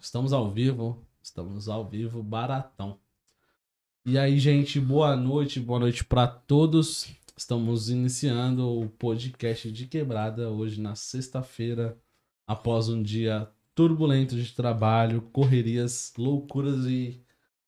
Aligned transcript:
Estamos 0.00 0.32
ao 0.32 0.50
vivo. 0.50 1.06
Estamos 1.22 1.68
ao 1.68 1.88
vivo, 1.88 2.22
baratão. 2.22 2.98
E 4.04 4.18
aí, 4.18 4.38
gente, 4.38 4.80
boa 4.80 5.16
noite, 5.16 5.60
boa 5.60 5.78
noite 5.78 6.04
para 6.04 6.26
todos. 6.26 7.08
Estamos 7.36 7.88
iniciando 7.88 8.68
o 8.68 8.88
podcast 8.88 9.70
de 9.72 9.86
quebrada 9.86 10.50
hoje 10.50 10.80
na 10.80 10.94
sexta-feira, 10.94 11.98
após 12.46 12.88
um 12.88 13.02
dia 13.02 13.48
turbulento 13.74 14.36
de 14.36 14.52
trabalho, 14.52 15.22
correrias, 15.32 16.12
loucuras 16.18 16.84
e. 16.84 17.22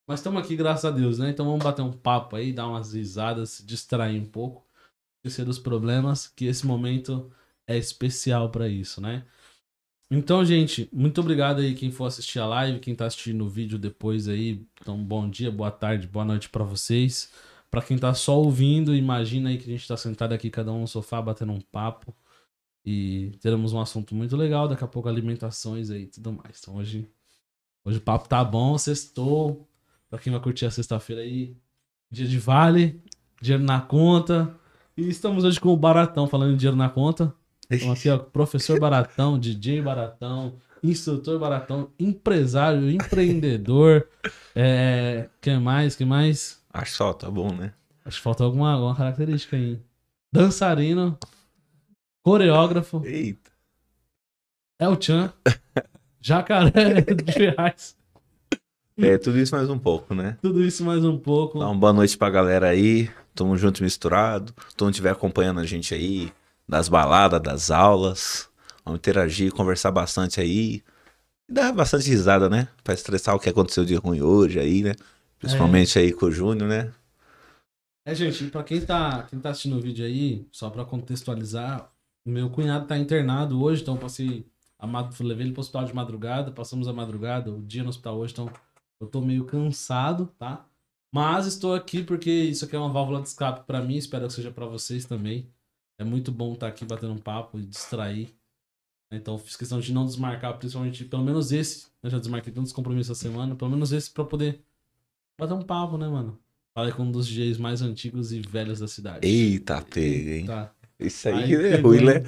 Mas 0.07 0.21
estamos 0.21 0.43
aqui, 0.43 0.57
graças 0.57 0.85
a 0.85 0.91
Deus, 0.91 1.19
né? 1.19 1.31
Então 1.31 1.47
vamos 1.47 1.65
bater 1.65 1.83
um 1.83 1.93
papo 1.93 2.37
aí, 2.37 2.53
dar 2.53 2.69
umas 2.69 2.93
risadas, 2.93 3.51
se 3.51 3.65
distrair 3.65 4.21
um 4.21 4.27
pouco, 4.27 4.67
esquecer 5.19 5.45
dos 5.45 5.59
problemas, 5.59 6.27
que 6.27 6.45
esse 6.45 6.67
momento 6.67 7.33
é 7.67 7.79
especial 7.79 8.51
para 8.51 8.69
isso, 8.69 9.01
né? 9.01 9.25
Então, 10.15 10.45
gente, 10.45 10.91
muito 10.93 11.23
obrigado 11.23 11.61
aí 11.61 11.75
quem 11.75 11.91
for 11.91 12.05
assistir 12.05 12.39
a 12.39 12.45
live, 12.47 12.81
quem 12.81 12.95
tá 12.95 13.07
assistindo 13.07 13.47
o 13.47 13.49
vídeo 13.49 13.79
depois 13.79 14.29
aí. 14.29 14.63
Então, 14.79 15.03
bom 15.03 15.27
dia, 15.27 15.51
boa 15.51 15.71
tarde, 15.71 16.07
boa 16.07 16.23
noite 16.23 16.51
para 16.51 16.63
vocês. 16.63 17.33
Para 17.71 17.81
quem 17.81 17.97
tá 17.97 18.13
só 18.13 18.39
ouvindo, 18.39 18.95
imagina 18.95 19.49
aí 19.49 19.57
que 19.57 19.65
a 19.65 19.73
gente 19.73 19.89
tá 19.89 19.97
sentado 19.97 20.35
aqui 20.35 20.51
cada 20.51 20.71
um 20.71 20.83
no 20.83 20.87
sofá 20.87 21.23
batendo 21.23 21.53
um 21.53 21.61
papo 21.63 22.15
e 22.85 23.33
teremos 23.41 23.73
um 23.73 23.81
assunto 23.81 24.15
muito 24.15 24.37
legal, 24.37 24.69
daqui 24.69 24.85
a 24.85 24.87
pouco 24.87 25.09
alimentações 25.09 25.89
aí 25.91 26.03
e 26.03 26.07
tudo 26.09 26.31
mais. 26.31 26.61
Então, 26.61 26.77
hoje 26.77 27.09
hoje 27.83 27.97
o 27.97 28.03
papo 28.03 28.29
tá 28.29 28.45
bom, 28.45 28.77
sextou. 28.77 29.67
Para 30.11 30.19
quem 30.19 30.31
vai 30.31 30.43
curtir 30.43 30.67
a 30.67 30.71
sexta-feira 30.71 31.23
aí, 31.23 31.57
dia 32.11 32.27
de 32.29 32.39
vale, 32.39 33.03
dinheiro 33.41 33.65
na 33.65 33.81
conta. 33.81 34.55
E 34.95 35.09
estamos 35.09 35.43
hoje 35.43 35.59
com 35.59 35.71
o 35.71 35.77
Baratão 35.77 36.27
falando 36.29 36.53
de 36.53 36.59
dinheiro 36.59 36.77
na 36.77 36.91
conta. 36.91 37.35
Então 37.77 37.93
aqui, 37.93 38.09
ó, 38.09 38.19
professor 38.19 38.79
Baratão, 38.79 39.39
DJ 39.39 39.81
Baratão, 39.81 40.55
instrutor 40.83 41.39
Baratão, 41.39 41.91
empresário, 41.99 42.91
empreendedor. 42.91 44.09
É, 44.55 45.29
que 45.41 45.57
mais? 45.57 45.97
Que 45.97 46.05
mais? 46.05 46.63
Acho 46.73 46.97
só, 46.97 47.13
tá 47.13 47.31
bom, 47.31 47.53
né? 47.53 47.73
Acho 48.05 48.19
que 48.19 48.23
falta 48.23 48.45
alguma, 48.45 48.73
alguma 48.73 48.97
característica 48.97 49.57
aí. 49.57 49.81
Dançarino, 50.33 51.19
coreógrafo. 52.23 53.03
Eita. 53.05 53.51
É 54.79 54.89
o 54.89 55.01
Chan. 55.01 55.33
Jacaré 56.21 57.01
de 57.01 57.33
Ferraz. 57.33 57.97
É, 58.97 59.19
tudo 59.19 59.39
isso 59.39 59.55
mais 59.55 59.69
um 59.69 59.79
pouco, 59.79 60.15
né? 60.15 60.37
Tudo 60.43 60.63
isso 60.63 60.85
mais 60.85 61.05
um 61.05 61.19
pouco. 61.19 61.59
Dá 61.59 61.67
uma 61.67 61.75
boa 61.79 61.93
noite 61.93 62.17
pra 62.17 62.31
galera 62.31 62.69
aí. 62.69 63.11
Tamo 63.35 63.57
junto 63.57 63.83
misturado. 63.83 64.53
Todo 64.77 64.87
mundo 64.87 64.95
estiver 64.95 65.11
acompanhando 65.11 65.61
a 65.61 65.65
gente 65.65 65.95
aí, 65.95 66.31
das 66.73 66.89
baladas, 66.89 67.43
das 67.43 67.71
aulas. 67.71 68.49
Vamos 68.83 68.99
interagir, 68.99 69.53
conversar 69.53 69.91
bastante 69.91 70.41
aí. 70.41 70.83
E 71.47 71.53
dar 71.53 71.71
bastante 71.71 72.09
risada, 72.09 72.49
né? 72.49 72.67
Pra 72.83 72.95
estressar 72.95 73.37
o 73.37 73.39
que 73.39 73.51
aconteceu 73.51 73.85
de 73.85 73.95
ruim 73.95 74.23
hoje 74.23 74.59
aí, 74.59 74.83
né? 74.83 74.95
Principalmente 75.39 75.99
aí 75.99 76.15
com 76.15 76.27
o 76.27 76.33
Júnior, 76.33 76.67
né? 76.67 76.91
É, 78.07 78.15
gente, 78.15 78.47
pra 78.47 78.65
quem 78.65 78.81
tá, 78.81 79.25
quem 79.25 79.39
tá 79.39 79.51
assistindo 79.51 79.77
o 79.77 79.83
vídeo 79.83 80.05
aí, 80.05 80.47
só 80.51 80.71
pra 80.71 80.85
contextualizar, 80.85 81.93
meu 82.27 82.49
cunhado 82.49 82.87
tá 82.87 82.97
internado 82.97 83.63
hoje, 83.63 83.83
então 83.83 83.97
passei. 83.99 84.47
A. 84.79 84.87
Levei 85.21 85.47
ele 85.47 85.53
pro 85.53 85.61
hospital 85.61 85.85
de 85.85 85.95
madrugada, 85.95 86.51
passamos 86.51 86.89
a 86.89 86.93
madrugada, 86.93 87.53
o 87.53 87.63
dia 87.63 87.83
no 87.83 87.91
hospital 87.91 88.17
hoje, 88.17 88.33
então 88.33 88.51
eu 88.99 89.07
tô 89.07 89.21
meio 89.21 89.45
cansado, 89.45 90.27
tá? 90.39 90.65
Mas 91.15 91.47
estou 91.47 91.75
aqui 91.75 92.03
porque 92.03 92.31
isso 92.31 92.65
aqui 92.65 92.75
é 92.75 92.79
uma 92.79 92.91
válvula 92.91 93.21
de 93.21 93.29
escape 93.29 93.67
pra 93.67 93.83
mim, 93.83 93.97
espero 93.97 94.27
que 94.27 94.33
seja 94.33 94.51
pra 94.51 94.65
vocês 94.65 95.05
também. 95.05 95.47
É 95.99 96.05
muito 96.05 96.33
bom 96.33 96.55
estar 96.55 96.69
aqui 96.69 96.85
batendo 96.85 97.13
um 97.13 97.19
papo 97.19 97.59
e 97.59 97.63
distrair. 97.65 98.35
Então 99.13 99.37
fiz 99.39 99.57
questão 99.57 99.79
de 99.79 99.93
não 99.93 100.07
desmarcar, 100.07 100.57
principalmente, 100.59 101.05
pelo 101.05 101.23
menos 101.25 101.53
esse. 101.53 101.87
Eu 102.03 102.11
já 102.11 102.19
desmarquei 102.19 102.53
tantos 102.53 102.73
compromissos 102.73 103.11
essa 103.11 103.29
semana, 103.29 103.55
pelo 103.55 103.71
menos 103.71 103.93
esse 103.93 104.11
pra 104.11 104.25
poder 104.25 104.61
bater 105.39 105.55
um 105.55 105.63
papo, 105.63 105.99
né, 105.99 106.09
mano? 106.09 106.39
Falei 106.75 106.93
com 106.93 107.03
um 107.03 107.13
dos 107.13 107.27
DJs 107.29 107.59
mais 107.59 107.83
antigos 107.83 108.33
e 108.33 108.41
velhos 108.41 108.81
da 108.81 108.89
cidade. 108.89 109.27
Eita, 109.27 109.83
pega, 109.83 110.31
hein? 110.37 110.47
Tá. 110.47 110.73
Isso 110.99 111.29
aí, 111.29 111.35
Aí 111.45 111.55
é 111.55 111.77
ruim, 111.77 112.05
né? 112.05 112.25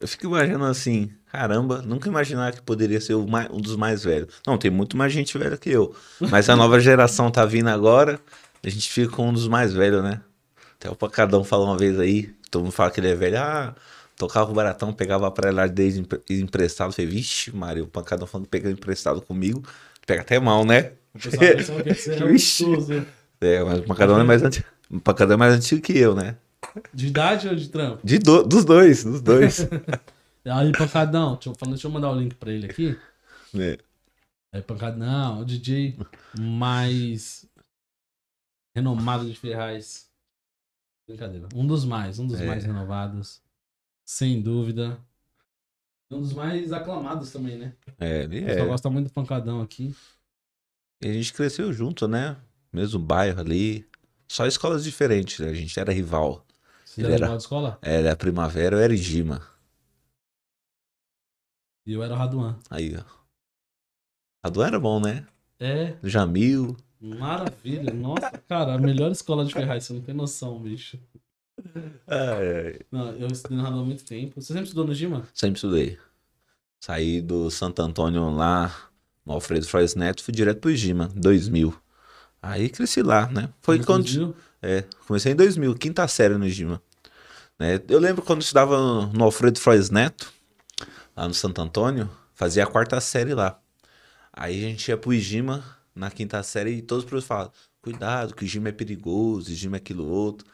Eu 0.00 0.08
fico 0.08 0.26
imaginando 0.26 0.64
assim, 0.64 1.10
caramba, 1.26 1.82
nunca 1.82 2.08
imaginar 2.08 2.52
que 2.54 2.62
poderia 2.62 3.00
ser 3.00 3.16
mais- 3.26 3.50
um 3.50 3.60
dos 3.60 3.76
mais 3.76 4.02
velhos. 4.04 4.34
Não, 4.46 4.56
tem 4.58 4.70
muito 4.70 4.96
mais 4.96 5.12
gente 5.12 5.36
velha 5.36 5.56
que 5.56 5.70
eu. 5.70 5.94
Mas 6.30 6.48
a 6.48 6.56
nova 6.56 6.78
geração 6.80 7.30
tá 7.30 7.44
vindo 7.44 7.68
agora, 7.68 8.18
a 8.62 8.68
gente 8.68 8.90
fica 8.90 9.14
com 9.14 9.28
um 9.28 9.32
dos 9.32 9.46
mais 9.48 9.72
velhos, 9.72 10.02
né? 10.02 10.22
Até 10.84 10.90
o 10.92 10.96
Pacadão 10.96 11.42
falou 11.42 11.66
uma 11.68 11.78
vez 11.78 11.98
aí, 11.98 12.24
todo 12.50 12.64
mundo 12.64 12.72
fala 12.72 12.90
que 12.90 13.00
ele 13.00 13.08
é 13.08 13.14
velho, 13.14 13.38
ah, 13.38 13.74
tocava 14.18 14.50
o 14.50 14.54
baratão, 14.54 14.92
pegava 14.92 15.30
pra 15.30 15.50
lá 15.50 15.66
desde 15.66 16.00
empre- 16.00 16.20
emprestado. 16.28 16.92
Falei, 16.92 17.10
vixe, 17.10 17.50
Mário, 17.56 17.84
o 17.84 17.88
Pacadão 17.88 18.26
falando 18.26 18.46
pegou 18.46 18.70
emprestado 18.70 19.22
comigo, 19.22 19.62
pega 20.06 20.20
até 20.20 20.38
mal, 20.38 20.62
né? 20.62 20.92
É 21.40 21.54
Vixe. 22.28 22.66
É, 23.40 23.64
mas 23.64 23.78
o 23.78 23.82
Pacadão 23.84 24.20
é 24.20 24.24
mais 24.24 24.42
antigo. 24.42 24.66
O 24.90 25.00
Pacadão 25.00 25.34
é 25.34 25.38
mais 25.38 25.54
antigo 25.54 25.80
que 25.80 25.96
eu, 25.96 26.14
né? 26.14 26.36
De 26.92 27.06
idade 27.06 27.48
ou 27.48 27.54
de 27.54 27.68
trampo? 27.70 28.06
De 28.06 28.18
do- 28.18 28.42
dos 28.44 28.66
dois, 28.66 29.04
dos 29.04 29.22
dois. 29.22 29.66
Aí, 30.44 30.70
pancadão, 30.72 31.34
deixa 31.36 31.48
eu, 31.48 31.68
deixa 31.70 31.86
eu 31.86 31.90
mandar 31.90 32.10
o 32.10 32.20
link 32.20 32.34
pra 32.34 32.52
ele 32.52 32.66
aqui. 32.66 32.98
É. 33.58 33.78
Aí, 34.52 34.60
pancadão, 34.60 35.40
o 35.40 35.44
DJ 35.46 35.96
mais 36.38 37.46
renomado 38.76 39.24
de 39.24 39.34
Ferraz. 39.34 40.12
Brincadeira. 41.06 41.48
Um 41.54 41.66
dos 41.66 41.84
mais, 41.84 42.18
um 42.18 42.26
dos 42.26 42.40
É. 42.40 42.46
mais 42.46 42.64
renovados. 42.64 43.42
Sem 44.04 44.40
dúvida. 44.40 44.98
Um 46.10 46.20
dos 46.20 46.32
mais 46.32 46.72
aclamados 46.72 47.32
também, 47.32 47.58
né? 47.58 47.74
É, 47.98 48.22
ele 48.24 48.44
é. 48.44 48.64
gosta 48.64 48.88
muito 48.88 49.08
do 49.08 49.12
pancadão 49.12 49.60
aqui. 49.60 49.94
E 51.02 51.08
a 51.08 51.12
gente 51.12 51.32
cresceu 51.32 51.72
junto, 51.72 52.06
né? 52.06 52.36
Mesmo 52.72 52.98
bairro 52.98 53.40
ali. 53.40 53.86
Só 54.28 54.46
escolas 54.46 54.84
diferentes, 54.84 55.40
né? 55.40 55.48
A 55.48 55.54
gente 55.54 55.78
era 55.78 55.92
rival. 55.92 56.46
Você 56.84 57.02
Ele 57.02 57.12
era 57.14 57.28
de 57.28 57.36
escola? 57.36 57.78
Era 57.82 58.12
a 58.12 58.16
Primavera, 58.16 58.76
eu 58.76 58.80
era 58.80 58.94
Igima. 58.94 59.42
E 61.86 61.92
eu 61.92 62.02
era 62.02 62.14
o 62.14 62.16
Raduan. 62.16 62.58
Aí, 62.70 62.96
ó. 62.96 64.50
Do 64.50 64.62
era 64.62 64.78
bom, 64.78 65.00
né? 65.00 65.26
É, 65.58 65.96
Jamil. 66.02 66.76
Maravilha. 67.04 67.92
Nossa, 67.92 68.30
cara, 68.48 68.74
a 68.74 68.78
melhor 68.78 69.10
escola 69.12 69.44
de 69.44 69.52
Ferraz, 69.52 69.84
você 69.84 69.92
não 69.92 70.00
tem 70.00 70.14
noção, 70.14 70.58
bicho. 70.58 70.98
Não, 72.90 73.12
eu 73.12 73.28
estudei 73.28 73.56
no 73.56 73.62
Raduan 73.62 73.82
há 73.82 73.84
muito 73.84 74.04
tempo. 74.04 74.40
Você 74.40 74.48
sempre 74.48 74.64
estudou 74.64 74.86
no 74.86 74.94
Gima? 74.94 75.26
Sempre 75.34 75.56
estudei. 75.56 75.98
Saí 76.80 77.20
do 77.20 77.50
Santo 77.50 77.80
Antônio 77.82 78.28
lá, 78.30 78.74
no 79.24 79.32
Alfredo 79.32 79.66
Flores 79.66 79.94
Neto, 79.94 80.22
fui 80.22 80.34
direto 80.34 80.60
pro 80.60 80.70
Igima, 80.70 81.08
2000. 81.14 81.74
Aí 82.42 82.68
cresci 82.68 83.02
lá, 83.02 83.26
né? 83.28 83.48
Foi 83.62 83.78
Você 83.78 83.84
quando. 83.84 84.04
viu? 84.04 84.36
É, 84.60 84.84
comecei 85.06 85.32
em 85.32 85.36
2000, 85.36 85.74
quinta 85.76 86.06
série 86.08 86.36
no 86.36 86.46
Igima. 86.46 86.80
Né? 87.58 87.80
Eu 87.88 87.98
lembro 87.98 88.22
quando 88.22 88.40
eu 88.40 88.44
estudava 88.44 89.06
no 89.06 89.24
Alfredo 89.24 89.58
Flores 89.58 89.90
Neto, 89.90 90.32
lá 91.16 91.26
no 91.28 91.34
Santo 91.34 91.60
Antônio, 91.62 92.10
fazia 92.34 92.64
a 92.64 92.66
quarta 92.66 93.00
série 93.00 93.32
lá. 93.34 93.58
Aí 94.32 94.64
a 94.64 94.68
gente 94.68 94.88
ia 94.88 94.96
pro 94.96 95.12
Igima 95.14 95.64
na 95.94 96.10
quinta 96.10 96.42
série 96.42 96.72
e 96.72 96.82
todos 96.82 97.04
os 97.04 97.08
professores 97.08 97.28
falavam: 97.28 97.52
cuidado, 97.80 98.34
que 98.34 98.42
o 98.42 98.46
Igima 98.46 98.68
é 98.68 98.72
perigoso, 98.72 99.50
o 99.50 99.52
Igima 99.52 99.76
é 99.76 99.78
aquilo 99.78 100.06
outro. 100.06 100.46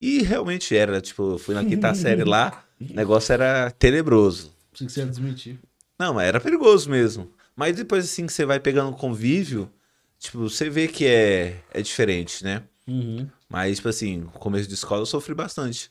E 0.00 0.22
realmente 0.22 0.76
era, 0.76 1.00
tipo, 1.00 1.32
eu 1.32 1.38
fui 1.38 1.54
na 1.54 1.64
quinta 1.64 1.94
série 1.94 2.24
lá, 2.24 2.64
o 2.80 2.84
negócio 2.92 3.32
era 3.32 3.70
tenebroso. 3.70 4.52
Pensei 4.72 4.86
que 4.86 4.92
você 4.92 5.00
ia 5.00 5.06
desmentir. 5.06 5.58
Não, 5.98 6.14
mas 6.14 6.26
era 6.26 6.40
perigoso 6.40 6.90
mesmo. 6.90 7.32
Mas 7.56 7.76
depois, 7.76 8.04
assim, 8.04 8.26
que 8.26 8.32
você 8.32 8.44
vai 8.44 8.58
pegando 8.58 8.94
convívio, 8.96 9.70
tipo, 10.18 10.38
você 10.40 10.68
vê 10.68 10.88
que 10.88 11.06
é, 11.06 11.62
é 11.70 11.80
diferente, 11.80 12.42
né? 12.44 12.62
Uhum. 12.86 13.28
Mas, 13.48 13.76
tipo 13.76 13.88
assim, 13.88 14.18
no 14.18 14.30
começo 14.32 14.68
de 14.68 14.74
escola 14.74 15.02
eu 15.02 15.06
sofri 15.06 15.34
bastante. 15.34 15.90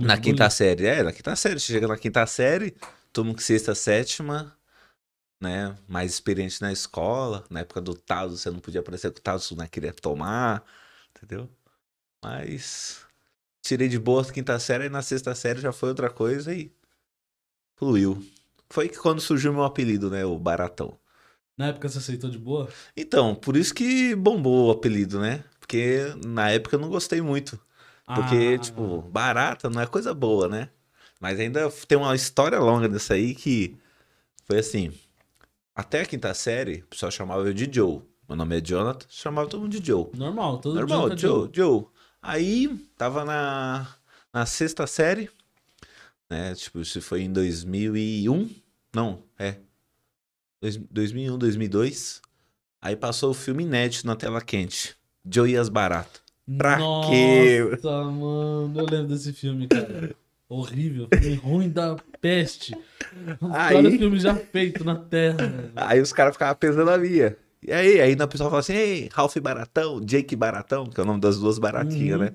Na 0.00 0.16
quinta 0.16 0.44
bullying? 0.44 0.50
série, 0.50 0.86
é, 0.86 1.02
na 1.02 1.12
quinta 1.12 1.36
série. 1.36 1.60
Você 1.60 1.72
chega 1.72 1.88
na 1.88 1.98
quinta 1.98 2.24
série, 2.26 2.74
mundo 3.18 3.36
que 3.36 3.42
sexta, 3.42 3.74
sétima, 3.74 4.56
né? 5.40 5.76
Mais 5.88 6.12
experiente 6.12 6.60
na 6.60 6.72
escola. 6.72 7.44
Na 7.50 7.60
época 7.60 7.80
do 7.80 7.94
Tazo, 7.94 8.36
você 8.36 8.50
não 8.50 8.60
podia 8.60 8.80
aparecer 8.80 9.12
com 9.12 9.18
o 9.18 9.22
Tazo, 9.22 9.56
não 9.56 9.66
queria 9.66 9.92
tomar, 9.92 10.64
entendeu? 11.16 11.48
Mas 12.22 13.04
tirei 13.62 13.88
de 13.88 13.98
boa 13.98 14.22
a 14.22 14.32
quinta 14.32 14.58
série 14.58 14.86
e 14.86 14.88
na 14.90 15.02
sexta 15.02 15.34
série 15.34 15.60
já 15.60 15.72
foi 15.72 15.90
outra 15.90 16.10
coisa 16.10 16.54
e 16.54 16.72
fluiu. 17.76 18.24
Foi 18.70 18.88
que 18.88 18.98
quando 18.98 19.20
surgiu 19.20 19.52
meu 19.52 19.64
apelido, 19.64 20.10
né? 20.10 20.24
O 20.24 20.38
Baratão. 20.38 20.98
Na 21.56 21.68
época 21.68 21.88
você 21.88 21.98
aceitou 21.98 22.28
de 22.30 22.38
boa? 22.38 22.68
Então, 22.96 23.34
por 23.34 23.56
isso 23.56 23.72
que 23.72 24.14
bombou 24.14 24.68
o 24.68 24.70
apelido, 24.72 25.20
né? 25.20 25.44
Porque 25.60 25.98
na 26.26 26.50
época 26.50 26.76
eu 26.76 26.80
não 26.80 26.88
gostei 26.88 27.20
muito. 27.20 27.58
Porque, 28.04 28.56
Ah, 28.56 28.58
tipo, 28.58 29.02
barata 29.02 29.70
não 29.70 29.80
é 29.80 29.86
coisa 29.86 30.12
boa, 30.12 30.48
né? 30.48 30.68
Mas 31.20 31.38
ainda 31.40 31.70
tem 31.88 31.96
uma 31.96 32.14
história 32.14 32.58
longa 32.58 32.88
dessa 32.88 33.14
aí 33.14 33.34
que 33.34 33.78
foi 34.46 34.58
assim. 34.58 34.92
Até 35.74 36.02
a 36.02 36.06
quinta 36.06 36.32
série, 36.34 36.82
o 36.82 36.86
pessoal 36.86 37.10
chamava 37.10 37.42
eu 37.46 37.52
de 37.54 37.68
Joe. 37.72 38.00
Meu 38.28 38.36
nome 38.36 38.58
é 38.58 38.60
Jonathan, 38.60 39.06
chamava 39.10 39.48
todo 39.48 39.62
mundo 39.62 39.78
de 39.78 39.86
Joe. 39.86 40.06
Normal, 40.14 40.58
todo 40.58 40.74
Normal, 40.76 41.10
dia. 41.10 41.18
Joe, 41.28 41.50
Joe. 41.52 41.84
Aí, 42.22 42.68
tava 42.96 43.24
na, 43.24 43.86
na 44.32 44.46
sexta 44.46 44.86
série, 44.86 45.28
né? 46.30 46.54
Tipo, 46.54 46.80
isso 46.80 47.02
foi 47.02 47.22
em 47.22 47.32
2001. 47.32 48.48
Não, 48.94 49.22
é. 49.38 49.56
dois- 50.62 50.76
2001, 50.90 51.36
2002. 51.36 52.22
Aí 52.80 52.96
passou 52.96 53.30
o 53.30 53.34
filme 53.34 53.64
inédito 53.64 54.06
na 54.06 54.14
tela 54.16 54.40
quente. 54.40 54.96
Joe 55.30 55.50
e 55.50 55.56
as 55.56 55.68
Baratas. 55.68 56.22
Pra 56.58 56.78
Nossa, 56.78 57.10
quê? 57.10 57.58
mano. 57.82 58.72
Eu 58.78 58.84
lembro 58.86 59.08
desse 59.08 59.32
filme, 59.32 59.66
cara. 59.66 60.14
Horrível. 60.58 61.08
Filme 61.12 61.34
ruim 61.36 61.68
da 61.70 61.96
peste. 62.20 62.76
Aí- 63.52 63.68
piores 63.80 63.96
filmes 63.98 64.22
já 64.22 64.34
feito 64.34 64.84
na 64.84 64.94
Terra. 64.96 65.36
velho. 65.46 65.72
Aí 65.76 66.00
os 66.00 66.12
caras 66.12 66.34
ficavam 66.34 66.54
pesando 66.56 66.90
a 66.90 66.98
minha. 66.98 67.36
E 67.62 67.72
aí, 67.72 68.00
aí 68.00 68.12
o 68.14 68.28
pessoal 68.28 68.50
fala 68.50 68.60
assim, 68.60 68.74
ei, 68.74 69.08
Ralph 69.12 69.36
Baratão, 69.38 70.00
Jake 70.00 70.36
Baratão, 70.36 70.86
que 70.86 71.00
é 71.00 71.02
o 71.02 71.06
nome 71.06 71.20
das 71.20 71.38
duas 71.38 71.58
baratinhas, 71.58 72.18
Uhum. 72.18 72.24
né? 72.26 72.32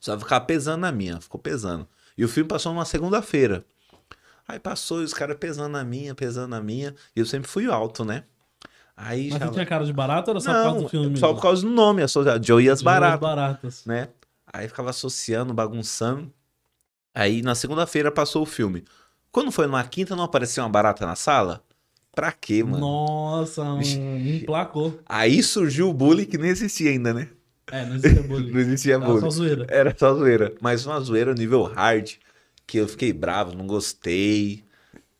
Só 0.00 0.16
ficava 0.18 0.44
pesando 0.44 0.82
na 0.82 0.92
minha, 0.92 1.20
ficou 1.20 1.40
pesando. 1.40 1.88
E 2.16 2.24
o 2.24 2.28
filme 2.28 2.48
passou 2.48 2.72
numa 2.72 2.84
segunda-feira. 2.84 3.64
Aí 4.46 4.58
passou, 4.60 5.00
e 5.00 5.04
os 5.04 5.12
caras 5.12 5.36
pesando 5.38 5.72
na 5.72 5.84
minha, 5.84 6.14
pesando 6.14 6.48
na 6.50 6.60
minha. 6.60 6.94
E 7.14 7.20
eu 7.20 7.26
sempre 7.26 7.48
fui 7.48 7.66
alto, 7.66 8.04
né? 8.04 8.24
Aí 8.96 9.28
Mas 9.30 9.38
já. 9.40 9.46
você 9.46 9.52
tinha 9.52 9.66
cara 9.66 9.84
de 9.84 9.92
barato 9.92 10.30
ou 10.30 10.36
era 10.36 10.40
só 10.40 10.50
por 10.50 10.54
causa 10.62 10.74
Não, 10.76 10.82
do 10.82 10.88
filme? 10.88 11.16
só 11.18 11.34
por 11.34 11.42
causa 11.42 11.62
do 11.62 11.68
nome, 11.70 12.02
associado. 12.02 12.44
Joe 12.46 12.64
e 12.64 12.70
as 12.70 12.80
Baratas 12.82 13.20
baratas. 13.20 13.84
né? 13.86 14.08
Aí 14.52 14.66
ficava 14.68 14.90
associando, 14.90 15.52
bagunçando. 15.52 16.32
Aí 17.14 17.42
na 17.42 17.54
segunda-feira 17.54 18.10
passou 18.10 18.42
o 18.42 18.46
filme. 18.46 18.84
Quando 19.32 19.50
foi 19.52 19.66
numa 19.66 19.84
quinta, 19.84 20.14
não 20.16 20.24
apareceu 20.24 20.62
uma 20.64 20.70
barata 20.70 21.04
na 21.06 21.14
sala? 21.16 21.62
Pra 22.14 22.32
quê, 22.32 22.64
mano? 22.64 22.78
Nossa, 22.80 23.62
um, 23.62 23.80
emplacou. 23.80 24.98
Aí 25.06 25.42
surgiu 25.42 25.88
o 25.88 25.94
bullying 25.94 26.24
que 26.24 26.38
nem 26.38 26.50
existia 26.50 26.90
ainda, 26.90 27.12
né? 27.14 27.28
É, 27.70 27.84
não 27.84 27.94
existia 27.96 28.20
Não 28.22 28.28
bullying. 28.28 28.56
existia 28.58 28.94
Era 28.94 29.04
bullying. 29.04 29.20
só 29.20 29.30
zoeira. 29.30 29.66
Era 29.68 29.94
só 29.96 30.14
zoeira. 30.14 30.54
Mas 30.60 30.86
uma 30.86 30.98
zoeira 31.00 31.34
nível 31.34 31.62
hard, 31.64 32.12
que 32.66 32.78
eu 32.78 32.88
fiquei 32.88 33.12
bravo, 33.12 33.54
não 33.54 33.66
gostei. 33.66 34.64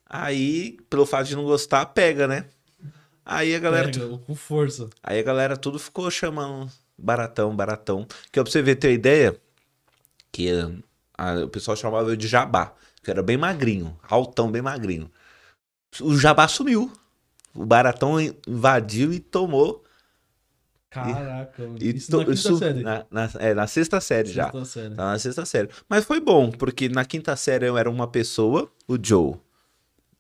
Aí, 0.09 0.79
pelo 0.89 1.05
fato 1.07 1.27
de 1.29 1.37
não 1.37 1.45
gostar, 1.45 1.85
pega, 1.87 2.27
né? 2.27 2.47
Aí 3.25 3.55
a 3.55 3.59
galera, 3.59 3.91
Pega, 3.91 4.19
com 4.27 4.35
força. 4.35 4.89
aí 5.03 5.19
a 5.19 5.23
galera 5.23 5.57
tudo 5.57 5.79
ficou 5.79 6.11
chamando 6.11 6.71
baratão, 6.97 7.55
baratão. 7.55 8.07
Que 8.33 8.41
é 8.41 8.43
pra 8.43 8.51
você 8.51 8.63
ver, 8.63 8.77
ter 8.77 8.93
ideia, 8.93 9.37
que 10.33 10.49
o 11.45 11.49
pessoal 11.49 11.77
chamava 11.77 12.11
eu 12.11 12.17
de 12.17 12.27
jabá, 12.29 12.73
que 13.03 13.11
era 13.11 13.23
bem 13.23 13.37
magrinho, 13.37 13.99
altão, 14.09 14.51
bem 14.51 14.63
magrinho. 14.63 15.11
O 16.01 16.17
jabá 16.17 16.47
sumiu. 16.49 16.93
O 17.55 17.65
baratão 17.67 18.17
invadiu 18.47 19.13
e 19.13 19.19
tomou. 19.19 19.85
Caraca. 20.91 21.69
E 21.81 21.97
Isso 21.97 22.11
to- 22.11 22.25
na 22.25 22.33
isso- 22.33 22.57
série. 22.59 22.83
Na, 22.83 23.05
na- 23.11 23.31
é, 23.39 23.53
na 23.55 23.67
sexta 23.67 24.01
série 24.01 24.31
já. 24.33 24.45
Sexta 24.51 24.65
série. 24.65 24.95
Tá 24.95 25.05
na 25.13 25.19
sexta 25.19 25.45
série. 25.45 25.69
Mas 25.89 26.05
foi 26.05 26.21
bom, 26.21 26.51
porque 26.51 26.89
na 26.89 27.05
quinta 27.05 27.37
série 27.37 27.67
eu 27.67 27.77
era 27.77 27.91
uma 27.91 28.07
pessoa, 28.09 28.71
o 28.87 28.97
Joe. 29.03 29.35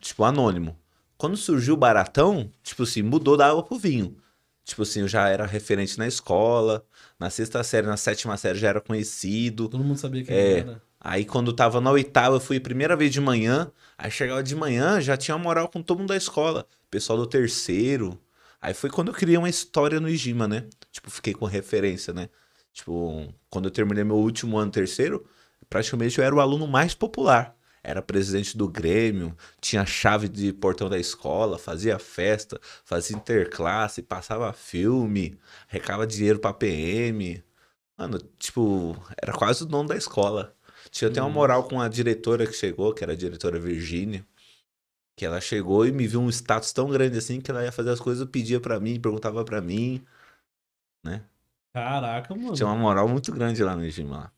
Tipo, 0.00 0.24
anônimo. 0.24 0.76
Quando 1.16 1.36
surgiu 1.36 1.74
o 1.74 1.76
Baratão, 1.76 2.50
tipo 2.62 2.82
assim, 2.82 3.02
mudou 3.02 3.36
da 3.36 3.48
água 3.48 3.62
pro 3.62 3.78
vinho. 3.78 4.16
Tipo 4.64 4.82
assim, 4.82 5.00
eu 5.00 5.08
já 5.08 5.28
era 5.28 5.46
referente 5.46 5.98
na 5.98 6.06
escola. 6.06 6.84
Na 7.18 7.30
sexta 7.30 7.62
série, 7.64 7.86
na 7.86 7.96
sétima 7.96 8.36
série 8.36 8.58
já 8.58 8.68
era 8.68 8.80
conhecido. 8.80 9.68
Todo 9.68 9.82
mundo 9.82 9.98
sabia 9.98 10.22
quem 10.22 10.34
É. 10.36 10.58
era. 10.60 10.82
Aí 11.00 11.24
quando 11.24 11.52
tava 11.52 11.80
na 11.80 11.90
oitava, 11.90 12.36
eu 12.36 12.40
fui 12.40 12.58
primeira 12.60 12.96
vez 12.96 13.12
de 13.12 13.20
manhã. 13.20 13.70
Aí 13.96 14.10
chegava 14.10 14.42
de 14.42 14.54
manhã, 14.54 15.00
já 15.00 15.16
tinha 15.16 15.38
moral 15.38 15.68
com 15.68 15.82
todo 15.82 15.98
mundo 15.98 16.08
da 16.08 16.16
escola. 16.16 16.66
Pessoal 16.90 17.18
do 17.18 17.26
terceiro. 17.26 18.18
Aí 18.60 18.74
foi 18.74 18.90
quando 18.90 19.08
eu 19.08 19.14
criei 19.14 19.36
uma 19.36 19.48
história 19.48 20.00
no 20.00 20.08
Igima, 20.08 20.48
né? 20.48 20.66
Tipo, 20.90 21.10
fiquei 21.10 21.32
com 21.32 21.44
referência, 21.46 22.12
né? 22.12 22.28
Tipo, 22.72 23.32
quando 23.50 23.66
eu 23.66 23.70
terminei 23.70 24.04
meu 24.04 24.16
último 24.16 24.58
ano 24.58 24.70
terceiro, 24.70 25.24
praticamente 25.68 26.18
eu 26.18 26.24
era 26.24 26.34
o 26.34 26.40
aluno 26.40 26.66
mais 26.66 26.94
popular. 26.94 27.56
Era 27.82 28.02
presidente 28.02 28.56
do 28.56 28.68
Grêmio, 28.68 29.36
tinha 29.60 29.86
chave 29.86 30.28
de 30.28 30.52
portão 30.52 30.88
da 30.90 30.98
escola, 30.98 31.58
fazia 31.58 31.98
festa, 31.98 32.60
fazia 32.84 33.16
interclasse, 33.16 34.02
passava 34.02 34.52
filme, 34.52 35.38
recava 35.68 36.06
dinheiro 36.06 36.38
pra 36.38 36.52
PM. 36.52 37.42
Mano, 37.96 38.18
tipo, 38.38 38.96
era 39.20 39.32
quase 39.32 39.62
o 39.62 39.66
dono 39.66 39.88
da 39.88 39.96
escola. 39.96 40.54
Tinha 40.90 41.10
até 41.10 41.20
uma 41.20 41.30
moral 41.30 41.64
com 41.64 41.80
a 41.80 41.88
diretora 41.88 42.46
que 42.46 42.52
chegou, 42.52 42.92
que 42.92 43.02
era 43.02 43.12
a 43.12 43.16
diretora 43.16 43.58
Virgínia. 43.58 44.24
Que 45.16 45.24
ela 45.24 45.40
chegou 45.40 45.86
e 45.86 45.92
me 45.92 46.06
viu 46.06 46.20
um 46.20 46.28
status 46.28 46.72
tão 46.72 46.88
grande 46.88 47.18
assim 47.18 47.40
que 47.40 47.50
ela 47.50 47.64
ia 47.64 47.72
fazer 47.72 47.90
as 47.90 48.00
coisas, 48.00 48.28
pedia 48.28 48.60
pra 48.60 48.78
mim, 48.78 49.00
perguntava 49.00 49.44
pra 49.44 49.60
mim. 49.60 50.04
Caraca, 51.72 52.34
mano. 52.34 52.54
Tinha 52.54 52.66
uma 52.66 52.76
moral 52.76 53.08
muito 53.08 53.32
grande 53.32 53.62
lá 53.62 53.76
no 53.76 53.84
Egima 53.84 54.16
lá. 54.16 54.32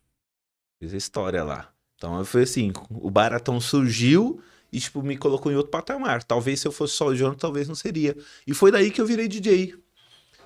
Fiz 0.79 0.93
a 0.93 0.97
história 0.97 1.43
lá. 1.43 1.71
Então 1.95 2.23
foi 2.25 2.43
assim, 2.43 2.73
o 2.89 3.09
Baratão 3.11 3.61
surgiu 3.61 4.41
e 4.71 4.79
tipo 4.79 5.03
me 5.03 5.17
colocou 5.17 5.51
em 5.51 5.55
outro 5.55 5.71
patamar. 5.71 6.23
Talvez 6.23 6.59
se 6.59 6.67
eu 6.67 6.71
fosse 6.71 6.95
só 6.95 7.07
o 7.07 7.15
Jonathan, 7.15 7.37
talvez 7.37 7.67
não 7.67 7.75
seria. 7.75 8.15
E 8.45 8.53
foi 8.53 8.71
daí 8.71 8.89
que 8.89 8.99
eu 8.99 9.05
virei 9.05 9.27
DJ. 9.27 9.75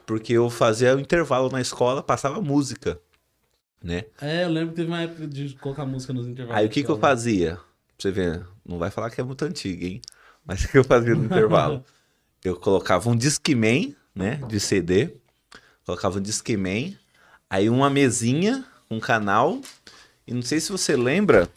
Porque 0.06 0.34
eu 0.34 0.50
fazia 0.50 0.96
o 0.96 1.00
intervalo 1.00 1.50
na 1.50 1.62
escola, 1.62 2.04
passava 2.04 2.42
música, 2.42 3.02
né? 3.86 4.04
É, 4.20 4.44
eu 4.44 4.50
lembro 4.50 4.70
que 4.70 4.78
teve 4.78 4.88
uma 4.88 5.02
época 5.02 5.28
de 5.28 5.54
colocar 5.58 5.86
música 5.86 6.12
nos 6.12 6.26
intervalos. 6.28 6.60
Aí 6.60 6.66
o 6.66 6.70
que 6.70 6.84
que 6.84 6.90
eu 6.90 6.98
fazia? 6.98 7.56
Pra 7.56 7.64
você 8.00 8.12
ver, 8.12 8.44
não 8.66 8.80
vai 8.80 8.90
falar 8.90 9.12
que 9.12 9.22
é 9.22 9.24
muito 9.24 9.46
antigo, 9.46 9.86
hein? 9.86 10.02
Mas 10.44 10.64
o 10.66 10.70
que 10.70 10.78
eu 10.80 10.84
fazia 10.84 11.14
no 11.14 11.26
intervalo? 11.26 11.86
Eu 12.44 12.56
colocava 12.56 13.10
um 13.10 13.16
Discman, 13.16 13.96
né, 14.14 14.40
de 14.48 14.60
CD. 14.60 15.16
Colocava 15.84 16.20
um 16.20 16.22
Discman, 16.22 16.96
aí 17.50 17.72
uma 17.72 17.90
mesinha, 17.90 18.64
um 18.90 19.00
canal. 19.00 19.60
E 20.28 20.34
não 20.34 20.44
sei 20.44 20.60
se 20.60 20.72
você 20.72 20.96
lembra, 20.96 21.50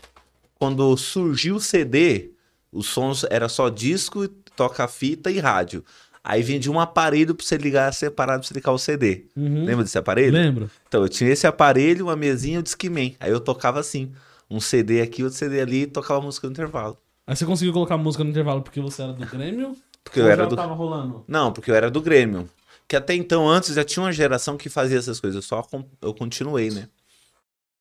quando 0.55 0.97
surgiu 0.97 1.57
o 1.57 1.61
CD, 1.61 2.31
os 2.73 2.87
sons 2.87 3.23
era 3.29 3.51
só 3.51 3.69
disco, 3.69 4.27
toca-fita 4.57 5.31
e 5.31 5.39
rádio. 5.39 5.85
Aí 6.29 6.43
vendia 6.43 6.71
um 6.71 6.79
aparelho 6.79 7.35
pra 7.35 7.43
você 7.43 7.57
ligar 7.57 7.91
separado 7.95 8.41
pra 8.41 8.47
você 8.49 8.53
ligar 8.53 8.71
o 8.71 8.79
CD. 8.79 9.25
Uhum. 9.35 9.65
Lembra 9.65 9.83
desse 9.83 9.97
aparelho? 9.97 10.31
Lembro. 10.35 10.71
Então, 10.87 11.01
eu 11.01 11.09
tinha 11.09 11.31
esse 11.31 11.47
aparelho, 11.47 12.05
uma 12.05 12.17
mesinha 12.17 12.57
e 12.57 12.59
um 12.59 12.63
Discman. 12.63 13.17
Aí 13.19 13.31
eu 13.31 13.41
tocava 13.41 13.81
assim, 13.81 14.13
um 14.51 14.61
CD 14.61 15.01
aqui, 15.01 15.25
outro 15.25 15.39
CD 15.39 15.59
ali, 15.59 15.83
e 15.85 15.87
tocava 15.87 16.21
música 16.21 16.47
no 16.47 16.51
intervalo. 16.53 16.99
Aí 17.27 17.35
você 17.35 17.47
conseguiu 17.47 17.73
colocar 17.73 17.97
música 17.97 18.23
no 18.23 18.29
intervalo 18.29 18.61
porque 18.61 18.79
você 18.79 19.01
era 19.05 19.15
do 19.15 19.25
Grêmio? 19.25 19.75
Porque 20.05 20.21
eu 20.21 20.29
era 20.29 20.47
do... 20.47 20.55
tava 20.55 20.75
rolando? 20.75 21.25
Não, 21.27 21.51
porque 21.51 21.71
eu 21.71 21.75
era 21.75 21.91
do 21.91 22.03
Grêmio. 22.03 22.47
Que 22.87 22.95
até 22.97 23.15
então, 23.15 23.49
antes, 23.49 23.75
já 23.75 23.83
tinha 23.83 24.03
uma 24.05 24.13
geração 24.13 24.59
que 24.59 24.69
fazia 24.69 24.99
essas 24.99 25.19
coisas. 25.19 25.43
Só 25.47 25.67
eu 26.03 26.13
continuei, 26.13 26.71
né? 26.71 26.89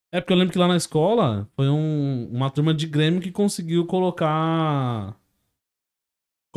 É 0.10 0.22
porque 0.22 0.32
eu 0.32 0.38
lembro 0.38 0.54
que 0.54 0.60
lá 0.60 0.70
na 0.70 0.78
escola 0.78 1.50
foi 1.54 1.68
um- 1.68 2.30
uma 2.32 2.50
turma 2.50 2.74
de 2.74 2.88
Grêmio 2.88 3.20
que 3.20 3.30
conseguiu 3.32 3.86
colocar. 3.86 5.16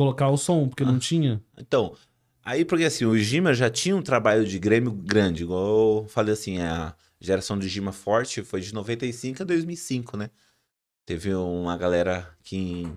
Colocar 0.01 0.29
o 0.29 0.37
som, 0.37 0.67
porque 0.67 0.81
Ah. 0.81 0.87
não 0.91 0.97
tinha. 0.97 1.39
Então, 1.59 1.95
aí 2.43 2.65
porque 2.65 2.85
assim, 2.85 3.05
o 3.05 3.15
Gima 3.15 3.53
já 3.53 3.69
tinha 3.69 3.95
um 3.95 4.01
trabalho 4.01 4.43
de 4.47 4.57
Grêmio 4.57 4.91
grande. 4.91 5.43
Igual 5.43 6.03
eu 6.03 6.07
falei 6.09 6.33
assim, 6.33 6.59
a 6.59 6.95
geração 7.19 7.55
do 7.55 7.67
Gima 7.67 7.91
forte 7.91 8.41
foi 8.43 8.61
de 8.61 8.73
95 8.73 9.43
a 9.43 9.45
2005, 9.45 10.17
né? 10.17 10.31
Teve 11.05 11.35
uma 11.35 11.77
galera 11.77 12.27
que 12.43 12.87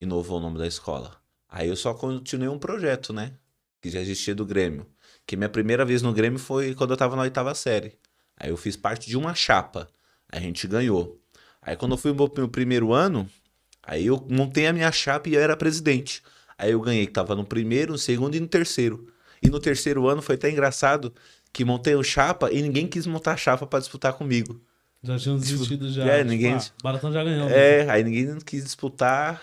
inovou 0.00 0.38
o 0.38 0.40
nome 0.40 0.56
da 0.56 0.66
escola. 0.66 1.14
Aí 1.46 1.68
eu 1.68 1.76
só 1.76 1.92
continuei 1.92 2.48
um 2.48 2.58
projeto, 2.58 3.12
né? 3.12 3.32
Que 3.82 3.90
já 3.90 4.00
existia 4.00 4.34
do 4.34 4.46
Grêmio. 4.46 4.86
Que 5.26 5.36
minha 5.36 5.48
primeira 5.50 5.84
vez 5.84 6.00
no 6.00 6.12
Grêmio 6.14 6.38
foi 6.38 6.74
quando 6.74 6.92
eu 6.92 6.96
tava 6.96 7.16
na 7.16 7.22
oitava 7.22 7.54
série. 7.54 7.98
Aí 8.34 8.48
eu 8.48 8.56
fiz 8.56 8.76
parte 8.76 9.10
de 9.10 9.16
uma 9.18 9.34
chapa. 9.34 9.88
A 10.32 10.40
gente 10.40 10.66
ganhou. 10.66 11.20
Aí 11.60 11.76
quando 11.76 11.92
eu 11.92 11.98
fui 11.98 12.14
pro 12.14 12.32
meu 12.34 12.48
primeiro 12.48 12.94
ano, 12.94 13.28
aí 13.90 14.06
eu 14.06 14.26
montei 14.30 14.66
a 14.66 14.72
minha 14.72 14.90
chapa 14.92 15.28
e 15.28 15.34
eu 15.34 15.40
era 15.40 15.56
presidente. 15.56 16.22
Aí 16.56 16.72
eu 16.72 16.80
ganhei, 16.80 17.06
que 17.06 17.12
tava 17.12 17.34
no 17.34 17.44
primeiro, 17.44 17.92
no 17.92 17.98
segundo 17.98 18.34
e 18.36 18.40
no 18.40 18.46
terceiro. 18.48 19.06
E 19.42 19.48
no 19.48 19.58
terceiro 19.58 20.06
ano 20.08 20.20
foi 20.20 20.34
até 20.34 20.50
engraçado 20.50 21.12
que 21.52 21.64
montei 21.64 21.94
o 21.94 22.02
chapa 22.02 22.52
e 22.52 22.60
ninguém 22.62 22.86
quis 22.86 23.06
montar 23.06 23.32
a 23.32 23.36
chapa 23.36 23.66
pra 23.66 23.78
disputar 23.80 24.12
comigo. 24.12 24.60
Já 25.02 25.18
tinham 25.18 25.38
desistido 25.38 25.90
já. 25.90 26.04
é, 26.06 26.18
Tipo, 26.18 26.30
ninguém- 26.30 26.54
ah, 26.56 26.70
Baratão 26.82 27.10
já 27.10 27.24
ganhou. 27.24 27.48
né? 27.48 27.56
É, 27.56 27.90
aí 27.90 28.04
ninguém 28.04 28.38
quis 28.40 28.64
disputar. 28.64 29.42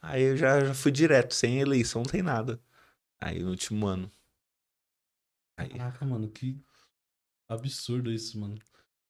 Aí 0.00 0.22
eu 0.22 0.36
já, 0.36 0.64
já 0.64 0.74
fui 0.74 0.90
direto, 0.90 1.34
sem 1.34 1.60
eleição, 1.60 2.02
não 2.02 2.10
tem 2.10 2.22
nada. 2.22 2.58
Aí 3.20 3.42
no 3.42 3.50
último 3.50 3.86
ano. 3.86 4.10
Aí, 5.58 5.68
Caraca, 5.68 6.04
mano, 6.04 6.28
que 6.28 6.58
absurdo 7.48 8.10
isso, 8.10 8.38
mano. 8.38 8.58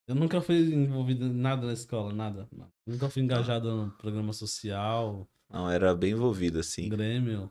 Eu 0.07 0.15
nunca 0.15 0.41
fui 0.41 0.57
envolvido 0.57 1.25
em 1.25 1.33
nada 1.33 1.67
na 1.67 1.73
escola, 1.73 2.13
nada. 2.13 2.49
Nunca 2.87 3.11
fui 3.11 3.23
engajado 3.23 3.75
no 3.75 3.91
programa 3.93 4.33
social, 4.33 5.29
não, 5.49 5.71
era 5.71 5.95
bem 5.95 6.13
envolvido, 6.13 6.59
assim. 6.59 6.89
Grêmio. 6.89 7.51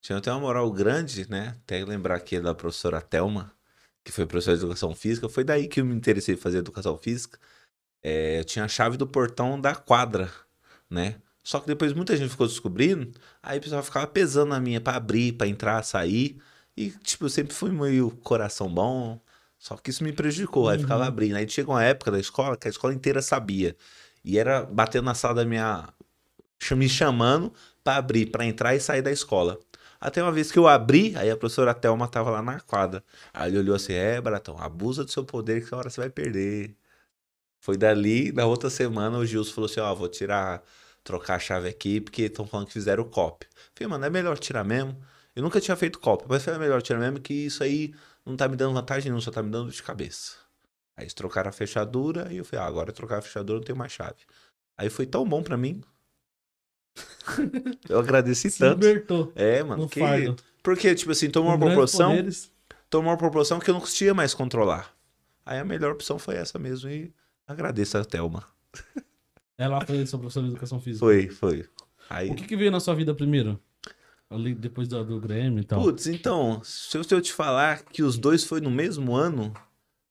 Tinha 0.00 0.18
até 0.18 0.30
uma 0.30 0.40
moral 0.40 0.70
grande, 0.72 1.28
né? 1.28 1.56
Até 1.62 1.84
lembrar 1.84 2.16
aqui 2.16 2.40
da 2.40 2.54
professora 2.54 3.00
Thelma, 3.00 3.52
que 4.04 4.12
foi 4.12 4.26
professora 4.26 4.56
de 4.56 4.62
educação 4.62 4.94
física. 4.94 5.28
Foi 5.28 5.44
daí 5.44 5.68
que 5.68 5.80
eu 5.80 5.84
me 5.84 5.94
interessei 5.94 6.34
em 6.34 6.38
fazer 6.38 6.58
educação 6.58 6.96
física. 6.96 7.38
É, 8.02 8.38
eu 8.38 8.44
tinha 8.44 8.64
a 8.64 8.68
chave 8.68 8.96
do 8.96 9.06
portão 9.06 9.60
da 9.60 9.74
quadra, 9.74 10.32
né? 10.88 11.20
Só 11.42 11.60
que 11.60 11.66
depois 11.66 11.92
muita 11.92 12.16
gente 12.16 12.30
ficou 12.30 12.46
descobrindo, 12.46 13.10
aí 13.42 13.58
o 13.58 13.62
pessoal 13.62 13.82
ficava 13.82 14.06
pesando 14.06 14.50
na 14.50 14.60
minha 14.60 14.80
pra 14.80 14.96
abrir, 14.96 15.32
pra 15.32 15.46
entrar, 15.46 15.82
sair. 15.82 16.40
E, 16.76 16.90
tipo, 16.90 17.24
eu 17.24 17.30
sempre 17.30 17.54
fui 17.54 17.70
meio 17.70 18.10
coração 18.18 18.72
bom. 18.72 19.20
Só 19.58 19.76
que 19.76 19.90
isso 19.90 20.04
me 20.04 20.12
prejudicou, 20.12 20.68
aí 20.68 20.76
Uhum. 20.76 20.82
ficava 20.82 21.06
abrindo. 21.06 21.36
Aí 21.36 21.48
chegou 21.48 21.74
uma 21.74 21.84
época 21.84 22.10
da 22.10 22.18
escola 22.20 22.56
que 22.56 22.68
a 22.68 22.70
escola 22.70 22.94
inteira 22.94 23.20
sabia. 23.20 23.76
E 24.24 24.38
era 24.38 24.62
batendo 24.64 25.04
na 25.04 25.14
sala 25.14 25.34
da 25.36 25.44
minha. 25.44 25.88
me 26.72 26.88
chamando 26.88 27.52
pra 27.84 27.96
abrir, 27.96 28.26
pra 28.26 28.44
entrar 28.44 28.74
e 28.74 28.80
sair 28.80 29.02
da 29.02 29.10
escola. 29.10 29.58
Até 30.00 30.22
uma 30.22 30.30
vez 30.32 30.52
que 30.52 30.58
eu 30.58 30.68
abri, 30.68 31.16
aí 31.16 31.30
a 31.30 31.36
professora 31.36 31.74
Thelma 31.74 32.06
tava 32.08 32.30
lá 32.30 32.42
na 32.42 32.60
quadra. 32.60 33.02
Aí 33.32 33.50
ele 33.50 33.58
olhou 33.58 33.74
assim: 33.76 33.92
é, 33.94 34.20
Baratão, 34.20 34.56
abusa 34.58 35.04
do 35.04 35.10
seu 35.10 35.24
poder 35.24 35.64
que 35.64 35.72
uma 35.72 35.78
hora 35.80 35.90
você 35.90 36.00
vai 36.00 36.10
perder. 36.10 36.76
Foi 37.60 37.76
dali, 37.76 38.32
na 38.32 38.46
outra 38.46 38.70
semana, 38.70 39.18
o 39.18 39.26
Gilson 39.26 39.52
falou 39.54 39.68
assim: 39.70 39.80
ó, 39.80 39.94
vou 39.94 40.08
tirar, 40.08 40.62
trocar 41.02 41.36
a 41.36 41.38
chave 41.38 41.68
aqui, 41.68 42.00
porque 42.00 42.22
estão 42.22 42.46
falando 42.46 42.66
que 42.66 42.72
fizeram 42.72 43.04
copy. 43.04 43.46
Falei, 43.74 43.88
mano, 43.90 44.04
é 44.04 44.10
melhor 44.10 44.38
tirar 44.38 44.64
mesmo. 44.64 44.96
Eu 45.34 45.42
nunca 45.42 45.60
tinha 45.60 45.76
feito 45.76 45.98
copy, 45.98 46.24
mas 46.28 46.44
foi 46.44 46.56
melhor 46.58 46.82
tirar 46.82 46.98
mesmo 47.00 47.20
que 47.20 47.34
isso 47.34 47.62
aí 47.62 47.92
não 48.28 48.36
tá 48.36 48.46
me 48.48 48.56
dando 48.56 48.74
vantagem, 48.74 49.10
não, 49.10 49.20
só 49.20 49.30
tá 49.30 49.42
me 49.42 49.50
dando 49.50 49.70
de 49.70 49.82
cabeça. 49.82 50.36
Aí 50.96 51.04
eles 51.04 51.14
trocaram 51.14 51.48
a 51.48 51.52
fechadura 51.52 52.32
e 52.32 52.36
eu 52.38 52.44
falei, 52.44 52.64
ah, 52.64 52.68
agora 52.68 52.92
trocar 52.92 53.18
a 53.18 53.22
fechadura 53.22 53.58
não 53.58 53.64
tenho 53.64 53.78
mais 53.78 53.92
chave. 53.92 54.18
Aí 54.76 54.88
foi 54.90 55.06
tão 55.06 55.24
bom 55.28 55.42
pra 55.42 55.56
mim. 55.56 55.82
eu 57.88 57.98
agradeci 57.98 58.50
Se 58.50 58.58
tanto. 58.58 58.84
libertou 58.86 59.32
É, 59.34 59.62
mano, 59.62 59.82
no 59.84 59.88
que... 59.88 60.00
porque, 60.62 60.94
tipo 60.94 61.12
assim, 61.12 61.30
tomou 61.30 61.52
uma 61.52 61.58
proporção, 61.66 62.10
poderes. 62.10 62.50
tomou 62.90 63.10
uma 63.12 63.18
proporção 63.18 63.58
que 63.60 63.70
eu 63.70 63.74
não 63.74 63.80
conseguia 63.80 64.14
mais 64.14 64.34
controlar. 64.34 64.92
Aí 65.46 65.58
a 65.58 65.64
melhor 65.64 65.92
opção 65.92 66.18
foi 66.18 66.34
essa 66.36 66.58
mesmo 66.58 66.90
e 66.90 67.12
agradeço 67.46 67.96
a 67.96 68.04
Thelma. 68.04 68.44
Ela 69.56 69.84
foi 69.84 70.04
sua 70.06 70.18
professora 70.18 70.46
de 70.46 70.52
educação 70.52 70.80
física. 70.80 71.04
Foi, 71.04 71.28
foi. 71.28 71.66
Aí, 72.10 72.30
O 72.30 72.34
que, 72.34 72.46
que 72.46 72.56
veio 72.56 72.70
na 72.70 72.80
sua 72.80 72.94
vida 72.94 73.14
primeiro? 73.14 73.60
Ali, 74.30 74.54
depois 74.54 74.86
do, 74.88 75.02
do 75.04 75.20
Grêmio 75.20 75.60
e 75.60 75.64
tal. 75.64 75.82
Putz, 75.82 76.06
então, 76.06 76.60
se 76.62 76.96
eu, 76.96 77.20
te 77.20 77.32
falar 77.32 77.82
que 77.84 78.02
os 78.02 78.18
dois 78.18 78.44
foi 78.44 78.60
no 78.60 78.70
mesmo 78.70 79.14
ano, 79.14 79.54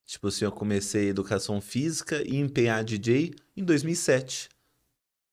tipo 0.05 0.27
assim, 0.27 0.45
eu 0.45 0.51
comecei 0.51 1.09
educação 1.09 1.61
física 1.61 2.23
e 2.27 2.37
empenhar 2.37 2.83
DJ 2.83 3.35
em 3.55 3.63
2007. 3.63 4.49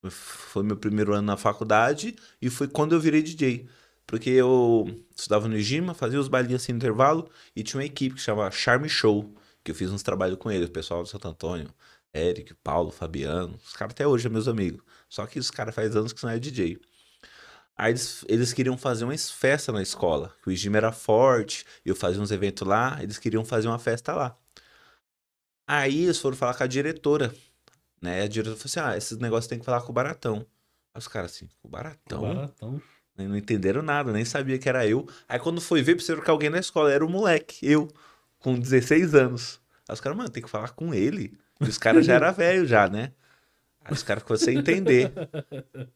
Foi 0.07 0.61
meu 0.61 0.77
primeiro 0.77 1.13
ano 1.13 1.25
na 1.25 1.37
faculdade 1.37 2.15
e 2.39 2.49
foi 2.49 2.67
quando 2.67 2.93
eu 2.93 2.99
virei 2.99 3.23
DJ. 3.23 3.67
Porque 4.05 4.29
eu 4.29 4.85
estudava 5.15 5.47
no 5.47 5.57
Igima, 5.57 5.95
fazia 5.95 6.19
os 6.19 6.27
bailinhos 6.27 6.61
assim 6.61 6.73
intervalo 6.73 7.27
e 7.55 7.63
tinha 7.63 7.79
uma 7.79 7.85
equipe 7.85 8.13
que 8.13 8.21
chamava 8.21 8.51
Charme 8.51 8.87
Show, 8.87 9.33
que 9.63 9.71
eu 9.71 9.75
fiz 9.75 9.89
uns 9.89 10.03
trabalhos 10.03 10.37
com 10.37 10.51
ele, 10.51 10.65
o 10.65 10.69
pessoal 10.69 11.01
do 11.01 11.09
Santo 11.09 11.27
Antônio, 11.27 11.73
Eric, 12.13 12.53
Paulo, 12.63 12.91
Fabiano, 12.91 13.59
os 13.65 13.73
caras 13.73 13.93
até 13.93 14.05
hoje 14.05 14.23
são 14.23 14.31
meus 14.31 14.47
amigos. 14.47 14.83
Só 15.09 15.25
que 15.25 15.39
os 15.39 15.49
caras 15.49 15.73
faz 15.73 15.95
anos 15.95 16.13
que 16.13 16.23
não 16.23 16.29
é 16.29 16.37
DJ. 16.37 16.79
Aí 17.77 17.91
eles, 17.91 18.25
eles 18.27 18.53
queriam 18.53 18.77
fazer 18.77 19.03
uma 19.05 19.17
festa 19.17 19.71
na 19.71 19.81
escola. 19.81 20.33
O 20.45 20.51
Igima 20.51 20.77
era 20.77 20.91
forte, 20.91 21.65
eu 21.85 21.95
fazia 21.95 22.21
uns 22.21 22.31
eventos 22.31 22.67
lá, 22.67 22.97
eles 23.01 23.17
queriam 23.19 23.43
fazer 23.45 23.67
uma 23.67 23.79
festa 23.79 24.13
lá. 24.13 24.37
Aí 25.67 26.03
eles 26.03 26.19
foram 26.19 26.37
falar 26.37 26.53
com 26.53 26.63
a 26.63 26.67
diretora, 26.67 27.33
né? 28.01 28.23
A 28.23 28.27
diretora 28.27 28.55
falou 28.57 28.65
assim: 28.65 28.79
ah, 28.79 28.97
esses 28.97 29.17
negócios 29.17 29.47
tem 29.47 29.59
que 29.59 29.65
falar 29.65 29.81
com 29.81 29.89
o 29.91 29.93
Baratão. 29.93 30.45
Aí 30.93 30.99
os 30.99 31.07
caras 31.07 31.31
assim, 31.33 31.49
o 31.63 31.67
Baratão? 31.67 32.21
Baratão. 32.21 32.81
Nem- 33.17 33.27
Não 33.27 33.37
entenderam 33.37 33.81
nada, 33.81 34.11
nem 34.11 34.25
sabia 34.25 34.59
que 34.59 34.69
era 34.69 34.85
eu. 34.87 35.07
Aí 35.27 35.39
quando 35.39 35.61
foi 35.61 35.81
ver, 35.81 35.95
precisaram 35.95 36.23
que 36.23 36.29
alguém 36.29 36.49
na 36.49 36.59
escola, 36.59 36.91
era 36.91 37.05
o 37.05 37.09
moleque, 37.09 37.57
eu, 37.65 37.87
com 38.39 38.59
16 38.59 39.15
anos. 39.15 39.59
Aí 39.87 39.93
os 39.93 40.01
caras, 40.01 40.17
mano, 40.17 40.29
tem 40.29 40.43
que 40.43 40.49
falar 40.49 40.69
com 40.71 40.93
ele. 40.93 41.37
E 41.61 41.69
os 41.69 41.77
caras 41.77 42.05
já 42.05 42.13
eram 42.15 42.31
velhos 42.33 42.69
já, 42.69 42.87
né? 42.89 43.13
Aí 43.85 43.93
os 43.93 44.01
caras 44.03 44.23
ficou 44.23 44.35
sem 44.35 44.57
entender. 44.57 45.13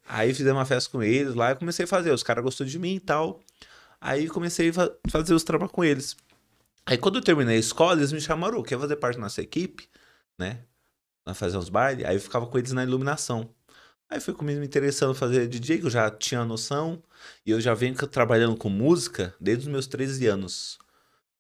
Aí 0.08 0.32
fizemos 0.34 0.60
uma 0.60 0.66
festa 0.66 0.90
com 0.92 1.02
eles 1.02 1.34
lá 1.34 1.52
e 1.52 1.56
comecei 1.56 1.86
a 1.86 1.88
fazer. 1.88 2.12
Os 2.12 2.22
caras 2.24 2.44
gostou 2.44 2.66
de 2.66 2.78
mim 2.78 2.96
e 2.96 3.00
tal. 3.00 3.42
Aí 4.00 4.30
comecei 4.30 4.70
a 4.70 4.74
fa- 4.74 4.92
fazer 5.10 5.34
os 5.34 5.44
trabalhos 5.44 5.74
com 5.74 5.84
eles. 5.84 6.16
Aí 6.86 6.98
quando 6.98 7.16
eu 7.18 7.22
terminei 7.24 7.56
a 7.58 7.60
escola, 7.60 8.00
eles 8.00 8.12
me 8.14 8.22
chamaram, 8.22 8.62
quer 8.64 8.80
fazer 8.80 8.96
parte 8.96 9.16
da 9.16 9.22
nossa 9.24 9.42
equipe, 9.42 9.90
né? 10.38 10.60
Nós 11.26 11.38
fazer 11.38 11.58
uns 11.58 11.68
bailes. 11.70 12.06
Aí 12.06 12.16
eu 12.16 12.22
ficava 12.22 12.46
com 12.48 12.58
eles 12.58 12.72
na 12.72 12.84
iluminação. 12.84 13.50
Aí 14.10 14.20
foi 14.20 14.34
comigo 14.34 14.60
me 14.60 14.66
interessando 14.66 15.14
fazer 15.14 15.48
DJ, 15.48 15.80
que 15.80 15.86
eu 15.86 15.90
já 15.90 16.10
tinha 16.10 16.46
noção. 16.46 17.02
E 17.46 17.52
eu 17.52 17.60
já 17.60 17.74
venho 17.74 17.96
trabalhando 18.08 18.56
com 18.56 18.70
música 18.70 19.36
desde 19.40 19.66
os 19.66 19.72
meus 19.72 19.88
13 19.88 20.26
anos. 20.28 20.78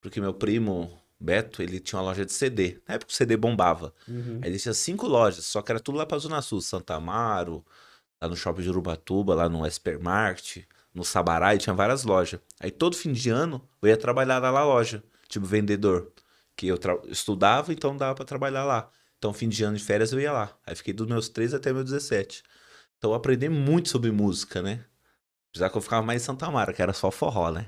Porque 0.01 0.19
meu 0.19 0.33
primo, 0.33 0.99
Beto, 1.19 1.61
ele 1.61 1.79
tinha 1.79 1.99
uma 1.99 2.05
loja 2.05 2.25
de 2.25 2.31
CD. 2.31 2.81
Na 2.87 2.95
época 2.95 3.11
o 3.11 3.13
CD 3.13 3.35
bombava. 3.35 3.93
Uhum. 4.07 4.39
Aí 4.41 4.49
ele 4.49 4.57
tinha 4.57 4.73
cinco 4.73 5.05
lojas, 5.05 5.45
só 5.45 5.61
que 5.61 5.71
era 5.71 5.79
tudo 5.79 5.97
lá 5.97 6.05
pra 6.05 6.17
Zona 6.17 6.41
Sul. 6.41 6.61
Santa 6.61 6.95
Amaro, 6.95 7.65
lá 8.21 8.29
no 8.29 8.37
Shopping 8.37 8.61
de 8.61 8.69
Urubatuba, 8.69 9.35
lá 9.35 9.49
no 9.49 9.69
Supermarket, 9.69 10.65
no 10.93 11.03
Sabarai, 11.03 11.57
tinha 11.57 11.73
várias 11.73 12.03
lojas. 12.03 12.39
Aí 12.59 12.71
todo 12.71 12.95
fim 12.95 13.11
de 13.11 13.29
ano 13.29 13.61
eu 13.81 13.89
ia 13.89 13.97
trabalhar 13.97 14.39
lá 14.39 14.51
na 14.51 14.63
loja, 14.63 15.03
tipo 15.27 15.45
vendedor. 15.45 16.11
Que 16.55 16.67
eu 16.67 16.79
estudava, 17.07 17.71
então 17.73 17.95
dava 17.95 18.15
pra 18.15 18.25
trabalhar 18.25 18.63
lá. 18.63 18.89
Então 19.17 19.33
fim 19.33 19.49
de 19.49 19.63
ano 19.63 19.77
de 19.77 19.83
férias 19.83 20.13
eu 20.13 20.19
ia 20.19 20.31
lá. 20.31 20.57
Aí 20.65 20.75
fiquei 20.75 20.93
dos 20.93 21.07
meus 21.07 21.27
13 21.27 21.57
até 21.57 21.73
meus 21.73 21.85
17. 21.85 22.43
Então 22.97 23.11
eu 23.11 23.15
aprendi 23.15 23.49
muito 23.49 23.89
sobre 23.89 24.11
música, 24.11 24.61
né? 24.61 24.85
Apesar 25.51 25.69
que 25.69 25.77
eu 25.77 25.81
ficava 25.81 26.05
mais 26.05 26.21
em 26.21 26.25
Santa 26.25 26.45
Amaro, 26.45 26.73
que 26.73 26.81
era 26.81 26.93
só 26.93 27.11
forró, 27.11 27.51
né? 27.51 27.65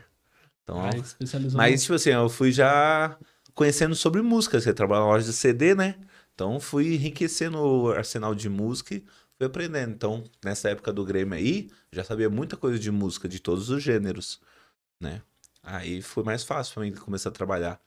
Então, 0.64 0.82
Aí 0.86 1.00
especializou 1.00 1.58
mas, 1.58 1.82
tipo 1.82 1.96
assim, 1.96 2.12
eu 2.12 2.30
fui 2.30 2.52
já 2.52 3.18
conhecendo 3.54 3.96
sobre 3.96 4.22
música. 4.22 4.60
Você 4.60 4.74
trabalha 4.74 5.02
na 5.02 5.08
loja 5.08 5.26
de 5.26 5.34
CD, 5.34 5.76
né? 5.76 5.96
Então, 6.34 6.60
fui 6.60 6.96
enriquecendo 6.96 7.58
o 7.60 7.92
arsenal 7.92 8.34
de 8.34 8.50
música 8.50 8.96
e 8.96 9.04
fui 9.38 9.48
aprendendo. 9.48 9.92
Então, 9.92 10.24
nessa 10.44 10.70
época 10.70 10.92
do 10.94 11.04
Grêmio 11.06 11.34
aí, 11.38 11.70
já 11.92 12.04
sabia 12.04 12.30
muita 12.30 12.56
coisa 12.58 12.80
de 12.80 12.90
música, 12.92 13.28
de 13.28 13.40
todos 13.40 13.70
os 13.70 13.82
gêneros, 13.84 14.40
né? 15.00 15.22
Aí 15.64 16.02
foi 16.02 16.24
mais 16.24 16.44
fácil 16.44 16.74
pra 16.74 16.84
mim 16.84 16.92
começar 16.94 17.30
a 17.30 17.32
trabalhar 17.34 17.80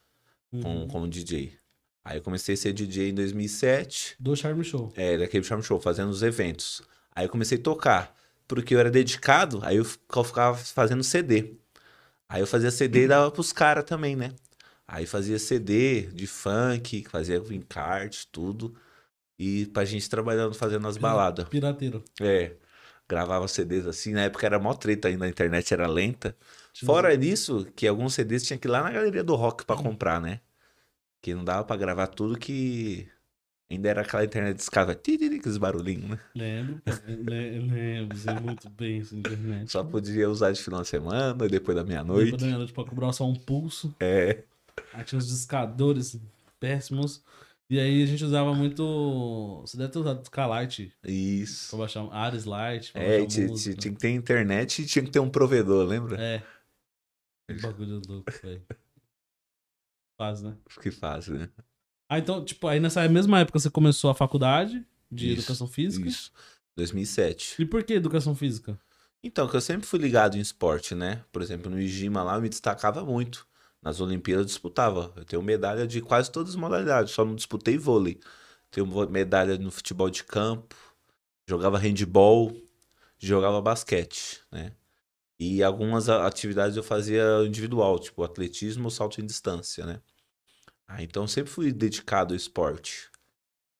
no... 0.53 0.62
com, 0.62 0.77
Uhum. 0.83 0.88
como 0.88 1.09
DJ. 1.09 1.53
Aí 2.05 2.18
eu 2.18 2.22
comecei 2.22 2.55
a 2.55 2.59
ser 2.59 2.72
DJ 2.72 3.11
em 3.11 3.14
2007. 3.14 4.16
Do 4.20 4.37
Charme 4.37 4.62
Show. 4.62 4.92
É, 4.94 5.16
daquele 5.18 5.42
Charm 5.42 5.62
Show, 5.62 5.81
fazendo 5.81 6.11
os 6.11 6.22
eventos. 6.22 6.83
Aí 7.14 7.24
eu 7.24 7.31
comecei 7.31 7.59
a 7.59 7.62
tocar. 7.62 8.14
Porque 8.46 8.74
eu 8.74 8.79
era 8.79 8.90
dedicado, 8.90 9.61
aí 9.64 9.77
eu 9.79 9.85
fi- 9.87 9.98
eu 10.14 10.22
ficava 10.24 10.55
fazendo 10.57 11.03
CD. 11.03 11.55
Aí 12.29 12.42
eu 12.42 12.46
fazia 12.46 12.70
CD 12.70 13.05
e 13.05 13.09
dava 13.09 13.31
pros 13.31 13.53
caras 13.53 13.85
também, 13.85 14.14
né? 14.14 14.33
Aí 14.87 15.07
fazia 15.07 15.38
CD 15.38 16.03
de 16.03 16.27
funk, 16.27 17.05
fazia 17.09 17.37
encarte, 17.51 18.29
tudo. 18.31 18.75
E 19.38 19.66
pra 19.66 19.85
gente 19.85 20.09
trabalhando, 20.09 20.55
fazendo 20.55 20.87
as 20.87 20.97
baladas. 20.97 21.49
Pirateiro. 21.49 22.05
É. 22.20 22.53
Gravava 23.09 23.47
CDs 23.49 23.87
assim, 23.87 24.12
na 24.12 24.23
época 24.23 24.47
era 24.47 24.59
mó 24.59 24.73
treta 24.73 25.09
ainda, 25.09 25.27
a 25.27 25.29
internet 25.29 25.75
era 25.75 25.87
lenta. 25.87 26.35
Fora 26.85 27.16
disso, 27.16 27.66
que 27.77 27.87
alguns 27.87 28.14
CDs 28.14 28.44
tinha 28.47 28.59
que 28.59 28.66
ir 28.66 28.70
lá 28.70 28.83
na 28.83 28.90
galeria 28.90 29.23
do 29.23 29.35
rock 29.35 29.64
pra 29.64 29.77
comprar, 29.77 30.20
né? 30.20 30.40
Que 31.20 31.35
não 31.35 31.44
dava 31.44 31.64
pra 31.64 31.77
gravar 31.77 32.07
tudo 32.07 32.38
que 32.38 33.07
ainda 33.70 33.88
era 33.90 34.01
aquela 34.03 34.25
internet 34.25 34.66
tiriri, 35.03 35.37
aqueles 35.37 35.59
barulhinhos, 35.59 36.11
né? 36.11 36.18
Lembro, 36.35 36.83
lembro, 37.07 38.16
usei 38.16 38.35
muito 38.40 38.70
bem 38.70 39.01
essa 39.01 39.14
internet. 39.14 39.70
Só 39.70 39.85
podia 39.85 40.29
usar 40.31 40.53
de 40.53 40.62
final 40.62 40.81
de 40.83 40.88
semana, 40.88 41.35
depois 41.35 41.77
da 41.77 41.83
Depois 41.83 41.88
meia-noite. 41.88 42.37
da 42.37 42.47
meia-noite 42.47 42.73
pra 42.73 42.85
cobrar 42.85 43.12
só 43.12 43.27
um 43.27 43.35
pulso. 43.35 43.94
É. 44.01 44.44
Aí 44.93 45.05
tinha 45.05 45.19
uns 45.19 45.29
discadores 45.29 46.19
péssimos. 46.61 47.23
E 47.71 47.81
aí 47.81 48.03
a 48.03 48.07
gente 48.07 48.23
usava 48.25 48.55
muito. 48.55 49.61
Você 49.63 49.77
deve 49.77 49.91
ter 49.93 49.99
usado 49.99 50.23
Skylight 50.23 50.93
Isso. 51.05 51.71
pra 51.71 51.79
baixar 51.81 52.07
Ares 52.13 52.45
Light. 52.45 52.93
É, 52.95 53.25
tinha, 53.27 53.47
música. 53.49 53.77
tinha- 53.81 53.95
que 53.95 54.01
ter 54.01 54.11
internet 54.11 54.83
e 54.83 54.87
tinha 54.87 55.05
que 55.05 55.11
ter 55.11 55.21
um 55.21 55.31
provedor, 55.31 55.87
lembra? 55.87 56.21
É. 56.23 56.43
Que 57.49 57.61
bagulho 57.61 58.01
louco, 58.07 58.31
velho. 58.43 58.63
Faz, 60.19 60.43
né? 60.43 60.57
Que 60.81 60.91
fácil, 60.91 61.35
né? 61.39 61.49
Ah, 62.09 62.19
então, 62.19 62.45
tipo, 62.45 62.69
aí 62.69 62.79
nessa 62.79 63.07
mesma 63.09 63.41
época 63.41 63.59
você 63.59 63.71
começou 63.71 64.11
a 64.11 64.15
faculdade 64.15 64.87
de 65.11 65.33
Isso, 65.33 65.41
educação 65.41 65.67
física. 65.67 66.07
Isso. 66.09 66.31
2007. 66.77 67.61
E 67.63 67.67
por 67.67 67.83
que 67.83 67.95
educação 67.95 68.35
física? 68.35 68.79
Então, 69.23 69.49
que 69.49 69.57
eu 69.57 69.61
sempre 69.61 69.87
fui 69.87 69.99
ligado 69.99 70.37
em 70.37 70.41
esporte, 70.41 70.95
né? 70.95 71.25
Por 71.33 71.41
exemplo, 71.41 71.71
no 71.71 71.81
Igima 71.81 72.23
lá 72.23 72.35
eu 72.37 72.43
me 72.43 72.49
destacava 72.49 73.05
muito. 73.05 73.47
Nas 73.85 74.01
Olimpíadas 74.01 74.44
eu 74.44 74.47
disputava. 74.47 75.12
Eu 75.14 75.27
tenho 75.27 75.42
medalha 75.42 75.87
de 75.87 76.01
quase 76.01 76.33
todas 76.33 76.51
as 76.51 76.57
modalidades, 76.57 77.12
só 77.12 77.23
não 77.23 77.35
disputei 77.35 77.77
vôlei. 77.77 78.18
Tenho 78.70 78.87
medalha 79.11 79.59
no 79.59 79.70
futebol 79.70 80.09
de 80.09 80.25
campo, 80.25 80.75
jogava 81.47 81.79
handball, 81.79 82.57
jogava 83.18 83.61
basquete, 83.61 84.40
né? 84.51 84.73
E 85.38 85.62
algumas 85.62 86.09
atividades 86.09 86.77
eu 86.77 86.83
fazia 86.83 87.23
individual, 87.47 87.99
tipo 87.99 88.23
atletismo 88.23 88.85
ou 88.85 88.90
salto 88.90 89.20
em 89.20 89.27
distância, 89.27 89.85
né? 89.85 90.01
Ah, 90.88 91.03
então 91.03 91.27
sempre 91.27 91.53
fui 91.53 91.70
dedicado 91.70 92.33
ao 92.33 92.37
esporte. 92.37 93.11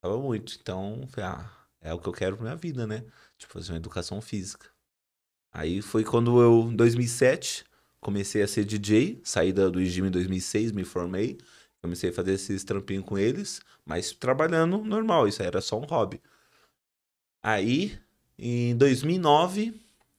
Tava 0.02 0.18
muito. 0.18 0.58
Então, 0.60 1.08
ah, 1.16 1.50
é 1.80 1.94
o 1.94 1.98
que 1.98 2.08
eu 2.08 2.12
quero 2.12 2.36
pra 2.36 2.44
minha 2.44 2.56
vida, 2.56 2.86
né? 2.86 3.04
Tipo, 3.38 3.54
fazer 3.54 3.72
uma 3.72 3.78
educação 3.78 4.20
física. 4.20 4.68
Aí 5.50 5.80
foi 5.80 6.04
quando 6.04 6.42
eu, 6.42 6.70
em 6.70 6.76
2007, 6.76 7.64
comecei 8.04 8.42
a 8.42 8.46
ser 8.46 8.66
DJ, 8.66 9.18
saí 9.24 9.50
do 9.50 9.80
Igime 9.80 10.08
em 10.08 10.10
2006, 10.10 10.72
me 10.72 10.84
formei, 10.84 11.38
comecei 11.80 12.10
a 12.10 12.12
fazer 12.12 12.34
esses 12.34 12.62
trampinhos 12.62 13.04
com 13.06 13.16
eles, 13.16 13.62
mas 13.84 14.12
trabalhando 14.12 14.76
normal, 14.84 15.26
isso 15.26 15.42
era 15.42 15.62
só 15.62 15.80
um 15.80 15.84
hobby. 15.86 16.20
Aí, 17.42 17.98
em 18.38 18.76
2009, 18.76 19.74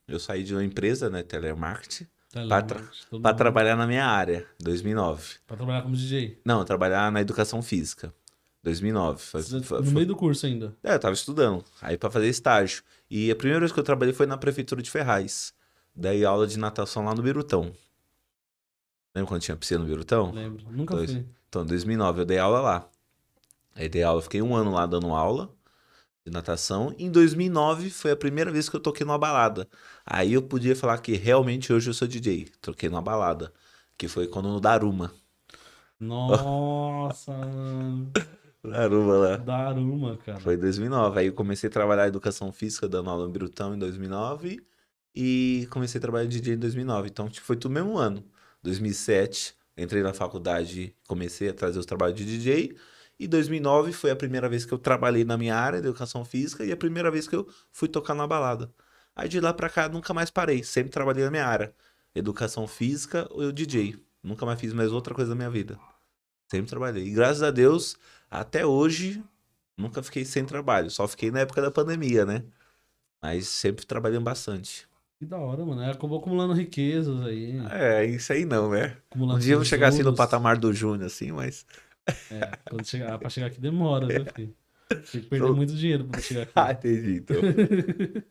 eu 0.08 0.20
saí 0.20 0.44
de 0.44 0.54
uma 0.56 0.64
empresa, 0.64 1.10
né, 1.12 1.22
telemarketing, 1.24 2.08
Pra 2.50 2.62
tra- 2.62 3.34
trabalhar 3.34 3.76
na 3.78 3.88
minha 3.88 4.06
área, 4.06 4.46
2009. 4.60 5.36
Pra 5.48 5.56
trabalhar 5.56 5.84
como 5.84 5.96
DJ. 5.96 6.38
Não, 6.44 6.66
trabalhar 6.66 7.10
na 7.12 7.22
educação 7.22 7.62
física, 7.62 8.14
2009. 8.62 9.22
Foi- 9.22 9.42
Você- 9.42 9.62
foi- 9.62 9.82
no 9.82 9.92
meio 9.92 10.06
do 10.08 10.16
curso 10.18 10.46
ainda. 10.46 10.76
é, 10.84 10.96
eu 10.96 11.00
tava 11.00 11.14
estudando, 11.14 11.64
aí 11.82 11.98
pra 11.98 12.12
fazer 12.12 12.28
estágio. 12.28 12.84
E 13.10 13.32
a 13.32 13.36
primeira 13.36 13.60
vez 13.62 13.72
que 13.72 13.80
eu 13.80 13.84
trabalhei 13.84 14.14
foi 14.14 14.26
na 14.26 14.38
prefeitura 14.38 14.82
de 14.82 14.92
Ferraz. 14.92 15.54
Dei 15.96 16.26
aula 16.26 16.46
de 16.46 16.60
natação 16.60 17.06
lá 17.06 17.16
no 17.16 17.22
Birutão. 17.22 17.72
Lembra 19.16 19.30
quando 19.30 19.42
tinha 19.42 19.56
piscina 19.56 19.80
no 19.80 19.86
Birutão? 19.86 20.32
Lembro. 20.32 20.66
Nunca 20.70 20.96
Dois. 20.96 21.12
fui. 21.12 21.26
Então, 21.48 21.64
em 21.64 21.68
2009 21.68 22.22
eu 22.22 22.26
dei 22.26 22.38
aula 22.38 22.60
lá. 22.60 22.90
Aí 23.74 23.88
dei 23.88 24.04
aula, 24.04 24.22
fiquei 24.22 24.42
um 24.42 24.54
ano 24.56 24.72
lá 24.72 24.86
dando 24.86 25.08
aula 25.08 25.50
de 26.26 26.32
natação. 26.32 26.94
Em 26.98 27.10
2009 27.10 27.90
foi 27.90 28.12
a 28.12 28.16
primeira 28.16 28.52
vez 28.52 28.68
que 28.68 28.76
eu 28.76 28.80
toquei 28.80 29.06
numa 29.06 29.18
balada. 29.18 29.68
Aí 30.06 30.34
eu 30.34 30.42
podia 30.42 30.76
falar 30.76 30.98
que 30.98 31.14
realmente 31.14 31.72
hoje 31.72 31.90
eu 31.90 31.94
sou 31.94 32.08
DJ. 32.08 32.50
Toquei 32.62 32.90
numa 32.90 33.02
balada, 33.02 33.54
que 33.98 34.08
foi 34.10 34.28
quando 34.28 34.50
no 34.50 34.60
Daruma. 34.60 35.14
Nossa, 35.98 37.32
mano. 37.38 38.12
Daruma 38.62 39.14
lá. 39.14 39.38
Daruma, 39.38 40.18
cara. 40.18 40.40
Foi 40.40 40.56
em 40.56 40.60
2009. 40.60 41.20
Aí 41.20 41.28
eu 41.28 41.34
comecei 41.34 41.70
a 41.70 41.72
trabalhar 41.72 42.08
educação 42.08 42.52
física 42.52 42.88
dando 42.88 43.10
aula 43.10 43.26
no 43.26 43.32
Birutão 43.32 43.74
em 43.74 43.80
2009 43.80 44.66
e 45.16 45.68
comecei 45.72 45.98
a 46.00 46.02
trabalhar 46.02 46.26
de 46.28 46.42
DJ 46.42 46.56
em 46.56 46.60
2009. 46.60 47.08
Então, 47.10 47.30
tipo, 47.30 47.46
foi 47.46 47.56
tudo 47.56 47.72
mesmo 47.74 47.98
ano. 47.98 48.24
2007, 48.62 49.56
entrei 49.78 50.04
na 50.04 50.14
faculdade, 50.14 50.96
comecei 51.08 51.50
a 51.50 51.54
trazer 51.54 51.80
os 51.80 51.86
trabalhos 51.86 52.18
de 52.18 52.26
DJ. 52.26 52.76
E 53.18 53.28
2009 53.28 53.94
foi 53.94 54.12
a 54.12 54.16
primeira 54.16 54.50
vez 54.50 54.66
que 54.66 54.74
eu 54.74 54.78
trabalhei 54.78 55.24
na 55.24 55.38
minha 55.38 55.56
área 55.56 55.82
de 55.82 55.88
educação 55.88 56.26
física 56.26 56.66
e 56.66 56.72
a 56.72 56.78
primeira 56.78 57.10
vez 57.10 57.28
que 57.28 57.36
eu 57.36 57.48
fui 57.72 57.88
tocar 57.88 58.14
na 58.14 58.28
balada. 58.28 58.70
Aí 59.16 59.30
de 59.30 59.40
lá 59.40 59.54
pra 59.54 59.70
cá 59.70 59.88
nunca 59.88 60.14
mais 60.14 60.30
parei, 60.30 60.64
sempre 60.64 60.92
trabalhei 60.92 61.24
na 61.24 61.32
minha 61.32 61.46
área. 61.46 61.74
Educação 62.14 62.68
física 62.68 63.28
ou 63.32 63.52
DJ. 63.52 63.98
Nunca 64.22 64.46
mais 64.46 64.60
fiz 64.60 64.74
mais 64.74 64.92
outra 64.92 65.14
coisa 65.16 65.30
na 65.30 65.36
minha 65.36 65.50
vida. 65.50 65.80
Sempre 66.50 66.70
trabalhei. 66.70 67.06
E 67.06 67.12
graças 67.12 67.44
a 67.44 67.52
Deus, 67.52 67.96
até 68.30 68.66
hoje, 68.66 69.24
nunca 69.78 70.04
fiquei 70.04 70.26
sem 70.26 70.46
trabalho. 70.46 70.90
Só 70.92 71.08
fiquei 71.08 71.32
na 71.32 71.40
época 71.42 71.62
da 71.62 71.72
pandemia, 71.72 72.26
né? 72.26 72.44
Mas 73.22 73.48
sempre 73.48 73.86
trabalhando 73.86 74.24
bastante. 74.24 74.88
Que 75.20 75.26
da 75.26 75.38
hora, 75.38 75.66
mano. 75.66 75.82
É, 75.82 75.92
acabou 75.92 76.20
acumulando 76.20 76.54
riquezas 76.54 77.22
aí. 77.26 77.58
É, 77.72 78.06
isso 78.06 78.34
aí 78.34 78.44
não, 78.46 78.70
né? 78.72 78.98
acumulando 79.10 79.38
Um 79.40 79.42
dia 79.42 79.54
eu 79.54 79.60
vou 79.60 79.66
chegar 79.66 79.88
assim 79.90 80.04
no 80.04 80.14
patamar 80.16 80.58
do 80.58 80.74
Júnior, 80.74 81.06
assim, 81.08 81.32
mas. 81.32 81.66
É, 82.32 82.52
quando 82.70 82.86
chegar, 82.86 83.18
pra 83.18 83.30
chegar 83.30 83.48
aqui 83.48 83.60
demora, 83.60 84.08
viu, 84.08 84.26
filho? 84.36 84.56
Tem 84.90 85.02
que 85.22 85.22
perder 85.22 85.48
Tô- 85.48 85.56
muito 85.56 85.74
dinheiro 85.74 86.06
pra 86.06 86.22
chegar 86.22 86.44
aqui. 86.44 86.52
Ah, 86.56 86.72
entendi, 86.72 87.16
então. 87.18 87.38
Muita 87.42 88.26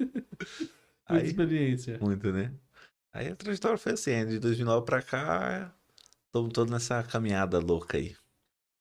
Aí- 1.07 1.27
experiência. 1.27 1.99
Muito, 2.01 2.33
né? 2.33 2.53
Aí 3.13 3.29
a 3.29 3.37
trajetória 3.37 3.79
foi 3.79 3.93
assim, 3.93 4.27
de 4.27 4.39
2009 4.39 4.85
pra 4.85 5.01
cá, 5.03 5.73
estamos 6.27 6.53
todos 6.53 6.71
nessa 6.73 7.03
caminhada 7.03 7.59
louca 7.59 7.97
aí. 7.97 8.15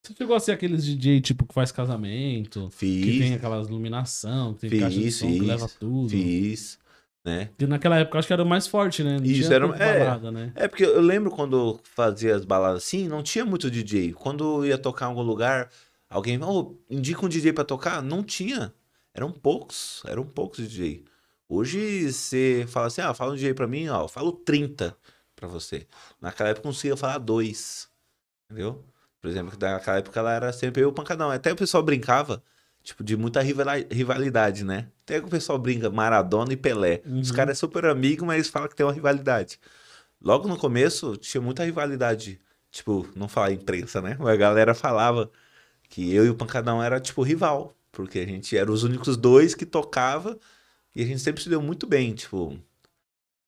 Você 0.05 0.13
chegou 0.17 0.35
a 0.35 0.39
ser 0.39 0.51
aqueles 0.51 0.83
DJ, 0.83 1.21
tipo, 1.21 1.45
que 1.45 1.53
faz 1.53 1.71
casamento, 1.71 2.69
que 2.77 3.01
tem 3.01 3.21
Fiz, 3.21 3.31
aquelas 3.33 3.67
iluminação, 3.67 4.53
que 4.55 4.61
tem 4.61 4.69
Fiz, 4.71 4.79
caixa 4.81 4.99
de 4.99 5.11
som 5.11 5.27
que 5.27 5.39
fiz, 5.39 5.47
leva 5.47 5.69
tudo. 5.79 6.09
fiz, 6.09 6.79
né? 7.23 7.49
Naquela 7.67 7.97
época 7.97 8.17
eu 8.17 8.19
acho 8.19 8.27
que 8.27 8.33
era 8.33 8.43
o 8.43 8.45
mais 8.45 8.67
forte, 8.67 9.03
né? 9.03 9.17
Não 9.17 9.25
Isso, 9.25 9.51
era- 9.53 9.67
tanto 9.67 9.81
é. 9.81 9.99
balada, 9.99 10.31
né? 10.31 10.51
É 10.55 10.67
porque 10.67 10.83
eu 10.85 11.01
lembro 11.01 11.31
quando 11.31 11.79
fazia 11.83 12.35
as 12.35 12.43
baladas 12.45 12.83
assim, 12.83 13.07
não 13.07 13.23
tinha 13.23 13.45
muito 13.45 13.71
DJ. 13.71 14.13
Quando 14.13 14.63
eu 14.63 14.65
ia 14.65 14.77
tocar 14.77 15.05
em 15.05 15.09
algum 15.09 15.21
lugar, 15.21 15.69
alguém, 16.09 16.39
oh, 16.43 16.75
indica 16.89 17.25
um 17.25 17.29
DJ 17.29 17.53
pra 17.53 17.63
tocar? 17.63 18.01
Não 18.01 18.21
tinha. 18.23 18.73
Eram 19.13 19.31
poucos, 19.31 20.01
eram 20.07 20.23
poucos 20.25 20.67
DJ. 20.67 21.03
Hoje 21.47 22.11
você 22.11 22.65
fala 22.67 22.87
assim, 22.87 23.01
ah, 23.01 23.13
fala 23.13 23.31
um 23.33 23.35
DJ 23.35 23.53
pra 23.53 23.67
mim, 23.67 23.87
ó, 23.87 24.01
eu 24.03 24.07
falo 24.07 24.31
30 24.31 24.95
pra 25.35 25.47
você. 25.47 25.85
Naquela 26.19 26.49
época 26.49 26.67
eu 26.67 26.71
conseguia 26.71 26.97
falar 26.97 27.19
dois, 27.19 27.87
entendeu? 28.49 28.83
Por 29.21 29.29
exemplo, 29.29 29.57
naquela 29.59 29.97
época 29.97 30.19
ela 30.19 30.33
era 30.33 30.51
sempre 30.51 30.81
eu 30.83 30.89
o 30.89 30.93
Pancadão. 30.93 31.29
Até 31.29 31.51
o 31.53 31.55
pessoal 31.55 31.83
brincava, 31.83 32.43
tipo, 32.83 33.03
de 33.03 33.15
muita 33.17 33.41
rivalidade, 33.41 34.63
né? 34.63 34.87
Até 35.03 35.19
que 35.19 35.25
o 35.25 35.29
pessoal 35.29 35.57
brinca 35.57 35.89
Maradona 35.89 36.53
e 36.53 36.57
Pelé. 36.57 37.01
Os 37.05 37.29
Uhum. 37.29 37.35
caras 37.35 37.57
é 37.57 37.59
super 37.59 37.85
amigos, 37.85 38.25
mas 38.25 38.35
eles 38.35 38.49
falam 38.49 38.67
que 38.69 38.75
tem 38.75 38.85
uma 38.85 38.93
rivalidade. 38.93 39.59
Logo 40.21 40.47
no 40.47 40.57
começo, 40.57 41.17
tinha 41.17 41.41
muita 41.41 41.63
rivalidade. 41.63 42.39
Tipo, 42.71 43.07
não 43.15 43.27
falar 43.27 43.51
imprensa, 43.51 44.01
né? 44.01 44.15
Mas 44.19 44.29
a 44.29 44.35
galera 44.35 44.73
falava 44.73 45.31
que 45.89 46.13
eu 46.13 46.25
e 46.25 46.29
o 46.29 46.35
Pancadão 46.35 46.81
era, 46.83 46.99
tipo, 46.99 47.21
rival. 47.23 47.75
Porque 47.91 48.19
a 48.19 48.25
gente 48.25 48.57
era 48.57 48.71
os 48.71 48.83
únicos 48.83 49.15
dois 49.17 49.53
que 49.55 49.65
tocava 49.65 50.39
e 50.95 51.03
a 51.03 51.05
gente 51.05 51.19
sempre 51.19 51.43
se 51.43 51.49
deu 51.49 51.61
muito 51.61 51.85
bem. 51.87 52.13
Tipo, 52.15 52.57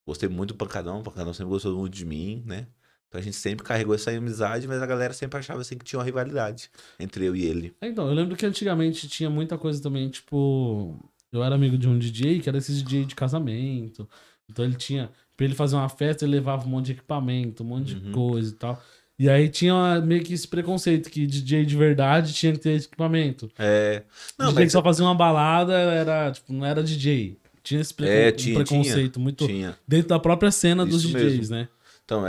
gostei 0.05 0.29
muito 0.29 0.53
do 0.53 0.57
Pancadão, 0.57 0.99
o 0.99 1.03
Pancadão 1.03 1.33
sempre 1.33 1.49
gostou 1.51 1.77
muito 1.77 1.93
de 1.93 2.05
mim, 2.05 2.43
né? 2.45 2.67
Então 3.15 3.19
a 3.21 3.23
gente 3.23 3.37
sempre 3.37 3.65
carregou 3.65 3.95
essa 3.95 4.11
amizade, 4.11 4.67
mas 4.67 4.81
a 4.81 4.85
galera 4.85 5.13
sempre 5.13 5.39
achava 5.39 5.61
assim 5.61 5.77
que 5.77 5.85
tinha 5.85 5.97
uma 5.99 6.05
rivalidade 6.05 6.69
entre 6.99 7.25
eu 7.25 7.33
e 7.35 7.45
ele. 7.45 7.73
É, 7.79 7.87
Então, 7.87 8.07
eu 8.07 8.13
lembro 8.13 8.35
que 8.35 8.45
antigamente 8.45 9.07
tinha 9.07 9.29
muita 9.29 9.57
coisa 9.57 9.81
também, 9.81 10.09
tipo. 10.09 10.99
Eu 11.31 11.43
era 11.43 11.55
amigo 11.55 11.77
de 11.77 11.87
um 11.87 11.97
DJ 11.97 12.39
que 12.39 12.49
era 12.49 12.57
esse 12.57 12.73
DJ 12.73 13.05
de 13.05 13.15
casamento. 13.15 14.07
Então 14.49 14.65
ele 14.65 14.75
tinha. 14.75 15.09
Pra 15.37 15.45
ele 15.45 15.55
fazer 15.55 15.75
uma 15.75 15.87
festa, 15.89 16.25
ele 16.25 16.33
levava 16.33 16.65
um 16.65 16.69
monte 16.69 16.87
de 16.87 16.91
equipamento, 16.93 17.63
um 17.63 17.67
monte 17.67 17.93
de 17.95 18.05
Uhum. 18.07 18.11
coisa 18.11 18.49
e 18.51 18.55
tal. 18.55 18.81
E 19.17 19.29
aí 19.29 19.47
tinha 19.49 19.73
uma- 19.73 20.01
meio 20.01 20.21
que 20.23 20.33
esse 20.33 20.47
preconceito 20.47 21.09
que 21.09 21.25
DJ 21.25 21.65
de 21.65 21.75
verdade 21.77 22.33
tinha 22.33 22.51
que 22.51 22.59
ter 22.59 22.71
esse 22.71 22.87
equipamento. 22.87 23.49
É. 23.57 24.03
Não, 24.37 24.47
DJ 24.47 24.55
que 24.57 24.63
mas 24.65 24.71
só 24.73 24.83
fazia 24.83 25.05
uma 25.05 25.15
balada 25.15 25.73
era, 25.73 26.31
tipo, 26.31 26.51
não 26.53 26.65
era 26.65 26.83
DJ. 26.83 27.37
Tinha 27.63 27.79
esse 27.81 27.93
precon- 27.93 28.13
É, 28.13 28.29
um 28.29 28.31
tinha, 28.35 28.55
preconceito 28.63 29.19
muito 29.19 29.47
tinha. 29.47 29.77
dentro 29.87 30.09
da 30.09 30.19
própria 30.19 30.51
cena 30.51 30.85
dos 30.85 31.03
Isso 31.03 31.13
DJs, 31.13 31.37
mesmo. 31.49 31.55
né? 31.55 31.67
Então, 32.05 32.23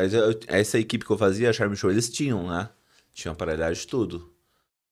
essa 0.48 0.78
equipe 0.78 1.04
que 1.04 1.10
eu 1.12 1.18
fazia, 1.18 1.50
a 1.50 1.52
Charme 1.52 1.76
Show, 1.76 1.90
eles 1.90 2.08
tinham, 2.10 2.48
né? 2.48 2.70
Tinham 3.12 3.32
aparelhagem 3.34 3.82
de 3.82 3.86
tudo. 3.86 4.32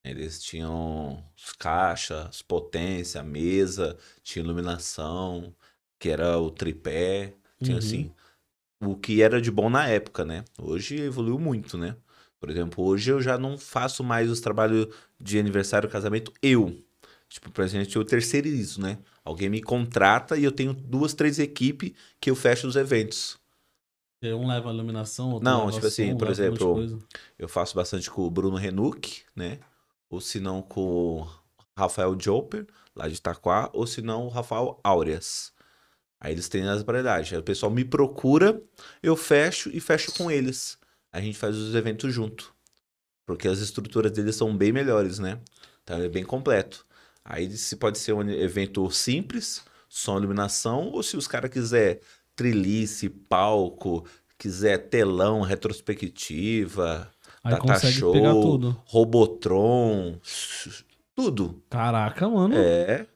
Eles 0.05 0.43
tinham 0.43 1.25
os 1.37 1.53
caixas, 1.55 2.43
potência, 2.43 3.23
mesa, 3.23 3.97
tinha 4.23 4.45
iluminação, 4.45 5.55
que 5.99 6.11
era 6.11 6.39
o 6.39 6.51
tripé, 6.51 7.35
tinha 7.63 7.77
Uhum. 7.77 7.79
assim. 7.79 8.13
O 8.83 8.97
que 8.97 9.23
era 9.23 9.41
de 9.41 9.51
bom 9.51 9.71
na 9.71 9.89
época, 9.89 10.25
né? 10.25 10.45
Hoje 10.59 10.97
evoluiu 11.01 11.39
muito, 11.39 11.79
né? 11.79 11.97
Por 12.41 12.51
exemplo, 12.51 12.85
hoje 12.85 13.11
eu 13.11 13.23
já 13.23 13.39
não 13.39 13.57
faço 13.59 14.05
mais 14.05 14.31
os 14.31 14.41
trabalhos 14.41 14.89
de 15.21 15.39
aniversário, 15.39 15.89
casamento, 15.89 16.33
eu. 16.43 16.83
Tipo, 17.29 17.51
por 17.51 17.65
exemplo, 17.65 17.91
eu 17.95 18.05
terceirizo, 18.05 18.81
né? 18.83 18.99
Alguém 19.25 19.49
me 19.49 19.63
contrata 19.63 20.37
e 20.37 20.45
eu 20.45 20.53
tenho 20.53 20.75
duas, 20.75 21.15
três 21.15 21.39
equipes 21.39 21.93
que 22.21 22.31
eu 22.31 22.37
fecho 22.37 22.67
os 22.69 22.77
eventos. 22.77 23.39
Um 24.33 24.47
leva 24.47 24.71
iluminação, 24.71 25.31
outro 25.33 25.45
Não, 25.45 25.71
tipo 25.71 25.87
assim, 25.87 26.13
som, 26.13 26.17
por 26.17 26.29
exemplo. 26.29 26.99
Eu 27.37 27.49
faço 27.49 27.75
bastante 27.75 28.09
com 28.09 28.23
o 28.23 28.31
Bruno 28.31 28.57
Renuc, 28.57 29.23
né? 29.35 29.59
Ou 30.09 30.21
se 30.21 30.39
não 30.39 30.63
com 30.63 31.23
o 31.23 31.29
Rafael 31.77 32.17
Joper, 32.19 32.67
lá 32.95 33.09
de 33.09 33.15
Itaquá, 33.15 33.69
ou 33.73 33.87
se 33.87 34.01
não 34.01 34.27
o 34.27 34.29
Rafael 34.29 34.79
Áureas. 34.85 35.53
Aí 36.21 36.33
eles 36.33 36.49
têm 36.49 36.67
as 36.69 36.83
variedades. 36.83 37.33
Aí 37.33 37.39
o 37.39 37.43
pessoal 37.43 37.71
me 37.71 37.85
procura, 37.85 38.63
eu 39.03 39.17
fecho 39.17 39.69
e 39.75 39.81
fecho 39.81 40.13
com 40.13 40.31
eles. 40.31 40.79
A 41.13 41.21
gente 41.21 41.37
faz 41.37 41.57
os 41.57 41.75
eventos 41.75 42.15
junto. 42.15 42.55
Porque 43.27 43.49
as 43.49 43.59
estruturas 43.59 44.13
deles 44.13 44.37
são 44.37 44.57
bem 44.57 44.73
melhores, 44.73 45.19
né? 45.19 45.41
Então 45.83 46.01
é 46.01 46.09
bem 46.09 46.25
completo. 46.25 46.87
Aí 47.25 47.51
se 47.57 47.77
pode 47.77 47.99
ser 47.99 48.13
um 48.13 48.29
evento 48.29 48.91
simples, 48.91 49.63
som, 49.89 50.19
iluminação, 50.19 50.91
ou 50.91 51.03
se 51.03 51.17
os 51.17 51.27
caras 51.27 51.51
quiser 51.51 52.01
trelice, 52.37 53.09
palco, 53.09 54.07
quiser 54.39 54.79
telão, 54.89 55.41
retrospectiva, 55.43 57.11
Aí 57.43 57.55
Tata 57.59 57.91
Show. 57.93 58.15
Robotron, 58.87 60.19
tudo. 61.15 61.63
Caraca, 61.69 62.29
mano. 62.29 62.55
É, 62.57 63.07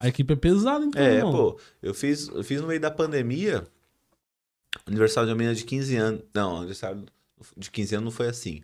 A 0.00 0.08
equipe 0.08 0.32
é 0.32 0.36
pesada, 0.36 0.84
então, 0.84 1.02
é, 1.02 1.16
irmão. 1.16 1.32
pô. 1.32 1.60
Eu 1.82 1.92
fiz, 1.92 2.28
eu 2.28 2.42
fiz 2.42 2.60
no 2.60 2.66
meio 2.66 2.80
da 2.80 2.90
pandemia, 2.90 3.66
aniversário 4.86 5.26
de 5.26 5.32
uma 5.32 5.38
menina 5.38 5.54
de 5.54 5.64
15 5.64 5.96
anos. 5.96 6.22
Não, 6.34 6.56
aniversário 6.58 7.04
de 7.56 7.70
15 7.70 7.96
anos 7.96 8.04
não 8.06 8.10
foi 8.10 8.28
assim. 8.28 8.62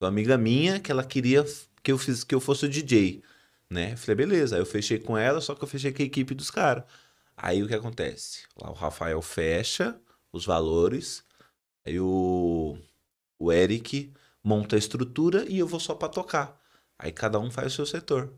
Uma 0.00 0.08
amiga 0.08 0.38
minha 0.38 0.78
que 0.78 0.92
ela 0.92 1.02
queria 1.04 1.44
que 1.82 1.90
eu, 1.90 1.98
fiz, 1.98 2.22
que 2.22 2.34
eu 2.34 2.40
fosse 2.40 2.66
o 2.66 2.68
DJ, 2.68 3.22
né? 3.68 3.96
Falei, 3.96 4.14
beleza. 4.14 4.54
Aí 4.56 4.62
eu 4.62 4.66
fechei 4.66 4.98
com 4.98 5.18
ela, 5.18 5.40
só 5.40 5.54
que 5.56 5.64
eu 5.64 5.68
fechei 5.68 5.92
com 5.92 6.02
a 6.02 6.06
equipe 6.06 6.34
dos 6.34 6.50
caras. 6.50 6.84
Aí 7.42 7.62
o 7.62 7.66
que 7.66 7.74
acontece? 7.74 8.42
Lá 8.60 8.70
o 8.70 8.74
Rafael 8.74 9.22
fecha 9.22 9.98
os 10.30 10.44
valores, 10.44 11.24
aí 11.86 11.98
o, 11.98 12.76
o 13.38 13.50
Eric 13.50 14.12
monta 14.44 14.76
a 14.76 14.78
estrutura 14.78 15.46
e 15.48 15.58
eu 15.58 15.66
vou 15.66 15.80
só 15.80 15.94
pra 15.94 16.08
tocar. 16.08 16.60
Aí 16.98 17.10
cada 17.10 17.38
um 17.38 17.50
faz 17.50 17.72
o 17.72 17.76
seu 17.76 17.86
setor. 17.86 18.30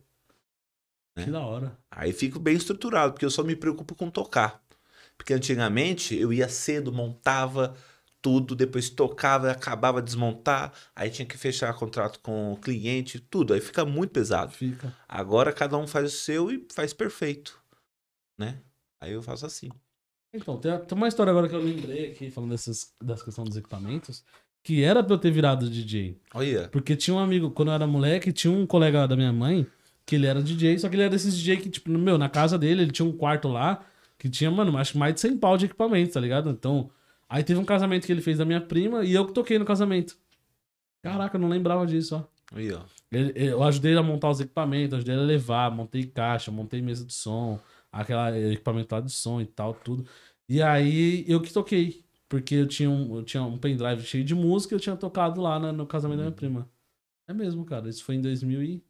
Que 1.16 1.30
da 1.30 1.40
hora. 1.40 1.76
Aí 1.90 2.12
fico 2.12 2.38
bem 2.38 2.54
estruturado, 2.54 3.12
porque 3.12 3.24
eu 3.24 3.30
só 3.30 3.42
me 3.42 3.56
preocupo 3.56 3.94
com 3.96 4.08
tocar. 4.08 4.62
Porque 5.18 5.34
antigamente 5.34 6.16
eu 6.16 6.32
ia 6.32 6.48
cedo, 6.48 6.92
montava 6.92 7.76
tudo, 8.22 8.54
depois 8.54 8.88
tocava, 8.88 9.50
acabava 9.50 10.00
de 10.00 10.06
desmontar, 10.06 10.72
aí 10.94 11.10
tinha 11.10 11.26
que 11.26 11.36
fechar 11.36 11.74
contrato 11.74 12.20
com 12.20 12.52
o 12.52 12.56
cliente, 12.56 13.18
tudo. 13.18 13.52
Aí 13.52 13.60
fica 13.60 13.84
muito 13.84 14.12
pesado. 14.12 14.52
Fica. 14.52 14.96
Agora 15.08 15.52
cada 15.52 15.76
um 15.76 15.88
faz 15.88 16.14
o 16.14 16.16
seu 16.16 16.52
e 16.52 16.64
faz 16.72 16.92
perfeito, 16.92 17.60
né? 18.38 18.60
Aí 19.02 19.12
eu 19.12 19.20
faço 19.20 19.44
assim. 19.44 19.68
Então, 20.32 20.56
tem, 20.56 20.78
tem 20.78 20.96
uma 20.96 21.08
história 21.08 21.30
agora 21.30 21.48
que 21.48 21.54
eu 21.54 21.60
lembrei 21.60 22.12
aqui, 22.12 22.30
falando 22.30 22.50
dessas, 22.50 22.94
dessa 23.02 23.24
questão 23.24 23.42
dos 23.42 23.56
equipamentos, 23.56 24.24
que 24.62 24.82
era 24.84 25.02
pra 25.02 25.14
eu 25.14 25.18
ter 25.18 25.32
virado 25.32 25.68
DJ. 25.68 26.16
Olha, 26.32 26.68
Porque 26.68 26.94
tinha 26.94 27.14
um 27.14 27.18
amigo, 27.18 27.50
quando 27.50 27.68
eu 27.68 27.74
era 27.74 27.84
moleque, 27.84 28.32
tinha 28.32 28.52
um 28.52 28.64
colega 28.64 29.08
da 29.08 29.16
minha 29.16 29.32
mãe, 29.32 29.66
que 30.06 30.14
ele 30.14 30.26
era 30.28 30.40
DJ, 30.40 30.78
só 30.78 30.88
que 30.88 30.94
ele 30.94 31.02
era 31.02 31.10
desses 31.10 31.36
DJ 31.36 31.56
que, 31.56 31.68
tipo, 31.68 31.90
meu, 31.90 32.16
na 32.16 32.28
casa 32.28 32.56
dele, 32.56 32.82
ele 32.82 32.92
tinha 32.92 33.04
um 33.06 33.12
quarto 33.12 33.48
lá, 33.48 33.84
Que 34.18 34.28
tinha, 34.28 34.52
mano, 34.52 34.78
acho 34.78 34.92
que 34.92 34.98
mais 34.98 35.14
de 35.14 35.20
100 35.20 35.36
pau 35.38 35.58
de 35.58 35.64
equipamento, 35.66 36.12
tá 36.12 36.20
ligado? 36.20 36.48
Então, 36.48 36.88
aí 37.28 37.42
teve 37.42 37.58
um 37.58 37.64
casamento 37.64 38.06
que 38.06 38.12
ele 38.12 38.20
fez 38.22 38.38
da 38.38 38.44
minha 38.44 38.60
prima 38.60 39.04
e 39.04 39.12
eu 39.12 39.26
que 39.26 39.32
toquei 39.32 39.58
no 39.58 39.64
casamento. 39.64 40.16
Caraca, 41.02 41.36
eu 41.36 41.40
não 41.40 41.48
lembrava 41.48 41.84
disso, 41.84 42.14
ó. 42.14 42.56
Aí, 42.56 42.72
ó. 42.72 42.82
Eu 43.10 43.64
ajudei 43.64 43.90
ele 43.90 43.98
a 43.98 44.02
montar 44.02 44.30
os 44.30 44.38
equipamentos, 44.40 44.94
ajudei 44.94 45.14
ele 45.16 45.24
a 45.24 45.26
levar, 45.26 45.72
montei 45.72 46.04
caixa, 46.04 46.52
montei 46.52 46.80
mesa 46.80 47.04
de 47.04 47.12
som, 47.12 47.58
aquela 47.92 48.36
equipamento 48.38 48.94
lá 48.94 49.00
de 49.00 49.12
som 49.12 49.40
e 49.40 49.46
tal, 49.46 49.74
tudo. 49.74 50.04
E 50.48 50.60
aí 50.62 51.24
eu 51.28 51.40
que 51.40 51.52
toquei, 51.52 52.04
porque 52.28 52.54
eu 52.56 52.66
tinha 52.66 52.90
um, 52.90 53.16
eu 53.16 53.22
tinha 53.24 53.42
um 53.42 53.58
pendrive 53.58 54.02
cheio 54.04 54.24
de 54.24 54.34
música 54.34 54.74
e 54.74 54.76
eu 54.76 54.80
tinha 54.80 54.96
tocado 54.96 55.40
lá 55.40 55.58
na- 55.60 55.72
no 55.72 55.86
casamento 55.86 56.18
da 56.18 56.24
minha 56.24 56.34
prima. 56.34 56.68
É 57.28 57.32
mesmo, 57.34 57.64
cara. 57.64 57.88
Isso 57.88 58.02
foi 58.04 58.16
em 58.16 58.20
2000 58.20 58.62
e... 58.62 58.82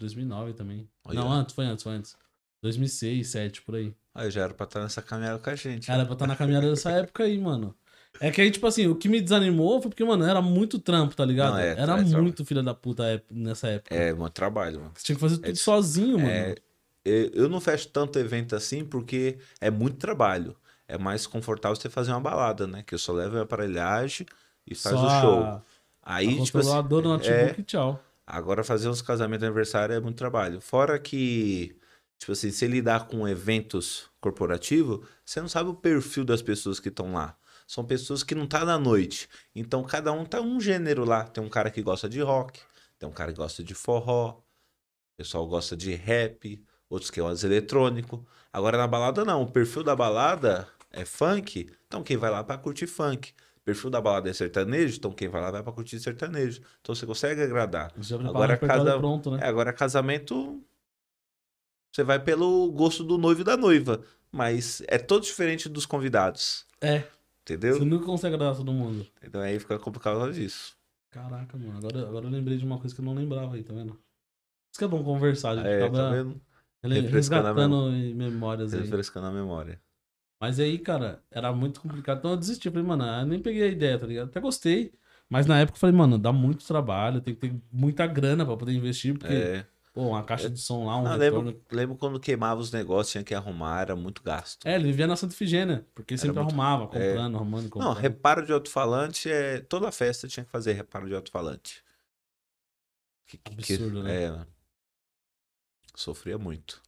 2009 0.00 0.54
também. 0.54 0.88
Olha. 1.04 1.20
Não, 1.20 1.30
antes, 1.32 1.54
foi 1.54 1.64
antes, 1.66 1.82
foi 1.82 1.92
antes. 1.92 2.16
2006, 2.62 3.32
2007, 3.32 3.62
por 3.62 3.74
aí. 3.76 3.94
Aí 4.14 4.30
já 4.30 4.42
era 4.42 4.54
pra 4.54 4.64
estar 4.64 4.80
nessa 4.82 5.02
caminhada 5.02 5.38
com 5.38 5.50
a 5.50 5.54
gente. 5.54 5.90
Era 5.90 6.04
pra 6.04 6.14
estar 6.14 6.26
na 6.26 6.36
caminhada 6.36 6.68
dessa 6.70 6.90
época 6.92 7.24
aí, 7.24 7.38
mano. 7.38 7.74
É 8.20 8.30
que 8.30 8.40
aí, 8.40 8.50
tipo 8.50 8.66
assim, 8.66 8.86
o 8.86 8.94
que 8.94 9.08
me 9.08 9.20
desanimou 9.20 9.80
foi 9.80 9.90
porque, 9.90 10.04
mano, 10.04 10.24
era 10.24 10.40
muito 10.42 10.78
trampo, 10.78 11.16
tá 11.16 11.24
ligado? 11.24 11.52
Não, 11.54 11.58
é, 11.60 11.70
era 11.70 11.80
é 11.82 11.84
trabalho. 11.86 12.22
muito 12.22 12.44
filha 12.44 12.62
da 12.62 12.74
puta 12.74 13.22
nessa 13.30 13.68
época. 13.68 13.94
É, 13.94 14.12
muito 14.12 14.32
trabalho, 14.34 14.80
mano. 14.80 14.92
Você 14.94 15.04
tinha 15.04 15.16
que 15.16 15.20
fazer 15.20 15.36
tudo 15.38 15.50
É- 15.50 15.54
sozinho, 15.54 16.18
mano. 16.18 16.54
É, 17.04 17.30
eu 17.32 17.48
não 17.48 17.60
fecho 17.60 17.88
tanto 17.88 18.18
evento 18.18 18.54
assim 18.54 18.84
porque 18.84 19.38
é 19.60 19.70
muito 19.70 19.98
trabalho. 19.98 20.56
É 20.86 20.98
mais 20.98 21.26
confortável 21.26 21.76
você 21.76 21.88
fazer 21.88 22.10
uma 22.12 22.20
balada, 22.20 22.66
né? 22.66 22.82
Que 22.82 22.94
eu 22.94 22.98
só 22.98 23.12
levo 23.12 23.38
a 23.38 23.42
aparelhagem 23.42 24.26
e 24.66 24.74
faz 24.74 24.94
Só 24.96 25.06
o 25.06 25.20
show. 25.20 25.62
Aí, 26.02 26.26
a 26.26 26.44
tipo 26.44 26.58
assim, 26.58 26.68
controladora, 26.68 27.06
o 27.06 27.10
notebook 27.10 27.60
e 27.60 27.64
tchau. 27.64 28.02
agora 28.26 28.64
fazer 28.64 28.88
uns 28.88 29.00
casamentos 29.00 29.44
aniversário 29.44 29.94
é 29.94 30.00
muito 30.00 30.16
trabalho. 30.16 30.60
Fora 30.60 30.98
que, 30.98 31.76
tipo 32.18 32.32
assim, 32.32 32.50
se 32.50 32.66
lidar 32.66 33.06
com 33.06 33.26
eventos 33.26 34.10
corporativos, 34.20 35.06
você 35.24 35.40
não 35.40 35.48
sabe 35.48 35.70
o 35.70 35.74
perfil 35.74 36.24
das 36.24 36.42
pessoas 36.42 36.80
que 36.80 36.88
estão 36.88 37.12
lá. 37.12 37.36
São 37.66 37.84
pessoas 37.84 38.22
que 38.22 38.34
não 38.34 38.46
tá 38.46 38.64
na 38.64 38.78
noite. 38.78 39.28
Então 39.54 39.82
cada 39.84 40.12
um 40.12 40.24
tá 40.24 40.40
um 40.40 40.60
gênero 40.60 41.04
lá. 41.04 41.24
Tem 41.24 41.42
um 41.42 41.48
cara 41.48 41.70
que 41.70 41.80
gosta 41.80 42.08
de 42.08 42.20
rock, 42.20 42.60
tem 42.98 43.08
um 43.08 43.12
cara 43.12 43.32
que 43.32 43.38
gosta 43.38 43.62
de 43.64 43.74
forró, 43.74 44.40
o 44.40 45.16
pessoal 45.16 45.46
gosta 45.46 45.76
de 45.76 45.94
rap, 45.94 46.62
outros 46.92 47.10
que 47.10 47.20
gostam 47.20 47.48
de 47.48 47.54
eletrônico. 47.54 48.24
Agora 48.52 48.76
na 48.76 48.86
balada 48.86 49.24
não, 49.24 49.42
o 49.42 49.50
perfil 49.50 49.82
da 49.82 49.96
balada 49.96 50.68
é 50.90 51.04
funk, 51.06 51.70
então 51.86 52.02
quem 52.02 52.18
vai 52.18 52.30
lá 52.30 52.44
pra 52.44 52.58
curtir 52.58 52.86
funk. 52.86 53.32
O 53.56 53.60
perfil 53.64 53.88
da 53.90 54.00
balada 54.00 54.28
é 54.28 54.32
sertanejo, 54.32 54.96
então 54.98 55.10
quem 55.12 55.28
vai 55.28 55.40
lá 55.40 55.50
vai 55.50 55.62
pra 55.62 55.72
curtir 55.72 55.98
sertanejo. 56.00 56.60
Então 56.82 56.94
você 56.94 57.06
consegue 57.06 57.40
agradar. 57.42 57.92
Você 57.96 58.14
Agora 58.14 58.56
cada- 58.58 58.98
pronto, 58.98 59.30
né? 59.30 59.38
É, 59.42 59.46
agora 59.48 59.72
casamento 59.72 60.62
você 61.90 62.02
vai 62.02 62.18
pelo 62.22 62.70
gosto 62.72 63.02
do 63.04 63.16
noivo 63.16 63.40
e 63.40 63.44
da 63.44 63.56
noiva, 63.56 64.02
mas 64.30 64.82
é 64.88 64.98
todo 64.98 65.22
diferente 65.22 65.68
dos 65.68 65.86
convidados, 65.86 66.66
É, 66.80 67.04
entendeu? 67.42 67.76
você 67.76 67.84
nunca 67.84 68.04
consegue 68.06 68.34
agradar 68.34 68.56
todo 68.56 68.72
mundo. 68.72 69.06
Então 69.22 69.40
aí 69.40 69.58
fica 69.58 69.78
complicado 69.78 70.30
disso. 70.32 70.76
Caraca, 71.10 71.56
mano. 71.58 71.76
Agora, 71.78 72.08
agora 72.08 72.26
eu 72.26 72.30
lembrei 72.30 72.56
de 72.56 72.64
uma 72.64 72.78
coisa 72.78 72.94
que 72.94 73.00
eu 73.00 73.04
não 73.04 73.14
lembrava 73.14 73.54
aí, 73.54 73.62
tá 73.62 73.72
vendo? 73.74 73.92
Isso 74.70 74.78
que 74.78 74.84
é 74.84 74.88
bom 74.88 75.04
conversar, 75.04 75.50
a 75.50 75.56
gente 75.56 75.66
É, 75.68 75.84
acaba 75.84 75.98
tá 75.98 76.10
vendo? 76.10 76.40
Refrescando 76.82 77.46
resgatando 77.46 77.90
em 77.94 78.14
memórias 78.14 78.74
aí. 78.74 78.80
Refrescando 78.80 79.26
a 79.26 79.30
memória. 79.32 79.80
Mas 80.40 80.58
aí, 80.58 80.78
cara, 80.78 81.22
era 81.30 81.52
muito 81.52 81.80
complicado. 81.80 82.18
Então 82.18 82.32
eu 82.32 82.36
desisti. 82.36 82.68
Falei, 82.68 82.84
mano, 82.84 83.04
eu 83.04 83.26
nem 83.26 83.40
peguei 83.40 83.62
a 83.62 83.68
ideia, 83.68 83.98
tá 83.98 84.06
ligado? 84.06 84.28
Até 84.28 84.40
gostei. 84.40 84.92
Mas 85.28 85.46
na 85.46 85.60
época 85.60 85.76
eu 85.76 85.80
falei, 85.80 85.94
mano, 85.96 86.18
dá 86.18 86.32
muito 86.32 86.66
trabalho, 86.66 87.20
tem 87.20 87.34
que 87.34 87.40
ter 87.48 87.54
muita 87.72 88.06
grana 88.06 88.44
pra 88.44 88.56
poder 88.56 88.72
investir, 88.72 89.16
porque, 89.16 89.32
É. 89.32 89.66
pô, 89.94 90.08
uma 90.08 90.22
caixa 90.24 90.50
de 90.50 90.58
som 90.60 90.84
lá, 90.84 90.96
um 91.00 91.06
Ah, 91.06 91.16
retorno. 91.16 91.48
lembro, 91.50 91.62
lembro 91.72 91.96
quando 91.96 92.20
queimava 92.20 92.60
os 92.60 92.70
negócios, 92.70 93.12
tinha 93.12 93.24
que 93.24 93.34
arrumar, 93.34 93.80
era 93.80 93.96
muito 93.96 94.22
gasto. 94.22 94.66
É, 94.66 94.74
ele 94.74 94.84
vivia 94.84 95.06
na 95.06 95.16
Santa 95.16 95.32
Ifigênia, 95.32 95.86
porque 95.94 96.18
sempre 96.18 96.36
muito- 96.36 96.48
arrumava, 96.50 96.82
é. 96.82 96.86
comprando, 96.86 97.36
arrumando, 97.36 97.62
Não, 97.62 97.70
comprando. 97.70 97.96
reparo 97.96 98.44
de 98.44 98.52
alto-falante 98.52 99.30
é. 99.30 99.60
Toda 99.60 99.90
festa 99.90 100.28
tinha 100.28 100.44
que 100.44 100.50
fazer 100.50 100.72
reparo 100.74 101.08
de 101.08 101.14
alto-falante. 101.14 101.82
Que- 103.26 103.38
que- 103.38 103.52
Absurdo, 103.74 104.02
né? 104.02 104.24
É. 104.24 104.46
Sofria 105.94 106.38
muito. 106.38 106.80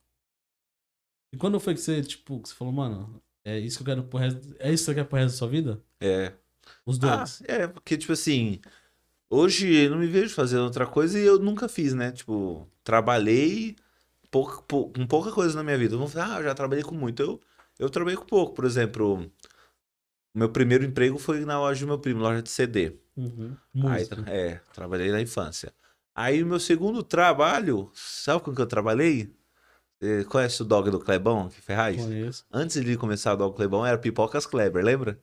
E 1.33 1.37
quando 1.37 1.59
foi 1.61 1.75
que 1.75 1.81
você, 1.81 2.03
tipo, 2.03 2.41
que 2.41 2.49
você 2.49 2.55
falou, 2.55 2.73
mano, 2.73 3.21
é 3.45 3.59
isso 3.59 3.79
que 3.79 3.83
eu 3.83 3.87
quero 3.87 4.05
pro 4.09 4.19
resto. 4.19 4.55
É 4.59 4.73
isso 4.73 4.85
que 4.85 4.91
você 4.91 4.95
quer 4.95 5.05
pro 5.05 5.17
resto 5.19 5.33
da 5.35 5.39
sua 5.39 5.49
vida? 5.49 5.83
É. 6.01 6.33
Os 6.87 6.99
Ah, 7.03 7.19
dois. 7.19 7.43
é, 7.47 7.67
porque, 7.67 7.97
tipo 7.99 8.13
assim, 8.13 8.61
hoje 9.31 9.73
eu 9.75 9.91
não 9.91 9.99
me 9.99 10.07
vejo 10.07 10.35
fazendo 10.35 10.65
outra 10.65 10.87
coisa 10.87 11.19
e 11.19 11.25
eu 11.25 11.39
nunca 11.39 11.69
fiz, 11.69 11.93
né? 11.93 12.13
Tipo, 12.13 12.67
trabalhei 12.83 13.77
pouca, 14.31 14.63
pou- 14.63 14.93
com 14.93 15.07
pouca 15.07 15.33
coisa 15.33 15.55
na 15.57 15.63
minha 15.65 15.77
vida. 15.79 15.97
Vamos 15.97 16.13
falar, 16.13 16.37
ah, 16.37 16.41
eu 16.41 16.45
já 16.45 16.55
trabalhei 16.55 16.85
com 16.85 16.95
muito. 16.95 17.21
Eu, 17.23 17.41
eu 17.79 17.91
trabalhei 17.91 18.17
com 18.17 18.27
pouco. 18.27 18.55
Por 18.55 18.65
exemplo, 18.65 19.31
meu 20.35 20.51
primeiro 20.51 20.85
emprego 20.85 21.19
foi 21.19 21.45
na 21.45 21.59
loja 21.59 21.81
do 21.81 21.89
meu 21.89 21.99
primo, 21.99 22.21
loja 22.21 22.43
de 22.43 22.51
CD. 22.51 22.97
Uhum. 23.17 23.57
Aí, 23.87 24.07
é, 24.27 24.57
trabalhei 24.73 25.11
na 25.13 25.21
infância. 25.21 25.73
Aí 26.15 26.43
o 26.43 26.47
meu 26.47 26.61
segundo 26.61 27.03
trabalho, 27.03 27.91
sabe 27.93 28.43
com 28.43 28.55
que 28.55 28.61
eu 28.61 28.67
trabalhei? 28.67 29.35
Você 30.01 30.25
conhece 30.25 30.63
o 30.63 30.65
dog 30.65 30.91
do 30.91 31.01
Clebão, 31.01 31.49
que 31.49 31.61
Ferraz? 31.61 31.97
Conheço. 31.97 32.45
Antes 32.53 32.85
de 32.85 32.97
começar 32.97 33.35
o 33.35 33.37
dog 33.37 33.57
Clebão, 33.57 33.85
era 33.85 33.99
Pipocas 33.99 34.47
Kleber, 34.47 34.85
lembra? 34.85 35.19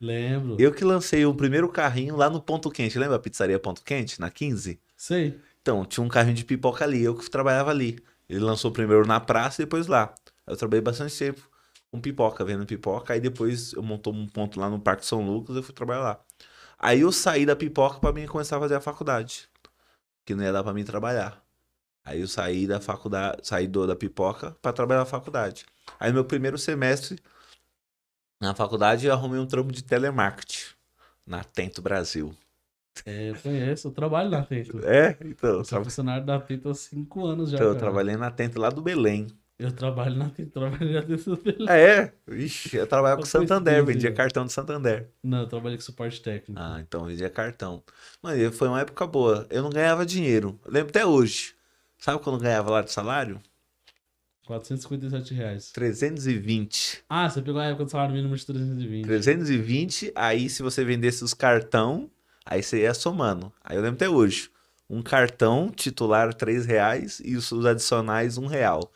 Lembro. 0.00 0.56
Eu 0.58 0.72
que 0.72 0.84
lancei 0.84 1.24
o 1.24 1.34
primeiro 1.34 1.68
carrinho 1.68 2.16
lá 2.16 2.28
no 2.28 2.40
Ponto 2.40 2.70
Quente, 2.70 2.98
lembra 2.98 3.16
a 3.16 3.20
pizzaria 3.20 3.58
Ponto 3.58 3.82
Quente, 3.82 4.20
na 4.20 4.30
15? 4.30 4.78
Sei. 4.96 5.40
Então, 5.62 5.84
tinha 5.84 6.04
um 6.04 6.08
carrinho 6.08 6.34
de 6.34 6.44
pipoca 6.44 6.84
ali, 6.84 7.02
eu 7.02 7.14
que 7.14 7.30
trabalhava 7.30 7.70
ali. 7.70 7.98
Ele 8.28 8.40
lançou 8.40 8.70
primeiro 8.70 9.06
na 9.06 9.20
praça 9.20 9.62
e 9.62 9.64
depois 9.64 9.86
lá. 9.86 10.14
Eu 10.46 10.56
trabalhei 10.56 10.82
bastante 10.82 11.16
tempo 11.16 11.48
com 11.90 12.00
pipoca, 12.00 12.44
vendo 12.44 12.66
pipoca, 12.66 13.14
aí 13.14 13.20
depois 13.20 13.72
eu 13.72 13.82
montou 13.82 14.12
um 14.12 14.26
ponto 14.26 14.60
lá 14.60 14.68
no 14.68 14.78
Parque 14.78 15.06
São 15.06 15.24
Lucas 15.24 15.56
e 15.56 15.60
eu 15.60 15.62
fui 15.62 15.74
trabalhar 15.74 16.00
lá. 16.00 16.20
Aí 16.78 17.00
eu 17.00 17.10
saí 17.10 17.46
da 17.46 17.56
pipoca 17.56 17.98
pra 17.98 18.12
mim 18.12 18.26
começar 18.26 18.58
a 18.58 18.60
fazer 18.60 18.74
a 18.74 18.80
faculdade, 18.80 19.48
que 20.26 20.34
não 20.34 20.44
ia 20.44 20.52
dar 20.52 20.62
pra 20.62 20.74
mim 20.74 20.84
trabalhar. 20.84 21.42
Aí 22.04 22.20
eu 22.20 22.28
saí 22.28 22.66
da 22.66 22.80
faculdade, 22.80 23.38
saí 23.44 23.66
do, 23.66 23.86
da 23.86 23.96
pipoca 23.96 24.50
pra 24.60 24.72
trabalhar 24.72 25.00
na 25.00 25.06
faculdade. 25.06 25.64
Aí 25.98 26.10
no 26.10 26.14
meu 26.14 26.24
primeiro 26.24 26.58
semestre 26.58 27.18
na 28.40 28.54
faculdade 28.54 29.06
eu 29.06 29.12
arrumei 29.12 29.40
um 29.40 29.46
trampo 29.46 29.72
de 29.72 29.82
telemarketing 29.82 30.74
na 31.26 31.42
Tento 31.42 31.80
Brasil. 31.80 32.34
É, 33.04 33.30
eu 33.30 33.36
conheço. 33.36 33.88
Eu 33.88 33.92
trabalho 33.92 34.30
na 34.30 34.44
Tento. 34.44 34.78
É, 34.84 35.16
então, 35.24 35.58
Eu 35.58 35.64
sou 35.64 35.82
funcionário 35.84 36.24
da 36.24 36.40
Tento 36.40 36.68
há 36.68 36.74
cinco 36.74 37.24
anos 37.24 37.50
já. 37.50 37.56
Então, 37.56 37.68
eu 37.68 37.74
cara. 37.74 37.86
trabalhei 37.86 38.16
na 38.16 38.30
Tento 38.30 38.58
lá 38.58 38.68
do 38.68 38.82
Belém. 38.82 39.26
Eu 39.58 39.72
trabalho 39.72 40.16
na. 40.16 40.30
Trabalhei 40.52 40.92
na. 40.94 41.02
Ah, 41.66 41.78
é? 41.78 42.12
Ixi, 42.28 42.76
eu 42.76 42.86
trabalhava 42.86 43.22
com 43.22 43.26
Santander, 43.26 43.84
vendia 43.84 44.12
cartão 44.12 44.44
de 44.44 44.52
Santander. 44.52 45.08
Não, 45.22 45.40
eu 45.40 45.46
trabalhei 45.46 45.78
com 45.78 45.82
suporte 45.82 46.20
técnico. 46.20 46.60
Ah, 46.60 46.78
então 46.80 47.06
vendia 47.06 47.30
cartão. 47.30 47.82
Mano, 48.22 48.52
foi 48.52 48.68
uma 48.68 48.80
época 48.80 49.06
boa. 49.06 49.46
Eu 49.48 49.62
não 49.62 49.70
ganhava 49.70 50.04
dinheiro. 50.04 50.60
Eu 50.64 50.72
lembro 50.72 50.90
até 50.90 51.06
hoje. 51.06 51.54
Sabe 51.98 52.22
quando 52.22 52.38
ganhava 52.38 52.70
lá 52.70 52.82
de 52.82 52.92
salário? 52.92 53.40
457 54.46 55.34
reais. 55.34 55.72
320. 55.72 57.04
Ah, 57.08 57.28
você 57.28 57.40
pegou 57.40 57.60
a 57.60 57.64
época 57.64 57.86
do 57.86 57.90
salário 57.90 58.14
mínimo 58.14 58.36
de 58.36 58.46
320. 58.46 59.04
320, 59.04 60.12
aí 60.14 60.48
se 60.48 60.62
você 60.62 60.84
vendesse 60.84 61.24
os 61.24 61.34
cartão, 61.34 62.10
aí 62.44 62.62
você 62.62 62.82
ia 62.82 62.94
somando. 62.94 63.52
Aí 63.64 63.76
eu 63.76 63.82
lembro 63.82 63.96
até 63.96 64.08
hoje. 64.08 64.50
Um 64.88 65.02
cartão 65.02 65.68
titular 65.74 66.32
3 66.32 66.64
reais 66.64 67.20
e 67.24 67.34
os 67.36 67.50
adicionais 67.66 68.38
1 68.38 68.46
real. 68.46 68.92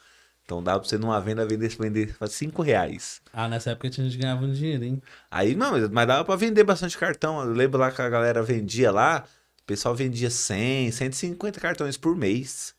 Então 0.51 0.61
dá 0.61 0.77
pra 0.77 0.89
você 0.89 0.99
numa 0.99 1.21
venda 1.21 1.47
vender, 1.47 1.69
vender 1.79 2.17
5 2.29 2.61
reais. 2.61 3.23
Ah, 3.33 3.47
nessa 3.47 3.71
época 3.71 3.89
tinha 3.89 4.05
gente 4.11 4.21
ganhava 4.21 4.45
um 4.45 4.53
dinheiro, 4.53 4.83
hein? 4.83 5.01
Aí, 5.31 5.55
não, 5.55 5.75
mas- 5.93 6.09
dava 6.09 6.25
pra 6.25 6.35
vender 6.35 6.65
bastante 6.65 6.99
cartão. 6.99 7.41
Eu 7.41 7.53
lembro 7.53 7.79
lá 7.79 7.93
que 7.93 8.03
a 8.03 8.09
galera 8.09 8.43
vendia 8.43 8.91
lá, 8.91 9.25
o 9.61 9.65
pessoal 9.65 9.95
vendia 9.95 10.29
100, 10.29 10.91
150 10.91 11.61
cartões 11.61 11.97
por 11.97 12.17
mês, 12.17 12.75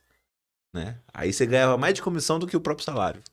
né? 0.73 0.97
Aí 1.13 1.31
você 1.31 1.45
ganhava 1.45 1.77
mais 1.77 1.93
de 1.93 2.01
comissão 2.01 2.37
do 2.37 2.45
que 2.45 2.57
o 2.57 2.59
próprio 2.59 2.83
salário. 2.83 3.23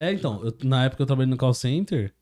É, 0.00 0.12
então, 0.12 0.44
eu- 0.44 0.52
na 0.64 0.86
época 0.86 1.04
eu 1.04 1.06
trabalhei 1.06 1.30
no 1.30 1.36
call 1.36 1.54
center 1.54 2.12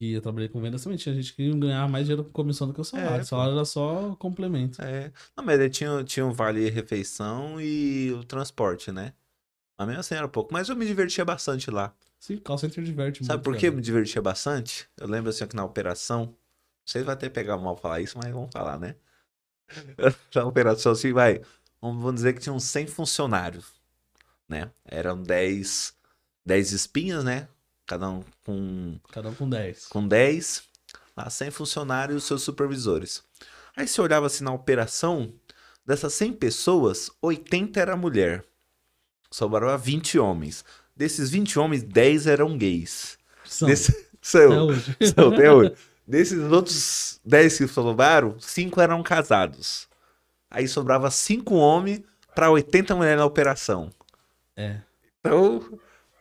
e 0.00 0.14
eu 0.14 0.22
trabalhei 0.22 0.48
com 0.48 0.58
vendas 0.58 0.82
também. 0.82 0.96
Tinha 0.96 1.14
gente 1.14 1.34
que 1.34 1.52
ganhava 1.52 1.86
mais 1.86 2.06
dinheiro 2.06 2.24
com 2.24 2.30
comissão 2.30 2.66
do 2.66 2.72
que 2.72 2.80
o 2.80 2.84
salário. 2.84 3.18
É, 3.18 3.20
o 3.20 3.26
salário 3.26 3.52
era 3.52 3.64
só 3.66 4.16
complemento. 4.16 4.80
É. 4.80 5.12
Não, 5.36 5.44
mas 5.44 5.60
aí 5.60 5.68
tinha, 5.68 6.02
tinha 6.02 6.24
um 6.24 6.32
vale 6.32 6.70
refeição 6.70 7.60
e 7.60 8.10
o 8.12 8.24
transporte, 8.24 8.90
né? 8.90 9.12
Mas 9.78 9.86
mesmo 9.86 10.00
assim 10.00 10.14
era 10.14 10.28
pouco. 10.28 10.52
Mas 10.52 10.68
eu 10.68 10.76
me 10.76 10.86
divertia 10.86 11.24
bastante 11.24 11.70
lá. 11.70 11.94
Sim, 12.18 12.38
call 12.38 12.58
center 12.58 12.82
diverte 12.82 13.24
Sabe 13.24 13.36
muito, 13.36 13.44
por 13.44 13.56
que 13.56 13.70
me 13.70 13.82
divertia 13.82 14.22
bastante? 14.22 14.88
Eu 14.96 15.06
lembro 15.06 15.30
assim 15.30 15.46
que 15.46 15.56
na 15.56 15.64
operação. 15.64 16.34
Vocês 16.84 17.04
vão 17.04 17.12
até 17.12 17.28
pegar 17.28 17.58
mal 17.58 17.76
falar 17.76 18.00
isso, 18.00 18.16
mas 18.16 18.32
vamos 18.32 18.50
falar, 18.52 18.78
né? 18.78 18.94
na 20.34 20.44
operação 20.44 20.92
assim, 20.92 21.12
vai. 21.12 21.40
Vamos 21.80 22.02
vamos 22.02 22.14
dizer 22.16 22.32
que 22.32 22.40
tinham 22.40 22.58
100 22.58 22.86
funcionários, 22.86 23.66
né? 24.48 24.70
Eram 24.84 25.22
10, 25.22 25.94
10 26.44 26.72
espinhas, 26.72 27.24
né? 27.24 27.48
Cada 27.86 28.08
um 28.08 28.24
com, 28.44 28.98
Cada 29.12 29.28
um 29.28 29.34
com 29.34 29.48
10. 29.48 29.86
com 29.88 30.06
10. 30.06 30.64
Lá 31.16 31.30
100 31.30 31.50
funcionários 31.50 32.14
e 32.14 32.18
os 32.18 32.24
seus 32.24 32.42
supervisores. 32.42 33.22
Aí 33.76 33.86
você 33.86 34.00
olhava 34.00 34.26
assim 34.26 34.44
na 34.44 34.52
operação, 34.52 35.32
dessas 35.84 36.14
100 36.14 36.34
pessoas, 36.34 37.10
80 37.20 37.80
era 37.80 37.96
mulher. 37.96 38.44
Sobrava 39.30 39.76
20 39.78 40.18
homens. 40.18 40.64
Desses 40.96 41.30
20 41.30 41.58
homens, 41.58 41.82
10 41.82 42.26
eram 42.26 42.56
gays. 42.56 43.18
São. 43.44 43.68
Desse- 43.68 44.06
são, 44.22 44.52
Até 44.52 44.60
hoje. 44.60 44.96
são 45.14 45.28
até 45.32 45.52
hoje. 45.52 45.72
Desses 46.06 46.40
outros 46.52 47.20
10 47.24 47.58
que 47.58 47.66
sobraram, 47.68 48.38
5 48.38 48.80
eram 48.80 49.02
casados. 49.02 49.88
Aí 50.50 50.68
sobrava 50.68 51.10
5 51.10 51.54
homens 51.54 52.02
para 52.34 52.50
80 52.50 52.94
mulheres 52.94 53.18
na 53.18 53.24
operação. 53.26 53.90
É. 54.56 54.78
Então, 55.20 55.60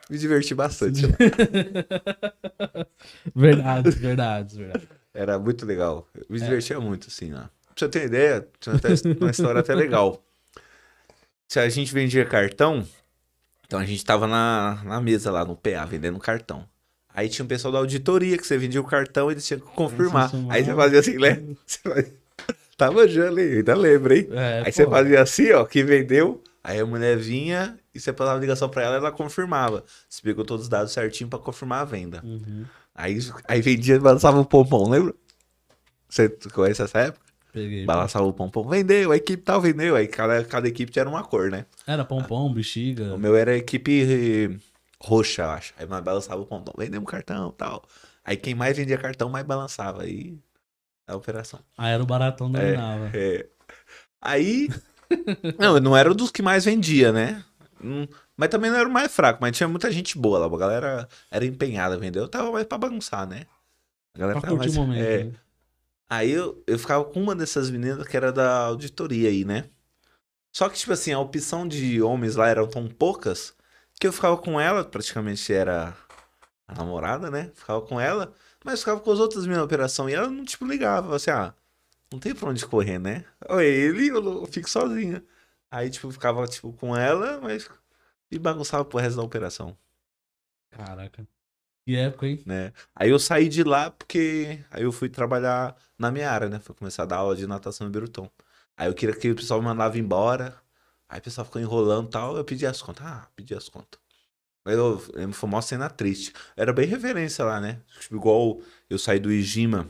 me 0.09 0.17
diverti 0.17 0.55
bastante. 0.55 1.01
Verdade, 3.35 3.89
verdade, 3.91 4.57
verdade. 4.57 4.87
Era 5.13 5.37
muito 5.39 5.65
legal. 5.65 6.07
Eu 6.15 6.25
me 6.29 6.39
divertia 6.39 6.79
muito, 6.79 7.07
assim, 7.07 7.31
lá. 7.31 7.49
Pra 7.67 7.73
você 7.77 7.89
ter 7.89 8.05
ideia, 8.05 8.47
tinha 8.59 8.75
uma 9.19 9.31
história 9.31 9.59
até 9.59 9.75
legal. 9.75 10.23
Se 11.55 11.59
a 11.61 11.69
gente 11.69 11.93
vendia 11.93 12.25
cartão, 12.25 12.85
então 13.65 13.79
a 13.79 13.85
gente 13.85 14.03
tava 14.03 14.27
na, 14.27 14.81
na 14.83 14.99
mesa 14.99 15.31
lá 15.31 15.45
no 15.45 15.55
PA, 15.55 15.85
vendendo 15.85 16.19
cartão. 16.19 16.67
Aí 17.13 17.29
tinha 17.29 17.45
um 17.45 17.47
pessoal 17.47 17.71
da 17.71 17.77
auditoria 17.79 18.37
que 18.37 18.45
você 18.45 18.57
vendia 18.57 18.81
o 18.81 18.83
cartão 18.83 19.31
e 19.31 19.35
eles 19.35 19.47
tinham 19.47 19.61
que 19.61 19.67
confirmar. 19.67 20.29
Aí 20.49 20.65
você 20.65 20.75
fazia 20.75 20.99
assim, 20.99 21.17
né? 21.17 21.41
Você 21.65 21.79
fazia... 21.79 22.13
Tá 22.75 22.91
manjando 22.91 23.39
aí, 23.39 23.59
ainda 23.59 23.73
lembro, 23.73 24.13
hein? 24.13 24.27
É, 24.31 24.63
Aí 24.65 24.71
você 24.73 24.85
fazia 24.85 25.21
assim, 25.21 25.53
ó, 25.53 25.63
que 25.63 25.81
vendeu. 25.81 26.43
Aí 26.61 26.77
a 26.77 26.85
mulher 26.85 27.15
vinha 27.15 27.79
e 27.93 28.01
você 28.01 28.11
passava 28.11 28.37
ligação 28.37 28.67
pra 28.67 28.83
ela 28.83 28.97
ela 28.97 29.11
confirmava. 29.13 29.85
Você 30.09 30.21
pegou 30.21 30.43
todos 30.43 30.63
os 30.65 30.69
dados 30.69 30.91
certinho 30.91 31.29
pra 31.29 31.39
confirmar 31.39 31.83
a 31.83 31.85
venda. 31.85 32.19
Uhum. 32.21 32.65
Aí, 32.93 33.17
aí 33.47 33.61
vendia 33.61 33.95
e 33.95 33.99
balançava 33.99 34.37
o 34.41 34.45
pompom, 34.45 34.89
lembra? 34.89 35.13
Você 36.09 36.27
conhece 36.53 36.81
essa 36.81 36.99
época? 36.99 37.24
Peguei. 37.55 37.85
Balançava 37.85 38.25
o 38.25 38.33
pompom, 38.33 38.67
vendeu, 38.67 39.13
a 39.13 39.15
equipe 39.15 39.41
tal, 39.41 39.61
vendeu. 39.61 39.95
Aí 39.95 40.07
cada, 40.09 40.43
cada 40.43 40.67
equipe 40.67 40.91
tinha 40.91 41.07
uma 41.07 41.23
cor, 41.23 41.49
né? 41.49 41.65
Era 41.87 42.03
pompom, 42.03 42.47
O 42.51 42.53
bexiga. 42.53 43.17
meu 43.17 43.33
era 43.33 43.51
a 43.51 43.55
equipe 43.55 44.03
eh, 44.03 44.57
roxa, 45.01 45.43
eu 45.43 45.49
acho. 45.51 45.73
Aí 45.79 45.85
nós 45.87 46.03
balançava 46.03 46.41
o 46.41 46.45
pompom, 46.45 46.73
vendemos 46.77 47.09
cartão 47.09 47.49
tal. 47.51 47.83
Aí 48.25 48.35
quem 48.35 48.53
mais 48.53 48.75
vendia 48.75 48.97
cartão, 48.97 49.29
mais 49.29 49.45
balançava. 49.45 50.03
Aí 50.03 50.37
a 51.07 51.15
operação. 51.15 51.61
Aí 51.77 51.93
era 51.93 52.03
o 52.03 52.05
baratão 52.05 52.51
dominava. 52.51 53.09
É. 53.13 53.45
Aí. 54.21 54.67
não, 55.57 55.75
eu 55.75 55.81
não 55.81 55.95
era 55.95 56.11
um 56.11 56.15
dos 56.15 56.31
que 56.31 56.41
mais 56.41 56.65
vendia, 56.65 57.13
né? 57.13 57.41
Hum, 57.81 58.05
Mas 58.35 58.49
também 58.49 58.69
não 58.69 58.77
era 58.77 58.89
o 58.89 58.91
mais 58.91 59.13
fraco, 59.13 59.37
mas 59.41 59.55
tinha 59.55 59.69
muita 59.69 59.89
gente 59.91 60.17
boa 60.17 60.39
lá. 60.39 60.45
A 60.47 60.57
galera 60.57 61.07
era 61.31 61.45
empenhada, 61.45 61.97
vendeu. 61.97 62.23
Eu 62.23 62.27
tava 62.27 62.51
mais 62.51 62.65
pra 62.65 62.77
bagunçar, 62.77 63.25
né? 63.27 63.45
A 64.13 64.19
galera 64.19 64.39
Pra 64.41 64.49
tava 64.49 64.57
curtir 64.61 64.77
o 64.77 64.81
mais. 64.87 64.89
momento. 64.89 65.05
é. 65.05 65.44
Aí 66.09 66.31
eu, 66.31 66.63
eu 66.67 66.77
ficava 66.77 67.03
com 67.05 67.21
uma 67.21 67.35
dessas 67.35 67.69
meninas 67.69 68.07
que 68.07 68.15
era 68.15 68.31
da 68.31 68.65
auditoria 68.65 69.29
aí, 69.29 69.43
né? 69.45 69.69
Só 70.55 70.69
que, 70.69 70.77
tipo 70.77 70.93
assim, 70.93 71.11
a 71.11 71.19
opção 71.19 71.67
de 71.67 72.01
homens 72.01 72.35
lá 72.35 72.47
eram 72.47 72.67
tão 72.67 72.87
poucas 72.87 73.55
que 73.99 74.07
eu 74.07 74.13
ficava 74.13 74.37
com 74.37 74.59
ela, 74.59 74.83
praticamente 74.85 75.53
era 75.53 75.95
a 76.67 76.75
namorada, 76.75 77.29
né? 77.31 77.51
Ficava 77.55 77.81
com 77.81 77.99
ela, 77.99 78.33
mas 78.63 78.79
ficava 78.79 78.99
com 79.01 79.11
as 79.11 79.19
outras 79.19 79.43
meninas 79.43 79.59
na 79.59 79.65
operação. 79.65 80.09
E 80.09 80.13
ela 80.13 80.29
não, 80.29 80.45
tipo, 80.45 80.65
ligava, 80.65 81.15
assim, 81.15 81.31
ah, 81.31 81.53
não 82.11 82.19
tem 82.19 82.35
pra 82.35 82.49
onde 82.49 82.65
correr, 82.65 82.99
né? 82.99 83.25
Ou 83.49 83.61
ele, 83.61 84.09
eu 84.09 84.45
fico 84.47 84.69
sozinha. 84.69 85.23
Aí, 85.71 85.89
tipo, 85.89 86.11
ficava, 86.11 86.47
tipo, 86.47 86.73
com 86.73 86.95
ela, 86.95 87.39
mas. 87.41 87.69
E 88.31 88.39
bagunçava 88.39 88.85
pro 88.85 88.99
resto 88.99 89.17
da 89.17 89.23
operação 89.23 89.77
Caraca. 90.75 91.27
Que 91.85 91.95
época, 91.95 92.27
hein? 92.27 92.41
né? 92.45 92.73
Aí 92.95 93.09
eu 93.11 93.19
saí 93.19 93.47
de 93.47 93.63
lá 93.63 93.91
porque 93.91 94.63
aí 94.71 94.83
eu 94.83 94.91
fui 94.91 95.07
trabalhar 95.07 95.75
na 95.97 96.11
minha 96.11 96.29
área, 96.31 96.49
né? 96.49 96.59
Fui 96.59 96.73
começar 96.75 97.03
a 97.03 97.05
dar 97.05 97.17
aula 97.17 97.35
de 97.35 97.45
natação 97.45 97.87
em 97.87 97.91
Berutão. 97.91 98.31
Aí 98.75 98.87
eu 98.87 98.93
queria 98.93 99.15
que 99.15 99.29
o 99.31 99.35
pessoal 99.35 99.61
me 99.61 99.67
mandava 99.67 99.97
embora. 99.99 100.59
Aí 101.07 101.19
o 101.19 101.21
pessoal 101.21 101.45
ficou 101.45 101.61
enrolando 101.61 102.07
e 102.07 102.11
tal. 102.11 102.37
Eu 102.37 102.43
pedi 102.43 102.65
as 102.65 102.81
contas. 102.81 103.05
Ah, 103.05 103.27
pedi 103.35 103.53
as 103.53 103.69
contas. 103.69 103.99
Aí 104.65 104.73
eu 104.75 105.01
lembro, 105.13 105.33
foi 105.35 105.49
uma 105.49 105.61
cena 105.61 105.89
triste. 105.89 106.33
Era 106.57 106.73
bem 106.73 106.87
referência 106.87 107.45
lá, 107.45 107.61
né? 107.61 107.81
Tipo, 107.99 108.15
igual 108.15 108.61
eu 108.89 108.97
saí 108.99 109.19
do 109.19 109.31
Igima, 109.31 109.89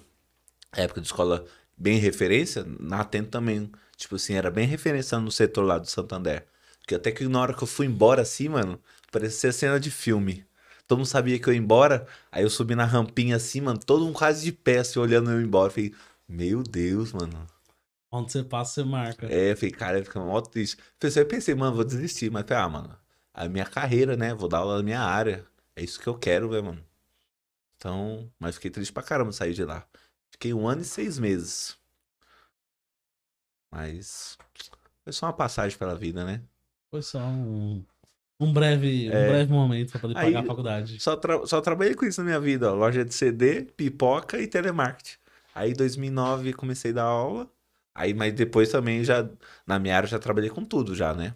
época 0.73 1.01
de 1.01 1.07
escola 1.07 1.45
bem 1.77 1.97
referência, 1.99 2.65
na 2.79 3.01
Atento 3.01 3.29
também. 3.31 3.71
Tipo 3.97 4.15
assim, 4.15 4.35
era 4.35 4.51
bem 4.51 4.67
referência 4.67 5.19
no 5.19 5.31
setor 5.31 5.63
lá 5.63 5.77
do 5.79 5.87
Santander. 5.89 6.47
Porque 6.79 6.95
até 6.95 7.11
que 7.11 7.27
na 7.27 7.41
hora 7.41 7.53
que 7.53 7.63
eu 7.63 7.67
fui 7.67 7.85
embora 7.87 8.21
assim, 8.21 8.49
mano, 8.49 8.81
parecia 9.11 9.51
cena 9.51 9.79
de 9.79 9.91
filme. 9.91 10.45
Todo 10.87 10.99
mundo 10.99 11.07
sabia 11.07 11.39
que 11.39 11.47
eu 11.49 11.53
ia 11.53 11.59
embora. 11.59 12.07
Aí 12.31 12.43
eu 12.43 12.49
subi 12.49 12.75
na 12.75 12.85
rampinha 12.85 13.35
assim, 13.35 13.61
mano, 13.61 13.79
todo 13.79 14.05
mundo 14.05 14.17
quase 14.17 14.43
de 14.43 14.51
pé, 14.51 14.79
assim, 14.79 14.99
olhando 14.99 15.31
eu 15.31 15.41
embora. 15.41 15.69
Falei, 15.71 15.93
meu 16.27 16.61
Deus, 16.63 17.11
mano. 17.11 17.47
Onde 18.11 18.31
você 18.31 18.43
passa, 18.43 18.75
você 18.75 18.83
marca. 18.83 19.27
É, 19.27 19.51
eu 19.51 19.57
falei, 19.57 19.71
cara, 19.71 20.03
fica 20.03 20.19
mó 20.19 20.39
triste. 20.41 20.77
Pensei, 20.99 21.23
eu 21.23 21.27
pensei, 21.27 21.55
mano, 21.55 21.75
vou 21.75 21.83
desistir. 21.83 22.31
Mas 22.31 22.45
falei, 22.47 22.63
ah, 22.63 22.69
mano, 22.69 22.97
a 23.33 23.49
minha 23.49 23.65
carreira, 23.65 24.15
né? 24.15 24.33
Vou 24.33 24.47
dar 24.47 24.59
aula 24.59 24.77
na 24.77 24.83
minha 24.83 25.01
área. 25.01 25.45
É 25.75 25.83
isso 25.83 25.99
que 25.99 26.07
eu 26.07 26.17
quero, 26.17 26.49
velho, 26.49 26.63
mano. 26.65 26.85
Então, 27.77 28.31
mas 28.39 28.55
fiquei 28.55 28.71
triste 28.71 28.93
pra 28.93 29.03
caramba 29.03 29.31
sair 29.31 29.53
de 29.53 29.65
lá. 29.65 29.85
Fiquei 30.31 30.53
um 30.53 30.67
ano 30.67 30.81
e 30.81 30.85
seis 30.85 31.19
meses. 31.19 31.77
Mas 33.71 34.37
foi 35.03 35.11
só 35.13 35.25
uma 35.25 35.33
passagem 35.33 35.77
pela 35.77 35.95
vida, 35.95 36.23
né? 36.23 36.41
Foi 36.89 37.01
só 37.01 37.19
um, 37.19 37.85
um 38.39 38.51
breve, 38.51 39.09
um 39.09 39.13
É. 39.13 39.27
breve 39.29 39.51
momento 39.53 39.91
pra 39.91 39.99
poder 39.99 40.17
Aí- 40.17 40.25
pagar 40.25 40.39
a 40.39 40.43
faculdade. 40.47 40.99
Só, 40.99 41.15
tra- 41.15 41.45
só 41.45 41.61
trabalhei 41.61 41.95
com 41.95 42.05
isso 42.05 42.21
na 42.21 42.25
minha 42.25 42.39
vida, 42.39 42.71
ó. 42.71 42.75
Loja 42.75 43.03
de 43.05 43.13
CD, 43.13 43.63
pipoca 43.63 44.39
e 44.39 44.47
telemarketing. 44.47 45.17
Aí 45.53 45.71
em 45.71 45.75
2009 45.75 46.53
comecei 46.53 46.91
a 46.91 46.95
dar 46.95 47.03
aula. 47.03 47.49
Aí, 47.93 48.13
mas 48.13 48.33
depois 48.33 48.69
também 48.69 49.03
já, 49.05 49.27
na 49.65 49.79
minha 49.79 49.95
área, 49.95 50.07
já 50.07 50.19
trabalhei 50.19 50.49
com 50.49 50.65
tudo 50.65 50.93
já, 50.93 51.13
né? 51.13 51.33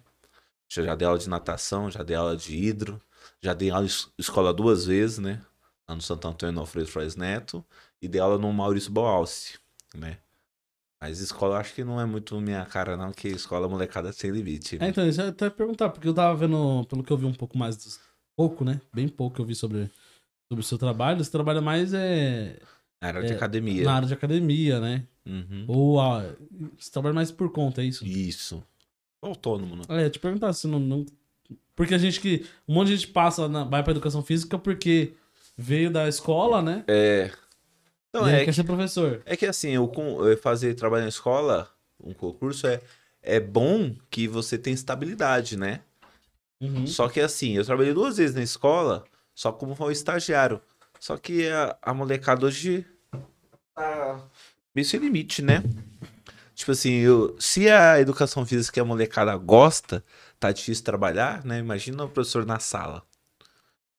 Já, 0.68 0.82
já 0.82 0.94
dei 0.94 1.06
aula 1.08 1.18
de 1.18 1.28
natação, 1.28 1.90
já 1.90 2.02
dei 2.02 2.14
aula 2.16 2.36
de 2.36 2.54
hidro, 2.54 3.00
já 3.42 3.54
dei 3.54 3.70
aula 3.70 3.86
es- 3.86 4.08
escola 4.18 4.52
duas 4.52 4.84
vezes, 4.84 5.18
né? 5.18 5.40
Lá 5.88 5.94
no 5.96 6.02
Santo 6.02 6.28
Antônio 6.28 6.54
no 6.54 6.60
Alfredo 6.60 6.86
Flores 6.88 7.16
Neto. 7.16 7.64
E 8.00 8.06
dei 8.08 8.20
aula 8.20 8.36
no 8.38 8.52
Maurício 8.52 8.92
Boalce, 8.92 9.58
né? 9.94 10.18
Mas 11.02 11.18
escola 11.20 11.54
eu 11.56 11.60
acho 11.60 11.74
que 11.74 11.82
não 11.82 11.98
é 12.00 12.04
muito 12.04 12.38
minha 12.40 12.64
cara, 12.66 12.96
não, 12.96 13.10
que 13.10 13.28
escola 13.28 13.66
molecada 13.68 14.12
sem 14.12 14.30
limite. 14.30 14.76
É, 14.80 14.88
então, 14.88 15.08
isso 15.08 15.20
eu 15.20 15.26
ia 15.26 15.30
até 15.30 15.48
perguntar, 15.48 15.88
porque 15.88 16.06
eu 16.06 16.12
tava 16.12 16.36
vendo, 16.36 16.84
pelo 16.90 17.02
que 17.02 17.10
eu 17.10 17.16
vi 17.16 17.24
um 17.24 17.32
pouco 17.32 17.56
mais, 17.56 17.76
dos- 17.76 17.98
pouco, 18.36 18.64
né? 18.64 18.80
Bem 18.92 19.08
pouco 19.08 19.36
que 19.36 19.40
eu 19.40 19.46
vi 19.46 19.54
sobre, 19.54 19.90
sobre 20.48 20.60
o 20.62 20.66
seu 20.66 20.76
trabalho. 20.76 21.24
Você 21.24 21.30
trabalha 21.30 21.60
mais 21.62 21.94
é, 21.94 22.58
Na 23.00 23.08
área 23.08 23.22
de 23.22 23.32
é, 23.32 23.36
academia. 23.36 23.84
na 23.84 23.94
área 23.94 24.08
de 24.08 24.14
academia, 24.14 24.78
né? 24.78 25.04
Uhum. 25.26 25.64
Ou 25.68 26.00
a, 26.00 26.22
você 26.78 26.90
trabalha 26.90 27.14
mais 27.14 27.30
por 27.30 27.50
conta, 27.50 27.80
é 27.82 27.86
isso? 27.86 28.04
Isso. 28.06 28.62
Autônomo, 29.22 29.76
né? 29.76 29.82
É, 29.88 30.10
te 30.10 30.18
perguntar 30.18 30.52
se 30.52 30.66
não, 30.66 30.78
não- 30.80 31.06
Porque 31.74 31.94
a 31.94 31.98
gente 31.98 32.20
que. 32.20 32.44
Um 32.68 32.74
monte 32.74 32.88
de 32.88 32.96
gente 32.96 33.08
passa, 33.08 33.48
na, 33.48 33.64
vai 33.64 33.82
pra 33.82 33.92
educação 33.92 34.22
física 34.22 34.58
porque 34.58 35.14
veio 35.56 35.90
da 35.90 36.08
escola, 36.08 36.60
né? 36.62 36.84
É. 36.88 37.30
Não, 38.12 38.26
é 38.26 38.44
que, 38.44 38.52
ser 38.52 38.64
professor. 38.64 39.22
é 39.24 39.36
que 39.36 39.46
assim, 39.46 39.70
eu, 39.70 39.90
eu 39.96 40.36
fazer 40.36 40.74
trabalho 40.74 41.04
na 41.04 41.08
escola, 41.08 41.70
um 42.02 42.12
concurso, 42.12 42.66
é, 42.66 42.80
é 43.22 43.38
bom 43.38 43.94
que 44.10 44.26
você 44.26 44.58
tem 44.58 44.72
estabilidade, 44.72 45.56
né? 45.56 45.80
Uhum. 46.60 46.86
Só 46.86 47.08
que 47.08 47.20
assim, 47.20 47.52
eu 47.56 47.64
trabalhei 47.64 47.94
duas 47.94 48.16
vezes 48.16 48.34
na 48.34 48.42
escola, 48.42 49.04
só 49.34 49.52
como 49.52 49.76
um 49.78 49.90
estagiário. 49.90 50.60
Só 50.98 51.16
que 51.16 51.48
a, 51.48 51.76
a 51.80 51.94
molecada 51.94 52.44
hoje 52.44 52.84
tá 53.74 54.20
meio 54.74 54.84
sem 54.84 55.00
limite, 55.00 55.40
né? 55.40 55.62
Tipo 56.54 56.72
assim, 56.72 56.92
eu, 56.92 57.36
se 57.38 57.70
a 57.70 57.98
educação 58.00 58.44
física 58.44 58.74
que 58.74 58.80
a 58.80 58.84
molecada 58.84 59.34
gosta, 59.36 60.04
tá 60.38 60.52
difícil 60.52 60.84
trabalhar, 60.84 61.42
né? 61.44 61.58
Imagina 61.58 62.04
o 62.04 62.08
professor 62.08 62.44
na 62.44 62.58
sala. 62.58 63.02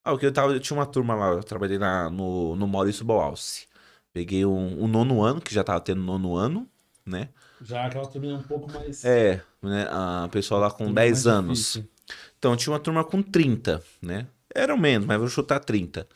Ah, 0.03 0.14
o 0.14 0.18
que 0.18 0.26
eu 0.26 0.32
tava, 0.32 0.53
eu 0.53 0.59
tinha 0.59 0.78
uma 0.78 0.86
turma 0.86 1.16
lá, 1.16 1.30
eu 1.30 1.43
trabalhei 1.43 1.80
na, 1.80 2.09
no, 2.09 2.55
no 2.55 2.68
Maurício 2.68 3.03
Boalce. 3.05 3.71
Peguei 4.14 4.45
um, 4.45 4.84
um 4.84 4.88
nono 4.88 5.24
ano, 5.24 5.41
que 5.41 5.53
já 5.53 5.64
tava 5.64 5.80
tendo 5.80 6.01
nono 6.01 6.36
ano, 6.36 6.68
né? 7.05 7.30
Já 7.64 7.86
aquela 7.86 8.05
turminha 8.05 8.36
um 8.36 8.43
pouco 8.43 8.72
mais. 8.72 9.05
É, 9.05 9.41
né? 9.62 9.88
A 9.89 10.28
pessoa 10.32 10.59
lá 10.59 10.70
com 10.72 10.86
turma 10.86 10.95
10 10.95 11.12
mais 11.12 11.28
anos. 11.28 11.59
difícil. 11.59 11.88
Então, 12.38 12.55
tinha 12.55 12.74
uma 12.74 12.80
turma 12.80 13.03
com 13.03 13.22
30, 13.22 13.82
né? 14.01 14.28
Eram 14.53 14.78
menos, 14.78 15.07
mas 15.07 15.20
vou 15.20 15.30
chutar 15.30 15.59
30. 15.59 16.07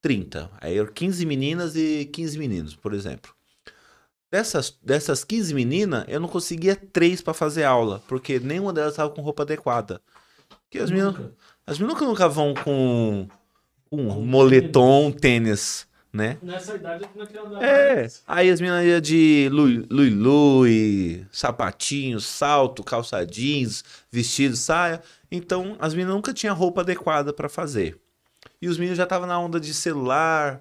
30. 0.00 0.50
Aí 0.60 0.78
eram 0.78 0.92
15 0.92 1.26
meninas 1.26 1.76
e 1.76 2.08
15 2.12 2.38
meninos, 2.38 2.74
por 2.74 2.94
exemplo. 2.94 3.34
Dessas, 4.30 4.78
dessas 4.82 5.24
15 5.24 5.52
meninas, 5.52 6.04
eu 6.08 6.18
não 6.18 6.28
conseguia 6.28 6.74
três 6.74 7.20
pra 7.20 7.34
fazer 7.34 7.64
aula, 7.64 8.02
porque 8.08 8.40
nenhuma 8.40 8.72
delas 8.72 8.92
estava 8.92 9.10
com 9.10 9.20
roupa 9.20 9.42
adequada. 9.42 10.00
Porque 10.48 10.78
as 10.78 10.90
meninas, 10.90 11.14
as 11.66 11.78
meninas 11.78 12.00
nunca, 12.00 12.06
nunca 12.06 12.28
vão 12.28 12.54
com, 12.54 13.28
com 13.90 13.98
moletom, 14.24 15.12
tênis, 15.12 15.86
né? 16.12 16.38
Nessa 16.42 16.74
idade 16.74 17.04
eu 17.04 17.10
não 17.18 17.26
queria 17.26 17.42
andar 17.42 17.62
É, 17.62 17.94
mais. 18.02 18.22
aí 18.26 18.50
as 18.50 18.60
meninas 18.60 18.84
iam 18.84 19.00
de 19.00 19.48
lui, 19.50 19.86
lui, 19.90 20.10
lui, 20.10 21.26
sapatinho, 21.32 22.20
salto, 22.20 22.84
calça 22.84 23.24
jeans, 23.24 23.82
vestido, 24.10 24.54
saia. 24.56 25.02
Então, 25.30 25.76
as 25.78 25.94
meninas 25.94 26.14
nunca 26.14 26.34
tinham 26.34 26.54
roupa 26.54 26.82
adequada 26.82 27.32
pra 27.32 27.48
fazer. 27.48 27.98
E 28.60 28.68
os 28.68 28.76
meninos 28.76 28.98
já 28.98 29.04
estavam 29.04 29.26
na 29.26 29.38
onda 29.38 29.58
de 29.58 29.72
celular, 29.72 30.60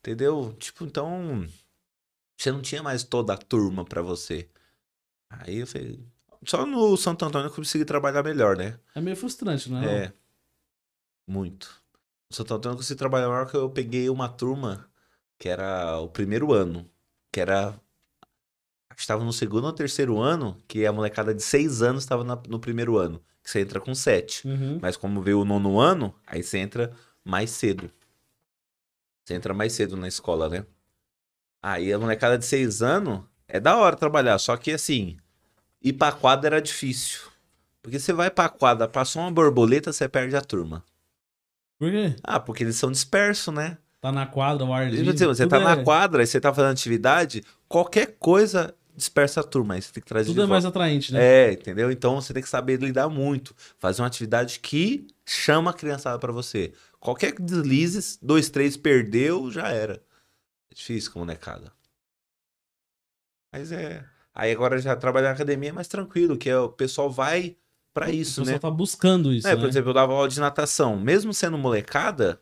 entendeu? 0.00 0.54
Tipo, 0.58 0.84
então, 0.84 1.46
você 2.36 2.50
não 2.50 2.62
tinha 2.62 2.82
mais 2.82 3.02
toda 3.04 3.34
a 3.34 3.36
turma 3.36 3.84
pra 3.84 4.00
você. 4.00 4.48
Aí 5.28 5.58
eu 5.58 5.66
falei, 5.66 6.00
só 6.46 6.64
no 6.64 6.96
Santo 6.96 7.24
Antônio 7.24 7.48
eu 7.48 7.52
consegui 7.54 7.84
trabalhar 7.84 8.22
melhor, 8.22 8.56
né? 8.56 8.78
É 8.94 9.00
meio 9.00 9.16
frustrante, 9.16 9.70
não 9.70 9.82
é? 9.82 10.04
É. 10.04 10.12
Muito. 11.26 11.82
Antônio 12.40 12.74
eu 12.74 12.76
consegui 12.76 12.98
trabalhar 12.98 13.28
maior 13.28 13.48
que 13.48 13.56
eu 13.56 13.70
peguei 13.70 14.10
uma 14.10 14.28
turma 14.28 14.88
que 15.38 15.48
era 15.48 15.98
o 15.98 16.08
primeiro 16.08 16.52
ano, 16.52 16.88
que 17.32 17.40
era. 17.40 17.68
Acho 18.88 18.96
que 18.96 19.00
estava 19.00 19.24
no 19.24 19.32
segundo 19.32 19.66
ou 19.66 19.72
terceiro 19.72 20.18
ano, 20.18 20.60
que 20.66 20.86
a 20.86 20.92
molecada 20.92 21.34
de 21.34 21.42
seis 21.42 21.82
anos 21.82 22.02
estava 22.02 22.24
no 22.24 22.58
primeiro 22.58 22.96
ano. 22.96 23.22
Que 23.42 23.50
você 23.50 23.60
entra 23.60 23.80
com 23.80 23.94
sete. 23.94 24.46
Uhum. 24.46 24.78
Mas 24.80 24.96
como 24.96 25.20
veio 25.20 25.40
o 25.40 25.44
nono 25.44 25.78
ano, 25.78 26.14
aí 26.26 26.42
você 26.42 26.58
entra 26.58 26.92
mais 27.22 27.50
cedo. 27.50 27.90
Você 29.24 29.34
entra 29.34 29.52
mais 29.52 29.72
cedo 29.72 29.96
na 29.96 30.08
escola, 30.08 30.48
né? 30.48 30.64
Aí 31.62 31.92
a 31.92 31.98
molecada 31.98 32.38
de 32.38 32.46
seis 32.46 32.80
anos 32.80 33.22
é 33.46 33.60
da 33.60 33.76
hora 33.76 33.96
trabalhar, 33.96 34.38
só 34.38 34.56
que 34.56 34.72
assim, 34.72 35.16
ir 35.82 35.92
pra 35.92 36.12
quadra 36.12 36.56
era 36.56 36.62
difícil. 36.62 37.20
Porque 37.82 37.98
você 37.98 38.12
vai 38.12 38.30
pra 38.30 38.48
quadra, 38.48 38.88
passou 38.88 39.22
uma 39.22 39.30
borboleta, 39.30 39.92
você 39.92 40.08
perde 40.08 40.34
a 40.36 40.40
turma. 40.40 40.84
Por 41.78 41.90
quê? 41.90 42.16
Ah, 42.22 42.40
porque 42.40 42.64
eles 42.64 42.76
são 42.76 42.90
dispersos, 42.90 43.52
né? 43.52 43.78
Tá 44.00 44.12
na 44.12 44.26
quadra, 44.26 44.64
o 44.64 44.72
ar 44.72 44.90
livre, 44.90 45.12
Você 45.12 45.42
tudo 45.44 45.48
tá 45.48 45.56
é, 45.60 45.64
na 45.64 45.82
quadra 45.82 46.22
e 46.22 46.26
você 46.26 46.40
tá 46.40 46.52
fazendo 46.54 46.72
atividade, 46.72 47.42
qualquer 47.68 48.16
coisa 48.18 48.74
dispersa 48.94 49.40
a 49.40 49.44
turma, 49.44 49.74
aí 49.74 49.82
você 49.82 49.92
tem 49.92 50.02
que 50.02 50.08
trazer 50.08 50.28
Tudo 50.30 50.42
é 50.42 50.46
mais 50.46 50.64
volta. 50.64 50.78
atraente, 50.78 51.12
né? 51.12 51.22
É, 51.22 51.52
entendeu? 51.52 51.90
Então 51.90 52.14
você 52.20 52.32
tem 52.32 52.42
que 52.42 52.48
saber 52.48 52.80
lidar 52.80 53.08
muito. 53.08 53.54
Fazer 53.78 54.00
uma 54.00 54.08
atividade 54.08 54.58
que 54.60 55.06
chama 55.24 55.70
a 55.70 55.74
criançada 55.74 56.18
pra 56.18 56.32
você. 56.32 56.72
Qualquer 56.98 57.32
deslize, 57.38 58.18
dois, 58.22 58.48
três, 58.48 58.76
perdeu, 58.76 59.50
já 59.50 59.68
era. 59.68 60.02
É 60.70 60.74
difícil 60.74 61.12
com 61.12 61.18
molecada. 61.18 61.70
Mas 63.52 63.70
é. 63.70 64.04
Aí 64.34 64.52
agora 64.52 64.78
já 64.78 64.94
trabalhar 64.96 65.28
na 65.28 65.34
academia 65.34 65.70
é 65.70 65.72
mais 65.72 65.88
tranquilo, 65.88 66.36
que 66.36 66.48
é, 66.48 66.58
o 66.58 66.68
pessoal 66.68 67.10
vai 67.10 67.56
pra 67.96 68.10
isso, 68.10 68.44
né? 68.44 68.58
tá 68.58 68.70
buscando 68.70 69.32
isso, 69.32 69.48
É, 69.48 69.54
né? 69.54 69.56
por 69.60 69.66
exemplo, 69.66 69.88
eu 69.88 69.94
dava 69.94 70.12
aula 70.12 70.28
de 70.28 70.38
natação. 70.38 70.98
Mesmo 70.98 71.32
sendo 71.32 71.56
molecada, 71.56 72.38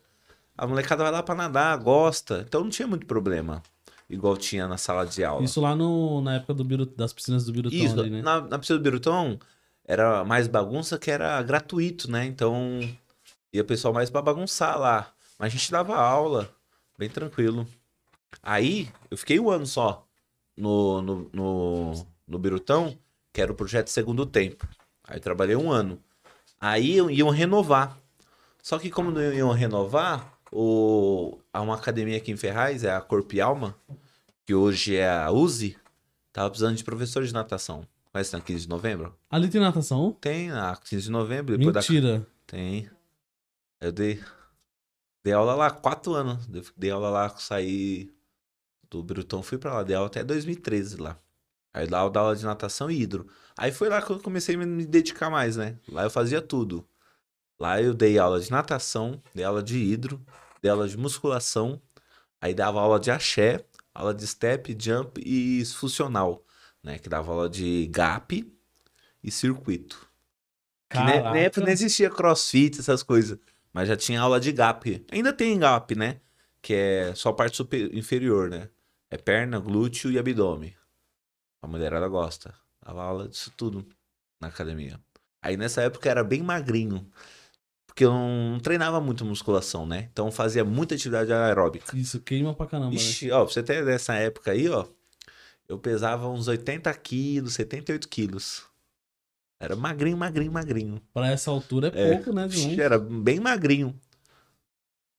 a 0.58 0.66
molecada 0.66 1.04
vai 1.04 1.12
lá 1.12 1.22
pra 1.22 1.36
nadar, 1.36 1.78
gosta. 1.78 2.44
Então 2.46 2.62
não 2.64 2.70
tinha 2.70 2.88
muito 2.88 3.06
problema. 3.06 3.62
Igual 4.10 4.36
tinha 4.36 4.66
na 4.66 4.76
sala 4.76 5.06
de 5.06 5.24
aula. 5.24 5.44
Isso 5.44 5.60
lá 5.60 5.76
no, 5.76 6.20
na 6.20 6.34
época 6.34 6.54
do 6.54 6.64
Biru, 6.64 6.84
das 6.84 7.12
piscinas 7.12 7.44
do 7.44 7.52
Birutão 7.52 7.78
Isso, 7.78 8.00
ali, 8.00 8.10
né? 8.10 8.20
na, 8.22 8.40
na 8.40 8.58
piscina 8.58 8.78
do 8.78 8.82
Birutão 8.82 9.38
era 9.86 10.24
mais 10.24 10.48
bagunça 10.48 10.98
que 10.98 11.10
era 11.10 11.40
gratuito, 11.42 12.10
né? 12.10 12.26
Então 12.26 12.80
ia 13.52 13.62
o 13.62 13.64
pessoal 13.64 13.94
mais 13.94 14.10
pra 14.10 14.20
bagunçar 14.20 14.76
lá. 14.78 15.12
Mas 15.38 15.52
a 15.52 15.56
gente 15.56 15.70
dava 15.70 15.94
aula, 15.96 16.50
bem 16.98 17.08
tranquilo. 17.08 17.64
Aí 18.42 18.88
eu 19.08 19.16
fiquei 19.16 19.38
um 19.38 19.48
ano 19.50 19.66
só 19.66 20.04
no, 20.56 21.00
no, 21.00 21.30
no, 21.32 22.06
no 22.26 22.38
Birutão, 22.38 22.98
que 23.32 23.40
era 23.40 23.52
o 23.52 23.54
projeto 23.54 23.88
Segundo 23.88 24.26
Tempo. 24.26 24.66
Aí 25.04 25.18
eu 25.18 25.20
trabalhei 25.20 25.56
um 25.56 25.70
ano. 25.70 26.02
Aí 26.60 26.96
iam 26.96 27.30
renovar. 27.30 27.98
Só 28.62 28.78
que 28.78 28.90
como 28.90 29.10
não 29.10 29.20
iam 29.20 29.52
renovar, 29.52 30.38
o, 30.50 31.38
há 31.52 31.60
uma 31.60 31.74
academia 31.74 32.16
aqui 32.16 32.32
em 32.32 32.36
Ferraz, 32.36 32.84
é 32.84 32.94
a 32.94 33.00
Corpo 33.00 33.34
e 33.34 33.40
Alma, 33.40 33.76
que 34.46 34.54
hoje 34.54 34.96
é 34.96 35.10
a 35.10 35.30
USE, 35.30 35.76
tava 36.32 36.48
precisando 36.48 36.76
de 36.76 36.84
professor 36.84 37.24
de 37.24 37.32
natação. 37.32 37.86
Conhece 38.10 38.32
na 38.32 38.40
15 38.40 38.62
de 38.62 38.68
novembro? 38.68 39.14
Ali 39.28 39.48
tem 39.48 39.60
natação? 39.60 40.16
Tem, 40.20 40.48
na 40.48 40.76
15 40.76 41.02
de 41.02 41.10
novembro, 41.10 41.58
depois 41.58 41.74
da... 41.74 41.80
Mentira. 41.80 42.26
Tem. 42.46 42.88
Eu 43.80 43.90
dei, 43.90 44.22
dei 45.22 45.32
aula 45.32 45.54
lá 45.54 45.70
quatro 45.70 46.14
anos. 46.14 46.46
Dei, 46.46 46.62
dei 46.76 46.90
aula 46.90 47.10
lá, 47.10 47.28
saí 47.30 48.14
do 48.88 49.02
Brutão, 49.02 49.42
fui 49.42 49.58
pra 49.58 49.74
lá. 49.74 49.82
Dei 49.82 49.96
aula 49.96 50.06
até 50.06 50.22
2013 50.22 50.96
lá. 50.96 51.18
Aí 51.72 51.86
lá 51.88 52.04
eu 52.04 52.10
dava 52.10 52.28
aula 52.28 52.36
de 52.36 52.44
natação 52.44 52.90
e 52.90 53.02
hidro. 53.02 53.26
Aí 53.56 53.70
foi 53.72 53.88
lá 53.88 54.02
que 54.02 54.10
eu 54.10 54.18
comecei 54.20 54.54
a 54.56 54.58
me- 54.58 54.84
dedicar 54.86 55.30
mais, 55.30 55.56
né? 55.56 55.78
Lá 55.88 56.02
eu 56.04 56.10
fazia 56.10 56.40
tudo. 56.42 56.86
Lá 57.58 57.80
eu 57.80 57.94
dei 57.94 58.18
aula 58.18 58.40
de 58.40 58.50
natação, 58.50 59.22
dei 59.34 59.44
aula 59.44 59.62
de 59.62 59.78
hidro, 59.78 60.20
dei 60.60 60.70
aula 60.70 60.88
de 60.88 60.96
musculação. 60.96 61.80
Aí 62.40 62.52
dava 62.52 62.80
aula 62.80 62.98
de 62.98 63.10
axé, 63.10 63.64
aula 63.94 64.12
de 64.12 64.26
step, 64.26 64.76
jump 64.78 65.22
e 65.24 65.64
funcional, 65.66 66.44
né? 66.82 66.98
Que 66.98 67.08
dava 67.08 67.30
aula 67.32 67.48
de 67.48 67.86
gap 67.92 68.52
e 69.22 69.30
circuito. 69.30 70.08
Que 70.90 70.98
Caraca. 70.98 71.30
na 71.30 71.36
época 71.38 71.60
não 71.62 71.68
existia 71.72 72.10
crossfit, 72.10 72.80
essas 72.80 73.02
coisas. 73.02 73.38
Mas 73.72 73.88
já 73.88 73.96
tinha 73.96 74.20
aula 74.20 74.38
de 74.40 74.52
gap. 74.52 75.04
Ainda 75.10 75.32
tem 75.32 75.58
gap, 75.58 75.94
né? 75.94 76.20
Que 76.60 76.74
é 76.74 77.14
só 77.14 77.30
a 77.30 77.34
parte 77.34 77.56
super- 77.56 77.94
inferior, 77.94 78.50
né? 78.50 78.68
É 79.10 79.16
perna, 79.16 79.58
glúteo 79.60 80.10
e 80.10 80.18
abdômen. 80.18 80.74
A 81.62 81.66
mulherada 81.68 82.06
gosta. 82.08 82.54
Dava 82.84 83.02
aula 83.02 83.28
disso 83.28 83.52
tudo 83.56 83.86
na 84.40 84.48
academia. 84.48 85.00
Aí 85.42 85.56
nessa 85.56 85.82
época 85.82 86.06
eu 86.08 86.10
era 86.10 86.24
bem 86.24 86.42
magrinho. 86.42 87.10
Porque 87.86 88.04
eu 88.04 88.12
não 88.12 88.58
treinava 88.60 89.00
muito 89.00 89.24
musculação, 89.24 89.86
né? 89.86 90.08
Então 90.12 90.26
eu 90.26 90.32
fazia 90.32 90.64
muita 90.64 90.94
atividade 90.94 91.32
aeróbica. 91.32 91.96
Isso 91.96 92.20
queima 92.20 92.52
pra 92.52 92.66
caramba, 92.66 92.90
né? 92.90 92.96
Ixi, 92.96 93.30
ó, 93.30 93.44
pra 93.44 93.52
você 93.52 93.62
ter 93.62 93.84
dessa 93.84 94.14
época 94.14 94.50
aí, 94.50 94.68
ó. 94.68 94.86
Eu 95.68 95.78
pesava 95.78 96.28
uns 96.28 96.48
80 96.48 96.92
quilos, 96.94 97.54
78 97.54 98.08
quilos. 98.08 98.64
Era 99.60 99.76
magrinho, 99.76 100.16
magrinho, 100.16 100.52
magrinho. 100.52 101.00
Pra 101.12 101.28
essa 101.28 101.50
altura 101.50 101.90
é, 101.94 102.10
É. 102.10 102.14
pouco, 102.16 102.32
né? 102.32 102.48
De. 102.48 102.80
Era 102.80 102.98
bem 102.98 103.38
magrinho. 103.40 103.98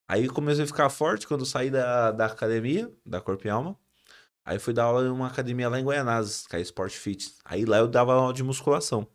Aí 0.08 0.28
comecei 0.28 0.66
a 0.66 0.68
ficar 0.68 0.90
forte 0.90 1.26
quando 1.28 1.40
eu 1.42 1.46
saí 1.48 1.72
da, 1.72 2.12
da 2.12 2.26
academia, 2.28 2.92
da 3.06 3.20
Corpo 3.20 3.48
e 3.48 3.50
Alma. 3.50 3.76
Aí 4.46 4.60
fui 4.60 4.74
dar 4.74 4.84
aula 4.84 5.04
em 5.06 5.10
uma 5.10 5.28
academia 5.28 5.68
lá 5.68 5.80
em 5.80 5.84
Goianazes, 5.84 6.46
que 6.46 6.56
é 6.56 6.62
Sport 6.62 6.94
Fit. 6.94 7.34
Aí 7.44 7.66
lá 7.66 7.78
eu 7.78 7.88
dava 7.88 8.14
aula 8.14 8.32
de 8.34 8.44
musculação. 8.44 9.08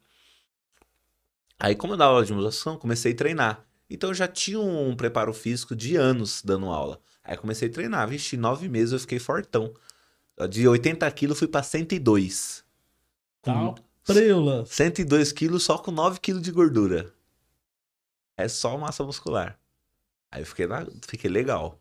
Aí 1.58 1.74
como 1.76 1.92
eu 1.92 1.96
dava 1.96 2.12
aula 2.14 2.24
de 2.24 2.32
musculação, 2.32 2.76
comecei 2.76 3.12
a 3.12 3.16
treinar. 3.16 3.64
Então 3.88 4.10
eu 4.10 4.14
já 4.14 4.26
tinha 4.26 4.58
um 4.60 4.96
preparo 4.96 5.32
físico 5.32 5.76
de 5.76 5.96
anos 5.96 6.42
dando 6.42 6.66
aula. 6.66 7.00
Aí 7.22 7.36
comecei 7.36 7.68
a 7.68 7.72
treinar. 7.72 8.08
Vixe, 8.08 8.36
nove 8.36 8.68
meses 8.68 8.92
eu 8.92 8.98
fiquei 9.00 9.18
fortão. 9.18 9.72
De 10.48 10.66
80 10.66 11.10
quilos 11.12 11.38
fui 11.38 11.48
pra 11.48 11.62
102. 11.62 12.64
Tá 13.42 13.52
preula. 14.04 14.64
102 14.66 15.32
quilos 15.32 15.62
só 15.62 15.76
com 15.78 15.90
9 15.90 16.18
quilos 16.18 16.42
de 16.42 16.50
gordura. 16.50 17.12
É 18.36 18.48
só 18.48 18.76
massa 18.78 19.04
muscular. 19.04 19.58
Aí 20.30 20.42
eu 20.42 20.46
fiquei, 20.46 20.66
na- 20.66 20.86
fiquei 21.06 21.28
legal. 21.30 21.79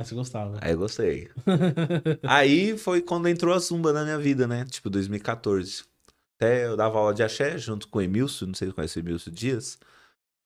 Aí 0.00 0.06
você 0.06 0.14
gostava. 0.14 0.58
Aí 0.62 0.72
eu 0.72 0.78
gostei. 0.78 1.28
Aí 2.26 2.78
foi 2.78 3.02
quando 3.02 3.28
entrou 3.28 3.54
a 3.54 3.58
zumba 3.58 3.92
na 3.92 4.02
minha 4.02 4.18
vida, 4.18 4.46
né? 4.46 4.64
Tipo, 4.64 4.88
2014. 4.88 5.84
Até 6.36 6.64
eu 6.64 6.74
dava 6.74 6.98
aula 6.98 7.12
de 7.12 7.22
axé 7.22 7.58
junto 7.58 7.86
com 7.86 7.98
o 7.98 8.00
Emilson, 8.02 8.46
não 8.46 8.54
sei 8.54 8.68
se 8.68 8.74
conhece 8.74 8.98
o 8.98 9.00
Emilson 9.00 9.30
Dias. 9.30 9.78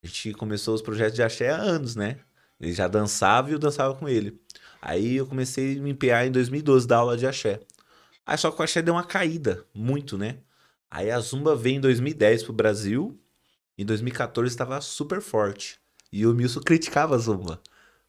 A 0.03 0.09
gente 0.09 0.33
começou 0.33 0.75
os 0.75 0.83
projetos 0.83 1.15
de 1.15 1.23
axé 1.23 1.51
há 1.51 1.57
anos, 1.57 1.95
né? 1.95 2.19
Ele 2.59 2.73
já 2.73 2.89
dançava 2.89 3.49
e 3.49 3.53
eu 3.53 3.59
dançava 3.61 3.95
com 3.95 4.09
ele. 4.09 4.41
Aí 4.83 5.15
eu 5.15 5.27
comecei 5.27 5.79
a 5.79 5.81
me 5.81 5.91
empenhar 5.91 6.27
em 6.27 6.33
2012 6.33 6.89
da 6.89 6.97
aula 6.97 7.17
de 7.17 7.25
axé. 7.25 7.61
Aí 8.27 8.37
só 8.37 8.51
que 8.51 8.61
o 8.61 8.65
axé 8.65 8.83
deu 8.83 8.95
uma 8.95 9.05
caída, 9.05 9.65
muito, 9.73 10.19
né? 10.19 10.39
Aí 10.91 11.13
a 11.13 11.21
zumba 11.21 11.55
veio 11.55 11.77
em 11.77 11.81
2010 11.81 12.43
pro 12.43 12.53
Brasil. 12.53 13.17
Em 13.79 13.87
2014 13.87 14.53
estava 14.53 14.81
super 14.81 15.21
forte. 15.21 15.79
E 16.13 16.27
o 16.27 16.33
Emilson 16.33 16.61
criticava 16.61 17.15
a 17.15 17.19
zumba. 17.19 17.63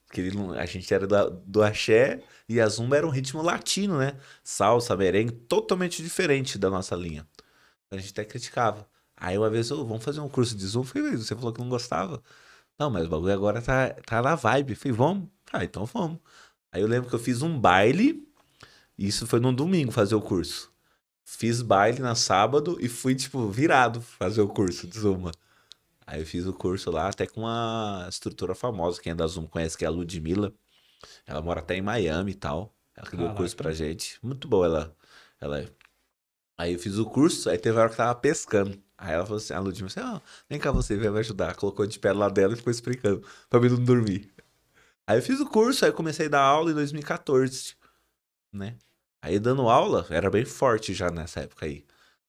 Porque 0.08 0.22
ele 0.22 0.38
a 0.58 0.66
gente 0.66 0.93
era 0.93 1.08
da- 1.08 1.30
do 1.30 1.62
axé 1.64 2.22
e 2.47 2.62
a 2.62 2.68
zumba 2.68 2.97
era 2.97 3.08
um 3.08 3.10
ritmo 3.10 3.41
latino, 3.41 3.97
né? 3.97 4.18
Salsa, 4.43 4.95
merengue, 4.95 5.32
totalmente 5.34 6.01
diferente 6.03 6.58
da 6.58 6.70
nossa 6.70 6.95
linha. 6.95 7.28
A 7.91 7.97
gente 7.97 8.12
até 8.12 8.26
criticava. 8.26 8.88
Aí 9.18 9.38
uma 9.38 9.49
vez, 9.49 9.72
"Ô, 9.72 9.86
vamos 9.86 10.03
fazer 10.03 10.20
um 10.22 10.30
curso 10.30 10.56
de 10.56 10.66
zumba. 10.68 10.88
Eu 10.88 10.93
falei, 11.03 11.18
você 11.18 11.36
falou 11.36 11.53
que 11.53 11.60
não 11.62 11.70
gostava. 11.70 12.22
Não, 12.80 12.89
mas 12.89 13.06
o 13.08 13.10
bagulho 13.10 13.34
agora 13.34 13.62
tá, 13.62 13.89
tá 14.06 14.22
na 14.22 14.36
vibe. 14.36 14.76
Falei, 14.76 14.97
vamos? 14.97 15.30
Ah, 15.53 15.64
então 15.64 15.86
vamos. 15.86 16.20
Aí 16.72 16.82
eu 16.82 16.88
lembro 16.88 17.10
que 17.10 17.16
eu 17.16 17.20
fiz 17.20 17.41
um 17.41 17.60
baile, 17.60 18.28
isso 18.97 19.28
foi 19.28 19.39
no 19.39 19.53
domingo 19.53 19.91
fazer 19.91 20.16
o 20.16 20.22
curso. 20.22 20.72
Fiz 21.26 21.62
baile 21.62 21.99
na 21.99 22.16
sábado 22.16 22.78
e 22.80 22.88
fui, 22.89 23.16
tipo, 23.16 23.49
virado 23.49 24.01
fazer 24.01 24.41
o 24.41 24.47
curso 24.49 24.88
de 24.88 24.99
Zumba. 24.99 25.32
Aí 26.08 26.20
eu 26.22 26.26
fiz 26.26 26.45
o 26.45 26.53
curso 26.53 26.91
lá, 26.91 27.10
até 27.10 27.26
com 27.26 27.41
uma 27.41 28.06
estrutura 28.10 28.53
famosa, 28.53 29.01
quem 29.01 29.12
é 29.12 29.16
da 29.16 29.26
Zumba 29.26 29.47
conhece, 29.47 29.78
que 29.78 29.84
é 29.84 29.88
a 29.88 29.91
Ludmilla. 29.91 30.53
Ela 31.26 31.41
mora 31.41 31.60
até 31.62 31.76
em 31.76 31.82
Miami 31.82 32.32
e 32.32 32.36
tal. 32.36 32.76
Ela 32.95 33.10
deu 33.10 33.28
o 33.28 33.36
curso 33.36 33.56
pra 33.56 33.74
gente. 33.74 34.18
Muito 34.22 34.47
boa 34.47 34.66
ela, 34.66 34.95
ela 35.39 35.60
é. 35.62 35.70
Aí 36.58 36.74
eu 36.74 36.80
fiz 36.80 36.97
o 36.97 37.06
curso, 37.06 37.49
aí 37.49 37.58
teve 37.58 37.76
uma 37.76 37.82
hora 37.82 37.89
que 37.89 37.97
tava 37.97 38.16
pescando. 38.16 38.82
Aí 38.97 39.14
ela 39.14 39.26
falou 39.26 39.38
assim, 39.38 39.53
a 39.53 39.60
Ludmilla 39.60 39.88
assim, 39.88 39.99
ó, 39.99 40.22
vem 40.49 40.60
cá 40.60 40.72
você, 40.72 40.95
vem 40.95 41.10
me 41.10 41.20
ajudar. 41.20 41.56
Colocou 41.56 41.86
de 41.86 41.99
pé 41.99 42.14
lá 42.14 42.30
dela 42.30 42.53
e 42.53 42.56
ficou 42.56 42.72
explicando, 42.72 43.26
pra 43.49 43.60
mim 43.60 43.70
não 43.70 43.84
dormir. 43.84 44.32
Aí 45.08 45.18
eu 45.18 45.22
fiz 45.22 45.39
o 45.39 45.45
curso, 45.45 45.86
aí 45.86 45.91
comecei 45.91 46.28
a 46.28 46.30
dar 46.30 46.41
aula 46.41 46.72
em 46.72 46.74
2014, 46.74 47.76
né? 48.53 48.78
Aí 49.22 49.39
dando 49.39 49.70
aula, 49.70 50.06
era 50.10 50.30
bem 50.30 50.45
forte 50.45 50.93
já 50.93 51.12
nessa 51.12 51.41
época 51.41 51.66
aí. 51.66 51.86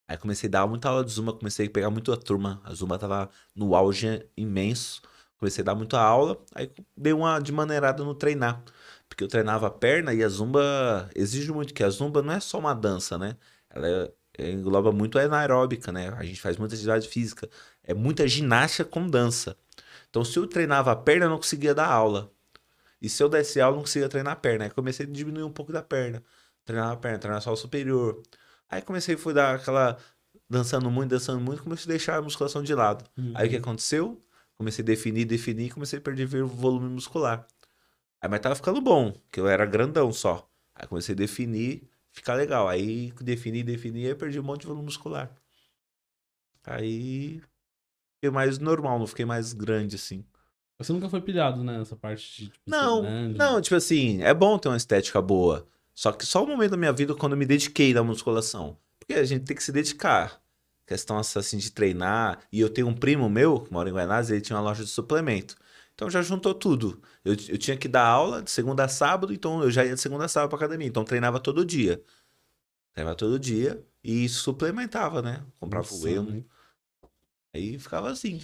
Aí 0.08 0.16
comecei 0.16 0.48
a 0.48 0.50
dar 0.50 0.66
muita 0.66 0.88
aula 0.88 1.04
de 1.04 1.10
Zumba, 1.10 1.32
comecei 1.32 1.66
a 1.66 1.70
pegar 1.70 1.90
muito 1.90 2.12
a 2.12 2.16
turma. 2.16 2.60
A 2.64 2.72
Zumba 2.74 2.98
tava 2.98 3.28
no 3.54 3.74
auge 3.74 4.24
imenso. 4.36 5.02
Comecei 5.38 5.62
a 5.62 5.64
dar 5.66 5.74
muita 5.74 6.00
aula, 6.00 6.38
aí 6.54 6.70
dei 6.96 7.12
uma 7.12 7.38
de 7.40 7.52
maneirada 7.52 8.02
no 8.02 8.14
treinar. 8.14 8.62
Porque 9.08 9.22
eu 9.22 9.28
treinava 9.28 9.66
a 9.66 9.70
perna 9.70 10.14
e 10.14 10.24
a 10.24 10.28
Zumba 10.28 11.10
exige 11.14 11.52
muito, 11.52 11.74
que 11.74 11.84
a 11.84 11.90
Zumba 11.90 12.22
não 12.22 12.32
é 12.32 12.40
só 12.40 12.58
uma 12.58 12.74
dança, 12.74 13.18
né? 13.18 13.36
Ela 13.70 13.86
é- 13.88 14.12
é- 14.38 14.50
engloba 14.52 14.90
muito 14.92 15.18
a 15.18 15.22
anaeróbica, 15.22 15.92
né? 15.92 16.08
A 16.16 16.24
gente 16.24 16.40
faz 16.40 16.56
muita 16.56 16.74
atividade 16.74 17.06
física. 17.08 17.48
É 17.84 17.92
muita 17.94 18.26
ginástica 18.26 18.84
com 18.84 19.06
dança. 19.08 19.56
Então, 20.10 20.24
se 20.24 20.38
eu 20.38 20.46
treinava 20.46 20.92
a 20.92 20.96
perna, 20.96 21.26
eu 21.26 21.30
não 21.30 21.36
conseguia 21.38 21.74
dar 21.74 21.86
aula. 21.88 22.32
E 23.00 23.08
se 23.08 23.22
eu 23.22 23.28
desse 23.28 23.60
aula, 23.60 23.74
eu 23.74 23.76
não 23.78 23.84
conseguia 23.84 24.08
treinar 24.08 24.32
a 24.34 24.36
perna. 24.36 24.64
Aí 24.64 24.70
comecei 24.70 25.06
a 25.06 25.08
diminuir 25.10 25.44
um 25.44 25.52
pouco 25.52 25.72
da 25.72 25.82
perna. 25.82 26.22
Treinar 26.64 26.92
a 26.92 26.96
perna, 26.96 27.18
treinar 27.18 27.42
só 27.42 27.52
o 27.52 27.56
superior. 27.56 28.22
Aí 28.68 28.82
comecei, 28.82 29.16
fui 29.16 29.32
dar 29.32 29.56
aquela. 29.56 29.96
dançando 30.48 30.90
muito, 30.90 31.10
dançando 31.10 31.40
muito, 31.40 31.62
comecei 31.62 31.84
a 31.86 31.96
deixar 31.96 32.16
a 32.16 32.22
musculação 32.22 32.62
de 32.62 32.74
lado. 32.74 33.04
Uhum. 33.16 33.32
Aí 33.34 33.46
o 33.46 33.50
que 33.50 33.56
aconteceu? 33.56 34.20
Comecei 34.56 34.82
a 34.82 34.86
definir, 34.86 35.24
definir, 35.24 35.72
comecei 35.72 35.98
a 35.98 36.02
perder 36.02 36.42
o 36.42 36.46
volume 36.46 36.88
muscular. 36.88 37.46
Aí, 38.20 38.28
mas 38.28 38.40
tava 38.40 38.54
ficando 38.54 38.80
bom, 38.80 39.12
que 39.30 39.38
eu 39.38 39.46
era 39.46 39.66
grandão 39.66 40.12
só. 40.12 40.48
Aí 40.74 40.86
comecei 40.86 41.14
a 41.14 41.16
definir, 41.16 41.88
ficar 42.10 42.34
legal. 42.34 42.68
Aí 42.68 43.12
defini, 43.20 43.62
defini, 43.62 44.06
aí 44.06 44.14
perdi 44.14 44.40
um 44.40 44.42
monte 44.42 44.62
de 44.62 44.66
volume 44.66 44.86
muscular. 44.86 45.30
Aí 46.64 47.40
fiquei 48.14 48.30
mais 48.30 48.58
normal, 48.58 48.98
não 48.98 49.06
fiquei 49.06 49.24
mais 49.24 49.52
grande 49.52 49.96
assim. 49.96 50.24
Você 50.78 50.92
nunca 50.92 51.08
foi 51.08 51.20
pilhado, 51.20 51.62
né? 51.64 51.78
Nessa 51.78 51.96
parte 51.96 52.44
de. 52.44 52.50
Tipo, 52.50 52.64
Não, 52.66 53.02
não, 53.30 53.60
tipo 53.60 53.76
assim, 53.76 54.22
é 54.22 54.34
bom 54.34 54.58
ter 54.58 54.68
uma 54.68 54.76
estética 54.76 55.22
boa. 55.22 55.66
Só 55.96 56.12
que 56.12 56.26
só 56.26 56.44
o 56.44 56.46
momento 56.46 56.72
da 56.72 56.76
minha 56.76 56.92
vida 56.92 57.14
quando 57.14 57.32
eu 57.32 57.38
me 57.38 57.46
dediquei 57.46 57.94
na 57.94 58.04
musculação. 58.04 58.78
Porque 59.00 59.14
a 59.14 59.24
gente 59.24 59.46
tem 59.46 59.56
que 59.56 59.62
se 59.62 59.72
dedicar. 59.72 60.42
Questão 60.86 61.16
assim 61.18 61.56
de 61.56 61.72
treinar. 61.72 62.38
E 62.52 62.60
eu 62.60 62.68
tenho 62.68 62.86
um 62.86 62.94
primo 62.94 63.30
meu, 63.30 63.60
que 63.60 63.72
mora 63.72 63.88
em 63.88 63.92
Guanás, 63.94 64.30
ele 64.30 64.42
tinha 64.42 64.56
uma 64.56 64.62
loja 64.62 64.84
de 64.84 64.90
suplemento. 64.90 65.56
Então 65.94 66.10
já 66.10 66.20
juntou 66.20 66.54
tudo. 66.54 67.02
Eu, 67.24 67.32
eu 67.48 67.56
tinha 67.56 67.78
que 67.78 67.88
dar 67.88 68.06
aula 68.06 68.42
de 68.42 68.50
segunda 68.50 68.84
a 68.84 68.88
sábado, 68.88 69.32
então 69.32 69.62
eu 69.62 69.70
já 69.70 69.86
ia 69.86 69.94
de 69.94 70.00
segunda 70.00 70.26
a 70.26 70.28
sábado 70.28 70.50
pra 70.50 70.58
academia. 70.58 70.86
Então 70.86 71.02
treinava 71.02 71.40
todo 71.40 71.64
dia. 71.64 72.04
Treinava 72.92 73.16
todo 73.16 73.38
dia 73.38 73.82
e 74.04 74.28
suplementava, 74.28 75.22
né? 75.22 75.42
Comprava 75.58 75.86
o 75.88 75.90
Nossa, 75.90 76.04
whey. 76.04 76.20
né? 76.20 76.44
Aí 77.54 77.78
ficava 77.78 78.10
assim. 78.10 78.42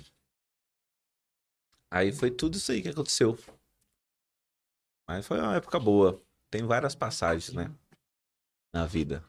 Aí 1.90 2.12
foi 2.12 2.30
tudo 2.30 2.56
isso 2.56 2.72
aí 2.72 2.80
que 2.80 2.88
aconteceu. 2.88 3.38
Mas 5.06 5.26
foi 5.26 5.38
uma 5.38 5.54
época 5.54 5.78
boa. 5.78 6.18
Tem 6.52 6.62
várias 6.66 6.94
passagens, 6.94 7.54
né? 7.54 7.70
Na 8.74 8.84
vida. 8.84 9.24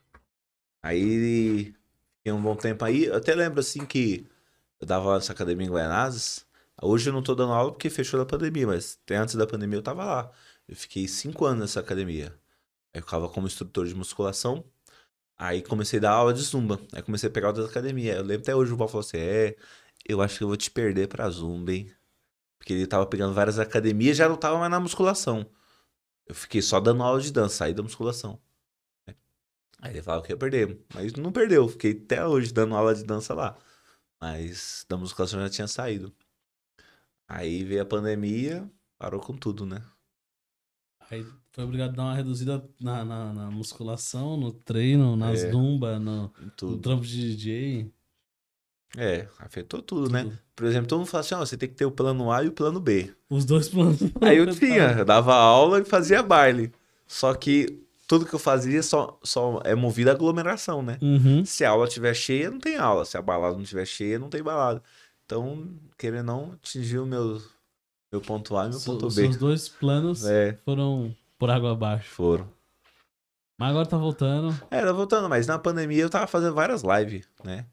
Aí 0.83 1.73
fiquei 2.17 2.33
um 2.33 2.41
bom 2.41 2.53
tempo 2.53 2.83
aí. 2.83 3.05
Eu 3.05 3.15
até 3.15 3.33
lembro 3.33 3.61
assim 3.61 3.85
que 3.85 4.27
eu 4.77 4.85
dava 4.85 5.05
aula 5.05 5.15
nessa 5.19 5.31
academia 5.31 5.65
em 5.65 5.69
Guaianazes. 5.69 6.45
Hoje 6.81 7.09
eu 7.09 7.13
não 7.13 7.23
tô 7.23 7.33
dando 7.33 7.53
aula 7.53 7.71
porque 7.71 7.89
fechou 7.89 8.19
da 8.19 8.25
pandemia, 8.25 8.67
mas 8.67 8.99
até 9.05 9.15
antes 9.15 9.35
da 9.35 9.47
pandemia 9.47 9.77
eu 9.77 9.81
tava 9.81 10.03
lá. 10.03 10.31
Eu 10.67 10.75
fiquei 10.75 11.07
cinco 11.07 11.45
anos 11.45 11.61
nessa 11.61 11.79
academia. 11.79 12.27
Aí 12.93 12.99
eu 12.99 13.03
ficava 13.03 13.29
como 13.29 13.47
instrutor 13.47 13.87
de 13.87 13.95
musculação. 13.95 14.65
Aí 15.37 15.61
comecei 15.61 15.99
a 15.99 16.01
dar 16.01 16.11
aula 16.11 16.33
de 16.33 16.41
zumba. 16.41 16.77
Aí 16.93 17.01
comecei 17.01 17.29
a 17.29 17.31
pegar 17.31 17.47
aula 17.49 17.63
da 17.63 17.69
academia. 17.69 18.15
Eu 18.15 18.23
lembro 18.23 18.43
até 18.43 18.53
hoje 18.53 18.73
o 18.73 18.77
Val 18.77 18.89
falou 18.89 19.01
assim: 19.01 19.17
É, 19.17 19.55
eu 20.05 20.21
acho 20.21 20.39
que 20.39 20.43
eu 20.43 20.49
vou 20.49 20.57
te 20.57 20.69
perder 20.69 21.07
pra 21.07 21.29
zumba, 21.29 21.71
hein? 21.71 21.89
Porque 22.59 22.73
ele 22.73 22.87
tava 22.87 23.05
pegando 23.05 23.33
várias 23.33 23.59
academias 23.59 24.17
já 24.17 24.27
não 24.27 24.35
tava 24.37 24.59
mais 24.59 24.71
na 24.71 24.79
musculação. 24.81 25.49
Eu 26.25 26.35
fiquei 26.35 26.61
só 26.61 26.79
dando 26.79 27.03
aula 27.03 27.19
de 27.21 27.31
dança, 27.31 27.55
saí 27.57 27.73
da 27.73 27.83
musculação. 27.83 28.39
Aí 29.81 29.91
ele 29.91 30.01
falava 30.01 30.23
que 30.23 30.31
ia 30.31 30.37
perder, 30.37 30.79
mas 30.93 31.11
não 31.13 31.31
perdeu. 31.31 31.67
Fiquei 31.67 31.91
até 31.91 32.25
hoje 32.25 32.53
dando 32.53 32.73
aula 32.75 32.95
de 32.95 33.03
dança 33.03 33.33
lá. 33.33 33.57
Mas 34.21 34.85
da 34.87 34.95
musculação 34.95 35.41
já 35.41 35.49
tinha 35.49 35.67
saído. 35.67 36.13
Aí 37.27 37.65
veio 37.65 37.81
a 37.81 37.85
pandemia, 37.85 38.69
parou 38.97 39.19
com 39.19 39.35
tudo, 39.35 39.65
né? 39.65 39.83
Aí 41.09 41.25
foi 41.51 41.65
obrigado 41.65 41.91
a 41.91 41.95
dar 41.95 42.03
uma 42.03 42.15
reduzida 42.15 42.63
na, 42.79 43.03
na, 43.03 43.33
na 43.33 43.51
musculação, 43.51 44.37
no 44.37 44.53
treino, 44.53 45.17
nas 45.17 45.43
É. 45.43 45.51
no, 45.51 45.77
no 45.99 46.29
Tudo. 46.55 46.81
trampo 46.81 47.05
de 47.05 47.35
DJ. 47.35 47.93
É, 48.97 49.27
afetou 49.39 49.81
tudo, 49.81 50.09
né? 50.09 50.39
Por 50.55 50.65
exemplo, 50.67 50.87
todo 50.87 50.99
mundo 50.99 51.07
fala 51.07 51.21
assim: 51.21 51.35
ó, 51.35 51.39
você 51.39 51.57
tem 51.57 51.67
que 51.69 51.75
ter 51.75 51.85
o 51.85 51.91
plano 51.91 52.31
A 52.31 52.43
e 52.43 52.47
o 52.47 52.51
plano 52.51 52.79
B. 52.79 53.11
Os 53.29 53.43
dois 53.45 53.67
planos. 53.69 53.99
Aí 54.21 54.37
eu 54.37 54.47
tinha, 54.53 54.91
eu 54.99 55.05
dava 55.05 55.33
aula 55.33 55.79
e 55.79 55.85
fazia 55.85 56.21
baile. 56.21 56.71
Só 57.07 57.33
que 57.33 57.79
tudo 58.07 58.25
que 58.25 58.33
eu 58.33 58.39
fazia 58.39 58.83
só, 58.83 59.17
só 59.23 59.61
é 59.63 59.73
movido 59.73 60.09
à 60.11 60.13
aglomeração, 60.13 60.81
né? 60.83 60.97
Uhum. 61.01 61.43
Se 61.45 61.65
a 61.65 61.71
aula 61.71 61.87
estiver 61.87 62.13
cheia, 62.13 62.51
não 62.51 62.59
tem 62.59 62.75
aula. 62.77 63.05
Se 63.05 63.17
a 63.17 63.21
balada 63.21 63.55
não 63.55 63.63
estiver 63.63 63.85
cheia, 63.85 64.19
não 64.19 64.29
tem 64.29 64.43
balada. 64.43 64.81
Então, 65.25 65.67
querendo 65.97 66.25
não, 66.25 66.51
atingiu 66.53 67.05
meu, 67.05 67.41
meu 68.11 68.21
ponto 68.21 68.55
A 68.57 68.65
e 68.65 68.69
meu 68.69 68.77
Os 68.77 68.85
ponto 68.85 69.07
os 69.07 69.15
B. 69.15 69.23
seus 69.23 69.37
dois 69.37 69.69
planos 69.69 70.25
É, 70.25 70.57
foram 70.65 71.15
por 71.39 71.49
água 71.49 71.71
abaixo. 71.71 72.09
foram. 72.11 72.47
Mas 73.57 73.69
agora 73.69 73.85
tá 73.87 73.97
voltando. 73.97 74.53
É, 74.69 74.81
tá 74.81 74.91
voltando, 74.91 75.29
mas 75.29 75.47
na 75.47 75.57
pandemia 75.57 76.01
eu 76.03 76.09
tava 76.09 76.27
fazendo 76.27 76.53
várias 76.53 76.83
lives, 76.83 77.27
né? 77.43 77.65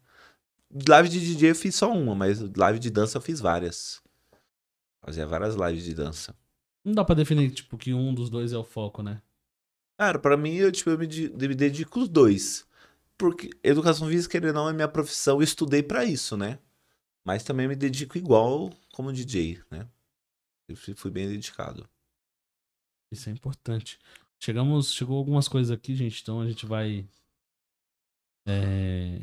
Live 0.89 1.09
de 1.09 1.21
DJ 1.21 1.51
eu 1.51 1.55
fiz 1.55 1.75
só 1.75 1.93
uma, 1.93 2.15
mas 2.15 2.41
live 2.41 2.79
de 2.79 2.91
dança 2.91 3.19
eu 3.19 3.23
fiz 3.23 3.41
várias. 3.41 4.01
Fazia 5.05 5.27
várias 5.27 5.55
lives 5.55 5.85
de 5.85 5.95
dança. 5.95 6.37
Não 6.85 6.93
dá 6.95 7.05
pra 7.05 7.15
definir, 7.15 7.51
tipo, 7.51 7.77
que 7.77 7.93
um 7.93 8.15
dos 8.15 8.31
dois 8.31 8.53
é 8.53 8.57
o 8.59 8.65
foco, 8.65 9.03
né? 9.03 9.23
Cara, 9.99 10.19
pra 10.19 10.37
mim, 10.37 10.55
eu, 10.55 10.71
tipo, 10.71 10.91
eu 10.91 10.99
me, 10.99 11.07
de- 11.07 11.29
me 11.31 11.55
dedico 11.55 12.01
os 12.01 12.09
dois. 12.09 12.67
Porque 13.19 13.51
educação 13.63 14.09
física, 14.09 14.33
querendo 14.33 14.57
ou 14.57 14.63
não, 14.65 14.71
é 14.71 14.73
minha 14.73 14.89
profissão, 14.89 15.39
eu 15.39 15.43
estudei 15.43 15.83
pra 15.83 16.05
isso, 16.05 16.37
né? 16.37 16.59
Mas 17.25 17.43
também 17.45 17.69
me 17.69 17.77
dedico 17.77 18.17
igual 18.17 18.71
como 18.95 19.13
DJ, 19.13 19.61
né? 19.71 19.87
Eu 20.69 20.77
fui 20.77 20.95
fui 20.95 21.11
bem 21.11 21.29
dedicado. 21.29 21.89
Isso 23.13 23.29
é 23.29 23.33
importante. 23.33 23.99
Chegamos, 24.39 24.95
chegou 24.95 25.19
algumas 25.19 25.49
coisas 25.49 25.71
aqui, 25.71 25.95
gente, 25.95 26.23
então 26.23 26.41
a 26.41 26.49
gente 26.49 26.65
vai. 26.65 27.07
É... 28.47 29.21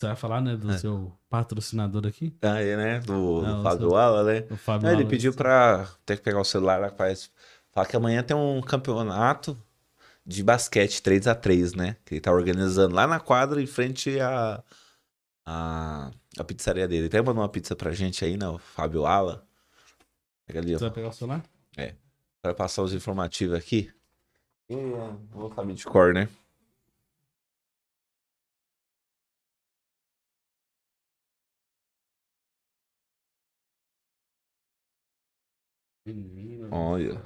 Você 0.00 0.06
vai 0.06 0.16
falar, 0.16 0.40
né, 0.40 0.56
do 0.56 0.70
É. 0.70 0.78
seu 0.78 1.12
patrocinador 1.28 2.06
aqui? 2.06 2.34
Ah, 2.40 2.58
é, 2.62 2.74
né? 2.74 3.00
Do, 3.00 3.42
Não, 3.42 3.58
do 3.58 3.62
Fábio 3.62 3.88
seu- 3.90 3.96
Ala, 3.98 4.24
né? 4.24 4.42
Fábio. 4.56 4.88
Ele 4.88 5.04
pediu 5.04 5.34
pra 5.34 5.86
ter 6.06 6.16
que 6.16 6.22
pegar 6.22 6.40
o 6.40 6.44
celular 6.44 6.80
lá, 6.80 6.88
faz. 6.88 7.30
Fala 7.70 7.86
que 7.86 7.94
amanhã 7.94 8.22
tem 8.22 8.34
um 8.34 8.62
campeonato 8.62 9.62
de 10.24 10.42
basquete 10.42 11.02
3x3, 11.02 11.74
né? 11.76 11.96
Que 12.06 12.14
ele 12.14 12.20
tá 12.22 12.32
organizando 12.32 12.94
lá 12.94 13.06
na 13.06 13.20
quadra, 13.20 13.60
em 13.60 13.66
frente 13.66 14.18
à 14.18 14.64
a, 15.44 16.10
a, 16.38 16.44
pizzaria 16.44 16.88
dele. 16.88 17.06
Até 17.08 17.18
mandou 17.20 17.42
uma 17.42 17.48
pizza 17.50 17.76
pra 17.76 17.92
gente 17.92 18.24
aí, 18.24 18.38
né? 18.38 18.48
O 18.48 18.56
Fábio 18.56 19.04
Ala. 19.04 19.46
Pega 20.46 20.60
ali, 20.60 20.74
ó. 20.74 20.78
Você 20.78 20.84
vai 20.84 20.94
pegar 20.94 21.08
o 21.08 21.12
celular? 21.12 21.44
Pra 22.40 22.54
passar 22.54 22.80
os 22.82 22.94
informativos 22.94 23.54
aqui. 23.54 23.92
Eu 24.66 24.80
não 24.80 25.20
vou 25.30 25.52
saber 25.54 25.74
de 25.74 25.84
cor, 25.84 26.14
né? 26.14 26.26
Olha. 36.72 37.22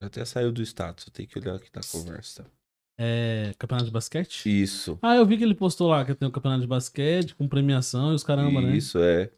Até 0.00 0.24
saiu 0.24 0.52
do 0.52 0.62
status, 0.62 1.06
tem 1.10 1.26
que 1.26 1.38
olhar 1.38 1.56
aqui 1.56 1.70
na 1.74 1.80
conversa. 1.90 2.50
É. 2.98 3.52
Campeonato 3.58 3.86
de 3.86 3.92
basquete? 3.92 4.46
Isso. 4.62 4.98
Ah, 5.02 5.16
eu 5.16 5.26
vi 5.26 5.36
que 5.36 5.44
ele 5.44 5.54
postou 5.54 5.88
lá 5.88 6.04
que 6.04 6.14
tem 6.14 6.28
o 6.28 6.32
campeonato 6.32 6.62
de 6.62 6.66
basquete 6.68 7.34
com 7.34 7.48
premiação 7.48 8.12
e 8.12 8.14
os 8.14 8.22
caramba, 8.22 8.60
né? 8.60 8.76
Isso, 8.76 8.98
é. 8.98 9.30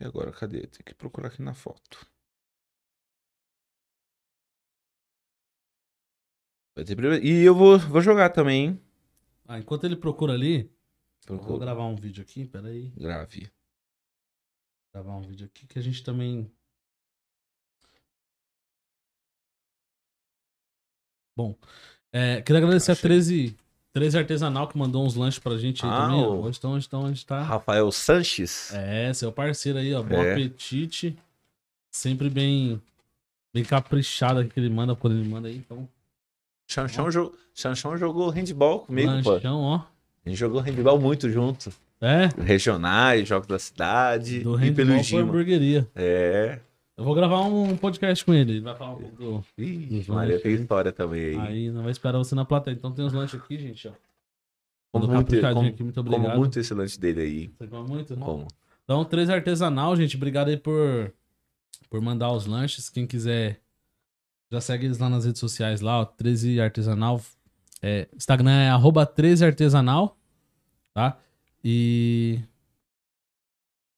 E 0.00 0.04
agora, 0.04 0.32
cadê? 0.32 0.66
Tem 0.66 0.84
que 0.84 0.94
procurar 0.94 1.28
aqui 1.28 1.42
na 1.42 1.54
foto. 1.54 2.06
Vai 6.74 6.84
ter 6.84 6.94
primeiro- 6.94 7.24
E 7.24 7.42
eu 7.42 7.54
vou, 7.54 7.78
vou 7.78 8.00
jogar 8.02 8.30
também, 8.30 8.66
hein? 8.66 8.80
Ah, 9.48 9.58
enquanto 9.58 9.84
ele 9.84 9.96
procura 9.96 10.34
ali, 10.34 10.70
vou 11.26 11.58
gravar 11.58 11.84
um 11.84 11.96
vídeo 11.96 12.22
aqui, 12.22 12.44
peraí. 12.44 12.90
Grave. 12.96 13.50
Gravar 14.94 15.16
um 15.16 15.22
vídeo 15.22 15.46
aqui 15.46 15.66
que 15.66 15.78
a 15.78 15.82
gente 15.82 16.02
também. 16.02 16.50
Bom, 21.36 21.54
é, 22.12 22.40
queria 22.40 22.58
agradecer 22.62 22.92
Achei. 22.92 23.00
a 23.00 23.08
13, 23.08 23.56
13 23.92 24.18
Artesanal 24.18 24.68
que 24.68 24.78
mandou 24.78 25.04
uns 25.04 25.14
lanches 25.14 25.38
pra 25.38 25.56
gente 25.58 25.84
aí 25.84 25.90
Ah, 25.90 26.06
também. 26.06 26.24
ó. 26.24 26.30
o- 26.30 26.42
Hoje 26.44 26.58
então, 26.58 26.72
hoje 26.72 26.86
então 26.86 27.04
a 27.04 27.08
gente 27.08 27.26
tá. 27.26 27.42
Rafael 27.42 27.90
Sanches. 27.92 28.72
É, 28.72 29.12
seu 29.12 29.30
parceiro 29.30 29.78
aí, 29.78 29.92
ó. 29.94 30.02
Bom 30.02 30.14
É. 30.16 30.32
apetite. 30.32 31.16
Sempre 31.90 32.30
bem, 32.30 32.80
bem 33.54 33.64
caprichado 33.64 34.40
aqui 34.40 34.50
que 34.50 34.60
ele 34.60 34.70
manda 34.70 34.94
quando 34.96 35.16
ele 35.16 35.28
manda 35.28 35.48
aí. 35.48 35.56
Então, 35.56 35.88
Chanchão, 36.68 37.10
jo... 37.10 37.32
Chanchão 37.54 37.96
jogou 37.96 38.28
handball 38.30 38.80
comigo, 38.80 39.08
pô. 39.22 39.30
lanchão, 39.32 39.60
ó. 39.60 39.84
A 40.26 40.28
gente 40.28 40.38
jogou 40.38 40.60
handball 40.60 41.00
muito 41.00 41.30
junto. 41.30 41.72
É, 42.00 42.26
Regionais, 42.42 43.26
jogos 43.28 43.46
da 43.46 43.58
cidade. 43.58 44.40
do 44.40 44.62
e 44.62 44.74
pelo 44.74 44.98
Gima. 44.98 45.22
hamburgueria. 45.22 45.88
É. 45.94 46.58
Eu 46.96 47.04
vou 47.04 47.14
gravar 47.14 47.42
um 47.42 47.76
podcast 47.76 48.24
com 48.24 48.34
ele. 48.34 48.54
Ele 48.54 48.60
vai 48.60 48.74
falar 48.74 48.94
um 48.94 48.96
pouco 48.96 49.16
do. 49.16 49.44
Ih, 49.56 50.04
Maria 50.08 50.40
tem 50.40 50.54
história 50.54 50.90
também 50.92 51.26
aí. 51.26 51.36
Aí 51.38 51.70
não 51.70 51.82
vai 51.82 51.92
esperar 51.92 52.18
você 52.18 52.34
na 52.34 52.44
plateia. 52.44 52.74
Então 52.74 52.90
tem 52.90 53.04
uns 53.04 53.12
lanches 53.12 53.40
aqui, 53.40 53.56
gente, 53.56 53.86
ó. 53.86 53.92
Como 54.92 55.06
muito, 55.06 55.40
como, 55.40 55.60
aqui, 55.60 55.82
muito 55.82 56.02
como 56.02 56.16
obrigado. 56.16 56.38
muito 56.38 56.58
esse 56.58 56.74
lanche 56.74 56.98
dele 56.98 57.20
aí. 57.20 57.50
Você 57.58 57.66
come 57.68 57.88
muito? 57.88 58.16
Como? 58.16 58.48
Então, 58.84 59.04
13 59.04 59.32
Artesanal, 59.32 59.94
gente. 59.94 60.16
Obrigado 60.16 60.48
aí 60.48 60.56
por, 60.56 61.12
por 61.88 62.00
mandar 62.00 62.32
os 62.32 62.46
lanches. 62.46 62.88
Quem 62.88 63.06
quiser, 63.06 63.60
já 64.50 64.60
segue 64.60 64.86
eles 64.86 64.98
lá 64.98 65.08
nas 65.08 65.24
redes 65.24 65.38
sociais 65.38 65.80
lá, 65.80 66.00
ó. 66.00 66.04
13 66.04 66.60
Artesanal. 66.60 67.20
É, 67.82 68.08
Instagram 68.14 68.50
é 68.50 68.70
arroba 68.70 69.06
13artesanal, 69.06 70.16
tá? 70.94 71.18
E. 71.62 72.40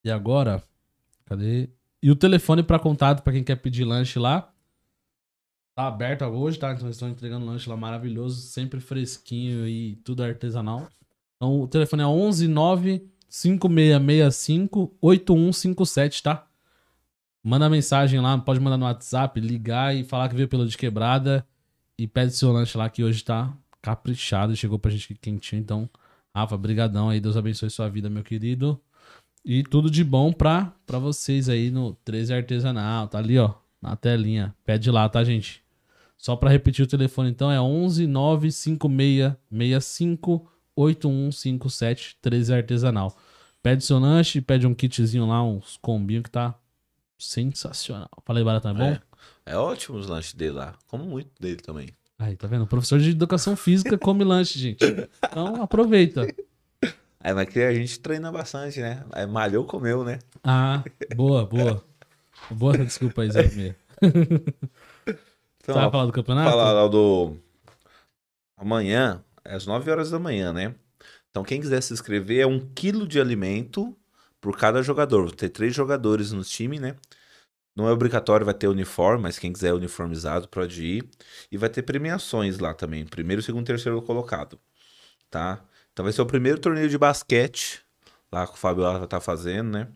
E 0.05 0.11
agora. 0.11 0.63
Cadê? 1.25 1.69
E 2.03 2.11
o 2.11 2.17
telefone 2.17 2.63
pra 2.63 2.79
contato 2.79 3.23
pra 3.23 3.33
quem 3.33 3.45
quer 3.45 3.57
pedir 3.57 3.85
lanche 3.85 4.19
lá. 4.19 4.53
Tá 5.75 5.87
aberto 5.87 6.25
hoje, 6.25 6.59
tá? 6.59 6.73
Então 6.73 6.89
estão 6.89 7.09
entregando 7.09 7.47
lanche 7.47 7.69
lá 7.69 7.77
maravilhoso, 7.77 8.41
sempre 8.41 8.81
fresquinho 8.81 9.67
e 9.69 9.97
tudo 9.97 10.23
artesanal. 10.23 10.89
Então 11.37 11.61
o 11.61 11.69
telefone 11.69 12.03
é 12.03 12.07
11 12.07 12.49
9 12.49 13.09
5665 13.29 14.97
8157, 15.01 16.23
tá? 16.23 16.47
Manda 17.45 17.71
mensagem 17.71 18.21
lá, 18.21 18.37
pode 18.39 18.59
mandar 18.59 18.77
no 18.77 18.87
WhatsApp, 18.87 19.41
ligar 19.41 19.95
e 19.95 20.03
falar 20.03 20.29
que 20.29 20.35
veio 20.35 20.49
pelo 20.49 20.67
de 20.67 20.77
quebrada 20.77 21.47
e 21.97 22.07
pede 22.07 22.35
seu 22.35 22.51
lanche 22.51 22.77
lá 22.77 22.89
que 22.91 23.05
hoje 23.05 23.23
tá 23.23 23.57
caprichado, 23.89 24.55
chegou 24.55 24.79
pra 24.79 24.91
gente 24.91 25.15
quentinho. 25.15 25.61
Então, 25.61 25.89
Rafa, 26.35 26.59
brigadão 26.59 27.09
aí, 27.09 27.21
Deus 27.21 27.39
abençoe 27.39 27.71
sua 27.71 27.89
vida, 27.89 28.11
meu 28.11 28.23
querido. 28.23 28.79
E 29.45 29.63
tudo 29.63 29.89
de 29.91 30.03
bom 30.05 30.33
pra, 30.33 30.75
pra 30.87 30.99
vocês 30.99 31.49
aí 31.49 31.71
no 31.71 31.95
13 32.05 32.35
Artesanal, 32.35 33.09
tá 33.09 33.19
ali, 33.19 33.39
ó, 33.39 33.55
na 33.81 33.97
telinha. 33.97 34.55
Pede 34.65 34.91
lá, 34.91 35.09
tá, 35.09 35.25
gente? 35.25 35.65
Só 36.19 36.37
pra 36.37 36.51
repetir 36.51 36.85
o 36.85 36.89
telefone, 36.89 37.31
então, 37.31 37.51
é 37.51 37.59
11 37.59 38.07
95665 38.07 40.47
8157 40.77 42.19
13 42.21 42.55
Artesanal. 42.55 43.17
Pede 43.63 43.83
seu 43.85 43.99
lanche, 43.99 44.43
pede 44.43 44.67
um 44.67 44.75
kitzinho 44.75 45.27
lá, 45.27 45.43
uns 45.43 45.79
combinhos 45.79 46.25
que 46.25 46.31
tá 46.31 46.55
sensacional. 47.19 48.11
Falei, 48.25 48.45
Baratão, 48.45 48.73
é 48.73 48.75
bom? 48.75 48.85
É, 48.85 49.01
é 49.47 49.57
ótimo 49.57 49.97
os 49.97 50.09
lanches 50.09 50.35
dele 50.35 50.53
lá. 50.53 50.75
Como 50.87 51.05
muito 51.05 51.31
dele 51.41 51.57
também. 51.57 51.89
Aí, 52.19 52.37
tá 52.37 52.49
vendo? 52.49 52.65
O 52.65 52.67
professor 52.67 52.99
de 52.99 53.11
educação 53.11 53.55
física 53.57 53.97
come 53.97 54.25
lanche, 54.25 54.59
gente. 54.59 54.85
Então 55.25 55.63
aproveita. 55.63 56.27
É, 57.23 57.33
mas 57.33 57.49
que 57.49 57.61
a 57.61 57.73
gente 57.73 58.01
treina 58.01 58.31
bastante, 58.33 58.81
né? 58.81 59.05
Aí 59.13 59.27
malhou, 59.27 59.65
comeu, 59.65 60.05
né? 60.05 60.19
Ah, 60.43 60.83
boa, 61.15 61.45
boa. 61.47 61.85
Boa 62.51 62.77
desculpa 62.79 63.23
aí, 63.23 63.31
Zé 63.31 63.49
Meia. 63.55 63.77
Então, 64.03 65.75
Você 65.75 65.81
vai 65.81 65.91
falar 65.91 66.07
do 66.07 66.13
campeonato? 66.13 66.51
falar 66.51 66.89
do. 66.89 67.37
Amanhã, 68.57 69.23
é 69.45 69.55
às 69.55 69.67
9 69.67 69.91
horas 69.91 70.11
da 70.11 70.19
manhã, 70.19 70.53
né? 70.53 70.75
Então, 71.31 71.45
quem 71.45 71.61
quiser 71.61 71.81
se 71.83 71.93
inscrever, 71.93 72.41
é 72.41 72.47
um 72.47 72.59
quilo 72.59 73.07
de 73.07 73.21
alimento 73.21 73.97
por 74.41 74.57
cada 74.57 74.83
jogador. 74.83 75.23
Vou 75.25 75.31
ter 75.35 75.49
três 75.51 75.75
jogadores 75.75 76.33
no 76.33 76.43
time, 76.43 76.79
né? 76.81 76.97
Não 77.79 77.89
é 77.89 77.93
obrigatório, 77.93 78.45
vai 78.45 78.55
ter 78.55 78.67
uniforme, 78.67 79.23
mas 79.23 79.39
quem 79.39 79.53
quiser 79.53 79.73
uniformizado 79.73 80.49
pode 80.49 80.85
ir. 80.85 81.09
E 81.49 81.57
vai 81.57 81.69
ter 81.69 81.83
premiações 81.83 82.59
lá 82.59 82.75
também. 82.75 83.07
Primeiro, 83.07 83.41
segundo, 83.41 83.65
terceiro 83.65 84.03
colocado. 84.03 84.59
Tá? 85.31 85.61
Então 85.93 86.03
vai 86.03 86.13
ser 86.13 86.21
o 86.21 86.27
primeiro 86.27 86.59
torneio 86.59 86.89
de 86.89 86.99
basquete 86.99 87.81
lá 88.33 88.49
que 88.49 88.55
o 88.55 88.57
Fábio 88.57 88.83
vai 88.83 89.05
estar 89.05 89.21
fazendo, 89.21 89.71
né? 89.71 89.87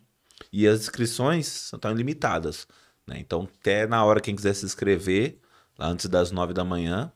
E 0.52 0.64
as 0.64 0.82
inscrições 0.82 1.72
estão 1.72 1.90
ilimitadas. 1.90 2.68
Né? 3.04 3.16
Então, 3.18 3.48
até 3.60 3.84
na 3.84 4.04
hora, 4.04 4.20
quem 4.20 4.36
quiser 4.36 4.54
se 4.54 4.64
inscrever, 4.64 5.40
lá 5.76 5.88
antes 5.88 6.06
das 6.06 6.30
nove 6.30 6.52
da 6.52 6.64
manhã, 6.64 7.10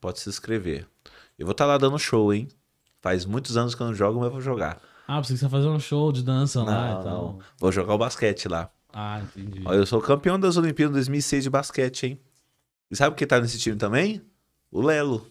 pode 0.00 0.20
se 0.20 0.28
inscrever. 0.28 0.86
Eu 1.36 1.46
vou 1.46 1.52
estar 1.52 1.66
lá 1.66 1.76
dando 1.76 1.98
show, 1.98 2.32
hein? 2.32 2.46
Faz 3.00 3.24
muitos 3.24 3.56
anos 3.56 3.74
que 3.74 3.82
eu 3.82 3.88
não 3.88 3.94
jogo, 3.94 4.20
mas 4.20 4.26
eu 4.26 4.32
vou 4.32 4.40
jogar. 4.40 4.80
Ah, 5.08 5.20
você 5.20 5.36
quer 5.36 5.50
fazer 5.50 5.66
um 5.66 5.80
show 5.80 6.12
de 6.12 6.22
dança 6.22 6.62
lá 6.62 6.90
e 6.92 6.94
Não, 6.94 7.02
tal. 7.02 7.12
não. 7.32 7.38
Vou 7.58 7.72
jogar 7.72 7.94
o 7.94 7.98
basquete 7.98 8.46
lá. 8.48 8.70
Ah, 8.92 9.20
entendi. 9.22 9.62
Ó, 9.64 9.72
eu 9.72 9.86
sou 9.86 10.00
campeão 10.00 10.38
das 10.38 10.56
Olimpíadas 10.56 10.94
2006 10.94 11.44
de 11.44 11.50
basquete, 11.50 12.06
hein? 12.06 12.20
E 12.90 12.96
sabe 12.96 13.16
quem 13.16 13.26
tá 13.26 13.40
nesse 13.40 13.58
time 13.58 13.76
também? 13.76 14.22
O 14.70 14.80
Lelo. 14.82 15.26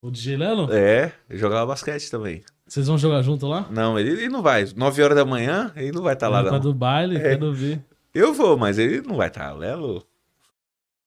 O 0.00 0.10
DJ 0.10 0.36
Lelo? 0.36 0.72
É, 0.72 1.12
ele 1.28 1.38
jogava 1.38 1.66
basquete 1.66 2.10
também. 2.10 2.44
Vocês 2.66 2.86
vão 2.86 2.96
jogar 2.96 3.22
junto 3.22 3.46
lá? 3.46 3.68
Não, 3.70 3.98
ele, 3.98 4.10
ele 4.10 4.28
não 4.28 4.40
vai. 4.42 4.64
9 4.74 5.02
horas 5.02 5.16
da 5.16 5.24
manhã, 5.24 5.72
ele 5.76 5.92
não 5.92 6.02
vai 6.02 6.14
estar 6.14 6.28
lá, 6.28 6.40
Ele 6.40 6.48
tá 6.48 6.54
não. 6.54 6.60
do 6.60 6.72
baile, 6.74 7.16
É. 7.16 7.20
quero 7.20 7.52
ver. 7.52 7.84
Eu 8.14 8.32
vou, 8.32 8.56
mas 8.56 8.78
ele 8.78 9.00
não 9.02 9.16
vai 9.16 9.28
estar. 9.28 9.52
Lelo, 9.52 10.06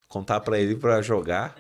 contar 0.07 0.39
pra 0.41 0.59
ele 0.59 0.75
pra 0.75 1.01
jogar. 1.01 1.55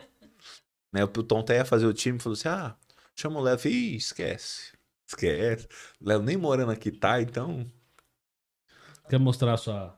Né, 0.93 1.03
o 1.03 1.07
Tom 1.07 1.39
até 1.39 1.57
ia 1.57 1.65
fazer 1.65 1.85
o 1.85 1.93
time 1.93 2.19
falou 2.19 2.33
assim: 2.37 2.47
ah, 2.47 2.75
chama 3.15 3.39
o 3.39 3.43
Lelo. 3.43 3.59
Ih, 3.65 3.95
esquece. 3.95 4.73
Esquece. 5.07 5.67
Lelo 6.01 6.23
nem 6.23 6.37
morando 6.37 6.71
aqui 6.71 6.91
tá, 6.91 7.21
então. 7.21 7.65
Quer 9.09 9.19
mostrar 9.19 9.53
a 9.53 9.57
sua. 9.57 9.95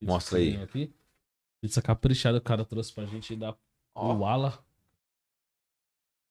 Mostra 0.00 0.38
aí. 0.38 0.56
Aqui? 0.62 0.92
Pizza 1.60 1.82
caprichada 1.82 2.38
que 2.38 2.44
o 2.44 2.48
cara 2.48 2.64
trouxe 2.64 2.92
pra 2.92 3.04
gente 3.04 3.34
da 3.34 3.56
Ó. 3.94 4.14
Uala. 4.14 4.64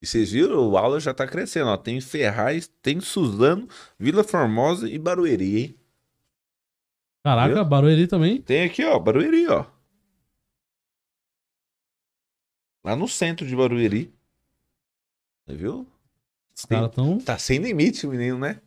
E 0.01 0.07
vocês 0.07 0.32
viram? 0.32 0.70
O 0.70 0.78
aula 0.78 0.99
já 0.99 1.13
tá 1.13 1.28
crescendo, 1.28 1.70
ó. 1.70 1.76
Tem 1.78 1.99
Ferraz, 1.99 2.68
tem 2.82 3.01
Suzano, 3.01 3.68
Vila 3.99 4.24
Formosa 4.24 4.89
e 4.89 4.97
Barueri, 4.97 5.59
hein? 5.59 5.80
Caraca, 7.26 7.55
Viu? 7.55 7.65
Barueri 7.65 8.07
também. 8.07 8.41
Tem 8.41 8.63
aqui, 8.63 8.86
ó, 8.86 8.97
Barueri, 8.99 9.47
ó. 9.47 9.65
Lá 12.86 12.95
no 12.95 13.07
centro 13.07 13.45
de 13.45 13.55
Barueri. 13.55 14.13
Viu? 15.45 15.86
Os 16.55 16.63
caras 16.63 16.93
tão. 16.95 17.20
Tá 17.20 17.38
sem 17.38 17.59
limite 17.59 18.07
o 18.07 18.11
menino, 18.11 18.39
né? 18.39 18.61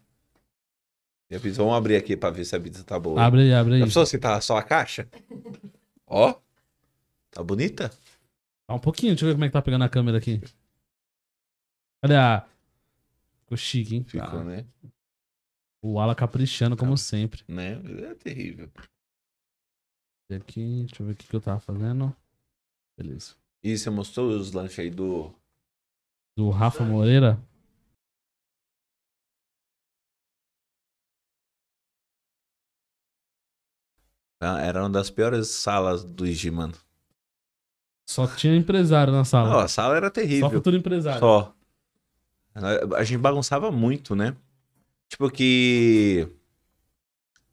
Vamos 1.38 1.74
abrir 1.74 1.96
aqui 1.96 2.16
pra 2.16 2.30
ver 2.30 2.44
se 2.44 2.56
a 2.56 2.60
pizza 2.60 2.82
tá 2.82 2.98
boa. 2.98 3.22
Abre 3.22 3.42
aí, 3.42 3.52
abre 3.54 3.74
aí. 3.74 3.78
Já 3.80 3.86
pensou 3.86 4.04
se 4.04 4.18
tá 4.18 4.40
só 4.40 4.56
a 4.56 4.62
caixa? 4.62 5.08
Ó. 6.06 6.34
Tá 7.30 7.42
bonita? 7.42 7.88
Tá 8.66 8.74
um 8.74 8.80
pouquinho, 8.80 9.12
deixa 9.12 9.24
eu 9.24 9.28
ver 9.28 9.34
como 9.34 9.44
é 9.44 9.48
que 9.48 9.52
tá 9.52 9.62
pegando 9.62 9.84
a 9.84 9.88
câmera 9.88 10.18
aqui. 10.18 10.40
Cadê 12.02 12.16
a. 12.16 12.44
Ficou 13.42 13.56
chique, 13.56 13.94
hein? 13.96 14.04
Ficou, 14.04 14.26
Tá. 14.28 14.44
né? 14.44 14.66
O 15.82 15.98
Ala 16.00 16.14
caprichando, 16.14 16.76
como 16.76 16.92
Tá. 16.92 16.96
sempre. 16.96 17.42
né? 17.46 17.80
É 18.10 18.14
terrível. 18.14 18.68
Aqui, 20.32 20.84
deixa 20.86 21.02
eu 21.02 21.06
ver 21.06 21.12
o 21.12 21.16
que, 21.16 21.26
que 21.26 21.34
eu 21.34 21.40
tava 21.40 21.58
fazendo. 21.60 22.14
Beleza. 22.98 23.34
E 23.62 23.76
você 23.76 23.90
mostrou 23.90 24.28
os 24.30 24.52
lanches 24.52 24.78
aí 24.78 24.90
do. 24.90 25.32
Do 26.36 26.50
Rafa 26.50 26.84
Moreira. 26.84 27.38
Era 34.40 34.80
uma 34.80 34.90
das 34.90 35.10
piores 35.10 35.48
salas 35.48 36.02
do 36.02 36.26
IG, 36.26 36.50
mano. 36.50 36.72
Só 38.08 38.26
tinha 38.26 38.56
empresário 38.56 39.12
na 39.12 39.18
Não, 39.18 39.24
sala. 39.24 39.64
a 39.64 39.68
sala 39.68 39.96
era 39.96 40.06
Só 40.06 40.12
terrível. 40.12 40.50
futuro 40.50 40.76
empresário. 40.76 41.20
Só. 41.20 41.54
A- 42.54 42.98
A 42.98 43.04
gente 43.04 43.18
bagunçava 43.18 43.70
muito, 43.70 44.16
né? 44.16 44.34
Tipo 45.08 45.30
que. 45.30 46.26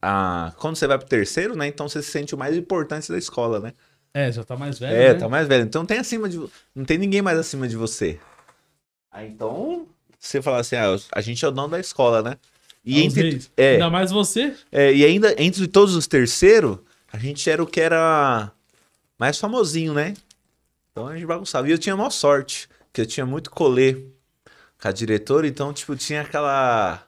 Ah, 0.01 0.53
quando 0.57 0.75
você 0.75 0.87
vai 0.87 0.97
pro 0.97 1.07
terceiro, 1.07 1.55
né? 1.55 1.67
Então 1.67 1.87
você 1.89 2.01
se 2.01 2.09
sente 2.11 2.33
o 2.33 2.37
mais 2.37 2.55
importante 2.55 3.11
da 3.11 3.17
escola, 3.17 3.59
né? 3.59 3.73
É, 4.13 4.31
já 4.31 4.43
tá 4.43 4.55
mais 4.55 4.79
velho. 4.79 4.95
É, 4.95 5.13
né? 5.13 5.19
tá 5.19 5.27
mais 5.29 5.47
velho. 5.47 5.63
Então 5.63 5.85
tem 5.85 5.99
acima 5.99 6.29
de. 6.29 6.37
Não 6.73 6.85
tem 6.85 6.97
ninguém 6.97 7.21
mais 7.21 7.37
acima 7.37 7.67
de 7.67 7.75
você. 7.75 8.19
Aí 9.11 9.27
então. 9.29 9.87
Você 10.19 10.41
fala 10.41 10.59
assim, 10.59 10.75
ah, 10.75 10.95
a 11.11 11.21
gente 11.21 11.45
é 11.45 11.47
o 11.47 11.51
dono 11.51 11.67
da 11.69 11.79
escola, 11.79 12.23
né? 12.23 12.37
E, 12.89 13.03
Aos 13.03 13.05
entre, 13.17 13.29
reis. 13.31 13.51
é, 13.57 13.73
Ainda 13.73 13.89
mais 13.89 14.11
você. 14.11 14.55
é, 14.71 14.93
e 14.93 15.03
ainda 15.03 15.35
entre 15.37 15.67
todos 15.67 15.93
os 15.95 16.07
terceiros, 16.07 16.77
a 17.11 17.17
gente 17.17 17.49
era 17.49 17.61
o 17.61 17.67
que 17.67 17.81
era 17.81 18.51
mais 19.19 19.37
famosinho, 19.37 19.93
né? 19.93 20.13
Então 20.91 21.07
a 21.07 21.13
gente 21.15 21.25
bagunçava. 21.25 21.67
E 21.67 21.71
eu 21.71 21.77
tinha 21.77 21.95
maior 21.97 22.09
sorte, 22.11 22.69
que 22.93 23.01
eu 23.01 23.05
tinha 23.05 23.25
muito 23.25 23.51
colê 23.51 24.05
com 24.81 24.87
a 24.87 24.91
diretora, 24.91 25.45
então, 25.47 25.73
tipo, 25.73 25.95
tinha 25.95 26.21
aquela 26.21 27.03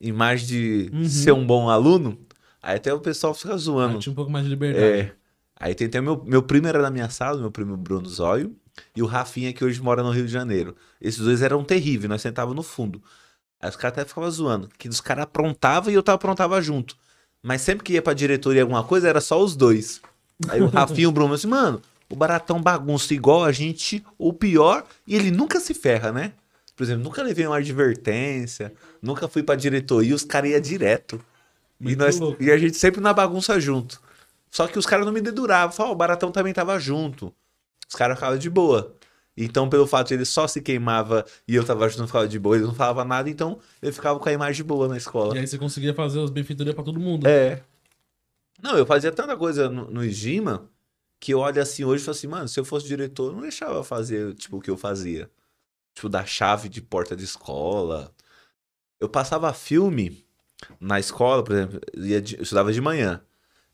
imagem 0.00 0.46
de 0.46 0.90
Uhum. 0.92 1.08
ser 1.08 1.32
um 1.32 1.46
bom 1.46 1.68
aluno. 1.70 2.18
Aí 2.62 2.76
até 2.76 2.92
o 2.92 2.98
pessoal 3.00 3.34
fica 3.34 3.54
Ah, 3.54 3.58
zoando. 3.58 3.98
tinha 4.00 4.12
um 4.12 4.16
pouco 4.16 4.30
mais 4.30 4.44
de 4.44 4.50
liberdade. 4.50 4.84
É. 4.84 5.12
Aí 5.56 5.74
tem 5.74 5.86
até 5.86 6.00
meu, 6.00 6.22
meu 6.24 6.42
primo 6.42 6.66
era 6.66 6.82
da 6.82 6.90
minha 6.90 7.08
sala, 7.08 7.38
meu 7.40 7.50
primo 7.50 7.76
Bruno 7.76 8.08
Zóio, 8.08 8.56
e 8.96 9.02
o 9.02 9.06
Rafinha, 9.06 9.52
que 9.52 9.64
hoje 9.64 9.80
mora 9.80 10.02
no 10.02 10.10
Rio 10.10 10.26
de 10.26 10.32
Janeiro. 10.32 10.74
Esses 11.00 11.20
dois 11.20 11.40
eram 11.42 11.62
terríveis, 11.62 12.08
nós 12.10 12.20
sentávamos 12.22 12.56
no 12.56 12.62
fundo. 12.62 13.00
Aí 13.64 13.70
os 13.70 13.76
caras 13.76 13.96
até 13.96 14.06
ficavam 14.06 14.30
zoando, 14.30 14.68
que 14.76 14.90
os 14.90 15.00
caras 15.00 15.24
aprontavam 15.24 15.90
e 15.90 15.94
eu 15.94 16.02
tava 16.02 16.16
aprontava 16.16 16.60
junto. 16.60 16.98
Mas 17.42 17.62
sempre 17.62 17.82
que 17.82 17.94
ia 17.94 18.02
pra 18.02 18.12
diretoria 18.12 18.60
alguma 18.60 18.84
coisa, 18.84 19.08
era 19.08 19.22
só 19.22 19.42
os 19.42 19.56
dois. 19.56 20.02
Aí 20.50 20.60
o 20.60 20.66
Rafinha 20.68 21.04
e 21.04 21.06
o 21.06 21.12
Bruno 21.12 21.32
assim, 21.32 21.46
mano, 21.46 21.80
o 22.10 22.14
Baratão 22.14 22.60
bagunça 22.60 23.14
igual 23.14 23.42
a 23.42 23.52
gente, 23.52 24.04
ou 24.18 24.34
pior, 24.34 24.84
e 25.06 25.16
ele 25.16 25.30
nunca 25.30 25.60
se 25.60 25.72
ferra, 25.72 26.12
né? 26.12 26.34
Por 26.76 26.82
exemplo, 26.84 27.04
nunca 27.04 27.22
levei 27.22 27.46
uma 27.46 27.56
advertência, 27.56 28.70
nunca 29.00 29.28
fui 29.28 29.42
pra 29.42 29.54
diretoria, 29.54 30.14
os 30.14 30.24
caras 30.24 30.50
iam 30.50 30.60
direto. 30.60 31.18
E, 31.80 31.96
nós, 31.96 32.18
louco. 32.20 32.42
e 32.42 32.50
a 32.50 32.58
gente 32.58 32.76
sempre 32.76 33.00
na 33.00 33.14
bagunça 33.14 33.58
junto. 33.58 33.98
Só 34.50 34.66
que 34.66 34.78
os 34.78 34.84
caras 34.84 35.06
não 35.06 35.12
me 35.12 35.22
deduravam. 35.22 35.74
Falavam, 35.74 35.94
o 35.94 35.98
Baratão 35.98 36.30
também 36.30 36.52
tava 36.52 36.78
junto. 36.78 37.32
Os 37.88 37.94
caras 37.94 38.18
ficavam 38.18 38.36
de 38.36 38.50
boa. 38.50 38.94
Então, 39.36 39.68
pelo 39.68 39.86
fato 39.86 40.08
de 40.08 40.14
ele 40.14 40.24
só 40.24 40.46
se 40.46 40.62
queimava 40.62 41.24
e 41.46 41.56
eu 41.56 41.64
tava 41.64 41.88
não 41.96 42.06
ficava 42.06 42.28
de 42.28 42.38
boa, 42.38 42.56
ele 42.56 42.66
não 42.66 42.74
falava 42.74 43.04
nada, 43.04 43.28
então 43.28 43.58
eu 43.82 43.92
ficava 43.92 44.18
com 44.18 44.28
a 44.28 44.32
imagem 44.32 44.64
boa 44.64 44.86
na 44.86 44.96
escola. 44.96 45.36
E 45.36 45.40
aí 45.40 45.46
você 45.46 45.58
conseguia 45.58 45.92
fazer 45.92 46.20
os 46.20 46.30
benfeitorias 46.30 46.74
pra 46.74 46.84
todo 46.84 47.00
mundo. 47.00 47.26
É. 47.26 47.62
Não, 48.62 48.78
eu 48.78 48.86
fazia 48.86 49.10
tanta 49.10 49.36
coisa 49.36 49.68
no, 49.68 49.90
no 49.90 50.02
que 51.20 51.32
eu 51.32 51.38
olho 51.40 51.60
assim 51.60 51.84
hoje 51.84 52.02
e 52.02 52.04
falo 52.04 52.16
assim, 52.16 52.26
mano, 52.26 52.48
se 52.48 52.60
eu 52.60 52.64
fosse 52.64 52.86
diretor, 52.86 53.30
eu 53.30 53.32
não 53.32 53.40
deixava 53.40 53.82
fazer 53.82 54.34
tipo 54.34 54.58
o 54.58 54.60
que 54.60 54.70
eu 54.70 54.76
fazia. 54.76 55.30
tipo, 55.94 56.08
da 56.08 56.24
chave 56.24 56.68
de 56.68 56.80
porta 56.80 57.16
de 57.16 57.24
escola. 57.24 58.14
Eu 59.00 59.08
passava 59.08 59.52
filme 59.52 60.24
na 60.80 61.00
escola, 61.00 61.42
por 61.42 61.54
exemplo, 61.54 61.80
eu 61.92 62.18
estudava 62.42 62.72
de 62.72 62.80
manhã. 62.80 63.20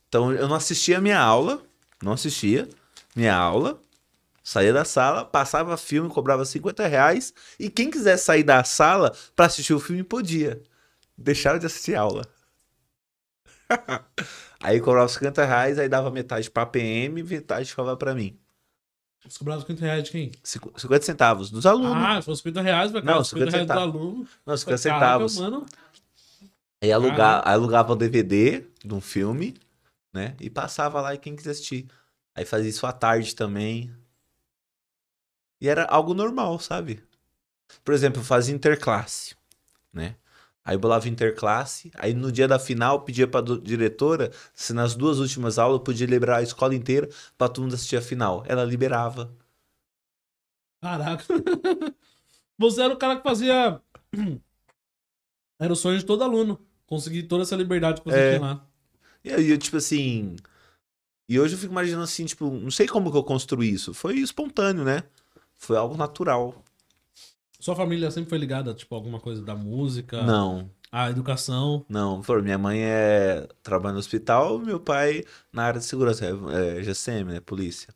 Então 0.08 0.32
eu 0.32 0.48
não 0.48 0.56
assistia 0.56 0.98
a 0.98 1.00
minha 1.00 1.20
aula, 1.20 1.62
não 2.02 2.12
assistia 2.12 2.68
minha 3.14 3.36
aula, 3.36 3.82
saía 4.42 4.72
da 4.72 4.84
sala, 4.84 5.24
passava 5.24 5.76
filme, 5.76 6.08
cobrava 6.08 6.44
50 6.44 6.86
reais, 6.86 7.32
e 7.58 7.68
quem 7.70 7.90
quisesse 7.90 8.24
sair 8.24 8.42
da 8.42 8.62
sala 8.64 9.12
pra 9.36 9.46
assistir 9.46 9.74
o 9.74 9.80
filme 9.80 10.02
podia. 10.02 10.62
Deixaram 11.16 11.58
de 11.58 11.66
assistir 11.66 11.94
aula. 11.94 12.24
aí 14.62 14.80
cobrava 14.80 15.08
50 15.08 15.44
reais, 15.44 15.78
aí 15.78 15.88
dava 15.88 16.10
metade 16.10 16.50
pra 16.50 16.66
PM 16.66 17.20
e 17.20 17.24
metade 17.24 17.70
ficava 17.70 17.96
pra 17.96 18.14
mim. 18.14 18.38
Você 19.28 19.38
cobrava 19.38 19.60
50 19.60 19.80
reais 19.84 20.04
de 20.04 20.10
quem? 20.10 20.32
Cinqu- 20.42 20.72
50 20.80 21.04
centavos 21.04 21.50
dos 21.50 21.66
alunos. 21.66 21.92
Ah, 22.02 22.22
fosse 22.22 22.38
50 22.42 22.62
reais, 22.62 22.90
vai 22.90 23.02
Não, 23.02 23.12
cara, 23.14 23.24
50 23.24 23.50
reais 23.50 23.66
do 23.66 23.72
50 23.74 23.80
aluno. 23.82 24.28
não, 24.46 24.56
50 24.56 24.82
Caraca, 24.82 25.00
centavos. 25.00 25.38
mano. 25.38 25.66
Aí 26.82 26.90
alugar, 26.90 27.46
alugava 27.46 27.92
o 27.92 27.96
DVD 27.96 28.64
de 28.82 28.94
um 28.94 29.00
filme, 29.02 29.54
né? 30.14 30.34
E 30.40 30.48
passava 30.48 31.02
lá 31.02 31.14
e 31.14 31.18
quem 31.18 31.36
quisesse 31.36 31.58
assistir. 31.60 31.86
Aí 32.34 32.46
fazia 32.46 32.70
isso 32.70 32.86
à 32.86 32.92
tarde 32.92 33.34
também. 33.36 33.94
E 35.60 35.68
era 35.68 35.84
algo 35.84 36.14
normal, 36.14 36.58
sabe? 36.58 37.02
Por 37.84 37.94
exemplo, 37.94 38.20
eu 38.20 38.24
fazia 38.24 38.54
interclasse, 38.54 39.34
né? 39.92 40.16
Aí 40.64 40.74
eu 40.74 40.78
bolava 40.80 41.08
interclasse, 41.08 41.90
aí 41.94 42.12
no 42.14 42.30
dia 42.30 42.46
da 42.46 42.58
final 42.58 43.00
pedia 43.02 43.26
pra 43.26 43.40
diretora 43.40 44.30
se 44.54 44.72
nas 44.72 44.94
duas 44.94 45.18
últimas 45.18 45.58
aulas 45.58 45.78
eu 45.78 45.84
podia 45.84 46.06
liberar 46.06 46.36
a 46.38 46.42
escola 46.42 46.74
inteira 46.74 47.08
pra 47.36 47.48
todo 47.48 47.62
mundo 47.64 47.74
assistir 47.74 47.96
a 47.96 48.02
final. 48.02 48.44
Ela 48.46 48.64
liberava. 48.64 49.34
Caraca. 50.82 51.24
Você 52.58 52.82
era 52.82 52.92
o 52.92 52.96
cara 52.98 53.16
que 53.16 53.22
fazia. 53.22 53.80
Era 55.58 55.74
o 55.74 55.76
sonho 55.76 55.98
de 55.98 56.06
todo 56.06 56.24
aluno. 56.24 56.58
Conseguir 56.86 57.24
toda 57.24 57.42
essa 57.42 57.54
liberdade 57.54 58.00
que 58.00 58.06
você 58.10 58.16
É. 58.16 58.28
tinha 58.30 58.40
lá. 58.40 58.66
E 59.22 59.30
aí 59.30 59.50
eu, 59.50 59.58
tipo 59.58 59.76
assim. 59.76 60.36
E 61.28 61.38
hoje 61.38 61.54
eu 61.54 61.58
fico 61.58 61.70
imaginando 61.72 62.02
assim, 62.04 62.24
tipo, 62.24 62.50
não 62.50 62.70
sei 62.70 62.88
como 62.88 63.10
que 63.10 63.16
eu 63.18 63.22
construí 63.22 63.70
isso. 63.70 63.92
Foi 63.92 64.18
espontâneo, 64.18 64.84
né? 64.84 65.02
Foi 65.60 65.76
algo 65.76 65.94
natural. 65.96 66.64
Sua 67.58 67.76
família 67.76 68.10
sempre 68.10 68.30
foi 68.30 68.38
ligada, 68.38 68.72
tipo, 68.72 68.94
a 68.94 68.98
alguma 68.98 69.20
coisa 69.20 69.42
da 69.44 69.54
música, 69.54 70.22
Não, 70.22 70.70
a 70.90 71.10
educação. 71.10 71.84
não. 71.88 72.22
Por, 72.22 72.42
minha 72.42 72.56
mãe 72.56 72.82
é 72.82 73.46
trabalha 73.62 73.92
no 73.92 73.98
hospital, 73.98 74.58
meu 74.58 74.80
pai 74.80 75.22
na 75.52 75.64
área 75.64 75.78
de 75.78 75.84
segurança, 75.84 76.24
é, 76.24 76.78
é 76.78 76.82
GCM, 76.82 77.32
né? 77.34 77.40
Polícia. 77.40 77.94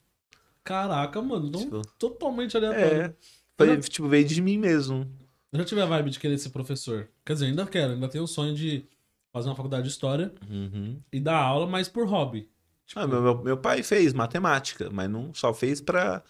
Caraca, 0.62 1.20
mano. 1.22 1.46
Então, 1.48 1.60
Tipo, 1.62 1.82
totalmente 1.98 2.56
aleatório. 2.56 3.02
é. 3.02 3.14
Foi, 3.56 3.80
tipo, 3.80 4.08
veio 4.08 4.26
de 4.26 4.42
mim 4.42 4.58
mesmo. 4.58 5.08
Eu 5.50 5.60
já 5.60 5.64
tive 5.64 5.80
a 5.80 5.86
vibe 5.86 6.10
de 6.10 6.18
querer 6.18 6.36
ser 6.36 6.50
professor. 6.50 7.08
Quer 7.24 7.32
dizer, 7.34 7.46
ainda 7.46 7.64
quero, 7.66 7.92
ainda 7.94 8.08
tenho 8.08 8.24
o 8.24 8.28
sonho 8.28 8.54
de 8.54 8.84
fazer 9.32 9.48
uma 9.48 9.54
faculdade 9.56 9.84
de 9.84 9.88
história 9.88 10.32
Uhum. 10.50 11.00
e 11.12 11.18
dar 11.20 11.38
aula, 11.38 11.66
mas 11.66 11.88
por 11.88 12.06
hobby. 12.06 12.48
Tipo, 12.86 13.00
Ah, 13.00 13.06
meu, 13.06 13.22
meu, 13.22 13.42
meu 13.42 13.56
pai 13.56 13.82
fez 13.82 14.12
matemática, 14.12 14.90
mas 14.92 15.08
não 15.08 15.32
só 15.32 15.54
fez 15.54 15.80
pra, 15.80 16.22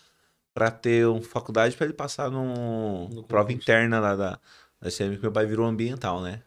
pra 0.55 0.71
ter 0.71 1.07
uma 1.07 1.21
faculdade 1.21 1.77
pra 1.77 1.85
ele 1.85 1.95
passar 1.95 2.31
num 2.31 3.09
No 3.09 3.25
prova 3.25 3.53
interna 3.53 3.99
lá 4.01 4.15
da, 4.17 4.41
da 4.81 4.91
CM, 4.91 5.17
que 5.17 5.23
meu 5.23 5.33
pai 5.33 5.45
virou 5.45 5.67
ambiental, 5.67 6.23
né? 6.23 6.43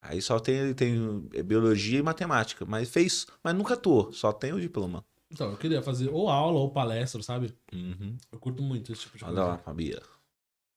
Aí 0.00 0.22
só 0.22 0.38
tem, 0.38 0.56
ele 0.56 0.74
tem 0.74 1.28
é, 1.34 1.42
biologia 1.42 1.98
e 1.98 2.02
matemática, 2.02 2.64
mas 2.64 2.88
fez, 2.88 3.26
mas 3.44 3.54
nunca 3.54 3.74
atuou, 3.74 4.12
só 4.12 4.32
tem 4.32 4.52
o 4.52 4.60
diploma. 4.60 5.04
Então, 5.30 5.50
eu 5.50 5.56
queria 5.56 5.82
fazer 5.82 6.08
ou 6.08 6.28
aula 6.28 6.58
ou 6.58 6.70
palestra, 6.70 7.22
sabe? 7.22 7.54
Uhum. 7.72 8.16
Eu 8.32 8.38
curto 8.38 8.62
muito 8.62 8.92
esse 8.92 9.02
tipo 9.02 9.18
de 9.18 9.24
Olha 9.24 9.34
coisa. 9.34 9.48
lá, 9.50 9.58
Fabia. 9.58 10.02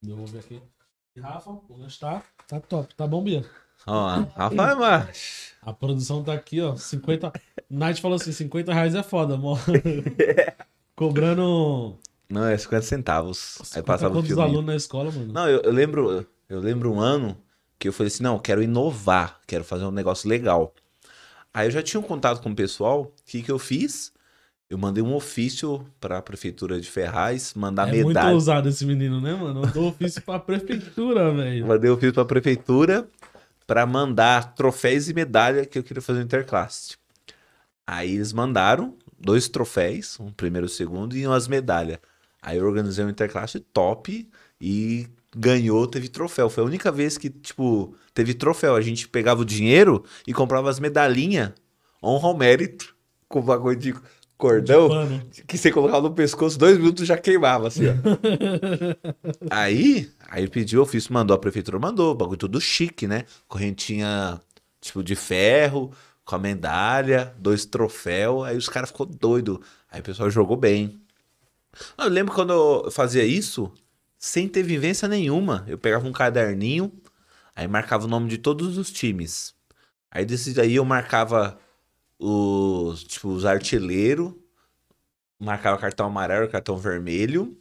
Eu 0.05 0.15
vou 0.15 0.27
ver 0.27 0.39
aqui. 0.39 0.61
E 1.15 1.19
Rafa, 1.19 1.49
o 1.49 1.77
lanche 1.77 1.99
tá, 1.99 2.23
tá 2.47 2.59
top. 2.59 2.93
Tá 2.95 3.07
bom, 3.07 3.23
Bia? 3.23 3.43
Ó, 3.87 4.07
Rafa 4.35 4.71
é 4.71 4.75
macho. 4.75 5.55
A 5.61 5.73
produção 5.73 6.23
tá 6.23 6.33
aqui, 6.33 6.61
ó. 6.61 6.75
50. 6.75 7.31
Night 7.69 8.01
falou 8.01 8.15
assim: 8.15 8.31
50 8.31 8.73
reais 8.73 8.93
é 8.93 9.01
foda, 9.01 9.35
amor. 9.35 9.59
Cobrando. 10.95 11.97
Não, 12.29 12.45
é 12.45 12.57
50 12.57 12.81
centavos. 12.85 13.57
Aí 13.75 13.83
Passava 13.83 14.13
o 14.13 14.17
quantos 14.17 14.29
filme. 14.29 14.43
alunos 14.43 14.65
na 14.65 14.75
escola, 14.75 15.11
mano? 15.11 15.31
Não, 15.31 15.47
eu, 15.49 15.61
eu 15.61 15.71
lembro, 15.71 16.25
eu 16.49 16.59
lembro 16.59 16.91
um 16.91 16.99
ano 16.99 17.37
que 17.77 17.87
eu 17.87 17.93
falei 17.93 18.07
assim, 18.07 18.23
não, 18.23 18.35
eu 18.35 18.39
quero 18.39 18.63
inovar, 18.63 19.39
quero 19.45 19.63
fazer 19.63 19.83
um 19.83 19.91
negócio 19.91 20.29
legal. 20.29 20.73
Aí 21.53 21.67
eu 21.67 21.71
já 21.71 21.83
tinha 21.83 21.99
um 21.99 22.03
contato 22.03 22.41
com 22.41 22.49
o 22.49 22.55
pessoal, 22.55 23.01
o 23.03 23.11
que 23.25 23.43
que 23.43 23.51
eu 23.51 23.59
fiz? 23.59 24.11
Eu 24.69 24.77
mandei 24.77 25.03
um 25.03 25.13
ofício 25.13 25.85
para 25.99 26.17
a 26.17 26.21
prefeitura 26.21 26.81
de 26.81 26.89
Ferraz, 26.89 27.53
mandar 27.53 27.89
é 27.89 27.91
muito 27.91 28.07
medalha. 28.07 28.33
ousado 28.33 28.67
esse 28.69 28.85
menino, 28.85 29.21
né, 29.21 29.35
mano? 29.35 29.61
Eu 29.63 29.67
dou 29.71 29.89
ofício 29.89 30.21
pra 30.23 30.39
prefeitura, 30.39 31.31
velho. 31.31 31.67
Mandei 31.67 31.91
ofício 31.91 32.13
para 32.13 32.23
a 32.23 32.25
prefeitura 32.25 33.07
para 33.67 33.85
mandar 33.85 34.55
troféus 34.55 35.09
e 35.09 35.13
medalha 35.13 35.65
que 35.65 35.77
eu 35.77 35.83
queria 35.83 36.01
fazer 36.01 36.19
no 36.19 36.25
interclasse. 36.25 36.95
Aí 37.85 38.15
eles 38.15 38.33
mandaram 38.33 38.95
dois 39.19 39.47
troféus, 39.47 40.19
um 40.19 40.31
primeiro 40.31 40.65
e 40.65 40.69
um 40.69 40.69
segundo, 40.69 41.15
e 41.15 41.27
umas 41.27 41.47
medalhas. 41.47 41.99
Aí 42.43 42.57
eu 42.57 42.65
organizei 42.65 43.03
um 43.05 43.09
interclasse 43.09 43.59
top 43.59 44.29
e 44.59 45.07
ganhou, 45.35 45.87
teve 45.87 46.09
troféu. 46.09 46.49
Foi 46.49 46.63
a 46.63 46.67
única 46.67 46.91
vez 46.91 47.17
que, 47.17 47.29
tipo, 47.29 47.95
teve 48.13 48.33
troféu. 48.33 48.75
A 48.75 48.81
gente 48.81 49.07
pegava 49.07 49.41
o 49.41 49.45
dinheiro 49.45 50.03
e 50.27 50.33
comprava 50.33 50.69
as 50.69 50.79
medalhinhas 50.79 51.53
honra 52.03 52.27
ao 52.27 52.37
mérito 52.37 52.93
com 53.29 53.41
bagulho 53.41 53.77
de 53.77 53.95
cordão 54.37 54.89
Mano, 54.89 55.23
que 55.47 55.57
você 55.57 55.71
colocava 55.71 56.01
no 56.01 56.13
pescoço, 56.13 56.59
dois 56.59 56.77
minutos 56.77 57.07
já 57.07 57.17
queimava, 57.17 57.69
assim, 57.69 57.83
ó. 57.87 57.93
aí, 59.49 60.11
aí 60.29 60.47
pediu, 60.49 60.81
o 60.81 60.83
ofício 60.83 61.13
mandou, 61.13 61.33
a 61.33 61.39
prefeitura 61.39 61.79
mandou, 61.79 62.13
bagulho 62.13 62.37
tudo 62.37 62.59
chique, 62.59 63.07
né? 63.07 63.23
Correntinha, 63.47 64.41
tipo, 64.81 65.01
de 65.01 65.15
ferro, 65.15 65.91
com 66.25 66.35
a 66.35 66.39
medalha, 66.39 67.33
dois 67.39 67.65
troféus, 67.65 68.45
aí 68.45 68.57
os 68.57 68.67
caras 68.67 68.89
ficou 68.89 69.05
doido. 69.05 69.61
Aí 69.89 70.01
o 70.01 70.03
pessoal 70.03 70.29
jogou 70.29 70.57
bem. 70.57 70.99
Eu 71.97 72.07
lembro 72.09 72.33
quando 72.33 72.53
eu 72.53 72.91
fazia 72.91 73.23
isso, 73.25 73.71
sem 74.17 74.47
ter 74.47 74.63
vivência 74.63 75.07
nenhuma. 75.07 75.63
Eu 75.67 75.77
pegava 75.77 76.07
um 76.07 76.11
caderninho, 76.11 76.91
aí 77.55 77.67
marcava 77.67 78.05
o 78.05 78.07
nome 78.07 78.29
de 78.29 78.37
todos 78.37 78.77
os 78.77 78.91
times. 78.91 79.53
Aí 80.11 80.25
desse 80.25 80.53
daí 80.53 80.75
eu 80.75 80.85
marcava 80.85 81.57
os, 82.19 83.03
tipo, 83.03 83.29
os 83.29 83.45
artilheiros, 83.45 84.33
marcava 85.39 85.77
cartão 85.77 86.05
amarelo, 86.05 86.47
cartão 86.47 86.77
vermelho 86.77 87.57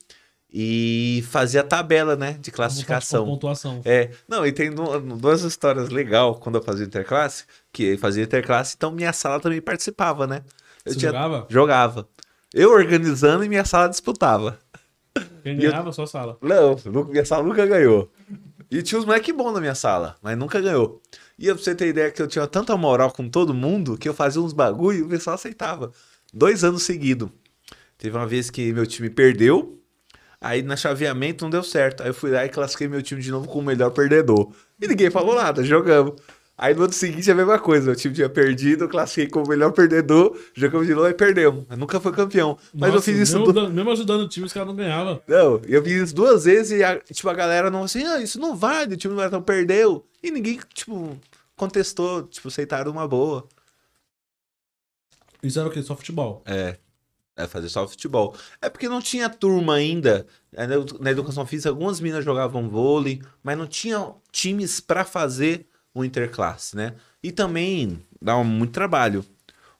e 0.54 1.24
fazia 1.30 1.62
a 1.62 1.64
tabela, 1.64 2.14
né, 2.14 2.34
de 2.34 2.50
classificação. 2.50 3.24
pontuação. 3.24 3.80
É, 3.84 4.10
não, 4.28 4.46
e 4.46 4.52
tem 4.52 4.70
du- 4.70 5.00
duas 5.16 5.42
histórias 5.42 5.88
legais 5.88 6.36
quando 6.40 6.56
eu 6.58 6.62
fazia 6.62 6.84
interclasse, 6.84 7.44
que 7.72 7.84
eu 7.84 7.98
fazia 7.98 8.22
interclasse, 8.24 8.74
então 8.76 8.92
minha 8.92 9.12
sala 9.14 9.40
também 9.40 9.60
participava, 9.62 10.26
né? 10.26 10.42
Eu 10.84 10.92
Você 10.92 10.98
tinha- 10.98 11.10
jogava? 11.10 11.46
jogava. 11.48 12.08
Eu 12.54 12.70
organizando 12.72 13.44
e 13.44 13.48
minha 13.48 13.64
sala 13.64 13.88
disputava. 13.88 14.58
Quem 15.42 15.54
E 15.58 15.64
eu- 15.64 15.70
ganhava, 15.70 15.92
sua 15.92 16.06
sala. 16.06 16.38
Não, 16.40 16.76
minha 17.06 17.24
sala 17.24 17.42
nunca 17.42 17.64
ganhou. 17.66 18.10
E 18.70 18.82
tinha 18.82 18.98
uns 18.98 19.04
moleque 19.04 19.32
bons 19.32 19.52
na 19.52 19.60
minha 19.60 19.74
sala, 19.74 20.16
mas 20.22 20.36
nunca 20.38 20.60
ganhou. 20.60 21.02
E 21.38 21.46
pra 21.46 21.54
você 21.54 21.74
ter 21.74 21.88
ideia 21.88 22.10
que 22.10 22.22
eu 22.22 22.26
tinha 22.26 22.46
tanta 22.46 22.76
moral 22.76 23.10
com 23.10 23.28
todo 23.28 23.52
mundo 23.52 23.98
que 23.98 24.08
eu 24.08 24.14
fazia 24.14 24.40
uns 24.40 24.52
bagulho 24.52 24.98
e 24.98 25.02
o 25.02 25.08
pessoal 25.08 25.34
aceitava. 25.34 25.92
Dois 26.32 26.64
anos 26.64 26.82
seguidos. 26.84 27.28
Teve 27.98 28.16
uma 28.16 28.26
vez 28.26 28.48
que 28.50 28.72
meu 28.72 28.86
time 28.86 29.10
perdeu, 29.10 29.78
aí 30.40 30.62
na 30.62 30.76
chaveamento 30.76 31.44
não 31.44 31.50
deu 31.50 31.62
certo. 31.62 32.02
Aí 32.02 32.08
eu 32.08 32.14
fui 32.14 32.30
lá 32.30 32.44
e 32.46 32.48
classifiquei 32.48 32.88
meu 32.88 33.02
time 33.02 33.20
de 33.20 33.30
novo 33.30 33.46
como 33.46 33.60
o 33.60 33.64
melhor 33.66 33.90
perdedor. 33.90 34.50
E 34.80 34.88
ninguém 34.88 35.10
falou 35.10 35.34
nada, 35.34 35.62
jogamos. 35.62 36.14
Aí 36.56 36.74
no 36.74 36.84
ano 36.84 36.92
seguinte 36.92 37.28
a 37.30 37.34
mesma 37.34 37.58
coisa, 37.58 37.92
o 37.92 37.96
time 37.96 38.14
tinha 38.14 38.28
perdido, 38.28 38.84
eu 38.84 38.88
classifiquei 38.88 39.28
como 39.28 39.46
o 39.46 39.48
melhor 39.48 39.72
perdedor, 39.72 40.38
jogamos 40.54 40.86
de 40.86 40.94
novo 40.94 41.08
e 41.08 41.14
perdemos. 41.14 41.64
Mas 41.68 41.78
nunca 41.78 41.98
foi 41.98 42.12
campeão. 42.12 42.56
Mas 42.72 42.88
eu 42.90 42.94
Nossa, 42.96 43.04
fiz 43.06 43.18
isso 43.18 43.38
mesmo, 43.38 43.52
du- 43.52 43.70
mesmo 43.70 43.90
ajudando 43.90 44.20
o 44.20 44.28
time, 44.28 44.46
os 44.46 44.52
caras 44.52 44.68
não 44.68 44.76
ganhavam. 44.76 45.20
não, 45.26 45.60
eu 45.66 45.82
fiz 45.82 46.02
isso 46.02 46.14
duas 46.14 46.44
vezes 46.44 46.78
e 46.78 46.84
a, 46.84 46.98
tipo, 47.00 47.28
a 47.28 47.34
galera 47.34 47.70
não 47.70 47.82
assim, 47.84 48.04
ah, 48.04 48.20
isso 48.20 48.38
não 48.38 48.54
vale, 48.54 48.94
o 48.94 48.96
time 48.96 49.12
do 49.12 49.16
Maratão 49.16 49.42
perdeu. 49.42 50.06
E 50.22 50.30
ninguém, 50.30 50.60
tipo, 50.72 51.18
contestou, 51.56 52.22
tipo, 52.24 52.46
aceitaram 52.48 52.92
uma 52.92 53.08
boa. 53.08 53.48
Isso 55.42 55.58
era 55.58 55.68
o 55.68 55.72
quê? 55.72 55.82
Só 55.82 55.96
futebol. 55.96 56.42
É, 56.46 56.76
é 57.36 57.46
fazer 57.48 57.68
só 57.68 57.86
futebol. 57.88 58.36
É 58.60 58.68
porque 58.68 58.88
não 58.88 59.00
tinha 59.00 59.28
turma 59.28 59.74
ainda. 59.74 60.26
É, 60.52 60.66
Na 60.66 60.74
edu- 60.76 60.98
na 61.00 61.10
educação 61.10 61.44
física, 61.46 61.70
algumas 61.70 62.00
meninas 62.00 62.24
jogavam 62.24 62.68
vôlei, 62.68 63.20
mas 63.42 63.58
não 63.58 63.66
tinha 63.66 64.12
times 64.30 64.78
pra 64.80 65.04
fazer 65.04 65.66
o 65.94 66.04
interclasse, 66.04 66.76
né? 66.76 66.94
E 67.22 67.30
também 67.32 68.00
dá 68.20 68.42
muito 68.42 68.72
trabalho. 68.72 69.24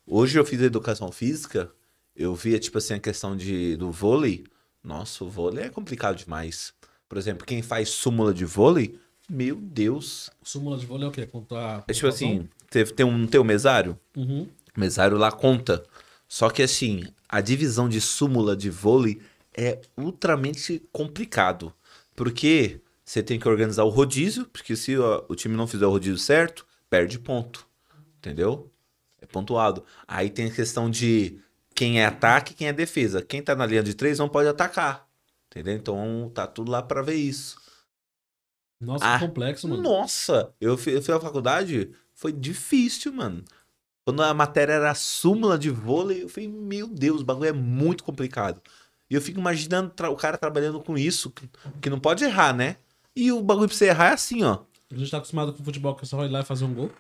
Hoje 0.07 0.39
eu 0.39 0.45
fiz 0.45 0.61
educação 0.61 1.11
física, 1.11 1.71
eu 2.15 2.35
via, 2.35 2.59
tipo 2.59 2.79
assim, 2.79 2.95
a 2.95 2.99
questão 2.99 3.37
de, 3.37 3.77
do 3.77 3.91
vôlei. 3.91 4.45
Nossa, 4.83 5.25
o 5.25 5.31
vôlei 5.31 5.65
é 5.65 5.69
complicado 5.71 6.17
demais. 6.17 6.75
Por 7.09 7.17
exemplo, 7.19 7.47
quem 7.47 7.63
faz 7.63 7.89
súmula 7.91 8.35
de 8.35 8.45
vôlei, 8.45 8.99
meu 9.29 9.57
Deus. 9.57 10.31
Súmula 10.43 10.77
de 10.77 10.85
vôlei 10.87 11.07
é 11.07 11.09
o 11.09 11.13
quê? 11.13 11.27
Contar. 11.27 11.85
É 11.89 11.93
tipo 11.93 12.09
assim, 12.09 12.49
tem, 12.69 12.85
tem 12.85 13.07
um, 13.07 13.27
tem 13.27 13.41
um 13.41 13.45
mesário, 13.45 13.99
Uhum. 14.17 14.47
o 14.77 14.81
mesário 14.81 15.17
lá 15.17 15.31
conta. 15.33 15.83
Só 16.29 16.51
que 16.51 16.63
assim, 16.63 17.05
a 17.29 17.41
divisão 17.41 17.89
de 17.89 18.01
súmula 18.01 18.57
de 18.57 18.69
vôlei 18.71 19.21
é 19.55 19.81
ultramente 19.97 20.83
complicado. 20.93 21.73
Porque 22.15 22.81
você 23.13 23.23
tem 23.23 23.39
que 23.39 23.47
organizar 23.47 23.85
o 23.85 23.91
rodízio, 23.91 24.47
porque 24.47 24.75
se 24.75 24.97
ó, 24.97 25.23
o 25.29 25.35
time 25.35 25.55
não 25.55 25.67
fizer 25.67 25.85
o 25.85 25.91
rodízio 25.91 26.17
certo, 26.17 26.67
perde 26.89 27.19
ponto. 27.19 27.69
Entendeu? 28.17 28.73
É 29.21 29.27
pontuado. 29.27 29.85
Aí 30.09 30.31
tem 30.31 30.47
a 30.47 30.51
questão 30.51 30.89
de 30.89 31.39
quem 31.75 32.01
é 32.01 32.07
ataque 32.07 32.53
e 32.53 32.57
quem 32.57 32.69
é 32.69 32.73
defesa. 32.73 33.21
Quem 33.21 33.43
tá 33.43 33.55
na 33.55 33.67
linha 33.67 33.83
de 33.83 33.93
três 33.93 34.19
não 34.19 34.31
pode 34.31 34.49
atacar. 34.49 35.07
Entendeu? 35.51 35.75
Então 35.75 36.31
tá 36.33 36.47
tudo 36.47 36.71
lá 36.71 36.83
pra 36.83 37.03
ver 37.03 37.17
isso. 37.17 37.61
Nossa, 38.81 39.05
Ah, 39.05 39.19
que 39.19 39.27
complexo, 39.27 39.69
mano. 39.69 39.83
Nossa, 39.83 40.55
eu 40.59 40.79
fui, 40.79 40.97
eu 40.97 41.03
fui 41.03 41.15
à 41.15 41.21
faculdade, 41.21 41.93
foi 42.15 42.33
difícil, 42.33 43.13
mano. 43.13 43.45
Quando 44.07 44.23
a 44.23 44.33
matéria 44.33 44.73
era 44.73 44.95
súmula 44.95 45.59
de 45.59 45.69
vôlei, 45.69 46.23
eu 46.23 46.31
falei, 46.31 46.49
meu 46.49 46.89
Deus, 46.89 47.21
o 47.21 47.25
bagulho 47.27 47.51
é 47.51 47.53
muito 47.53 48.05
complicado. 48.05 48.63
E 49.11 49.15
eu 49.15 49.21
fico 49.21 49.39
imaginando 49.39 49.93
o 50.11 50.17
cara 50.17 50.39
trabalhando 50.39 50.81
com 50.81 50.97
isso, 50.97 51.31
que, 51.31 51.47
que 51.83 51.91
não 51.91 52.01
pode 52.01 52.25
errar, 52.25 52.55
né? 52.57 52.79
E 53.15 53.31
o 53.31 53.43
bagulho 53.43 53.69
pra 53.69 53.77
você 53.77 53.87
errar 53.87 54.11
é 54.11 54.15
assim, 54.15 54.43
ó. 54.43 54.61
A 54.91 54.97
gente 54.97 55.11
tá 55.11 55.19
acostumado 55.19 55.53
com 55.53 55.65
futebol 55.65 55.95
que 55.95 56.05
é 56.05 56.07
só 56.07 56.17
vai 56.17 56.29
lá 56.29 56.41
e 56.41 56.45
fazer 56.45 56.65
um 56.65 56.75
gol. 56.75 56.91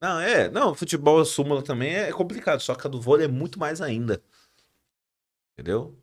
Não, 0.00 0.20
é, 0.20 0.50
não, 0.50 0.74
futebol 0.74 1.24
súmula 1.24 1.62
também 1.62 1.94
é 1.94 2.12
complicado, 2.12 2.60
só 2.60 2.74
que 2.74 2.86
a 2.86 2.90
do 2.90 3.00
vôlei 3.00 3.26
é 3.26 3.28
muito 3.28 3.58
mais 3.58 3.80
ainda. 3.80 4.22
Entendeu? 5.52 5.96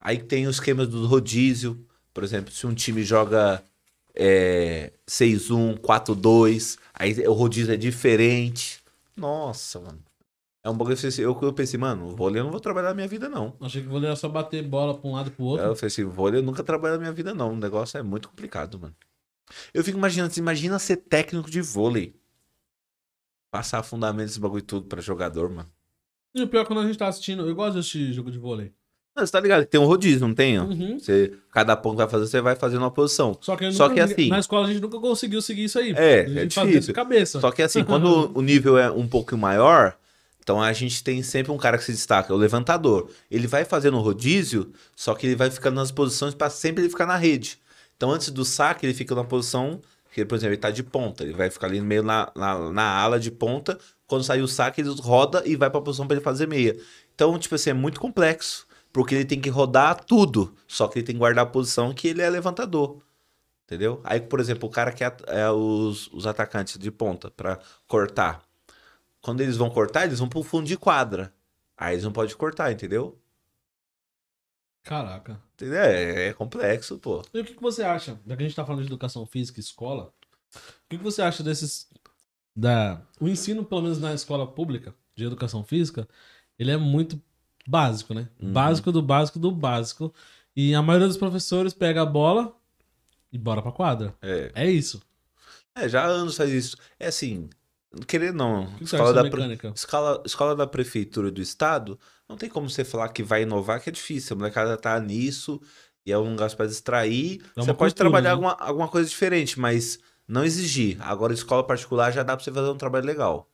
Aí 0.00 0.18
tem 0.18 0.46
os 0.46 0.56
esquemas 0.56 0.88
do 0.88 1.06
rodízio, 1.06 1.86
por 2.14 2.24
exemplo, 2.24 2.52
se 2.52 2.66
um 2.66 2.74
time 2.74 3.02
joga 3.02 3.62
é, 4.14 4.92
6-1, 5.06 5.78
4-2, 5.78 6.78
aí 6.94 7.12
o 7.26 7.32
rodízio 7.32 7.74
é 7.74 7.76
diferente. 7.76 8.82
Nossa, 9.16 9.80
mano. 9.80 10.05
É 10.66 10.68
um 10.68 10.76
bagulho 10.76 10.96
que 10.96 11.06
eu, 11.22 11.38
eu 11.42 11.52
pensei, 11.52 11.78
mano, 11.78 12.08
vôlei 12.16 12.40
eu 12.40 12.44
não 12.44 12.50
vou 12.50 12.58
trabalhar 12.58 12.88
na 12.88 12.94
minha 12.94 13.06
vida, 13.06 13.28
não. 13.28 13.54
Achei 13.60 13.80
que 13.82 13.86
vôlei 13.86 14.08
era 14.08 14.16
só 14.16 14.28
bater 14.28 14.64
bola 14.64 14.98
pra 14.98 15.08
um 15.08 15.12
lado 15.12 15.28
e 15.28 15.30
pro 15.30 15.44
outro. 15.44 15.64
Eu 15.64 15.76
falei 15.76 15.86
assim, 15.86 16.02
vôlei 16.02 16.40
eu 16.40 16.42
nunca 16.44 16.64
trabalhei 16.64 16.96
na 16.96 17.02
minha 17.02 17.12
vida, 17.12 17.32
não. 17.32 17.52
O 17.52 17.56
negócio 17.56 17.96
é 17.96 18.02
muito 18.02 18.28
complicado, 18.28 18.76
mano. 18.76 18.92
Eu 19.72 19.84
fico 19.84 19.96
imaginando, 19.96 20.32
assim, 20.32 20.40
imagina 20.40 20.76
ser 20.80 20.96
técnico 20.96 21.48
de 21.48 21.60
vôlei. 21.60 22.16
Passar 23.48 23.80
fundamentos 23.84 24.32
desse 24.32 24.40
bagulho 24.40 24.60
tudo 24.60 24.86
pra 24.88 25.00
jogador, 25.00 25.48
mano. 25.50 25.70
E 26.34 26.42
o 26.42 26.48
pior 26.48 26.62
é 26.62 26.64
quando 26.64 26.80
a 26.80 26.86
gente 26.86 26.98
tá 26.98 27.06
assistindo, 27.06 27.46
eu 27.48 27.54
gosto 27.54 27.74
de 27.74 27.78
assistir 27.78 28.12
jogo 28.12 28.32
de 28.32 28.38
vôlei. 28.38 28.72
Não, 29.16 29.24
você 29.24 29.30
tá 29.30 29.38
ligado? 29.38 29.64
Tem 29.66 29.80
um 29.80 29.86
rodízio, 29.86 30.26
não 30.26 30.34
tem? 30.34 30.58
Uhum. 30.58 30.98
Você, 30.98 31.32
cada 31.52 31.76
ponto 31.76 31.92
que 31.92 32.02
vai 32.02 32.08
fazer, 32.08 32.26
você 32.26 32.40
vai 32.40 32.56
fazendo 32.56 32.80
uma 32.82 32.90
posição. 32.90 33.38
Só 33.40 33.54
que, 33.56 33.70
Só 33.70 33.84
nunca- 33.88 33.94
que 33.94 34.12
assim- 34.12 34.28
na 34.30 34.40
escola 34.40 34.66
a 34.66 34.70
gente 34.72 34.82
nunca 34.82 34.98
conseguiu 34.98 35.40
seguir 35.40 35.64
isso 35.64 35.78
aí. 35.78 35.92
É, 35.96 36.22
a 36.22 36.28
gente 36.28 36.38
é 36.38 36.50
fazia 36.50 36.72
difícil. 36.72 36.92
de 36.92 36.92
cabeça. 36.92 37.40
Só 37.40 37.52
que 37.52 37.62
assim, 37.62 37.84
quando 37.86 38.36
o 38.36 38.42
nível 38.42 38.76
é 38.76 38.90
um 38.90 39.06
pouco 39.06 39.36
maior, 39.38 39.96
então 40.46 40.62
a 40.62 40.72
gente 40.72 41.02
tem 41.02 41.24
sempre 41.24 41.50
um 41.50 41.58
cara 41.58 41.76
que 41.76 41.82
se 41.82 41.90
destaca, 41.90 42.32
o 42.32 42.36
levantador. 42.36 43.10
Ele 43.28 43.48
vai 43.48 43.64
fazendo 43.64 43.98
rodízio, 43.98 44.72
só 44.94 45.12
que 45.12 45.26
ele 45.26 45.34
vai 45.34 45.50
ficando 45.50 45.74
nas 45.74 45.90
posições 45.90 46.36
para 46.36 46.48
sempre 46.48 46.84
ele 46.84 46.88
ficar 46.88 47.04
na 47.04 47.16
rede. 47.16 47.58
Então 47.96 48.12
antes 48.12 48.30
do 48.30 48.44
saque, 48.44 48.86
ele 48.86 48.94
fica 48.94 49.12
na 49.12 49.24
posição 49.24 49.80
que, 50.12 50.24
por 50.24 50.36
exemplo, 50.36 50.52
ele 50.54 50.60
tá 50.60 50.70
de 50.70 50.84
ponta. 50.84 51.24
Ele 51.24 51.32
vai 51.32 51.50
ficar 51.50 51.66
ali 51.66 51.80
meio 51.80 52.04
na, 52.04 52.30
na, 52.36 52.70
na 52.70 52.84
ala 52.84 53.18
de 53.18 53.32
ponta. 53.32 53.76
Quando 54.06 54.22
sair 54.22 54.40
o 54.40 54.46
saque, 54.46 54.80
ele 54.80 54.94
roda 55.00 55.42
e 55.44 55.56
vai 55.56 55.68
pra 55.68 55.80
posição 55.80 56.06
para 56.06 56.14
ele 56.14 56.24
fazer 56.24 56.46
meia. 56.46 56.76
Então, 57.12 57.36
tipo 57.40 57.56
assim, 57.56 57.70
é 57.70 57.74
muito 57.74 57.98
complexo. 57.98 58.68
Porque 58.92 59.16
ele 59.16 59.24
tem 59.24 59.40
que 59.40 59.50
rodar 59.50 60.04
tudo. 60.04 60.54
Só 60.68 60.86
que 60.86 61.00
ele 61.00 61.06
tem 61.06 61.16
que 61.16 61.18
guardar 61.18 61.44
a 61.44 61.48
posição 61.48 61.92
que 61.92 62.06
ele 62.06 62.22
é 62.22 62.30
levantador. 62.30 63.02
Entendeu? 63.64 64.00
Aí, 64.04 64.20
por 64.20 64.38
exemplo, 64.38 64.68
o 64.68 64.70
cara 64.70 64.92
que 64.92 65.02
é, 65.02 65.12
é 65.26 65.50
os, 65.50 66.06
os 66.12 66.24
atacantes 66.24 66.78
de 66.78 66.90
ponta 66.92 67.32
para 67.32 67.58
cortar. 67.88 68.45
Quando 69.26 69.40
eles 69.40 69.56
vão 69.56 69.68
cortar, 69.68 70.04
eles 70.04 70.20
vão 70.20 70.28
pro 70.28 70.44
fundo 70.44 70.68
de 70.68 70.76
quadra. 70.76 71.34
Aí 71.76 71.94
eles 71.94 72.04
não 72.04 72.12
podem 72.12 72.36
cortar, 72.36 72.70
entendeu? 72.70 73.20
Caraca. 74.84 75.42
É, 75.60 76.28
é 76.28 76.32
complexo, 76.32 76.96
pô. 76.96 77.24
E 77.34 77.40
o 77.40 77.44
que, 77.44 77.54
que 77.54 77.60
você 77.60 77.82
acha, 77.82 78.20
já 78.24 78.36
que 78.36 78.44
a 78.44 78.46
gente 78.46 78.54
tá 78.54 78.64
falando 78.64 78.82
de 78.82 78.86
educação 78.86 79.26
física 79.26 79.58
e 79.58 79.64
escola, 79.64 80.14
o 80.54 80.88
que, 80.88 80.96
que 80.96 81.02
você 81.02 81.22
acha 81.22 81.42
desses. 81.42 81.88
Da, 82.54 83.02
o 83.20 83.26
ensino, 83.26 83.64
pelo 83.64 83.82
menos 83.82 83.98
na 83.98 84.14
escola 84.14 84.46
pública 84.46 84.94
de 85.16 85.24
educação 85.24 85.64
física, 85.64 86.08
ele 86.56 86.70
é 86.70 86.76
muito 86.76 87.20
básico, 87.66 88.14
né? 88.14 88.28
Uhum. 88.40 88.52
Básico 88.52 88.92
do 88.92 89.02
básico 89.02 89.40
do 89.40 89.50
básico. 89.50 90.14
E 90.54 90.72
a 90.72 90.80
maioria 90.80 91.08
dos 91.08 91.16
professores 91.16 91.74
pega 91.74 92.02
a 92.02 92.06
bola 92.06 92.56
e 93.32 93.36
bora 93.36 93.60
pra 93.60 93.72
quadra. 93.72 94.14
É. 94.22 94.52
É 94.54 94.70
isso. 94.70 95.02
É, 95.74 95.88
já 95.88 96.04
há 96.04 96.06
anos 96.06 96.36
faz 96.36 96.52
isso. 96.52 96.76
É 96.96 97.08
assim, 97.08 97.50
querer 98.06 98.32
não. 98.32 98.66
Que, 98.76 98.84
Escola 98.84 99.12
da, 99.12 99.30
pre- 99.30 99.58
escola, 99.74 100.22
escola 100.26 100.56
da 100.56 100.66
prefeitura 100.66 101.30
do 101.30 101.40
estado, 101.40 101.98
não 102.28 102.36
tem 102.36 102.48
como 102.48 102.68
você 102.68 102.84
falar 102.84 103.08
que 103.10 103.22
vai 103.22 103.42
inovar, 103.42 103.80
que 103.80 103.88
é 103.88 103.92
difícil. 103.92 104.34
A 104.34 104.38
molecada 104.38 104.76
tá 104.76 104.98
nisso 105.00 105.60
e 106.04 106.12
é 106.12 106.18
um 106.18 106.30
negócio 106.30 106.56
pra 106.56 106.66
distrair. 106.66 107.40
É 107.56 107.60
você 107.60 107.72
pode 107.74 107.76
cultura, 107.76 107.94
trabalhar 107.94 108.28
né? 108.28 108.30
alguma, 108.32 108.52
alguma 108.58 108.88
coisa 108.88 109.08
diferente, 109.08 109.58
mas 109.58 109.98
não 110.26 110.44
exigir. 110.44 110.96
Agora, 111.00 111.32
escola 111.32 111.64
particular 111.64 112.10
já 112.12 112.22
dá 112.22 112.36
pra 112.36 112.44
você 112.44 112.52
fazer 112.52 112.68
um 112.70 112.76
trabalho 112.76 113.06
legal. 113.06 113.48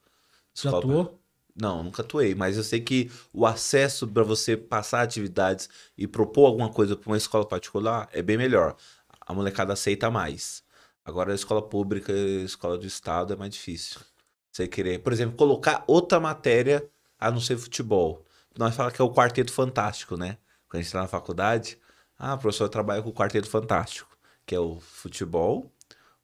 Já 0.54 0.68
Escola- 0.70 0.78
atuou? 0.78 1.18
Não, 1.54 1.82
nunca 1.82 2.00
atuei, 2.00 2.34
mas 2.34 2.56
eu 2.56 2.64
sei 2.64 2.80
que 2.80 3.10
o 3.30 3.44
acesso 3.46 4.08
para 4.08 4.22
você 4.22 4.56
passar 4.56 5.02
atividades 5.02 5.68
e 5.98 6.06
propor 6.08 6.46
alguma 6.46 6.70
coisa 6.70 6.96
para 6.96 7.10
uma 7.10 7.16
escola 7.18 7.46
particular 7.46 8.08
é 8.10 8.22
bem 8.22 8.38
melhor. 8.38 8.74
A 9.20 9.34
molecada 9.34 9.74
aceita 9.74 10.10
mais. 10.10 10.62
Agora, 11.04 11.30
a 11.32 11.34
escola 11.34 11.60
pública, 11.60 12.10
a 12.10 12.16
escola 12.44 12.78
do 12.78 12.86
estado 12.86 13.34
é 13.34 13.36
mais 13.36 13.52
difícil. 13.52 14.00
Você 14.52 14.68
querer, 14.68 14.98
por 15.00 15.12
exemplo, 15.12 15.34
colocar 15.36 15.82
outra 15.86 16.20
matéria 16.20 16.84
a 17.18 17.30
não 17.30 17.40
ser 17.40 17.56
futebol. 17.56 18.24
Nós 18.58 18.76
falamos 18.76 18.94
que 18.94 19.00
é 19.00 19.04
o 19.04 19.10
quarteto 19.10 19.50
fantástico, 19.52 20.16
né? 20.16 20.36
Quando 20.68 20.74
a 20.74 20.82
gente 20.82 20.86
está 20.88 21.00
na 21.00 21.08
faculdade, 21.08 21.78
ah, 22.18 22.34
o 22.34 22.38
professor 22.38 22.68
trabalha 22.68 23.00
com 23.02 23.08
o 23.08 23.14
quarteto 23.14 23.48
fantástico, 23.48 24.10
que 24.44 24.54
é 24.54 24.60
o 24.60 24.78
futebol, 24.78 25.72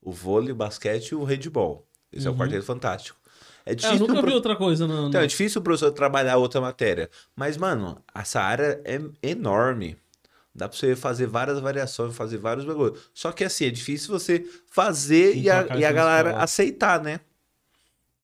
o 0.02 0.12
vôlei, 0.12 0.52
o 0.52 0.54
basquete 0.54 1.08
e 1.08 1.14
o 1.14 1.24
handball. 1.24 1.86
Esse 2.12 2.26
é 2.26 2.30
o 2.30 2.32
Uhum. 2.34 2.38
quarteto 2.38 2.64
fantástico. 2.66 3.18
É 3.64 3.70
É, 3.70 3.72
eu 3.72 3.76
difícil 3.76 3.98
nunca 4.06 4.20
pro- 4.20 4.28
vi 4.28 4.34
outra 4.34 4.56
coisa 4.56 4.86
no. 4.86 5.08
então, 5.08 5.20
é 5.22 5.26
difícil 5.26 5.60
o 5.60 5.64
professor 5.64 5.90
trabalhar 5.92 6.36
outra 6.36 6.60
matéria. 6.60 7.08
Mas, 7.34 7.56
mano, 7.56 8.02
essa 8.14 8.40
área 8.42 8.80
é 8.84 9.00
enorme. 9.22 9.96
Dá 10.54 10.68
pra 10.68 10.76
você 10.76 10.96
fazer 10.96 11.26
várias 11.26 11.60
variações, 11.60 12.14
fazer 12.16 12.38
vários 12.38 12.64
bagulhos. 12.66 13.10
Só 13.14 13.30
que, 13.32 13.44
assim, 13.44 13.66
é 13.66 13.70
difícil 13.70 14.10
você 14.10 14.44
fazer 14.66 15.36
e 15.36 15.48
a, 15.48 15.66
e 15.78 15.84
a 15.84 15.92
galera 15.92 16.28
escola. 16.30 16.44
aceitar, 16.44 17.02
né? 17.02 17.20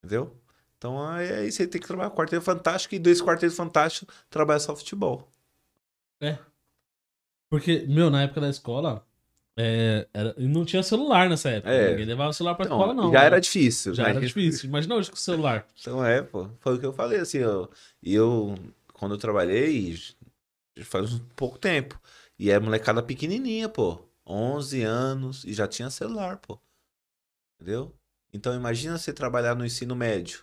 Entendeu? 0.05 0.37
Então, 0.77 1.01
aí 1.03 1.51
você 1.51 1.67
tem 1.67 1.81
que 1.81 1.87
trabalhar 1.87 2.11
quarteto 2.11 2.43
fantástico 2.43 2.95
e 2.95 2.99
dois 2.99 3.23
quartetos 3.23 3.57
fantásticos 3.57 4.15
trabalhar 4.29 4.61
só 4.61 4.77
futebol. 4.77 5.31
Porque, 7.51 7.85
meu, 7.89 8.11
na 8.11 8.23
época 8.23 8.41
da 8.41 8.49
escola, 8.51 9.07
é, 9.57 10.07
era- 10.13 10.35
não 10.39 10.65
tinha 10.65 10.83
celular 10.83 11.29
nessa 11.29 11.49
época. 11.51 11.73
É. 11.73 11.91
Ninguém 11.91 12.07
levava 12.07 12.33
celular 12.33 12.55
pra 12.55 12.67
Então, 12.67 12.77
escola, 12.79 12.93
não. 12.95 13.13
já 13.13 13.21
né? 13.21 13.27
era 13.27 13.41
difícil. 13.41 13.95
Já 13.95 14.03
né? 14.05 14.11
era 14.11 14.21
difícil. 14.21 14.69
Imagina 14.69 14.95
hoje 14.97 15.11
com 15.11 15.17
o 15.17 15.19
celular. 15.21 15.67
Então 15.81 16.05
é, 16.05 16.21
pô. 16.23 16.51
Foi 16.61 16.75
o 16.75 16.81
que 16.81 16.87
eu 16.87 16.93
falei, 16.93 17.21
assim, 17.21 17.39
eu, 17.39 17.71
eu, 18.03 18.55
quando 18.93 19.15
eu 19.15 19.19
trabalhei, 19.19 19.97
faz 20.83 21.13
um 21.15 21.21
pouco 21.37 21.59
tempo. 21.59 21.99
E 22.39 22.51
era 22.51 22.61
molecada 22.61 23.03
pequenininha, 23.03 23.69
pô. 23.69 24.03
11 24.27 24.83
anos 24.83 25.45
e 25.45 25.53
já 25.53 25.69
tinha 25.69 25.89
celular, 25.91 26.39
pô. 26.39 26.59
Entendeu? 27.61 27.95
Então 28.35 28.55
imagina 28.55 28.99
você 28.99 29.13
trabalhar 29.13 29.55
no 29.55 29.65
ensino 29.65 29.95
médio, 29.95 30.41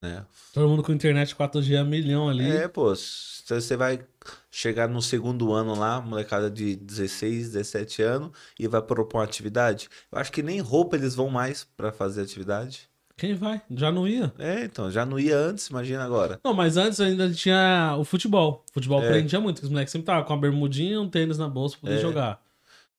né? 0.00 0.24
Todo 0.54 0.68
mundo 0.68 0.82
com 0.84 0.92
internet 0.92 1.34
4G 1.34 1.76
a 1.76 1.84
milhão 1.84 2.28
ali. 2.28 2.48
É, 2.48 2.68
pô, 2.68 2.94
você 2.94 3.76
vai 3.76 4.06
chegar 4.50 4.88
no 4.88 5.02
segundo 5.02 5.52
ano 5.52 5.74
lá, 5.74 6.00
molecada 6.00 6.48
de 6.48 6.76
16, 6.76 7.50
17 7.50 8.02
anos, 8.02 8.30
e 8.58 8.68
vai 8.68 8.80
propor 8.80 9.18
uma 9.18 9.24
atividade. 9.24 9.88
Eu 10.12 10.18
acho 10.18 10.30
que 10.30 10.42
nem 10.42 10.60
roupa 10.60 10.96
eles 10.96 11.16
vão 11.16 11.28
mais 11.28 11.64
pra 11.76 11.90
fazer 11.90 12.22
atividade. 12.22 12.88
Quem 13.16 13.34
vai? 13.34 13.60
Já 13.68 13.90
não 13.90 14.06
ia. 14.06 14.32
É, 14.38 14.62
então, 14.62 14.88
já 14.92 15.04
não 15.04 15.18
ia 15.18 15.36
antes, 15.36 15.66
imagina 15.66 16.04
agora. 16.04 16.38
Não, 16.44 16.54
mas 16.54 16.76
antes 16.76 17.00
ainda 17.00 17.28
tinha 17.32 17.96
o 17.98 18.04
futebol. 18.04 18.64
O 18.70 18.74
futebol 18.74 19.02
É. 19.02 19.08
prendia 19.08 19.40
muito, 19.40 19.56
porque 19.56 19.66
os 19.66 19.72
moleques 19.72 19.90
sempre 19.90 20.04
estavam 20.04 20.22
com 20.24 20.34
a 20.34 20.36
bermudinha 20.36 20.92
e 20.94 20.98
um 20.98 21.10
tênis 21.10 21.36
na 21.36 21.48
bolsa 21.48 21.74
pra 21.74 21.80
poder 21.88 21.96
É. 21.96 22.00
jogar. 22.00 22.40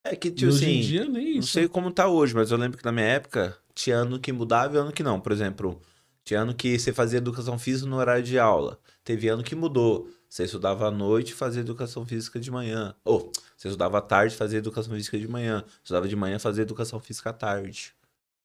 É 0.03 0.15
que, 0.17 0.27
E 0.27 0.31
tipo 0.31 0.51
hoje 0.51 0.65
em 0.65 0.79
assim, 0.79 0.81
dia 0.81 1.05
nem 1.05 1.35
Não 1.35 1.39
isso. 1.39 1.53
sei 1.53 1.69
como 1.69 1.89
tá 1.89 2.09
hoje, 2.09 2.35
mas 2.35 2.51
eu 2.51 2.57
lembro 2.57 2.77
que 2.77 2.83
na 2.83 2.91
minha 2.91 3.05
época 3.05 3.55
tinha 3.79 3.97
ano 3.97 4.19
que 4.19 4.31
mudava 4.33 4.75
e 4.75 4.77
ano 4.79 4.91
que 4.91 5.01
não. 5.03 5.19
Por 5.19 5.31
exemplo, 5.31 5.79
tinha 6.23 6.41
ano 6.41 6.53
que 6.53 6.77
você 6.77 6.91
fazia 6.91 7.17
educação 7.17 7.57
física 7.57 7.89
no 7.89 7.95
horário 7.95 8.23
de 8.23 8.37
aula. 8.37 8.77
Teve 9.03 9.27
ano 9.29 9.41
que 9.43 9.55
mudou. 9.55 10.09
Você 10.29 10.43
estudava 10.43 10.87
à 10.87 10.91
noite 10.91 11.29
e 11.31 11.33
fazia 11.33 11.61
educação 11.61 12.05
física 12.05 12.39
de 12.39 12.51
manhã. 12.51 12.93
Ou 13.05 13.31
você 13.57 13.67
estudava 13.69 13.97
à 13.97 14.01
tarde 14.01 14.33
e 14.33 14.37
fazia 14.37 14.59
educação 14.59 14.93
física 14.93 15.17
de 15.17 15.27
manhã. 15.27 15.63
Estudava 15.83 16.07
de 16.07 16.15
manhã 16.15 16.35
e 16.35 16.39
fazia 16.39 16.61
educação 16.61 16.99
física 16.99 17.29
à 17.29 17.33
tarde. 17.33 17.93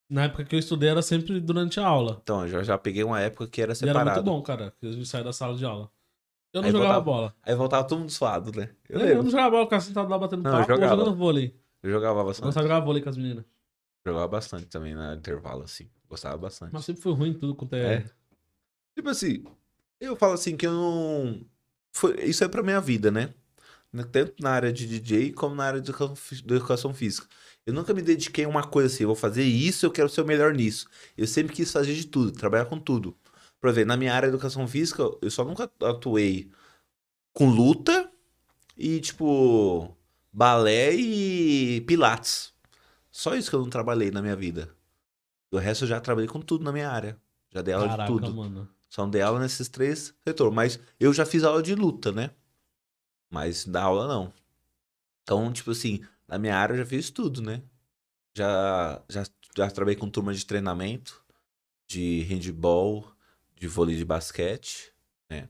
Na 0.09 0.23
época 0.23 0.45
que 0.45 0.55
eu 0.55 0.59
estudei 0.59 0.89
era 0.89 1.01
sempre 1.01 1.39
durante 1.39 1.79
a 1.79 1.85
aula. 1.85 2.19
Então, 2.23 2.41
eu 2.43 2.47
já, 2.47 2.63
já 2.63 2.77
peguei 2.77 3.03
uma 3.03 3.19
época 3.19 3.47
que 3.47 3.61
era 3.61 3.71
E 3.71 3.73
era 3.73 3.75
separado. 3.75 4.11
muito 4.11 4.23
bom, 4.25 4.41
cara. 4.41 4.73
que 4.79 4.87
A 4.87 4.91
gente 4.91 5.05
saía 5.07 5.23
da 5.23 5.33
sala 5.33 5.55
de 5.55 5.65
aula. 5.65 5.89
Eu 6.53 6.61
não 6.61 6.67
Aí 6.67 6.71
jogava 6.71 6.93
voltava- 6.93 7.05
bola. 7.05 7.35
Aí 7.43 7.55
voltava 7.55 7.83
todo 7.87 7.99
mundo 7.99 8.11
suado, 8.11 8.51
né? 8.57 8.69
Eu 8.87 8.99
Eu, 8.99 8.99
eu 9.01 9.07
lembro. 9.07 9.23
não 9.23 9.29
jogava 9.31 9.49
bola, 9.51 9.63
ficava 9.65 9.81
sentado 9.81 10.09
lá 10.09 10.17
batendo 10.17 10.41
Não, 10.43 10.51
eu 10.51 10.57
papo 10.59 10.71
ou 10.71 10.77
jogava. 10.77 10.95
jogando 11.01 11.15
vôlei. 11.17 11.55
Eu 11.83 11.91
jogava 11.91 12.19
Eu 12.21 12.25
bastante. 12.25 12.45
gostava 12.45 12.65
de 12.67 12.73
jogar 12.73 12.85
vôlei 12.85 13.01
com 13.03 13.09
as 13.09 13.17
meninas. 13.17 13.45
Jogava 14.05 14.27
bastante 14.27 14.65
também 14.67 14.93
no 14.93 15.13
intervalo, 15.13 15.63
assim. 15.63 15.89
Gostava 16.07 16.37
bastante. 16.37 16.71
Mas 16.71 16.85
sempre 16.85 17.01
foi 17.01 17.13
ruim 17.13 17.33
tudo 17.33 17.55
quanto 17.55 17.73
é. 17.75 17.95
É. 17.95 18.05
Tipo 18.95 19.09
assim, 19.09 19.43
eu 19.99 20.15
falo 20.15 20.33
assim 20.33 20.55
que 20.55 20.67
eu 20.67 20.71
não. 20.73 21.45
Foi... 21.93 22.19
Isso 22.23 22.43
é 22.43 22.47
pra 22.47 22.63
minha 22.63 22.79
vida, 22.79 23.09
né? 23.11 23.33
tanto 24.11 24.33
na 24.43 24.51
área 24.51 24.73
de 24.73 24.85
DJ 24.85 25.31
como 25.31 25.55
na 25.55 25.63
área 25.65 25.79
de 25.79 25.89
educação, 25.89 26.15
fí- 26.15 26.41
de 26.41 26.53
educação 26.53 26.93
física. 26.93 27.27
Eu 27.65 27.73
nunca 27.73 27.93
me 27.93 28.01
dediquei 28.01 28.43
a 28.43 28.47
uma 28.49 28.63
coisa 28.67 28.93
assim, 28.93 29.03
eu 29.03 29.07
vou 29.07 29.15
fazer 29.15 29.43
isso, 29.43 29.85
eu 29.85 29.91
quero 29.91 30.09
ser 30.09 30.21
o 30.21 30.25
melhor 30.25 30.53
nisso. 30.53 30.87
Eu 31.17 31.25
sempre 31.25 31.53
quis 31.55 31.71
fazer 31.71 31.93
de 31.93 32.05
tudo, 32.07 32.31
trabalhar 32.33 32.65
com 32.65 32.77
tudo. 32.77 33.15
Por 33.61 33.69
exemplo, 33.69 33.87
na 33.87 33.97
minha 33.97 34.13
área 34.13 34.27
de 34.27 34.35
educação 34.35 34.67
física, 34.67 35.01
eu 35.21 35.31
só 35.31 35.45
nunca 35.45 35.71
atuei 35.81 36.51
com 37.33 37.49
luta 37.49 38.11
e, 38.77 38.99
tipo, 38.99 39.95
balé 40.31 40.93
e 40.93 41.81
pilates. 41.87 42.53
Só 43.15 43.33
isso 43.33 43.49
que 43.49 43.55
eu 43.55 43.61
não 43.61 43.69
trabalhei 43.69 44.11
na 44.11 44.21
minha 44.21 44.35
vida. 44.35 44.75
O 45.49 45.57
resto 45.57 45.85
eu 45.85 45.87
já 45.87 46.01
trabalhei 46.01 46.27
com 46.27 46.41
tudo 46.41 46.65
na 46.65 46.71
minha 46.73 46.89
área. 46.89 47.17
Já 47.49 47.61
dei 47.61 47.73
aula 47.73 47.87
Caraca, 47.87 48.11
de 48.11 48.19
tudo. 48.19 48.35
mano. 48.35 48.69
Só 48.89 49.03
não 49.03 49.09
dei 49.09 49.21
aula 49.21 49.39
nesses 49.39 49.69
três 49.69 50.13
setores. 50.21 50.53
Mas 50.53 50.79
eu 50.99 51.13
já 51.13 51.25
fiz 51.25 51.45
aula 51.45 51.63
de 51.63 51.73
luta, 51.75 52.11
né? 52.11 52.31
Mas 53.29 53.63
da 53.63 53.83
aula 53.83 54.05
não. 54.05 54.33
Então, 55.23 55.51
tipo 55.53 55.71
assim, 55.71 56.05
na 56.27 56.37
minha 56.37 56.57
área 56.57 56.73
eu 56.73 56.79
já 56.79 56.85
fiz 56.85 57.09
tudo, 57.09 57.41
né? 57.41 57.63
Já, 58.35 59.01
já, 59.07 59.23
já 59.55 59.71
trabalhei 59.71 59.95
com 59.95 60.09
turma 60.09 60.33
de 60.33 60.45
treinamento, 60.45 61.23
de 61.87 62.23
handball, 62.23 63.09
de 63.55 63.65
vôlei 63.65 63.95
de 63.95 64.03
basquete, 64.03 64.93
né? 65.29 65.47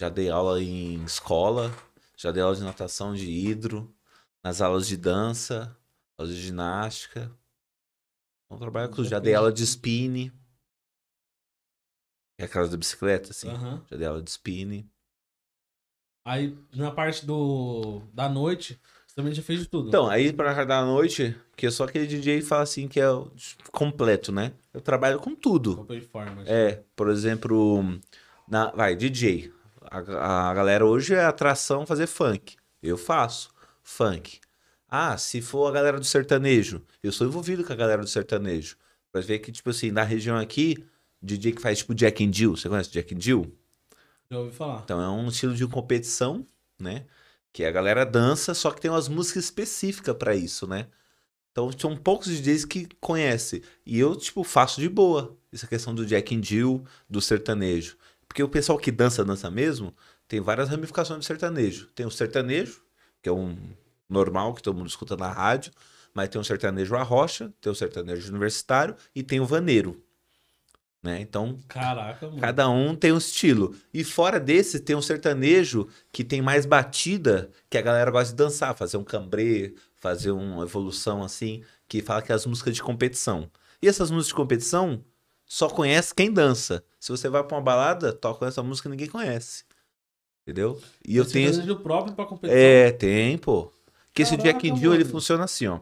Já 0.00 0.08
dei 0.08 0.28
aula 0.28 0.60
em 0.60 1.04
escola, 1.04 1.72
já 2.16 2.32
dei 2.32 2.42
aula 2.42 2.56
de 2.56 2.64
natação, 2.64 3.14
de 3.14 3.30
hidro, 3.30 3.94
nas 4.42 4.60
aulas 4.60 4.88
de 4.88 4.96
dança, 4.96 5.76
de 6.26 6.40
ginástica. 6.40 7.30
Então, 8.46 8.58
trabalho 8.58 8.88
com 8.88 8.96
tudo. 8.96 9.08
Já 9.08 9.18
dei 9.18 9.34
aula 9.34 9.52
de 9.52 9.62
spinning. 9.62 10.32
É 12.38 12.44
aquelas 12.44 12.70
da 12.70 12.76
bicicleta, 12.76 13.30
assim. 13.30 13.48
Aham. 13.48 13.84
Já 13.90 13.96
dei 13.96 14.06
aula 14.06 14.22
de 14.22 14.30
spinning. 14.30 14.90
Aí, 16.24 16.56
na 16.74 16.90
parte 16.90 17.24
do 17.24 18.02
da 18.12 18.28
noite, 18.28 18.80
você 19.06 19.14
também 19.14 19.32
já 19.34 19.42
fez 19.42 19.60
de 19.60 19.66
tudo. 19.66 19.88
Então, 19.88 20.08
aí 20.08 20.32
pra 20.32 20.54
cá 20.54 20.64
da 20.64 20.84
noite, 20.84 21.36
que 21.56 21.66
é 21.66 21.70
só 21.70 21.84
aquele 21.84 22.06
DJ 22.06 22.42
fala 22.42 22.62
assim 22.62 22.86
que 22.86 23.00
é 23.00 23.06
completo, 23.72 24.30
né? 24.30 24.52
Eu 24.72 24.80
trabalho 24.80 25.18
com 25.18 25.34
tudo. 25.34 25.86
É, 26.46 26.82
por 26.94 27.08
exemplo, 27.08 27.82
na, 28.46 28.70
vai, 28.70 28.94
DJ. 28.94 29.52
A, 29.82 30.50
a 30.50 30.54
galera 30.54 30.84
hoje 30.86 31.14
é 31.14 31.24
atração 31.24 31.86
fazer 31.86 32.06
funk. 32.06 32.56
Eu 32.82 32.96
faço 32.96 33.50
funk. 33.82 34.40
Ah, 34.90 35.16
se 35.16 35.40
for 35.40 35.68
a 35.68 35.70
galera 35.70 36.00
do 36.00 36.04
sertanejo, 36.04 36.82
eu 37.00 37.12
sou 37.12 37.26
envolvido 37.26 37.62
com 37.64 37.72
a 37.72 37.76
galera 37.76 38.02
do 38.02 38.08
sertanejo. 38.08 38.76
Pra 39.12 39.20
ver 39.20 39.38
que, 39.38 39.52
tipo 39.52 39.70
assim, 39.70 39.92
na 39.92 40.02
região 40.02 40.36
aqui, 40.36 40.84
DJ 41.22 41.52
que 41.52 41.62
faz 41.62 41.78
tipo 41.78 41.94
Jack 41.94 42.24
and 42.26 42.32
Jill. 42.32 42.56
Você 42.56 42.68
conhece 42.68 42.90
Jack 42.90 43.14
and 43.14 43.20
Jill? 43.20 43.56
Já 44.28 44.38
ouvi 44.38 44.52
falar. 44.52 44.80
Então 44.84 45.00
é 45.00 45.08
um 45.08 45.28
estilo 45.28 45.54
de 45.54 45.66
competição, 45.66 46.44
né? 46.78 47.04
Que 47.52 47.64
a 47.64 47.70
galera 47.70 48.04
dança, 48.04 48.52
só 48.52 48.70
que 48.72 48.80
tem 48.80 48.90
umas 48.90 49.08
músicas 49.08 49.44
específicas 49.44 50.16
pra 50.16 50.34
isso, 50.34 50.66
né? 50.66 50.86
Então 51.52 51.70
são 51.76 51.96
poucos 51.96 52.28
DJs 52.28 52.64
que 52.64 52.88
conhecem. 53.00 53.62
E 53.84 53.98
eu, 53.98 54.16
tipo, 54.16 54.42
faço 54.42 54.80
de 54.80 54.88
boa 54.88 55.36
essa 55.52 55.66
questão 55.66 55.94
do 55.94 56.06
Jack 56.06 56.34
and 56.34 56.42
Jill, 56.42 56.84
do 57.08 57.20
sertanejo. 57.20 57.96
Porque 58.26 58.42
o 58.42 58.48
pessoal 58.48 58.78
que 58.78 58.90
dança, 58.90 59.24
dança 59.24 59.50
mesmo, 59.50 59.94
tem 60.28 60.40
várias 60.40 60.68
ramificações 60.68 61.18
do 61.18 61.24
sertanejo. 61.24 61.88
Tem 61.94 62.06
o 62.06 62.10
sertanejo, 62.10 62.82
que 63.20 63.28
é 63.28 63.32
um 63.32 63.56
normal, 64.10 64.54
que 64.54 64.62
todo 64.62 64.76
mundo 64.76 64.88
escuta 64.88 65.16
na 65.16 65.30
rádio. 65.30 65.72
Mas 66.12 66.28
tem 66.28 66.40
o 66.40 66.44
sertanejo 66.44 66.96
arrocha, 66.96 67.52
tem 67.60 67.70
o 67.70 67.74
sertanejo 67.74 68.28
universitário 68.30 68.96
e 69.14 69.22
tem 69.22 69.38
o 69.40 69.46
vaneiro. 69.46 70.02
Né? 71.02 71.20
Então, 71.20 71.58
Caraca, 71.66 72.26
mano. 72.26 72.40
Cada 72.40 72.68
um 72.68 72.94
tem 72.94 73.12
um 73.12 73.16
estilo. 73.18 73.74
E 73.94 74.04
fora 74.04 74.38
desse, 74.38 74.80
tem 74.80 74.94
um 74.94 75.00
sertanejo 75.00 75.88
que 76.12 76.22
tem 76.22 76.42
mais 76.42 76.66
batida, 76.66 77.50
que 77.70 77.78
a 77.78 77.82
galera 77.82 78.10
gosta 78.10 78.32
de 78.32 78.36
dançar, 78.36 78.74
fazer 78.74 78.98
um 78.98 79.04
cambrê, 79.04 79.74
fazer 79.96 80.30
uma 80.30 80.64
evolução 80.64 81.22
assim, 81.22 81.62
que 81.88 82.02
fala 82.02 82.20
que 82.20 82.32
é 82.32 82.34
as 82.34 82.44
músicas 82.44 82.74
de 82.74 82.82
competição. 82.82 83.50
E 83.80 83.88
essas 83.88 84.10
músicas 84.10 84.28
de 84.28 84.34
competição 84.34 85.02
só 85.46 85.68
conhece 85.70 86.14
quem 86.14 86.30
dança. 86.30 86.84
Se 86.98 87.10
você 87.10 87.28
vai 87.30 87.42
pra 87.44 87.56
uma 87.56 87.62
balada, 87.62 88.12
toca 88.12 88.46
essa 88.46 88.62
música 88.62 88.88
ninguém 88.88 89.08
conhece. 89.08 89.64
Entendeu? 90.42 90.80
E 91.06 91.16
eu 91.16 91.24
Você 91.24 91.32
tenho. 91.34 91.50
desejo 91.50 91.76
próprio 91.76 92.14
pra 92.14 92.26
competição. 92.26 92.60
É, 92.60 92.90
tem, 92.92 93.38
pô. 93.38 93.72
Que 94.12 94.22
esse 94.22 94.36
Caraca, 94.36 94.52
Jack 94.60 94.78
Jill, 94.80 94.94
ele 94.94 95.04
funciona 95.04 95.44
assim, 95.44 95.66
ó. 95.66 95.80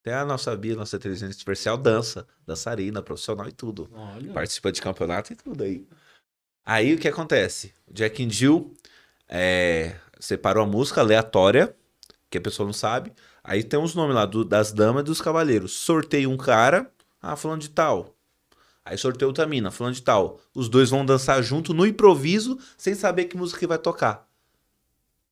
Até 0.00 0.14
a 0.14 0.24
nossa 0.24 0.56
Bia, 0.56 0.74
nossa 0.74 0.96
inteligência 0.96 1.28
artificial, 1.34 1.76
dança, 1.76 2.26
dançarina, 2.46 3.02
profissional 3.02 3.46
e 3.48 3.52
tudo 3.52 3.88
Olha. 3.92 4.32
participa 4.32 4.72
de 4.72 4.80
campeonato 4.80 5.32
e 5.32 5.36
tudo 5.36 5.62
aí. 5.62 5.86
Aí 6.64 6.94
o 6.94 6.98
que 6.98 7.06
acontece? 7.08 7.74
O 7.86 7.92
Jack 7.92 8.24
and 8.24 8.30
Jill 8.30 8.74
é, 9.28 9.94
separou 10.18 10.64
a 10.64 10.66
música 10.66 11.00
aleatória, 11.02 11.74
que 12.30 12.38
a 12.38 12.40
pessoa 12.40 12.66
não 12.66 12.72
sabe. 12.72 13.12
Aí 13.44 13.62
tem 13.62 13.78
os 13.80 13.94
nomes 13.94 14.14
lá 14.14 14.24
do- 14.24 14.44
das 14.44 14.72
damas 14.72 15.02
e 15.02 15.04
dos 15.04 15.20
cavaleiros. 15.20 15.72
Sorteia 15.72 16.28
um 16.28 16.36
cara, 16.36 16.90
ah, 17.20 17.36
falando 17.36 17.60
de 17.60 17.68
tal. 17.70 18.14
Aí 18.84 18.96
sorteia 18.96 19.26
outra 19.28 19.46
mina, 19.46 19.70
falando 19.70 19.94
de 19.94 20.02
tal. 20.02 20.40
Os 20.54 20.68
dois 20.68 20.88
vão 20.90 21.04
dançar 21.04 21.42
junto 21.42 21.74
no 21.74 21.86
improviso, 21.86 22.58
sem 22.76 22.94
saber 22.94 23.26
que 23.26 23.36
música 23.36 23.60
que 23.60 23.66
vai 23.66 23.78
tocar. 23.78 24.26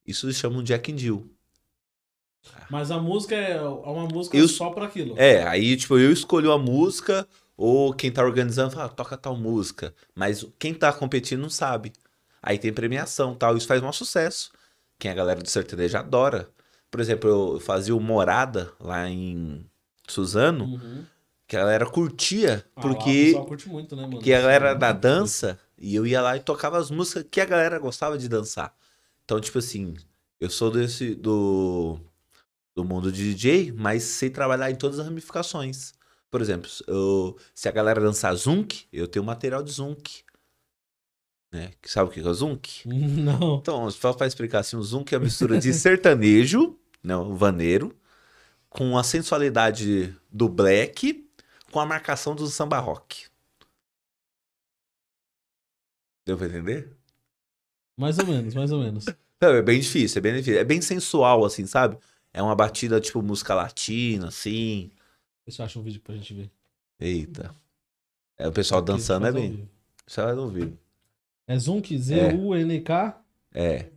Isso 0.06 0.26
eles 0.26 0.36
chamam 0.36 0.62
de 0.62 0.68
Jack 0.68 0.92
and 0.92 0.98
Jill. 0.98 1.30
Mas 2.70 2.90
a 2.90 2.98
música 2.98 3.34
é 3.34 3.60
uma 3.62 4.06
música 4.06 4.36
Eu- 4.36 4.48
só 4.48 4.70
pra 4.70 4.84
aquilo. 4.86 5.14
É, 5.18 5.42
aí, 5.46 5.76
tipo, 5.76 5.98
eu 5.98 6.12
escolho 6.12 6.52
a 6.52 6.58
música, 6.58 7.26
ou 7.56 7.92
quem 7.94 8.10
tá 8.12 8.22
organizando 8.22 8.70
fala, 8.74 8.88
toca 8.88 9.16
tal 9.16 9.36
música. 9.36 9.94
Mas 10.14 10.44
quem 10.58 10.74
tá 10.74 10.92
competindo 10.92 11.40
não 11.40 11.50
sabe. 11.50 11.92
Aí 12.42 12.58
tem 12.58 12.72
premiação 12.72 13.34
tal, 13.34 13.56
isso 13.56 13.66
faz 13.66 13.82
um 13.82 13.92
sucesso. 13.92 14.50
Quem 14.98 15.10
a 15.10 15.14
galera 15.14 15.40
do 15.40 15.48
sertanejo 15.48 15.96
adora. 15.96 16.48
Por 16.90 17.00
exemplo, 17.00 17.28
eu 17.28 17.60
fazia 17.60 17.94
o 17.94 18.00
Morada 18.00 18.72
lá 18.80 19.08
em 19.08 19.64
Suzano, 20.06 20.64
Uhum. 20.64 21.04
que 21.46 21.56
a 21.56 21.60
galera 21.60 21.86
curtia, 21.86 22.64
Ah, 22.76 22.80
lá 22.80 22.86
o 22.86 22.94
porque 22.94 23.24
pessoal 23.26 23.46
curte 23.46 23.68
muito, 23.68 23.96
né, 23.96 24.02
mano? 24.02 24.18
que 24.20 24.32
a 24.32 24.40
galera 24.40 24.74
da 24.74 24.92
dança, 24.92 25.58
e 25.78 25.94
eu 25.94 26.06
ia 26.06 26.20
lá 26.22 26.36
e 26.36 26.40
tocava 26.40 26.78
as 26.78 26.90
músicas 26.90 27.24
que 27.30 27.40
a 27.40 27.44
galera 27.44 27.78
gostava 27.78 28.16
de 28.18 28.28
dançar. 28.28 28.74
Então, 29.24 29.40
tipo 29.40 29.58
assim, 29.58 29.94
eu 30.40 30.48
sou 30.48 30.70
desse 30.70 31.14
do 31.14 31.98
do 32.78 32.84
mundo 32.84 33.10
de 33.10 33.34
DJ, 33.34 33.72
mas 33.72 34.04
sei 34.04 34.30
trabalhar 34.30 34.70
em 34.70 34.76
todas 34.76 35.00
as 35.00 35.04
ramificações. 35.06 35.92
Por 36.30 36.40
exemplo, 36.40 36.70
eu- 36.86 37.36
se 37.52 37.68
a 37.68 37.72
galera 37.72 38.00
dançar 38.00 38.32
Zunk, 38.36 38.86
eu 38.92 39.08
tenho 39.08 39.24
material 39.24 39.64
de 39.64 39.72
Zunk. 39.72 40.22
Né? 41.52 41.72
Sabe 41.82 42.08
o 42.08 42.12
que 42.12 42.20
é 42.20 42.22
o 42.22 42.32
Zunk? 42.32 42.86
Não. 42.86 43.56
Então, 43.56 43.90
só 43.90 44.12
para 44.12 44.28
explicar 44.28 44.60
assim, 44.60 44.76
o 44.76 44.82
Zunk 44.82 45.12
é 45.12 45.16
a 45.16 45.20
mistura 45.20 45.58
de 45.58 45.72
sertanejo, 45.74 46.78
né, 47.02 47.16
o 47.16 47.34
vaneiro, 47.34 47.98
com 48.68 48.96
a 48.96 49.02
sensualidade 49.02 50.14
do 50.30 50.48
black, 50.48 51.28
com 51.72 51.80
a 51.80 51.86
marcação 51.86 52.32
do 52.36 52.46
samba 52.46 52.78
rock. 52.78 53.26
Deu 56.24 56.36
pra 56.38 56.46
entender? 56.46 56.96
Mais 57.98 58.20
ou 58.20 58.26
menos, 58.26 58.54
mais 58.54 58.70
ou 58.70 58.78
menos. 58.78 59.06
Não, 59.40 59.48
é 59.48 59.62
bem 59.62 59.80
difícil, 59.80 60.18
é 60.18 60.22
bem 60.22 60.34
difícil. 60.36 60.60
É 60.60 60.64
bem 60.64 60.80
sensual, 60.80 61.44
assim, 61.44 61.66
sabe? 61.66 61.98
É 62.38 62.42
uma 62.42 62.54
batida 62.54 63.00
tipo 63.00 63.20
música 63.20 63.52
latina, 63.52 64.28
assim. 64.28 64.92
Deixa 65.44 65.60
eu 65.60 65.66
achar 65.66 65.80
um 65.80 65.82
vídeo 65.82 66.00
pra 66.00 66.14
gente 66.14 66.32
ver. 66.32 66.48
Eita. 67.00 67.52
É, 68.38 68.46
o 68.46 68.52
pessoal 68.52 68.80
Aqui, 68.80 68.92
dançando 68.92 69.26
é 69.26 69.32
bem. 69.32 69.50
vivo. 69.50 69.68
Você 70.06 70.22
vai 70.22 70.36
ouvir. 70.36 70.78
É 71.48 71.58
Zunk, 71.58 71.98
Z-U-N-K. 71.98 73.24
É. 73.52 73.90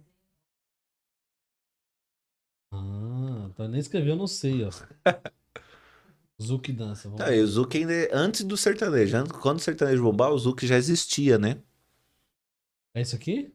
Ah, 2.72 3.52
tá 3.56 3.68
nem 3.68 3.80
escreveu, 3.80 4.14
eu 4.14 4.18
não 4.18 4.26
sei, 4.26 4.66
ó. 4.66 4.72
Zuki 6.42 6.74
dança. 6.74 7.10
Vamos 7.10 7.24
Tá, 7.24 7.36
e 7.36 7.42
o 7.42 7.46
Zuki 7.46 7.78
ainda 7.78 7.94
é 7.94 8.10
antes 8.12 8.44
do 8.44 8.58
sertanejo. 8.58 9.24
Quando 9.40 9.60
o 9.60 9.62
sertanejo 9.62 10.02
bombar, 10.02 10.32
o 10.32 10.40
Zuki 10.40 10.66
já 10.66 10.78
existia, 10.78 11.38
né? 11.38 11.62
É 12.96 13.02
isso 13.02 13.16
aqui? 13.16 13.54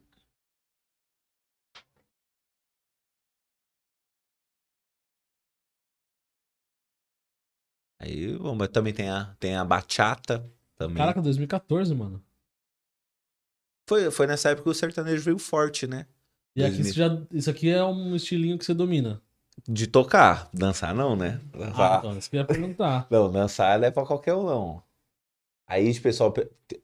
Aí, 8.07 8.39
mas 8.57 8.69
também 8.69 8.93
tem 8.95 9.11
a, 9.11 9.35
tem 9.41 9.57
a 9.57 9.65
bachata 9.65 10.49
também. 10.77 10.97
Caraca, 10.97 11.21
2014, 11.21 11.95
mano. 11.95 12.23
Foi, 13.89 14.11
foi 14.11 14.27
nessa 14.27 14.51
época 14.51 14.65
que 14.65 14.71
o 14.71 14.75
sertanejo 14.75 15.23
veio 15.25 15.39
forte, 15.39 15.87
né? 15.87 16.07
E 16.55 16.63
aqui 16.65 16.83
2000. 16.83 16.87
isso, 16.91 16.99
já, 16.99 17.23
isso 17.33 17.51
aqui 17.51 17.69
é 17.71 17.85
um 17.85 18.15
estilinho 18.15 18.59
que 18.59 18.65
você 18.65 18.75
domina. 18.75 19.21
De 19.69 19.87
tocar. 19.87 20.49
Dançar 20.53 20.95
não, 20.95 21.17
né? 21.17 21.41
Ah, 21.53 21.59
Dançar. 21.59 21.99
então, 21.99 22.19
isso 22.19 22.31
que 22.31 22.37
eu 22.37 22.41
ia 22.41 22.47
perguntar. 22.47 23.07
Não, 23.11 23.31
dançar 23.31 23.83
é 23.83 23.91
pra 23.91 24.05
qualquer 24.05 24.35
um, 24.35 24.45
não. 24.45 24.83
Aí, 25.67 25.91
o 25.91 26.01
pessoal. 26.03 26.33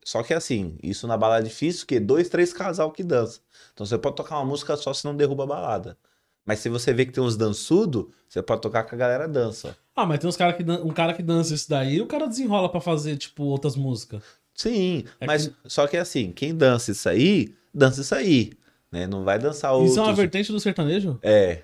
Só 0.02 0.22
que 0.22 0.32
assim, 0.34 0.78
isso 0.82 1.06
na 1.06 1.16
balada 1.16 1.44
é 1.44 1.48
difícil, 1.48 1.80
porque 1.82 2.00
dois, 2.00 2.28
três 2.28 2.52
casal 2.52 2.90
que 2.90 3.04
dança. 3.04 3.40
Então 3.72 3.84
você 3.86 3.98
pode 3.98 4.16
tocar 4.16 4.36
uma 4.36 4.44
música 4.46 4.76
só 4.76 4.92
se 4.94 5.04
não 5.04 5.14
derruba 5.14 5.44
a 5.44 5.46
balada. 5.46 5.98
Mas 6.44 6.58
se 6.60 6.68
você 6.68 6.92
vê 6.92 7.04
que 7.06 7.12
tem 7.12 7.22
uns 7.22 7.36
dançudo, 7.36 8.10
você 8.28 8.42
pode 8.42 8.62
tocar 8.62 8.84
que 8.84 8.94
a 8.94 8.98
galera 8.98 9.28
dança. 9.28 9.76
Ah, 9.94 10.06
mas 10.06 10.18
tem 10.20 10.28
uns 10.28 10.36
cara 10.36 10.52
que 10.54 10.62
dan- 10.64 10.82
um 10.82 10.90
cara 10.90 11.12
que 11.14 11.22
dança 11.22 11.54
isso 11.54 11.68
daí, 11.68 12.00
o 12.00 12.06
cara 12.06 12.26
desenrola 12.26 12.68
pra 12.70 12.80
fazer, 12.80 13.16
tipo, 13.16 13.44
outras 13.44 13.76
músicas. 13.76 14.22
Sim, 14.54 15.04
É 15.20 15.26
mas 15.26 15.50
só 15.66 15.86
que 15.86 15.96
assim, 15.96 16.32
quem 16.32 16.54
dança 16.54 16.90
isso 16.92 17.08
aí, 17.08 17.54
dança 17.74 18.00
isso 18.00 18.14
aí. 18.14 18.52
né? 18.90 19.06
Não 19.06 19.24
vai 19.24 19.38
dançar 19.38 19.72
outros. 19.72 19.92
Isso 19.92 20.00
é 20.00 20.02
uma 20.02 20.14
vertente 20.14 20.52
do 20.52 20.60
sertanejo? 20.60 21.18
É. 21.22 21.62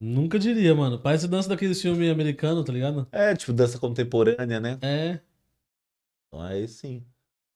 Nunca 0.00 0.38
diria, 0.38 0.74
mano. 0.74 0.98
Parece 0.98 1.28
dança 1.28 1.48
daqueles 1.48 1.80
filmes 1.80 2.10
americanos, 2.10 2.64
tá 2.64 2.72
ligado? 2.72 3.06
É, 3.12 3.34
tipo, 3.36 3.52
dança 3.52 3.78
contemporânea, 3.78 4.58
né? 4.58 4.78
É. 4.82 5.20
Então 6.28 6.40
aí 6.44 6.66
sim. 6.66 7.04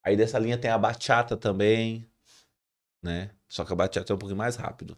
Aí 0.04 0.16
dessa 0.16 0.38
linha 0.38 0.56
tem 0.56 0.70
a 0.70 0.78
bachata 0.78 1.36
também, 1.36 2.08
né? 3.02 3.30
Só 3.48 3.64
que 3.64 3.72
a 3.72 3.76
bachata 3.76 4.12
é 4.12 4.14
um 4.14 4.18
pouquinho 4.18 4.38
mais 4.38 4.54
rápido. 4.54 4.96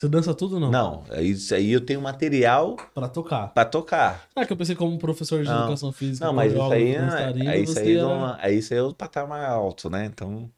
Você 0.00 0.08
dança 0.08 0.34
tudo 0.34 0.54
ou 0.54 0.60
não? 0.60 0.70
Não, 0.70 1.04
é 1.10 1.22
isso 1.22 1.54
aí 1.54 1.72
eu 1.72 1.84
tenho 1.84 2.00
material 2.00 2.74
Pra 2.94 3.06
tocar. 3.06 3.48
pra 3.52 3.66
tocar. 3.66 4.26
Ah, 4.34 4.46
que 4.46 4.52
eu 4.52 4.56
pensei 4.56 4.74
como 4.74 4.98
professor 4.98 5.42
de 5.42 5.48
Não. 5.50 5.58
educação 5.64 5.92
física. 5.92 6.24
Não, 6.24 6.32
mas 6.32 6.52
isso 6.54 6.62
aí, 6.72 6.94
é, 6.94 7.60
isso 7.60 7.78
aí, 7.78 7.92
era- 7.96 8.02
não, 8.08 8.34
aí 8.40 8.58
isso 8.58 8.72
aí 8.72 8.80
é 8.80 8.82
o 8.82 8.94
patamar 8.94 9.44
alto, 9.50 9.90
né? 9.90 10.06
Então, 10.06 10.50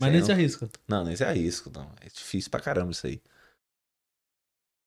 Mas 0.00 0.10
nem 0.10 0.18
não. 0.18 0.26
se 0.26 0.32
arrisca. 0.32 0.68
não, 0.88 1.04
nem 1.04 1.14
se 1.14 1.22
arrisco, 1.22 1.70
não. 1.72 1.88
É 2.00 2.08
difícil 2.08 2.50
pra 2.50 2.58
caramba 2.58 2.90
isso 2.90 3.06
aí. 3.06 3.22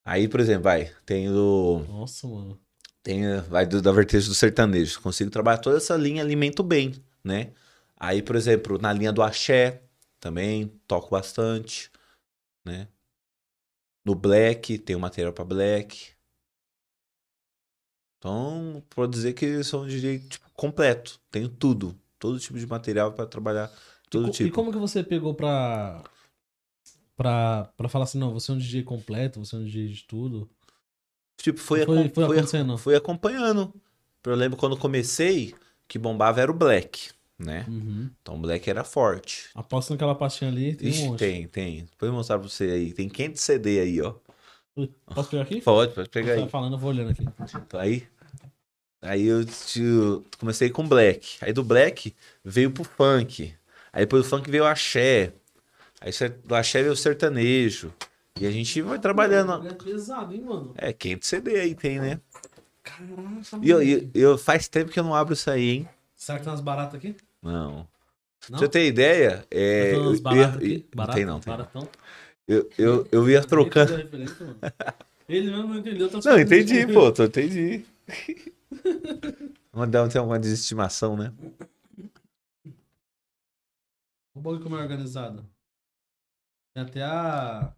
Aí, 0.06 0.28
por 0.28 0.40
exemplo, 0.42 0.64
vai, 0.64 0.94
tem 1.06 1.30
o. 1.30 1.86
Nossa, 1.88 2.28
mano. 2.28 2.60
Tem, 3.02 3.40
vai 3.50 3.66
do- 3.66 3.82
da 3.82 3.92
vertente 3.94 4.28
do 4.28 4.34
sertanejo. 4.36 5.02
Consigo 5.02 5.30
trabalhar 5.32 5.60
toda 5.60 5.78
essa 5.78 5.96
linha, 5.96 6.22
alimento 6.22 6.62
bem, 6.62 6.94
né? 7.24 7.54
Aí, 7.98 8.22
por 8.22 8.36
exemplo, 8.36 8.78
na 8.78 8.92
linha 8.92 9.14
do 9.14 9.22
axé, 9.24 9.82
também 10.20 10.68
toco 10.86 11.10
bastante, 11.10 11.90
né? 12.66 12.88
No 14.08 14.16
black, 14.16 14.80
tem 14.80 14.96
o 14.96 15.00
material 15.02 15.34
pra 15.34 15.44
black. 15.44 16.12
Então, 18.18 18.82
pode 18.90 19.12
dizer 19.12 19.34
que 19.34 19.62
sou 19.66 19.84
um 19.84 19.88
DJ 19.88 20.20
tipo, 20.20 20.50
completo. 20.54 21.20
Tenho 21.30 21.50
tudo. 21.50 21.94
Todo 22.18 22.40
tipo 22.40 22.58
de 22.58 22.66
material 22.66 23.12
pra 23.12 23.26
trabalhar. 23.26 23.70
Todo 24.10 24.30
e, 24.30 24.32
tipo. 24.32 24.48
e 24.48 24.52
como 24.52 24.72
que 24.72 24.78
você 24.78 25.04
pegou 25.04 25.34
pra, 25.36 26.02
pra, 27.18 27.66
pra 27.76 27.90
falar 27.90 28.06
assim, 28.06 28.18
não, 28.18 28.32
você 28.32 28.50
é 28.50 28.54
um 28.54 28.58
DJ 28.58 28.84
completo, 28.84 29.44
você 29.44 29.58
é 29.58 29.60
um 29.60 29.66
DJ 29.66 29.90
de 29.90 30.04
tudo? 30.06 30.50
Tipo, 31.36 31.60
foi, 31.60 31.86
Foi- 31.86 31.98
acom- 31.98 32.10
foi 32.14 32.26
foi- 32.26 32.38
acontecendo? 32.38 32.78
foi 32.78 32.96
acompanhando. 32.96 33.74
Eu 34.24 34.36
lembro 34.36 34.58
quando 34.58 34.78
comecei, 34.78 35.54
que 35.86 36.00
bombava 36.00 36.40
era 36.40 36.50
o 36.50 36.54
black, 36.54 37.12
né? 37.38 37.66
Uhum. 37.68 38.10
Então 38.22 38.36
o 38.36 38.40
black 38.40 38.70
era 38.70 38.84
forte. 38.84 39.50
Aposto 39.54 39.92
naquela 39.92 40.16
pastinha 40.16 40.50
ali, 40.50 40.76
tem 40.76 40.90
Ixi, 40.90 41.04
um 41.04 41.06
monte. 41.10 41.20
tem, 41.20 41.48
tem. 41.48 41.76
Depois 41.86 42.08
eu 42.08 42.10
vou 42.10 42.18
mostrar 42.18 42.40
pra 42.40 42.48
você 42.50 42.64
aí. 42.66 42.94
Tem 42.94 43.08
500 43.08 43.42
CD 43.42 43.80
aí, 43.80 44.02
ó. 44.02 44.14
Posso 45.14 45.30
pegar 45.30 45.44
aqui? 45.44 45.62
Pode, 45.62 45.94
pode 45.94 46.10
pegar 46.10 46.28
Você 46.34 46.40
aí. 46.40 46.42
tá 46.46 46.50
falando, 46.50 46.74
eu 46.74 46.80
vou 46.80 46.90
olhando 46.90 47.10
aqui. 47.12 47.26
Então, 47.56 47.80
aí, 47.80 48.08
aí 49.02 49.24
eu, 49.26 49.44
te- 49.46 49.82
comecei 50.40 50.70
com 50.70 50.88
black. 50.88 51.38
Aí 51.42 51.52
do 51.54 51.64
black 51.64 52.16
veio 52.44 52.72
pro 52.72 52.84
funk. 52.84 53.54
Aí 53.92 54.02
depois 54.06 54.24
do 54.24 54.30
funk 54.30 54.50
veio 54.50 54.64
o 54.64 54.68
axé. 54.68 55.34
Aí 56.00 56.12
do 56.46 56.54
axé 56.56 56.82
veio 56.82 56.94
o 56.94 56.98
sertanejo. 56.98 57.92
E 58.40 58.46
a 58.46 58.52
gente 58.52 58.80
vai 58.84 59.00
trabalhando. 59.00 59.68
É 59.68 59.74
pesado, 59.74 60.32
hein, 60.34 60.42
mano? 60.42 60.74
É, 60.78 60.94
500 60.94 61.28
CD 61.28 61.60
aí 61.60 61.74
tem, 61.74 62.00
né? 62.00 62.20
Caraca, 62.84 63.60
E 63.64 63.70
eu, 63.70 63.82
eu, 63.82 64.10
eu- 64.14 64.38
faz 64.38 64.68
tempo 64.68 64.92
que 64.92 65.00
eu 65.00 65.04
não 65.04 65.16
abro 65.16 65.34
isso 65.34 65.50
aí, 65.50 65.70
hein? 65.70 65.90
Será 66.16 66.38
que 66.38 66.44
tem 66.44 66.52
umas 66.52 66.62
baratas 66.62 66.96
aqui? 66.96 67.16
Não. 67.42 67.70
Não? 67.72 67.88
Pra 68.50 68.60
você 68.60 68.70
ter 68.70 68.88
ideia, 68.88 69.46
é. 69.52 69.58
Tem 69.58 69.60
Eu, 69.60 69.96
eu, 69.96 70.04
eu- 70.04 70.80
não 70.96 71.08
tem 71.08 71.26
não, 71.26 71.40
tem 71.40 71.58
não. 71.58 71.90
Eu, 72.48 72.70
eu, 72.78 73.08
eu 73.12 73.30
ia 73.30 73.44
trocando. 73.44 73.94
Ele 75.28 75.52
mesmo 75.52 75.68
não 75.68 75.78
entendeu. 75.78 76.10
tá 76.10 76.20
Não, 76.24 76.40
entendi, 76.40 76.88
pô, 76.88 77.12
tô 77.12 77.26
entendi. 77.26 77.86
Vamos 79.74 79.92
dar 79.92 80.08
tem 80.10 80.22
uma 80.22 80.40
desestimação, 80.40 81.18
né? 81.18 81.34
O 84.34 84.40
bagulho 84.40 84.64
como 84.64 84.78
é 84.78 84.82
organizado. 84.82 85.46
Tem 86.74 86.84
até 86.84 87.04
a. 87.04 87.74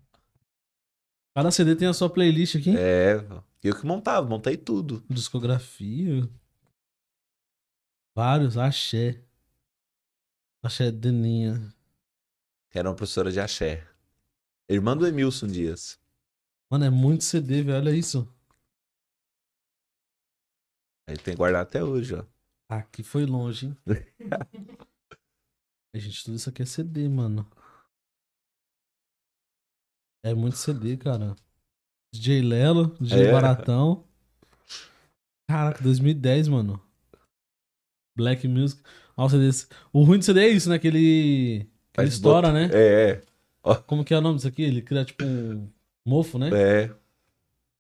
Cada 1.36 1.52
CD 1.52 1.76
tem 1.76 1.88
a 1.88 1.94
sua 1.94 2.10
playlist 2.10 2.56
aqui. 2.57 2.77
É, 2.77 3.15
eu 3.64 3.76
que 3.76 3.86
montava, 3.86 4.27
montei 4.27 4.57
tudo. 4.57 5.03
Discografia. 5.10 6.30
Vários, 8.15 8.57
axé. 8.57 9.23
Axé 10.64 10.91
Deninha. 10.91 11.73
Era 12.73 12.90
uma 12.90 12.95
professora 12.95 13.31
de 13.31 13.40
axé. 13.40 13.88
Irmã 14.69 14.95
do 14.95 15.07
Emilson 15.07 15.48
Dias. 15.48 15.99
Mano, 16.72 16.86
é 16.86 16.90
muito 16.90 17.23
CD, 17.23 17.64
velho. 17.64 17.77
Olha 17.77 17.95
isso. 17.95 18.27
Aí 21.07 21.18
tem 21.18 21.36
guardado 21.36 21.68
até 21.68 21.84
hoje, 21.84 22.14
ó. 22.15 22.23
Aqui 22.69 23.02
foi 23.02 23.26
longe, 23.26 23.68
hein? 23.68 23.77
Ai, 25.95 25.99
gente, 25.99 26.23
tudo 26.23 26.36
isso 26.36 26.49
aqui 26.49 26.61
é 26.61 26.65
CD, 26.65 27.10
mano. 27.10 27.49
É 30.23 30.36
muito 30.36 30.57
CD, 30.57 30.98
cara. 30.98 31.36
DJ 32.14 32.41
Lelo, 32.44 32.95
DJ 32.99 33.27
É. 33.27 33.31
Baratão. 33.31 34.07
Caraca, 35.49 35.81
2010, 35.81 36.48
mano. 36.48 36.80
Black 38.15 38.48
Music. 38.48 38.84
O 39.26 39.30
CD. 39.30 39.50
O 39.94 40.04
ruim 40.04 40.20
do 40.20 40.26
CD 40.26 40.40
é 40.41 40.48
isso, 40.50 40.70
né? 40.70 40.78
Que 40.80 40.88
ele. 40.88 41.00
Que 41.94 42.02
ele 42.02 42.08
Faz 42.08 42.14
estoura, 42.14 42.52
né? 42.52 42.70
É, 42.74 43.22
Como 43.88 44.04
que 44.06 44.14
é 44.14 44.18
o 44.18 44.22
nome 44.22 44.36
disso 44.38 44.48
aqui? 44.48 44.62
Ele 44.64 44.82
cria 44.82 45.04
tipo 45.06 45.24
um 45.26 45.68
mofo, 46.06 46.38
né? 46.40 46.50
é. 46.54 46.84
É, 46.84 46.91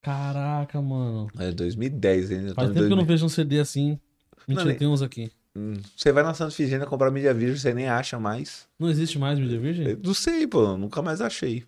Caraca, 0.01 0.81
mano. 0.81 1.27
é 1.37 1.51
2010 1.51 2.31
ainda. 2.31 2.53
Faz 2.55 2.67
tô 2.67 2.71
em 2.71 2.75
tempo 2.75 2.87
que 2.87 2.93
eu 2.93 2.97
não 2.97 3.03
2000. 3.03 3.05
vejo 3.05 3.25
um 3.25 3.29
CD 3.29 3.59
assim. 3.59 3.99
Mentira, 4.47 4.65
nem- 4.69 4.77
tem 4.77 4.87
uns 4.87 5.01
aqui. 5.01 5.31
Hum, 5.55 5.73
Você 5.95 6.11
vai 6.11 6.23
na 6.23 6.33
Santa 6.33 6.51
Figênia 6.51 6.85
comprar 6.85 7.11
mídia 7.11 7.33
virgem, 7.33 7.57
você 7.57 7.73
nem 7.73 7.87
acha 7.89 8.19
mais. 8.19 8.67
Não 8.79 8.89
existe 8.89 9.19
mais 9.19 9.37
mídia 9.39 9.59
virgem? 9.59 9.87
Eu 9.89 9.99
não 10.03 10.13
sei, 10.13 10.47
pô, 10.47 10.77
nunca 10.77 11.01
mais 11.01 11.19
achei. 11.21 11.65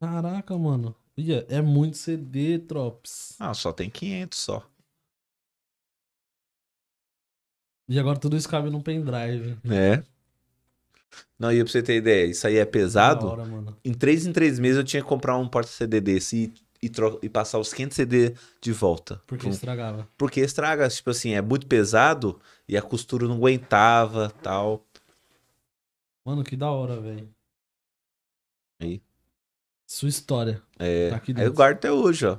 Caraca, 0.00 0.56
mano. 0.58 0.94
Ia, 1.16 1.44
é 1.48 1.60
muito 1.60 1.96
CD, 1.96 2.58
Trops. 2.58 3.34
Ah, 3.38 3.52
só 3.54 3.72
tem 3.72 3.88
500 3.90 4.38
só. 4.38 4.66
E 7.88 7.98
agora 7.98 8.18
tudo 8.18 8.36
isso 8.36 8.48
cabe 8.48 8.68
num 8.70 8.80
pendrive. 8.82 9.56
É. 9.70 10.02
Não, 11.38 11.50
e 11.52 11.62
pra 11.62 11.72
você 11.72 11.82
ter 11.82 11.96
ideia, 11.96 12.26
isso 12.26 12.46
aí 12.46 12.56
é 12.56 12.64
pesado. 12.64 13.26
hora. 13.26 13.44
Em 13.84 13.94
3 13.94 14.26
em 14.26 14.32
3 14.32 14.58
meses 14.58 14.76
eu 14.78 14.84
tinha 14.84 15.02
que 15.02 15.08
comprar 15.08 15.38
um 15.38 15.48
porta-CD 15.48 16.00
desse 16.00 16.52
e, 16.82 16.86
e, 16.86 16.90
e 17.22 17.28
passar 17.28 17.58
os 17.58 17.72
500 17.72 17.96
CD 17.96 18.34
de 18.60 18.72
volta. 18.72 19.22
Porque 19.26 19.46
um- 19.46 19.50
estragava. 19.50 20.06
Porque 20.18 20.40
estraga, 20.40 20.88
tipo 20.88 21.10
assim, 21.10 21.32
é 21.32 21.40
muito 21.40 21.66
pesado 21.66 22.38
e 22.68 22.76
a 22.76 22.82
costura 22.82 23.26
não 23.26 23.36
aguentava 23.36 24.30
tal. 24.42 24.84
Mano, 26.26 26.44
que 26.44 26.56
da 26.56 26.70
hora, 26.70 27.00
velho. 27.00 27.28
Aí. 28.82 29.00
Sua 29.86 30.08
história. 30.10 30.62
É, 30.78 31.08
Tá 31.10 31.16
aqui 31.16 31.32
aí 31.34 31.44
eu 31.44 31.52
guardo 31.54 31.78
até 31.78 31.90
hoje, 31.90 32.26
ó. 32.26 32.34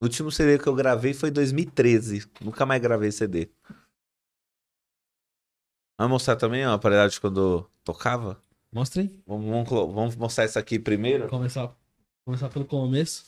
O 0.00 0.04
último 0.04 0.30
CD 0.30 0.58
que 0.58 0.68
eu 0.68 0.74
gravei 0.74 1.12
foi 1.12 1.30
em 1.30 1.32
2013. 1.32 2.24
Nunca 2.40 2.64
mais 2.66 2.80
gravei 2.80 3.10
CD. 3.10 3.48
Vamos 5.98 6.12
mostrar 6.12 6.36
também 6.36 6.66
ó, 6.66 6.70
a 6.70 6.74
aparelhagem 6.74 7.20
quando 7.20 7.68
tocava? 7.84 8.40
Mostra 8.72 9.02
aí. 9.02 9.22
Vamos, 9.26 9.46
vamos 9.46 9.94
vamos 9.94 10.16
mostrar 10.16 10.44
isso 10.44 10.58
aqui 10.58 10.78
primeiro. 10.78 11.28
Começar, 11.28 11.70
começar 12.24 12.48
pelo 12.48 12.64
começo. 12.64 13.24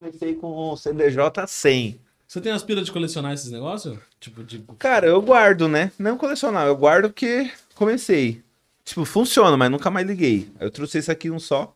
Comecei 0.00 0.34
com 0.34 0.72
o 0.72 0.76
CDJ 0.76 1.46
100. 1.46 2.00
Você 2.26 2.40
tem 2.40 2.52
aspira 2.52 2.82
de 2.82 2.92
colecionar 2.92 3.32
esses 3.32 3.50
negócios? 3.50 3.98
Tipo, 4.20 4.44
de. 4.44 4.62
Cara, 4.78 5.06
eu 5.06 5.20
guardo, 5.22 5.66
né? 5.66 5.90
Não 5.98 6.18
colecionar, 6.18 6.66
eu 6.66 6.76
guardo 6.76 7.08
porque 7.08 7.50
comecei. 7.74 8.42
Tipo, 8.84 9.04
funciona, 9.04 9.56
mas 9.56 9.70
nunca 9.70 9.90
mais 9.90 10.06
liguei. 10.06 10.50
Aí 10.60 10.66
Eu 10.66 10.70
trouxe 10.70 10.98
esse 10.98 11.10
aqui 11.10 11.30
um 11.30 11.38
só. 11.38 11.74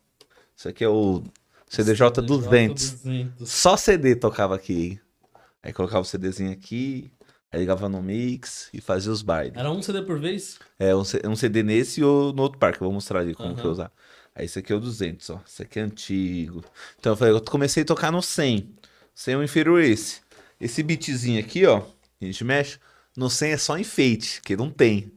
Isso 0.55 0.69
aqui 0.69 0.83
é 0.83 0.89
o 0.89 1.23
CDJ 1.67 2.21
200. 2.21 2.91
200. 2.91 3.49
Só 3.49 3.75
CD 3.75 4.15
tocava 4.15 4.55
aqui? 4.55 4.99
Aí 5.63 5.73
colocava 5.73 6.01
o 6.01 6.05
CDzinho 6.05 6.51
aqui, 6.51 7.11
aí 7.53 7.59
ligava 7.59 7.87
no 7.87 8.01
mix 8.01 8.67
e 8.73 8.81
fazia 8.81 9.11
os 9.11 9.21
bailes. 9.21 9.55
Era 9.55 9.71
um 9.71 9.81
CD 9.81 10.01
por 10.01 10.19
vez? 10.19 10.59
É, 10.79 10.93
um, 10.95 11.03
um 11.25 11.35
CD 11.35 11.63
nesse 11.63 12.01
e 12.01 12.03
o- 12.03 12.33
no 12.33 12.41
outro 12.43 12.57
parque, 12.59 12.81
eu 12.81 12.85
vou 12.85 12.93
mostrar 12.93 13.19
ali 13.19 13.33
como 13.35 13.49
Aham. 13.49 13.55
que 13.61 13.65
eu 13.65 13.71
usar. 13.71 13.91
Aí 14.35 14.45
esse 14.45 14.57
aqui 14.59 14.73
é 14.73 14.75
o 14.75 14.79
200, 14.79 15.29
ó. 15.29 15.39
Esse 15.47 15.61
aqui 15.61 15.79
é 15.79 15.83
antigo. 15.83 16.63
Então 16.99 17.13
eu 17.13 17.15
falei, 17.15 17.33
eu 17.33 17.41
comecei 17.41 17.83
a 17.83 17.85
tocar 17.85 18.11
no 18.11 18.21
100. 18.21 18.67
100 19.13 19.33
é 19.35 19.37
o 19.37 19.43
inferior 19.43 19.79
esse. 19.81 20.21
Esse 20.59 20.81
beatzinho 20.81 21.39
aqui, 21.39 21.65
ó, 21.65 21.83
a 22.21 22.25
gente 22.25 22.43
mexe, 22.43 22.79
no 23.15 23.29
100 23.29 23.51
é 23.51 23.57
só 23.57 23.77
enfeite, 23.77 24.41
que 24.41 24.55
não 24.55 24.71
tem. 24.71 25.11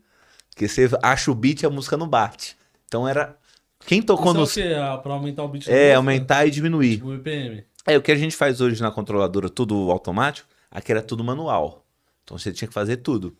Porque 0.50 0.68
você 0.68 0.88
acha 1.02 1.30
o 1.30 1.34
beat 1.34 1.62
e 1.62 1.66
a 1.66 1.70
música 1.70 1.96
não 1.96 2.06
bate. 2.08 2.56
Então 2.86 3.08
era... 3.08 3.36
Quem 3.86 4.02
tocou 4.02 4.32
Isso 4.32 4.60
é 4.60 4.64
no... 4.64 4.70
o 4.70 4.70
quê? 4.70 4.74
Ah, 4.78 4.98
Pra 4.98 5.12
aumentar 5.14 5.44
o 5.44 5.48
beat 5.48 5.66
É, 5.68 5.72
música? 5.72 5.96
aumentar 5.96 6.46
e 6.46 6.50
diminuir. 6.50 6.96
Tipo, 6.96 7.08
o 7.08 7.16
BPM. 7.16 7.64
É, 7.86 7.96
o 7.96 8.02
que 8.02 8.10
a 8.12 8.16
gente 8.16 8.34
faz 8.36 8.60
hoje 8.60 8.82
na 8.82 8.90
controladora, 8.90 9.48
tudo 9.48 9.90
automático, 9.90 10.48
aqui 10.70 10.90
era 10.92 11.00
tudo 11.00 11.22
manual. 11.22 11.85
Então 12.26 12.36
você 12.36 12.52
tinha 12.52 12.66
que 12.66 12.74
fazer 12.74 12.96
tudo. 12.98 13.36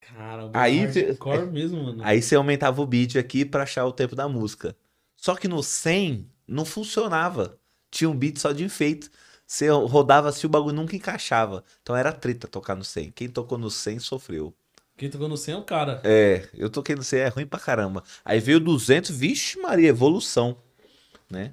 Cara, 0.00 0.46
o 0.46 0.50
Aí 0.54 0.86
hardcore 0.86 1.46
mesmo, 1.50 1.82
mano. 1.82 2.00
Aí 2.04 2.22
você 2.22 2.36
aumentava 2.36 2.80
o 2.80 2.86
beat 2.86 3.16
aqui 3.16 3.44
pra 3.44 3.64
achar 3.64 3.84
o 3.84 3.92
tempo 3.92 4.14
da 4.14 4.28
música. 4.28 4.74
Só 5.16 5.34
que 5.34 5.48
no 5.48 5.62
100 5.64 6.30
não 6.46 6.64
funcionava. 6.64 7.58
Tinha 7.90 8.08
um 8.08 8.16
beat 8.16 8.38
só 8.38 8.52
de 8.52 8.62
enfeite. 8.62 9.10
Você 9.44 9.68
rodava 9.68 10.28
assim, 10.28 10.46
o 10.46 10.50
bagulho 10.50 10.76
nunca 10.76 10.94
encaixava. 10.94 11.64
Então 11.82 11.96
era 11.96 12.12
treta 12.12 12.46
tocar 12.46 12.76
no 12.76 12.84
100. 12.84 13.10
Quem 13.10 13.28
tocou 13.28 13.58
no 13.58 13.68
100 13.68 13.98
sofreu. 13.98 14.54
Quem 14.96 15.10
tocou 15.10 15.28
no 15.28 15.36
100 15.36 15.54
é 15.54 15.56
o 15.56 15.64
cara. 15.64 16.00
É, 16.04 16.48
eu 16.54 16.70
toquei 16.70 16.94
no 16.94 17.02
100, 17.02 17.20
é 17.20 17.28
ruim 17.28 17.46
pra 17.46 17.58
caramba. 17.58 18.04
Aí 18.24 18.38
veio 18.38 18.58
o 18.58 18.60
200, 18.60 19.10
vixe 19.10 19.58
Maria, 19.60 19.88
evolução, 19.88 20.56
né? 21.28 21.52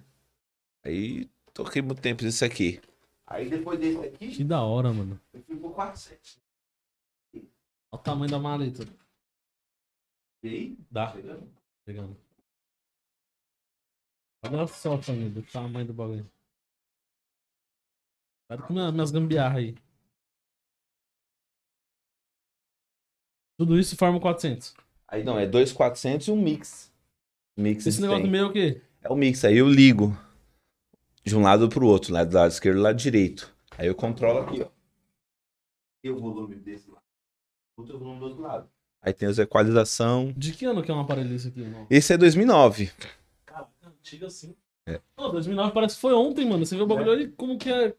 Aí 0.84 1.28
toquei 1.54 1.82
muito 1.82 2.02
tempo 2.02 2.24
nisso 2.24 2.46
aqui. 2.46 2.80
Aí 3.28 3.50
depois 3.50 3.80
desse 3.80 4.00
aqui, 4.06 4.32
Que 4.36 4.44
da 4.44 4.62
hora, 4.62 4.94
mano. 4.94 5.20
eu 5.34 5.42
fui 5.44 5.58
pro 5.58 5.72
400. 5.72 6.40
Olha 7.34 7.44
o 7.92 7.98
tamanho 7.98 8.30
da 8.32 8.38
maleta. 8.40 8.84
E 10.44 10.48
aí, 10.48 10.78
Dá. 10.92 11.12
chegando. 11.14 11.50
Pegando. 11.86 12.18
Olha 14.44 14.68
só, 14.68 15.02
família, 15.02 15.40
o 15.42 15.44
tamanho 15.52 15.88
do 15.88 15.94
bagulho. 15.94 16.30
Para 18.48 18.62
com 18.62 18.74
minha- 18.74 18.92
minhas 18.92 19.10
gambiarra 19.10 19.58
aí. 19.58 19.76
Tudo 23.58 23.80
isso 23.80 23.96
forma 23.96 24.20
400. 24.20 24.76
Aí 25.08 25.24
não, 25.24 25.40
é 25.40 25.48
dois 25.48 25.72
400 25.72 26.28
e 26.28 26.32
um 26.32 26.40
mix. 26.42 26.92
Mix 27.58 27.86
Esse 27.88 28.02
negócio 28.02 28.24
do 28.24 28.26
100. 28.26 28.32
meio 28.32 28.46
é 28.46 28.48
o 28.48 28.54
quê? 28.54 28.82
É 29.02 29.10
o 29.10 29.16
mix, 29.16 29.46
aí 29.46 29.58
eu 29.58 29.70
ligo 29.70 30.16
de 31.26 31.36
um 31.36 31.42
lado 31.42 31.68
pro 31.68 31.88
outro, 31.88 32.14
lado 32.14 32.30
do 32.30 32.36
lado 32.36 32.52
esquerdo 32.52 32.78
e 32.78 32.82
lado 32.82 32.98
direito. 32.98 33.54
Aí 33.78 33.88
eu 33.88 33.96
controlo 33.96 34.40
aqui, 34.40 34.62
ó. 34.62 34.70
E 36.04 36.10
o 36.10 36.20
volume 36.20 36.56
desse 36.56 36.90
lado. 36.90 37.04
Outro 37.78 37.98
volume 37.98 38.20
do 38.20 38.26
outro 38.28 38.42
lado. 38.42 38.70
Aí 39.02 39.14
tem 39.14 39.28
as 39.28 39.40
equalização. 39.40 40.32
De 40.38 40.54
que 40.54 40.66
ano 40.66 40.84
que 40.84 40.92
é 40.92 40.94
um 40.94 41.00
aparelho 41.00 41.30
desse 41.30 41.48
aqui, 41.48 41.62
irmão? 41.62 41.88
Esse 41.90 42.14
é 42.14 42.18
2009. 42.18 42.92
Caraca, 43.46 43.70
antigo 43.86 44.26
assim. 44.26 44.56
É. 44.88 45.02
Pô, 45.16 45.30
2009 45.30 45.74
parece 45.74 45.96
que 45.96 46.02
foi 46.02 46.14
ontem, 46.14 46.48
mano. 46.48 46.66
Você 46.66 46.76
vê 46.76 46.84
o 46.84 46.88
bagulho 46.88 47.12
ali 47.12 47.32
como 47.32 47.58
que 47.58 47.72
é. 47.72 47.96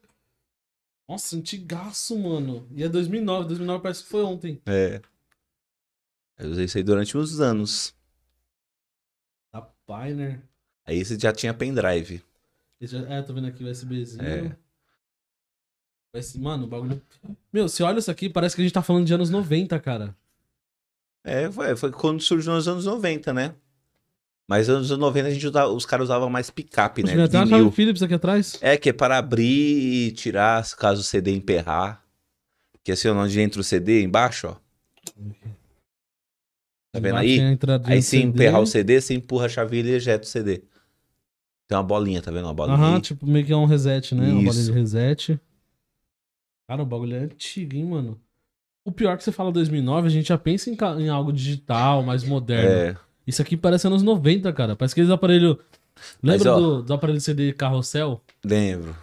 Nossa, 1.08 1.36
antigaço, 1.36 2.18
mano. 2.18 2.66
E 2.72 2.82
é 2.82 2.88
2009. 2.88 3.48
2009 3.48 3.82
parece 3.82 4.02
que 4.02 4.08
foi 4.08 4.22
ontem. 4.22 4.60
É. 4.66 5.00
Eu 6.38 6.50
usei 6.50 6.64
isso 6.64 6.78
aí 6.78 6.84
durante 6.84 7.16
uns 7.16 7.40
anos. 7.40 7.94
Da 9.52 9.62
Pioneer. 9.62 10.42
Aí 10.84 10.98
esse 10.98 11.18
já 11.18 11.32
tinha 11.32 11.54
pendrive. 11.54 12.22
Já- 12.80 13.08
É, 13.08 13.22
tô 13.22 13.32
vendo 13.32 13.46
aqui 13.46 13.64
o 13.64 13.68
USBzinho. 13.70 14.22
É. 14.24 14.56
Esse, 16.14 16.38
mano, 16.38 16.64
o 16.64 16.66
bagulho. 16.66 17.00
Meu, 17.52 17.68
você 17.68 17.82
olha 17.82 17.98
isso 17.98 18.10
aqui, 18.10 18.28
parece 18.28 18.54
que 18.54 18.62
a 18.62 18.64
gente 18.64 18.72
tá 18.72 18.82
falando 18.82 19.06
de 19.06 19.12
anos 19.14 19.28
90, 19.30 19.78
cara. 19.80 20.16
É, 21.24 21.50
foi, 21.50 21.74
foi 21.76 21.90
quando 21.92 22.20
surgiu 22.22 22.52
nos 22.52 22.68
anos 22.68 22.84
90, 22.86 23.32
né? 23.32 23.54
Mas 24.48 24.68
nos 24.68 24.90
anos 24.92 24.98
90 25.00 25.28
a 25.28 25.30
gente 25.32 25.46
usava, 25.46 25.72
os 25.72 25.84
caras 25.84 26.04
usavam 26.04 26.30
mais 26.30 26.50
picape, 26.50 27.02
né? 27.02 27.14
Tem 27.14 27.20
até 27.24 27.38
uma 27.38 27.46
chave 27.48 27.70
Philips 27.72 28.02
aqui 28.02 28.14
atrás. 28.14 28.56
É, 28.62 28.76
que 28.76 28.90
é 28.90 28.92
para 28.92 29.18
abrir 29.18 29.42
e 30.06 30.12
tirar 30.12 30.64
caso 30.76 31.00
o 31.00 31.04
CD 31.04 31.32
emperrar. 31.34 32.02
Que 32.84 32.92
é 32.92 32.94
assim, 32.94 33.08
onde 33.08 33.40
entra 33.40 33.60
o 33.60 33.64
CD 33.64 34.02
embaixo, 34.02 34.46
ó. 34.46 34.56
Tá 36.92 37.00
vendo 37.00 37.16
aí? 37.16 37.40
Aí 37.84 38.00
se 38.00 38.18
emperrar 38.18 38.60
o 38.60 38.66
CD, 38.66 39.00
você 39.00 39.14
empurra 39.14 39.46
a 39.46 39.48
chavilha 39.48 39.90
e 39.90 39.94
ejeta 39.94 40.24
o 40.24 40.28
CD. 40.28 40.62
Tem 41.68 41.76
uma 41.76 41.82
bolinha, 41.84 42.22
tá 42.22 42.30
vendo? 42.30 42.44
Uma 42.44 42.54
bolinha 42.54 42.76
Aham, 42.76 42.94
aí. 42.96 43.00
tipo, 43.00 43.26
meio 43.26 43.44
que 43.44 43.52
é 43.52 43.56
um 43.56 43.64
reset, 43.64 44.14
né? 44.14 44.24
Uma 44.26 44.34
bolinha 44.34 44.50
Isso. 44.50 44.72
de 44.72 44.78
reset. 44.78 45.40
Cara, 46.68 46.82
o 46.82 46.86
bagulho 46.86 47.16
é 47.16 47.20
antigo, 47.20 47.74
hein, 47.76 47.84
mano. 47.84 48.20
O 48.84 48.92
pior 48.92 49.12
é 49.14 49.16
que 49.16 49.24
você 49.24 49.32
fala 49.32 49.50
2009, 49.50 50.06
a 50.06 50.10
gente 50.10 50.28
já 50.28 50.38
pensa 50.38 50.70
em, 50.70 50.76
em 51.00 51.08
algo 51.08 51.32
digital, 51.32 52.02
mais 52.02 52.22
moderno. 52.22 52.70
É, 52.70 52.96
Isso 53.26 53.42
aqui 53.42 53.56
parece 53.56 53.86
anos 53.86 54.02
90, 54.02 54.52
cara. 54.52 54.76
Parece 54.76 54.94
aqueles 54.94 55.10
aparelhos. 55.10 55.56
Mas, 56.22 56.42
Lembra 56.42 56.52
ó, 56.52 56.60
do, 56.60 56.82
do 56.82 56.94
aparelho 56.94 57.20
CD 57.20 57.52
carrossel? 57.52 58.20
lembro. 58.44 58.94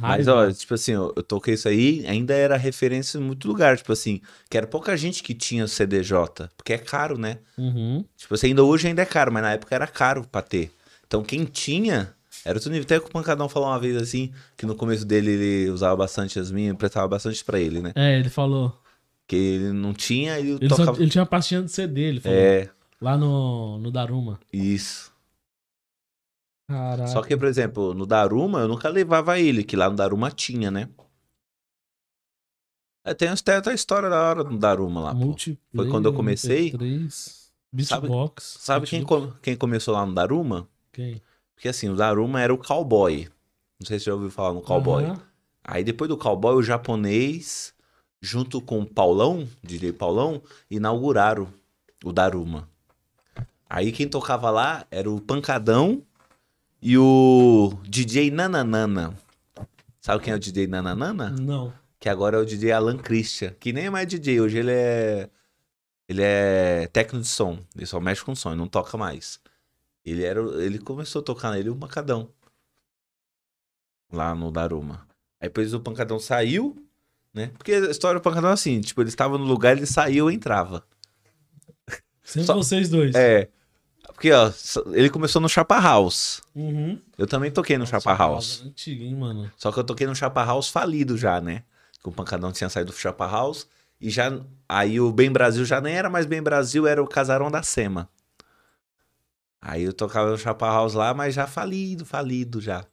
Mas, 0.00 0.28
ó, 0.28 0.50
tipo 0.52 0.74
assim, 0.74 0.92
eu, 0.92 1.12
eu 1.16 1.22
toquei 1.22 1.54
isso 1.54 1.66
aí, 1.66 2.04
ainda 2.06 2.34
era 2.34 2.56
referência 2.58 3.16
em 3.16 3.22
muito 3.22 3.48
lugar. 3.48 3.78
Tipo 3.78 3.92
assim, 3.92 4.20
que 4.50 4.58
era 4.58 4.66
pouca 4.66 4.94
gente 4.96 5.22
que 5.22 5.32
tinha 5.34 5.66
CDJ, 5.66 6.50
porque 6.56 6.74
é 6.74 6.78
caro, 6.78 7.16
né? 7.16 7.38
Uhum. 7.56 8.04
Tipo 8.16 8.34
assim, 8.34 8.48
ainda 8.48 8.62
hoje 8.62 8.88
ainda 8.88 9.00
é 9.00 9.06
caro, 9.06 9.32
mas 9.32 9.42
na 9.42 9.52
época 9.52 9.74
era 9.74 9.86
caro 9.86 10.26
pra 10.30 10.42
ter. 10.42 10.70
Então 11.10 11.24
quem 11.24 11.44
tinha, 11.44 12.14
era 12.44 12.56
outro 12.56 12.70
nível. 12.70 12.84
Até 12.84 13.00
que 13.00 13.06
o 13.06 13.10
Pancadão 13.10 13.48
falou 13.48 13.68
uma 13.68 13.80
vez 13.80 13.96
assim, 13.96 14.32
que 14.56 14.64
no 14.64 14.76
começo 14.76 15.04
dele 15.04 15.32
ele 15.32 15.70
usava 15.70 15.96
bastante 15.96 16.38
as 16.38 16.52
minhas, 16.52 16.76
prestava 16.76 17.08
bastante 17.08 17.44
pra 17.44 17.58
ele, 17.58 17.80
né? 17.82 17.90
É, 17.96 18.16
ele 18.16 18.30
falou. 18.30 18.80
Que 19.26 19.34
ele 19.34 19.72
não 19.72 19.92
tinha, 19.92 20.38
ele, 20.38 20.52
Ele, 20.52 20.68
só- 20.68 20.76
tocava... 20.76 21.02
ele 21.02 21.10
tinha 21.10 21.22
uma 21.22 21.28
pastinha 21.28 21.62
de 21.62 21.70
CD, 21.72 22.00
ele 22.02 22.20
falou. 22.20 22.38
É, 22.38 22.70
Lá 23.00 23.16
no, 23.18 23.78
no 23.78 23.90
Daruma. 23.90 24.38
isso. 24.52 25.10
Caraca. 26.68 27.08
Só 27.08 27.22
que, 27.22 27.36
por 27.36 27.48
exemplo, 27.48 27.92
no 27.92 28.06
Daruma, 28.06 28.60
eu 28.60 28.68
nunca 28.68 28.88
levava 28.88 29.36
ele, 29.40 29.64
que 29.64 29.74
lá 29.74 29.90
no 29.90 29.96
Daruma 29.96 30.30
tinha, 30.30 30.70
né? 30.70 30.88
É, 33.04 33.14
tem 33.14 33.28
até 33.28 33.56
outra 33.56 33.72
história 33.74 34.08
da 34.08 34.20
hora 34.20 34.44
no 34.44 34.58
Daruma 34.58 35.00
lá, 35.00 35.14
Foi 35.74 35.88
quando 35.88 36.06
eu 36.06 36.12
comecei. 36.12 36.70
MP3, 36.70 37.10
Sabe- 37.84 38.02
Beatbox. 38.08 38.56
Sabe 38.60 38.86
quem, 38.86 39.00
Beatbox. 39.00 39.32
com- 39.34 39.40
quem 39.40 39.56
começou 39.56 39.94
lá 39.94 40.04
no 40.06 40.14
Daruma? 40.14 40.68
Quem? 40.92 41.20
Porque 41.54 41.68
assim, 41.68 41.88
o 41.88 41.96
Daruma 41.96 42.40
era 42.40 42.52
o 42.52 42.58
cowboy. 42.58 43.28
Não 43.78 43.86
sei 43.86 43.98
se 43.98 44.04
você 44.04 44.10
já 44.10 44.14
ouviu 44.14 44.30
falar 44.30 44.52
no 44.52 44.62
cowboy. 44.62 45.04
Aham. 45.04 45.20
Aí 45.62 45.84
depois 45.84 46.08
do 46.08 46.16
cowboy, 46.16 46.54
o 46.54 46.62
japonês, 46.62 47.74
junto 48.20 48.60
com 48.60 48.80
o 48.80 48.86
Paulão, 48.86 49.46
DJ 49.62 49.92
Paulão, 49.92 50.42
inauguraram 50.70 51.48
o 52.04 52.12
Daruma. 52.12 52.68
Aí 53.68 53.92
quem 53.92 54.08
tocava 54.08 54.50
lá 54.50 54.86
era 54.90 55.08
o 55.08 55.20
Pancadão 55.20 56.02
e 56.82 56.98
o 56.98 57.72
DJ 57.84 58.30
Nananana. 58.30 59.16
Sabe 60.00 60.24
quem 60.24 60.32
é 60.32 60.36
o 60.36 60.40
DJ 60.40 60.66
Nananana? 60.66 61.30
Não. 61.30 61.72
Que 61.98 62.08
agora 62.08 62.38
é 62.38 62.40
o 62.40 62.46
DJ 62.46 62.72
Alan 62.72 62.96
Christian, 62.96 63.54
que 63.60 63.72
nem 63.72 63.86
é 63.86 63.90
mais 63.90 64.08
DJ, 64.08 64.40
hoje 64.40 64.58
ele 64.58 64.72
é 64.72 65.28
ele 66.08 66.22
é 66.22 66.88
técnico 66.88 67.22
de 67.22 67.28
som, 67.28 67.60
ele 67.76 67.86
só 67.86 68.00
mexe 68.00 68.24
com 68.24 68.34
som, 68.34 68.50
ele 68.50 68.58
não 68.58 68.66
toca 68.66 68.98
mais. 68.98 69.38
Ele 70.04 70.24
era, 70.24 70.40
ele 70.62 70.78
começou 70.78 71.20
a 71.20 71.24
tocar 71.24 71.52
nele 71.52 71.70
o 71.70 71.76
Pancadão. 71.76 72.30
Lá 74.12 74.34
no 74.34 74.50
Daruma. 74.50 75.06
Aí 75.40 75.48
depois 75.48 75.72
o 75.72 75.80
Pancadão 75.80 76.18
saiu, 76.18 76.76
né? 77.32 77.48
Porque 77.56 77.72
a 77.72 77.90
história 77.90 78.18
do 78.18 78.22
Pancadão 78.22 78.50
é 78.50 78.52
assim, 78.54 78.80
tipo, 78.80 79.00
ele 79.00 79.08
estava 79.08 79.38
no 79.38 79.44
lugar, 79.44 79.76
ele 79.76 79.86
saiu 79.86 80.30
e 80.30 80.34
entrava. 80.34 80.84
Sempre 82.22 82.46
Só- 82.46 82.54
vocês 82.54 82.88
dois. 82.88 83.14
É. 83.14 83.48
Porque, 84.12 84.32
ó, 84.32 84.52
ele 84.92 85.08
começou 85.08 85.40
no 85.40 85.48
Chapa 85.48 85.78
House. 85.80 86.42
Uhum. 86.54 87.00
Eu 87.16 87.26
também 87.26 87.50
toquei 87.50 87.78
no 87.78 87.86
Chapa 87.86 88.12
House. 88.14 88.62
Antigo, 88.66 89.02
hein, 89.02 89.14
mano. 89.14 89.50
Só 89.56 89.72
que 89.72 89.78
eu 89.78 89.84
toquei 89.84 90.06
no 90.06 90.14
Chapa 90.14 90.44
House 90.44 90.68
falido 90.68 91.16
já, 91.16 91.40
né? 91.40 91.62
Que 92.02 92.08
o 92.08 92.12
Pancadão 92.12 92.52
tinha 92.52 92.68
saído 92.68 92.92
do 92.92 92.98
Chapa 92.98 93.26
House. 93.26 93.66
E 94.00 94.10
já. 94.10 94.30
Aí 94.68 95.00
o 95.00 95.10
Bem 95.12 95.30
Brasil 95.30 95.64
já 95.64 95.80
nem 95.80 95.94
era 95.94 96.10
mais 96.10 96.26
Bem 96.26 96.42
Brasil, 96.42 96.86
era 96.86 97.02
o 97.02 97.06
Casarão 97.08 97.50
da 97.50 97.62
Sema. 97.62 98.10
Aí 99.60 99.82
eu 99.82 99.92
tocava 99.92 100.30
no 100.30 100.38
Chapa 100.38 100.66
House 100.66 100.94
lá, 100.94 101.12
mas 101.12 101.34
já 101.34 101.46
falido, 101.46 102.04
falido 102.06 102.60
já. 102.60 102.84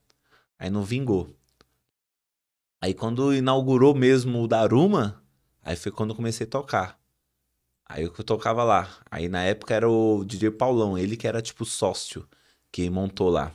Aí 0.60 0.70
não 0.70 0.84
vingou. 0.84 1.34
Aí 2.82 2.94
quando 2.94 3.34
inaugurou 3.34 3.96
mesmo 3.96 4.42
o 4.44 4.48
Daruma, 4.48 5.24
aí 5.64 5.76
foi 5.76 5.92
quando 5.92 6.12
eu 6.12 6.16
comecei 6.16 6.46
a 6.46 6.50
tocar. 6.50 7.00
Aí 7.86 8.04
eu 8.04 8.12
tocava 8.12 8.64
lá. 8.64 8.90
Aí 9.10 9.30
na 9.30 9.44
época 9.44 9.74
era 9.74 9.90
o 9.90 10.24
DJ 10.26 10.52
Paulão, 10.52 10.98
ele 10.98 11.16
que 11.16 11.28
era 11.28 11.42
tipo 11.42 11.64
sócio, 11.66 12.28
que 12.72 12.90
montou 12.90 13.30
lá. 13.30 13.54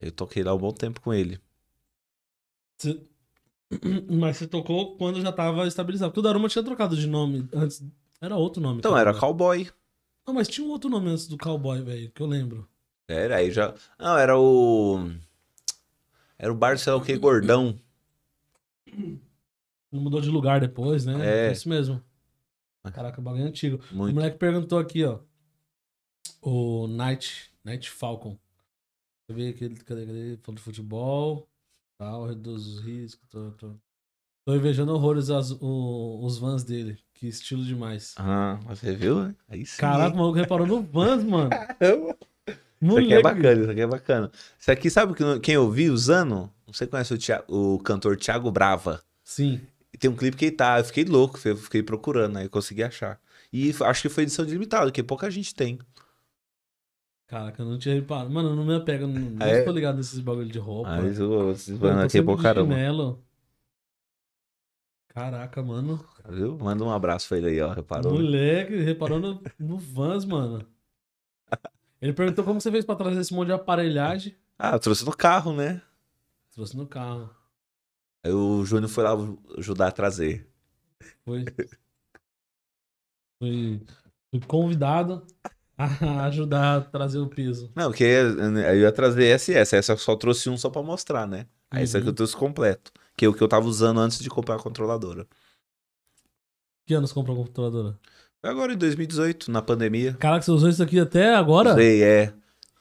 Eu 0.00 0.12
toquei 0.12 0.44
lá 0.44 0.54
um 0.54 0.58
bom 0.58 0.72
tempo 0.72 1.00
com 1.00 1.14
ele. 1.14 1.40
Você- 2.76 3.00
Mas 4.10 4.36
você 4.36 4.46
tocou 4.46 4.96
quando 4.98 5.20
já 5.20 5.32
tava 5.32 5.66
estabilizado. 5.66 6.10
Porque 6.10 6.20
o 6.20 6.22
Daruma 6.22 6.48
tinha 6.48 6.62
trocado 6.62 6.94
de 6.94 7.06
nome 7.06 7.48
antes. 7.52 7.82
Era 8.20 8.36
outro 8.36 8.62
nome. 8.62 8.78
Então, 8.80 8.96
era 8.96 9.18
cowboy. 9.18 9.68
Não, 10.26 10.32
mas 10.34 10.48
tinha 10.48 10.66
um 10.66 10.70
outro 10.70 10.88
nome 10.88 11.10
antes 11.10 11.26
do 11.28 11.36
cowboy, 11.36 11.82
velho, 11.82 12.10
que 12.10 12.20
eu 12.22 12.26
lembro. 12.26 12.68
Era, 13.08 13.36
aí 13.36 13.50
já. 13.50 13.74
Não, 13.98 14.16
era 14.16 14.38
o. 14.38 15.10
Era 16.38 16.50
o 16.52 16.56
bar, 16.56 16.78
sei 16.78 16.92
lá 16.92 16.98
o 16.98 17.04
que, 17.04 17.16
gordão. 17.18 17.78
Ele 18.86 19.20
mudou 19.92 20.20
de 20.20 20.30
lugar 20.30 20.60
depois, 20.60 21.04
né? 21.04 21.48
É. 21.48 21.52
Isso 21.52 21.68
mesmo. 21.68 22.02
Caraca, 22.92 23.20
o 23.20 23.24
bagulho 23.24 23.44
é 23.44 23.46
antigo. 23.48 23.82
O 23.92 23.96
Muito. 23.96 24.14
moleque 24.14 24.36
perguntou 24.38 24.78
aqui, 24.78 25.04
ó. 25.04 25.20
O 26.42 26.86
Night, 26.86 27.50
Night 27.64 27.88
Falcon. 27.90 28.38
Eu 29.28 29.34
vi 29.34 29.48
aqui, 29.48 29.68
cadê, 29.84 30.04
cadê? 30.06 30.36
Falou 30.42 30.56
de 30.56 30.62
futebol, 30.62 31.48
tal, 31.98 32.26
reduz 32.26 32.66
os 32.66 32.80
riscos. 32.80 33.26
Tô, 33.30 33.52
tô, 33.52 33.74
tô 34.44 34.54
invejando 34.54 34.92
horrores 34.92 35.30
as- 35.30 35.52
o- 35.52 36.20
os 36.24 36.36
vans 36.38 36.62
dele. 36.62 36.98
Que 37.24 37.28
estilo 37.28 37.64
demais. 37.64 38.14
Ah, 38.18 38.60
você 38.66 38.94
viu? 38.94 39.34
Aí 39.48 39.64
sim. 39.64 39.78
Caraca, 39.80 40.14
o 40.14 40.18
maluco 40.18 40.36
reparou 40.38 40.66
no 40.66 40.82
vans, 40.82 41.24
mano. 41.24 41.48
Caramba. 41.80 42.18
Isso 42.82 42.98
aqui 42.98 43.14
é 43.14 43.22
bacana, 43.22 43.60
isso 43.62 43.70
aqui 43.70 43.80
é 43.80 43.86
bacana. 43.86 44.30
Isso 44.58 44.70
aqui, 44.70 44.90
sabe 44.90 45.14
que- 45.14 45.40
quem 45.40 45.54
eu 45.54 45.70
vi 45.70 45.88
usando? 45.88 46.52
Você 46.66 46.86
conhece 46.86 47.14
o, 47.14 47.16
Thia- 47.18 47.42
o 47.48 47.78
cantor 47.78 48.18
Thiago 48.18 48.50
Brava? 48.50 49.02
Sim. 49.22 49.58
Tem 49.98 50.10
um 50.10 50.14
clipe 50.14 50.36
que 50.36 50.44
ele 50.44 50.54
tá. 50.54 50.78
Eu 50.78 50.84
fiquei 50.84 51.02
louco, 51.06 51.40
eu 51.48 51.56
fiquei 51.56 51.82
procurando, 51.82 52.36
aí 52.36 52.44
eu 52.44 52.50
consegui 52.50 52.82
achar. 52.82 53.18
E 53.50 53.74
acho 53.80 54.02
que 54.02 54.10
foi 54.10 54.24
edição 54.24 54.44
de 54.44 54.52
limitado, 54.52 54.92
que 54.92 55.02
pouca 55.02 55.30
gente 55.30 55.54
tem. 55.54 55.78
Caraca, 57.26 57.62
eu 57.62 57.66
não 57.66 57.78
tinha 57.78 57.94
reparado. 57.94 58.28
Mano, 58.28 58.50
eu 58.50 58.54
não 58.56 58.66
me 58.66 58.74
apego. 58.76 59.06
Não, 59.06 59.18
não 59.18 59.46
É? 59.46 59.62
tô 59.62 59.72
ligado 59.72 59.96
nesses 59.96 60.20
bagulho 60.20 60.50
de 60.50 60.58
roupa. 60.58 60.90
Mas 61.00 61.18
o- 61.18 61.52
esses 61.52 61.68
Eu 61.70 61.78
bandos 61.78 62.00
tô 62.12 62.18
aqui 62.18 62.18
é 62.18 62.36
de 62.36 62.42
caramba. 62.42 63.18
Caraca, 65.08 65.62
mano. 65.62 66.04
Viu? 66.28 66.56
Manda 66.58 66.82
um 66.84 66.90
abraço 66.90 67.28
pra 67.28 67.38
ele 67.38 67.48
aí, 67.48 67.60
ó. 67.60 67.72
Reparou? 67.72 68.12
Moleque, 68.14 68.76
reparou 68.76 69.18
no, 69.18 69.42
no 69.58 69.78
Vans, 69.78 70.24
mano. 70.24 70.66
Ele 72.00 72.12
perguntou 72.12 72.44
como 72.44 72.60
você 72.60 72.70
fez 72.70 72.84
pra 72.84 72.96
trazer 72.96 73.20
esse 73.20 73.32
monte 73.34 73.46
de 73.48 73.52
aparelhagem. 73.52 74.34
Ah, 74.58 74.72
eu 74.72 74.80
trouxe 74.80 75.04
no 75.04 75.14
carro, 75.16 75.54
né? 75.54 75.80
Trouxe 76.52 76.76
no 76.76 76.86
carro. 76.86 77.28
Aí 78.24 78.32
o 78.32 78.64
Júnior 78.64 78.88
foi 78.90 79.04
lá 79.04 79.10
ajudar 79.58 79.88
a 79.88 79.92
trazer. 79.92 80.48
Foi. 81.24 81.44
Fui, 83.38 83.82
fui 84.30 84.40
convidado 84.46 85.26
a 85.76 86.24
ajudar 86.26 86.76
a 86.76 86.80
trazer 86.80 87.18
o 87.18 87.28
piso. 87.28 87.70
Não, 87.74 87.90
porque 87.90 88.04
aí 88.04 88.76
eu 88.76 88.80
ia 88.82 88.92
trazer 88.92 89.26
SS. 89.38 89.74
Essa 89.76 89.92
eu 89.92 89.98
só 89.98 90.16
trouxe 90.16 90.48
um 90.48 90.56
só 90.56 90.70
pra 90.70 90.82
mostrar, 90.82 91.26
né? 91.26 91.46
Aí 91.70 91.84
esse 91.84 91.96
aqui 91.96 92.06
eu 92.06 92.10
Uhum. 92.10 92.14
trouxe 92.14 92.36
completo. 92.36 92.92
Que 93.16 93.24
é 93.24 93.28
o 93.28 93.34
que 93.34 93.42
eu 93.42 93.48
tava 93.48 93.66
usando 93.66 94.00
antes 94.00 94.18
de 94.18 94.28
comprar 94.30 94.56
a 94.56 94.62
controladora. 94.62 95.26
Que 96.86 96.94
anos 96.94 97.12
comprou 97.12 97.34
a 97.34 97.38
computadora? 97.40 97.98
Agora 98.42 98.74
em 98.74 98.76
2018, 98.76 99.50
na 99.50 99.62
pandemia. 99.62 100.14
Caraca, 100.20 100.42
você 100.42 100.50
usou 100.50 100.68
isso 100.68 100.82
aqui 100.82 101.00
até 101.00 101.34
agora? 101.34 101.72
Usei, 101.72 102.02
é. 102.02 102.32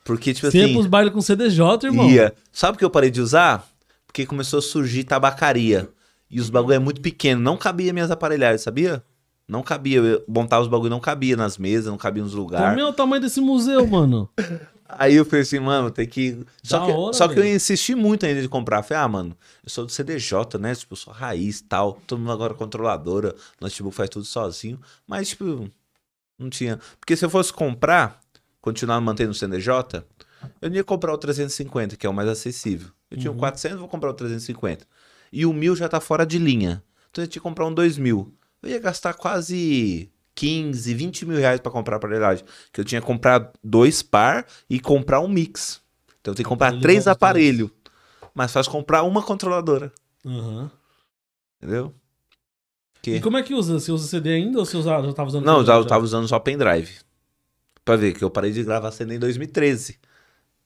Porque, 0.03 0.33
tipo 0.33 0.47
ia 0.53 0.65
assim. 0.65 0.73
pros 0.73 0.87
bailes 0.87 1.13
com 1.13 1.21
CDJ, 1.21 1.85
irmão. 1.85 2.09
Ia. 2.09 2.33
Sabe 2.51 2.73
por 2.73 2.79
que 2.79 2.85
eu 2.85 2.89
parei 2.89 3.09
de 3.09 3.21
usar? 3.21 3.65
Porque 4.05 4.25
começou 4.25 4.59
a 4.59 4.61
surgir 4.61 5.05
tabacaria. 5.05 5.89
E 6.29 6.41
os 6.41 6.49
bagulho 6.49 6.75
é 6.75 6.79
muito 6.79 6.99
pequeno. 6.99 7.39
Não 7.39 7.55
cabia 7.55 7.93
minhas 7.93 8.11
aparelhagens, 8.11 8.61
sabia? 8.61 9.01
Não 9.47 9.63
cabia. 9.63 9.99
Eu 9.99 10.23
montava 10.27 10.63
os 10.63 10.67
bagulho, 10.67 10.89
não 10.89 10.99
cabia 10.99 11.37
nas 11.37 11.57
mesas, 11.57 11.85
não 11.85 11.97
cabia 11.97 12.23
nos 12.23 12.33
lugares. 12.33 12.69
Como 12.69 12.79
é 12.81 12.85
o 12.85 12.93
tamanho 12.93 13.21
desse 13.21 13.39
museu, 13.39 13.87
mano? 13.87 14.29
Aí 14.97 15.15
eu 15.15 15.25
falei 15.25 15.41
assim, 15.41 15.59
mano, 15.59 15.89
tem 15.91 16.07
que. 16.07 16.45
Só 16.63 16.79
Da 16.79 16.85
que, 16.85 16.91
hora, 16.91 17.13
só 17.13 17.27
que 17.27 17.39
eu 17.39 17.45
insisti 17.45 17.95
muito 17.95 18.25
ainda 18.25 18.41
de 18.41 18.47
comprar. 18.49 18.83
Falei, 18.83 19.03
ah, 19.03 19.07
mano, 19.07 19.37
eu 19.63 19.69
sou 19.69 19.85
do 19.85 19.91
CDJ, 19.91 20.57
né? 20.59 20.73
Tipo, 20.75 20.93
eu 20.93 20.97
sou 20.97 21.13
raiz 21.13 21.59
e 21.59 21.63
tal. 21.63 22.01
Todo 22.07 22.19
mundo 22.19 22.31
agora 22.31 22.53
é 22.53 22.55
controladora. 22.57 23.35
Notebook 23.61 23.95
faz 23.95 24.09
tudo 24.09 24.25
sozinho. 24.25 24.79
Mas, 25.07 25.29
tipo, 25.29 25.69
não 26.37 26.49
tinha. 26.49 26.79
Porque 26.99 27.15
se 27.15 27.23
eu 27.25 27.29
fosse 27.29 27.51
comprar, 27.53 28.19
continuar 28.61 28.99
mantendo 29.01 29.31
o 29.31 29.35
CDJ, 29.35 30.03
eu 30.61 30.69
não 30.69 30.75
ia 30.77 30.83
comprar 30.83 31.13
o 31.13 31.17
350, 31.17 31.95
que 31.95 32.05
é 32.05 32.09
o 32.09 32.13
mais 32.13 32.27
acessível. 32.29 32.89
Eu 33.09 33.17
tinha 33.17 33.31
o 33.31 33.33
Uhum. 33.33 33.39
400, 33.39 33.79
vou 33.79 33.87
comprar 33.87 34.09
o 34.09 34.13
350. 34.13 34.85
E 35.31 35.45
o 35.45 35.53
1000 35.53 35.75
já 35.75 35.87
tá 35.89 35.99
fora 35.99 36.25
de 36.25 36.37
linha. 36.37 36.83
Então 37.11 37.23
eu 37.23 37.27
tinha 37.27 37.39
que 37.39 37.43
comprar 37.43 37.65
um 37.65 37.73
2000. 37.73 38.33
Eu 38.61 38.69
ia 38.69 38.79
gastar 38.79 39.13
quase 39.13 40.09
15, 40.35 40.93
20 40.93 41.25
mil 41.25 41.37
reais 41.37 41.59
pra 41.59 41.71
comprar 41.71 41.95
a 41.95 41.97
aparelhagem. 41.97 42.45
Que 42.71 42.81
eu 42.81 42.85
tinha 42.85 43.01
que 43.01 43.07
comprar 43.07 43.51
dois 43.63 44.01
par 44.01 44.45
e 44.69 44.79
comprar 44.79 45.19
um 45.19 45.27
mix. 45.27 45.81
Então 46.21 46.31
eu 46.31 46.35
tenho 46.35 46.45
que 46.45 46.49
comprar 46.49 46.79
três 46.79 47.07
aparelhos. 47.07 47.69
Mas 48.33 48.51
faz 48.51 48.67
comprar 48.67 49.03
uma 49.03 49.21
controladora. 49.21 49.91
Aham. 50.25 50.71
Entendeu? 51.61 51.93
Que... 53.01 53.15
E 53.15 53.21
como 53.21 53.37
é 53.37 53.43
que 53.43 53.53
usa? 53.53 53.79
Você 53.79 53.91
usa 53.91 54.07
CD 54.07 54.33
ainda 54.33 54.59
ou 54.59 54.65
você 54.65 54.77
usa, 54.77 54.89
já 55.01 55.13
tava 55.13 55.27
usando 55.27 55.45
Não, 55.45 55.57
CD 55.57 55.67
já 55.67 55.75
eu 55.75 55.85
tava 55.85 56.03
usando 56.03 56.27
só 56.27 56.39
pendrive. 56.39 56.99
Pra 57.85 57.95
ver 57.95 58.13
que 58.13 58.23
eu 58.23 58.29
parei 58.29 58.51
de 58.51 58.63
gravar 58.63 58.91
cena 58.91 59.13
em 59.13 59.19
2013. 59.19 59.99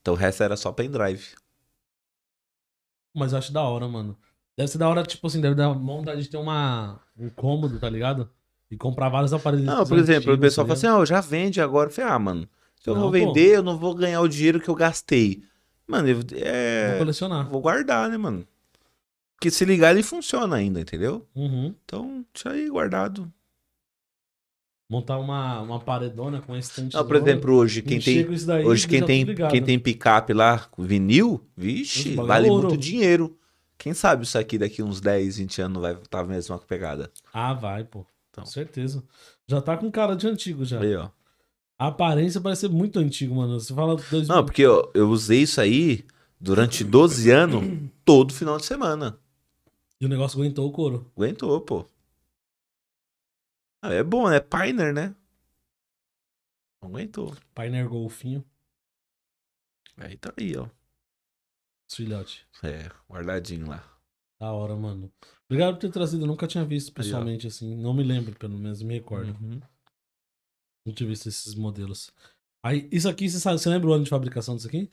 Então 0.02 0.14
o 0.14 0.18
resto 0.18 0.44
era 0.44 0.56
só 0.56 0.72
pendrive. 0.72 1.36
Mas 3.14 3.32
eu 3.32 3.40
acho 3.40 3.52
da 3.52 3.64
hora, 3.64 3.88
mano. 3.88 4.16
Deve 4.56 4.70
ser 4.70 4.78
da 4.78 4.88
hora, 4.88 5.04
tipo 5.04 5.26
assim, 5.26 5.42
deve 5.42 5.56
dar 5.56 5.70
vontade 5.74 6.22
de 6.22 6.30
ter 6.30 6.38
uma, 6.38 7.00
um 7.18 7.30
cômodo, 7.30 7.80
tá 7.80 7.90
ligado? 7.90 8.30
E 8.70 8.76
comprar 8.78 9.10
vários 9.10 9.34
aparelhos. 9.34 9.66
Não, 9.66 9.86
por 9.86 9.98
exemplo, 9.98 10.32
o 10.32 10.34
antigos, 10.34 10.40
pessoal 10.40 10.68
tá 10.68 10.76
fala 10.76 10.94
assim, 10.96 11.02
ó, 11.02 11.06
já 11.06 11.22
vende 11.22 11.62
agora. 11.62 11.90
Eu 11.90 11.94
falei, 11.94 12.12
ah, 12.12 12.20
mano, 12.20 12.50
se 12.82 12.90
eu 12.90 12.94
Não, 12.96 13.02
vou 13.04 13.12
pô. 13.12 13.18
vender, 13.18 13.56
eu 13.56 13.64
não 13.64 13.78
vou 13.78 13.96
ganhar 13.96 14.22
o 14.22 14.28
dinheiro 14.28 14.60
que 14.60 14.70
eu 14.70 14.76
gastei. 14.76 15.42
Mano, 15.88 16.10
eu, 16.10 16.20
é... 16.34 16.90
Vou 16.90 16.98
colecionar. 17.00 17.50
Vou 17.50 17.62
guardar, 17.62 18.10
né, 18.10 18.18
mano? 18.18 18.46
Porque 19.36 19.50
se 19.52 19.64
ligar, 19.64 19.92
ele 19.92 20.04
funciona 20.04 20.56
ainda, 20.56 20.82
entendeu? 20.82 21.26
Uhum. 21.36 21.74
Então, 21.86 22.26
deixa 22.34 22.50
aí 22.50 22.70
guardado. 22.70 23.32
Montar 24.90 25.20
uma, 25.20 25.62
uma 25.62 25.80
paredona 25.80 26.42
com 26.42 26.56
esse 26.56 26.82
Não, 26.94 27.06
por 27.06 27.18
exemplo, 27.18 27.54
hoje, 27.54 27.82
quem 27.82 28.00
tem, 28.00 28.26
daí, 28.46 28.66
hoje 28.66 28.88
quem 28.88 29.04
tem, 29.04 29.24
ligado. 29.24 29.52
quem 29.52 29.62
tem 29.62 29.78
picape 29.78 30.34
lá, 30.34 30.66
vinil, 30.78 31.46
vixe, 31.56 32.10
bagulho 32.12 32.28
vale 32.28 32.48
é 32.48 32.52
ouro. 32.52 32.68
muito 32.70 32.82
dinheiro. 32.82 33.38
Quem 33.78 33.94
sabe 33.94 34.24
isso 34.24 34.38
aqui 34.38 34.58
daqui 34.58 34.82
uns 34.82 35.00
10, 35.02 35.38
20 35.38 35.62
anos 35.62 35.82
vai 35.82 35.94
estar 35.94 36.22
a 36.22 36.26
mesma 36.26 36.58
pegada. 36.58 37.12
Ah, 37.34 37.54
vai, 37.54 37.84
pô. 37.84 38.06
Então. 38.38 38.44
Com 38.44 38.50
certeza. 38.52 39.04
Já 39.48 39.60
tá 39.62 39.76
com 39.76 39.90
cara 39.92 40.16
de 40.16 40.28
antigo 40.28 40.64
já. 40.64 40.80
Aí, 40.80 40.96
ó. 40.96 41.10
A 41.80 41.88
aparência 41.88 42.40
parece 42.40 42.62
ser 42.62 42.70
muito 42.70 43.00
antigo, 43.00 43.36
mano. 43.36 43.60
Você 43.60 43.74
fala 43.74 43.96
2000. 43.96 44.28
Não, 44.28 44.46
porque 44.46 44.62
eu, 44.62 44.92
eu 44.94 45.10
usei 45.10 45.42
isso 45.42 45.60
aí 45.60 46.06
durante 46.40 46.84
12 46.84 47.32
anos, 47.32 47.90
todo 48.06 48.34
final 48.34 48.58
de 48.58 48.66
semana. 48.66 49.20
E 50.00 50.06
o 50.06 50.10
negócio 50.10 50.40
aguentou 50.40 50.68
o 50.68 50.72
couro. 50.72 51.12
Aguentou, 51.16 51.60
pô. 51.62 51.86
Ah, 53.82 53.94
é 53.94 54.04
bom, 54.04 54.30
né? 54.30 54.40
Pioneer, 54.40 54.94
né? 54.94 55.16
Aguentou. 56.82 57.36
Pioneer 57.56 57.90
Golfinho, 57.90 58.46
Aí 59.98 60.16
tá 60.16 60.32
aí, 60.40 60.56
ó. 60.56 60.68
filhote. 61.92 62.46
É, 62.64 62.90
guardadinho 63.10 63.68
lá. 63.68 63.97
Da 64.40 64.52
hora, 64.52 64.76
mano. 64.76 65.12
Obrigado 65.50 65.76
por 65.76 65.82
ter 65.82 65.92
trazido. 65.92 66.24
Eu 66.24 66.28
nunca 66.28 66.48
tinha 66.48 66.64
visto 66.64 66.90
Aí, 66.90 66.94
pessoalmente, 66.94 67.48
assim. 67.48 67.76
Não 67.76 67.94
me 67.94 68.04
lembro, 68.04 68.38
pelo 68.38 68.58
menos, 68.58 68.82
me 68.82 68.94
recordo. 68.96 69.32
Uhum. 69.42 69.60
Não 70.86 70.94
tinha 70.94 71.10
visto 71.10 71.28
esses 71.28 71.56
modelos. 71.56 72.12
Aí, 72.64 72.88
isso 72.92 73.10
aqui, 73.10 73.30
você 73.30 73.40
sabe, 73.40 73.60
você 73.60 73.70
lembra 73.70 73.90
o 73.90 73.94
ano 73.94 74.04
de 74.04 74.10
fabricação 74.10 74.56
disso 74.56 74.68
aqui? 74.68 74.90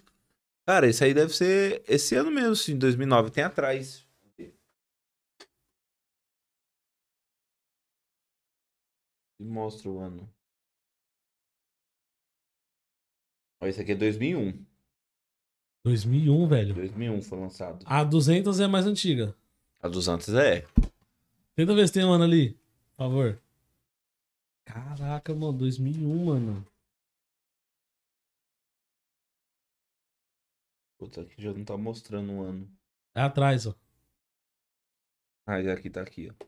Cara, 0.66 0.88
esse 0.88 1.04
aí 1.04 1.12
deve 1.12 1.34
ser 1.34 1.84
esse 1.86 2.14
ano 2.14 2.30
mesmo, 2.30 2.56
sim, 2.56 2.78
2009. 2.78 3.30
Tem 3.30 3.44
atrás. 3.44 4.06
E 9.40 9.44
mostra 9.44 9.90
o 9.90 9.98
ano. 9.98 10.32
Ó, 13.60 13.66
esse 13.66 13.80
aqui 13.80 13.92
é 13.92 13.94
2001. 13.94 14.73
2001, 15.84 16.48
velho. 16.48 16.74
2001 16.74 17.22
foi 17.22 17.38
lançado. 17.38 17.84
A 17.86 18.02
200 18.02 18.58
é 18.58 18.66
mais 18.66 18.86
antiga. 18.86 19.36
A 19.82 19.88
dos 19.88 20.08
antes 20.08 20.30
é. 20.30 20.66
Tenta 21.54 21.74
ver 21.74 21.86
se 21.86 21.92
tem 21.92 22.04
um 22.04 22.12
ano 22.12 22.24
ali, 22.24 22.54
por 22.96 23.04
favor. 23.04 23.42
Caraca, 24.64 25.34
mano, 25.34 25.52
2001, 25.58 26.24
mano. 26.24 26.66
Puta, 30.98 31.20
aqui 31.20 31.42
já 31.42 31.52
não 31.52 31.64
tá 31.64 31.76
mostrando 31.76 32.32
o 32.32 32.42
ano. 32.42 32.66
É 33.14 33.20
atrás, 33.20 33.66
ó. 33.66 33.74
Ah, 35.46 35.60
e 35.60 35.70
aqui 35.70 35.90
tá 35.90 36.00
aqui, 36.00 36.30
ó. 36.30 36.44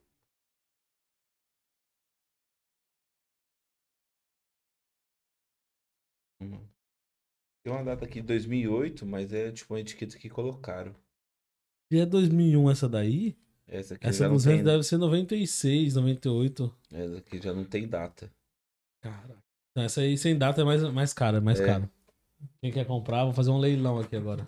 Hum. 6.40 6.75
Tem 7.66 7.72
uma 7.74 7.82
data 7.82 8.04
aqui 8.04 8.20
de 8.20 8.28
2008, 8.28 9.04
mas 9.04 9.32
é 9.32 9.50
tipo 9.50 9.74
uma 9.74 9.80
etiqueta 9.80 10.16
que 10.16 10.28
colocaram. 10.30 10.94
E 11.90 11.98
é 11.98 12.06
2001 12.06 12.70
essa 12.70 12.88
daí? 12.88 13.36
Essa 13.66 13.94
aqui 13.94 14.06
Essa 14.06 14.18
já 14.20 14.28
não 14.28 14.36
200 14.36 14.56
tem. 14.58 14.64
deve 14.64 14.82
ser 14.84 14.96
96, 14.98 15.96
98. 15.96 16.76
Essa 16.92 17.18
aqui 17.18 17.42
já 17.42 17.52
não 17.52 17.64
tem 17.64 17.88
data. 17.88 18.30
Caraca. 19.00 19.42
Não, 19.74 19.82
essa 19.82 20.00
aí 20.00 20.16
sem 20.16 20.38
data 20.38 20.60
é 20.60 20.64
mais, 20.64 20.80
mais 20.92 21.12
cara, 21.12 21.38
é 21.38 21.40
mais 21.40 21.58
É. 21.58 21.66
caro. 21.66 21.90
Quem 22.60 22.70
quer 22.70 22.86
comprar, 22.86 23.24
vou 23.24 23.34
fazer 23.34 23.50
um 23.50 23.58
leilão 23.58 23.98
aqui 23.98 24.14
agora. 24.14 24.46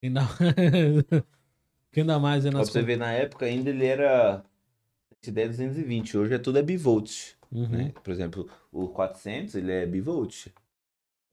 Quem 0.00 0.12
dá, 0.12 0.22
Quem 1.92 2.04
dá 2.04 2.18
mais 2.18 2.44
é 2.44 2.48
Ó, 2.48 2.50
pra 2.50 2.64
você 2.64 2.82
ver, 2.82 2.96
na 2.96 3.12
época 3.12 3.46
ainda 3.46 3.70
ele 3.70 3.86
era 3.86 4.42
110 5.22 5.50
220. 5.50 6.18
Hoje 6.18 6.34
é 6.34 6.38
tudo 6.38 6.58
é 6.58 6.62
bivolt, 6.64 7.36
Uhum. 7.52 7.68
né? 7.68 7.92
Por 8.02 8.10
exemplo, 8.10 8.50
o 8.72 8.88
400 8.88 9.54
ele 9.54 9.70
é 9.70 9.86
bivolt. 9.86 10.48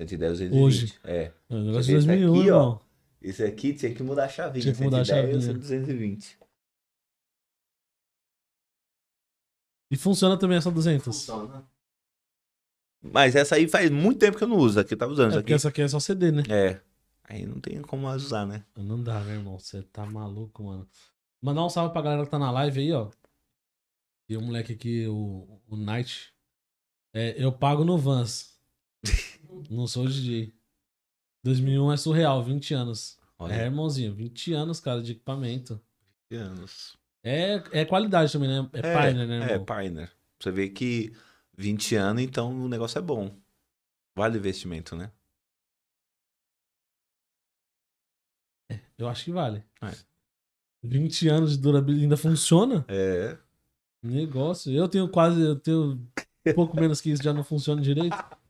110 0.01 0.39
220. 0.39 0.61
Hoje. 0.61 0.99
É. 1.03 1.31
É 1.49 1.55
um 1.55 1.65
negócio 1.65 1.85
de 1.85 1.93
vê, 1.93 1.99
tá 1.99 2.05
2001, 2.07 2.39
aqui, 2.39 2.51
ó. 2.51 2.79
Esse 3.21 3.43
aqui 3.43 3.73
tinha 3.73 3.93
que 3.93 4.03
mudar 4.03 4.25
a 4.25 4.29
chavinha. 4.29 4.61
Tinha 4.61 4.75
que 4.75 4.83
mudar 4.83 5.01
a 5.01 5.05
110 5.05 5.35
ou 5.35 5.41
chavinha. 5.41 5.59
220. 5.59 6.37
E 9.91 9.95
funciona 9.95 10.37
também 10.37 10.57
essa 10.57 10.71
200. 10.71 11.05
Funciona. 11.05 11.63
Mas 13.01 13.35
essa 13.35 13.55
aí 13.55 13.67
faz 13.67 13.91
muito 13.91 14.19
tempo 14.19 14.37
que 14.37 14.43
eu 14.43 14.47
não 14.47 14.57
uso. 14.57 14.79
Aqui 14.79 14.93
eu 14.93 14.97
tava 14.97 15.11
usando. 15.11 15.27
É 15.27 15.29
Essa 15.33 15.41
porque 15.41 15.53
aqui. 15.53 15.55
essa 15.55 15.69
aqui 15.69 15.81
é 15.81 15.87
só 15.87 15.99
CD, 15.99 16.31
né? 16.31 16.43
É. 16.49 16.81
Aí 17.25 17.45
não 17.45 17.59
tem 17.59 17.81
como 17.81 18.03
mais 18.03 18.23
usar, 18.23 18.45
né? 18.45 18.65
Não 18.75 19.01
dá, 19.01 19.19
né, 19.21 19.33
irmão? 19.33 19.59
Você 19.59 19.81
tá 19.83 20.05
maluco, 20.05 20.63
mano. 20.63 20.87
Mandar 21.41 21.65
um 21.65 21.69
salve 21.69 21.93
pra 21.93 22.01
galera 22.01 22.23
que 22.25 22.31
tá 22.31 22.39
na 22.39 22.49
live 22.51 22.79
aí, 22.79 22.93
ó. 22.93 23.11
E 24.29 24.37
o 24.37 24.41
moleque 24.41 24.73
aqui, 24.73 25.05
o, 25.07 25.61
o 25.67 25.75
Night. 25.75 26.33
É, 27.13 27.35
eu 27.37 27.51
pago 27.51 27.83
no 27.83 27.97
Vans. 27.97 28.57
não 29.69 29.87
sou 29.87 30.07
DJ. 30.07 30.53
2001 31.43 31.91
é 31.91 31.97
surreal, 31.97 32.43
20 32.43 32.73
anos. 32.73 33.19
Olha, 33.37 33.53
É, 33.53 33.65
irmãozinho, 33.65 34.13
20 34.13 34.53
anos, 34.53 34.79
cara, 34.79 35.01
de 35.01 35.11
equipamento. 35.13 35.81
anos. 36.31 36.97
É, 37.23 37.63
é 37.71 37.85
qualidade 37.85 38.31
também, 38.31 38.49
né? 38.49 38.69
É, 38.73 38.79
É, 38.79 38.81
Pioneer, 38.81 39.27
né, 39.27 39.37
É, 39.49 39.51
irmão? 39.53 39.65
Pioneer. 39.65 40.11
Você 40.39 40.51
vê 40.51 40.69
que 40.69 41.13
20 41.57 41.95
anos, 41.95 42.21
então 42.23 42.51
o 42.63 42.67
negócio 42.67 42.97
é 42.97 43.01
bom. 43.01 43.35
Vale 44.15 44.37
o 44.37 44.39
investimento, 44.39 44.95
né? 44.95 45.11
Eu 48.97 49.07
acho 49.07 49.25
que 49.25 49.31
vale. 49.31 49.63
É. 49.81 49.91
20 50.83 51.27
anos 51.29 51.51
de 51.51 51.57
durabilidade 51.61 52.03
ainda 52.03 52.17
funciona? 52.17 52.85
É. 52.87 53.37
Negócio. 54.03 54.71
Eu 54.71 54.87
tenho 54.87 55.09
quase. 55.09 55.41
Eu 55.41 55.59
tenho 55.59 55.93
um 56.45 56.53
pouco 56.53 56.75
menos 56.75 56.99
que 57.01 57.09
isso, 57.09 57.23
já 57.23 57.33
não 57.33 57.43
funciona 57.43 57.81
direito. 57.81 58.15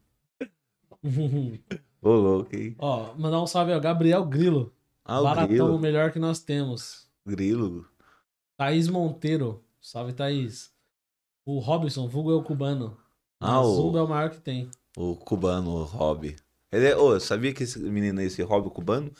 Ô, 2.02 2.10
louco, 2.12 2.56
hein? 2.56 2.76
Ó, 2.80 3.14
mandar 3.16 3.42
um 3.42 3.48
salve 3.48 3.74
ao 3.74 3.80
Gabriel 3.82 4.26
Grilo. 4.26 4.74
Ah, 5.06 5.20
o 5.20 5.24
Baratão, 5.24 5.46
o 5.46 5.48
grilo. 5.50 5.80
melhor 5.80 6.12
que 6.12 6.20
nós 6.20 6.40
temos. 6.40 7.08
Grilo. 7.26 7.86
Thaís 8.58 8.88
Monteiro. 8.88 9.64
Salve, 9.82 10.14
Thaís. 10.14 10.72
O 11.46 11.60
Robson, 11.60 12.08
vulgo 12.08 12.32
é 12.32 12.36
o 12.36 12.44
cubano. 12.44 12.98
Ah, 13.40 13.62
o- 13.62 13.76
Zumba 13.76 14.00
é 14.00 14.02
o 14.02 14.08
maior 14.08 14.30
que 14.30 14.40
tem. 14.40 14.70
O 14.96 15.16
cubano, 15.16 15.72
o 15.72 15.84
Rob. 15.84 16.36
Ele 16.72 16.86
é, 16.88 16.96
ô, 16.96 17.20
sabia 17.20 17.54
que 17.54 17.64
esse 17.64 17.80
menino, 17.80 18.22
esse 18.22 18.42
Rob 18.42 18.68
o 18.68 18.72
cubano, 18.72 19.12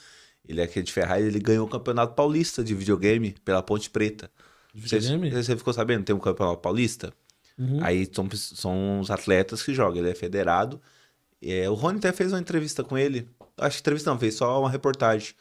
ele 0.48 0.62
é 0.62 0.64
aqui 0.64 0.82
de 0.82 0.92
Ferraz, 0.94 1.26
ele 1.26 1.40
ganhou 1.40 1.66
o 1.68 1.70
Campeonato 1.70 2.14
Paulista 2.16 2.64
de 2.64 2.74
videogame 2.74 3.34
pela 3.44 3.62
Ponte 3.62 3.90
Preta. 3.90 4.32
De 4.74 4.88
Você, 4.88 5.00
videogame? 5.00 5.44
você 5.44 5.58
ficou 5.58 5.74
sabendo? 5.74 6.06
Tem 6.06 6.16
um 6.16 6.20
Campeonato 6.20 6.62
Paulista? 6.62 7.14
Uhum. 7.58 7.84
Aí 7.84 8.08
são, 8.12 8.30
são 8.32 9.00
os 9.02 9.12
atletas 9.12 9.62
que 9.62 9.74
jogam, 9.74 10.00
ele 10.00 10.10
é 10.12 10.16
federado. 10.16 10.82
É, 11.46 11.70
o 11.70 11.74
Rony 11.74 11.98
até 11.98 12.12
fez 12.12 12.32
uma 12.32 12.40
entrevista 12.40 12.84
com 12.84 12.98
ele. 12.98 13.30
Acho 13.58 13.78
que 13.78 13.82
entrevista 13.82 14.10
não, 14.10 14.20
fez 14.20 14.36
só 14.36 14.60
uma 14.60 14.70
reportagem. 14.70 15.34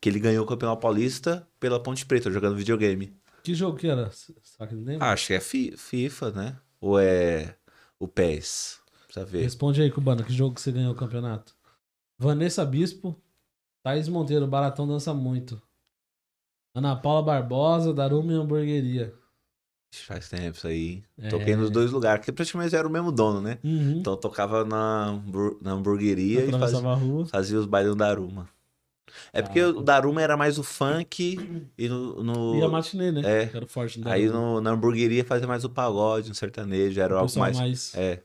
Que 0.00 0.08
ele 0.08 0.20
ganhou 0.20 0.44
o 0.44 0.48
Campeonato 0.48 0.80
Paulista 0.80 1.48
pela 1.58 1.82
Ponte 1.82 2.06
Preta, 2.06 2.30
jogando 2.30 2.56
videogame. 2.56 3.16
Que 3.42 3.52
jogo 3.54 3.76
que 3.76 3.88
era? 3.88 4.10
Ele 4.70 4.80
lembra? 4.84 5.08
Acho 5.08 5.26
que 5.28 5.34
é 5.34 5.40
Fi- 5.40 5.76
FIFA, 5.76 6.30
né? 6.32 6.56
Ou 6.80 6.98
é 7.00 7.56
o 7.98 8.06
PES? 8.06 8.80
Precisa 9.06 9.26
ver. 9.26 9.42
Responde 9.42 9.82
aí, 9.82 9.90
Cubano, 9.90 10.22
que 10.24 10.32
jogo 10.32 10.54
que 10.54 10.60
você 10.60 10.70
ganhou 10.70 10.92
o 10.92 10.96
campeonato? 10.96 11.56
Vanessa 12.16 12.64
Bispo, 12.64 13.20
Thaís 13.82 14.08
Monteiro, 14.08 14.46
Baratão 14.46 14.86
dança 14.86 15.12
muito. 15.12 15.60
Ana 16.74 16.94
Paula 16.94 17.22
Barbosa, 17.22 17.92
Daruma 17.92 18.32
Hamburgueria. 18.34 19.12
Faz 19.90 20.28
tempo 20.28 20.56
isso 20.56 20.66
aí. 20.66 21.02
É. 21.16 21.28
Toquei 21.28 21.56
nos 21.56 21.70
dois 21.70 21.90
lugares, 21.90 22.20
porque 22.20 22.32
praticamente 22.32 22.76
era 22.76 22.86
o 22.86 22.90
mesmo 22.90 23.10
dono, 23.10 23.40
né? 23.40 23.58
Uhum. 23.64 23.98
Então 23.98 24.12
eu 24.12 24.16
tocava 24.18 24.64
na, 24.64 25.20
na 25.62 25.72
hamburgueria 25.72 26.44
e 26.44 26.50
fazia, 27.30 27.58
os 27.58 27.66
bailes 27.66 27.90
do 27.92 27.96
Daruma. 27.96 28.48
É 29.32 29.40
porque 29.40 29.60
Ah, 29.60 29.68
o 29.70 29.82
Daruma 29.82 30.20
era 30.20 30.36
mais 30.36 30.58
o 30.58 30.62
funk 30.62 31.70
e 31.78 31.88
no. 31.88 32.22
no- 32.22 32.56
E 32.58 32.62
a 32.62 32.68
matinê, 32.68 33.10
né? 33.10 33.22
É. 33.24 33.42
Era 33.56 33.64
o 33.64 33.68
forte 33.68 34.00
aí 34.06 34.28
no, 34.28 34.60
na 34.60 34.70
hamburgueria 34.72 35.24
fazia 35.24 35.46
mais 35.48 35.64
o 35.64 35.70
pagode, 35.70 36.30
um 36.30 36.34
sertanejo, 36.34 37.00
era 37.00 37.14
O 37.14 37.18
algo 37.18 37.38
mais. 37.38 37.56
mais, 37.56 37.94
É. 37.94 38.22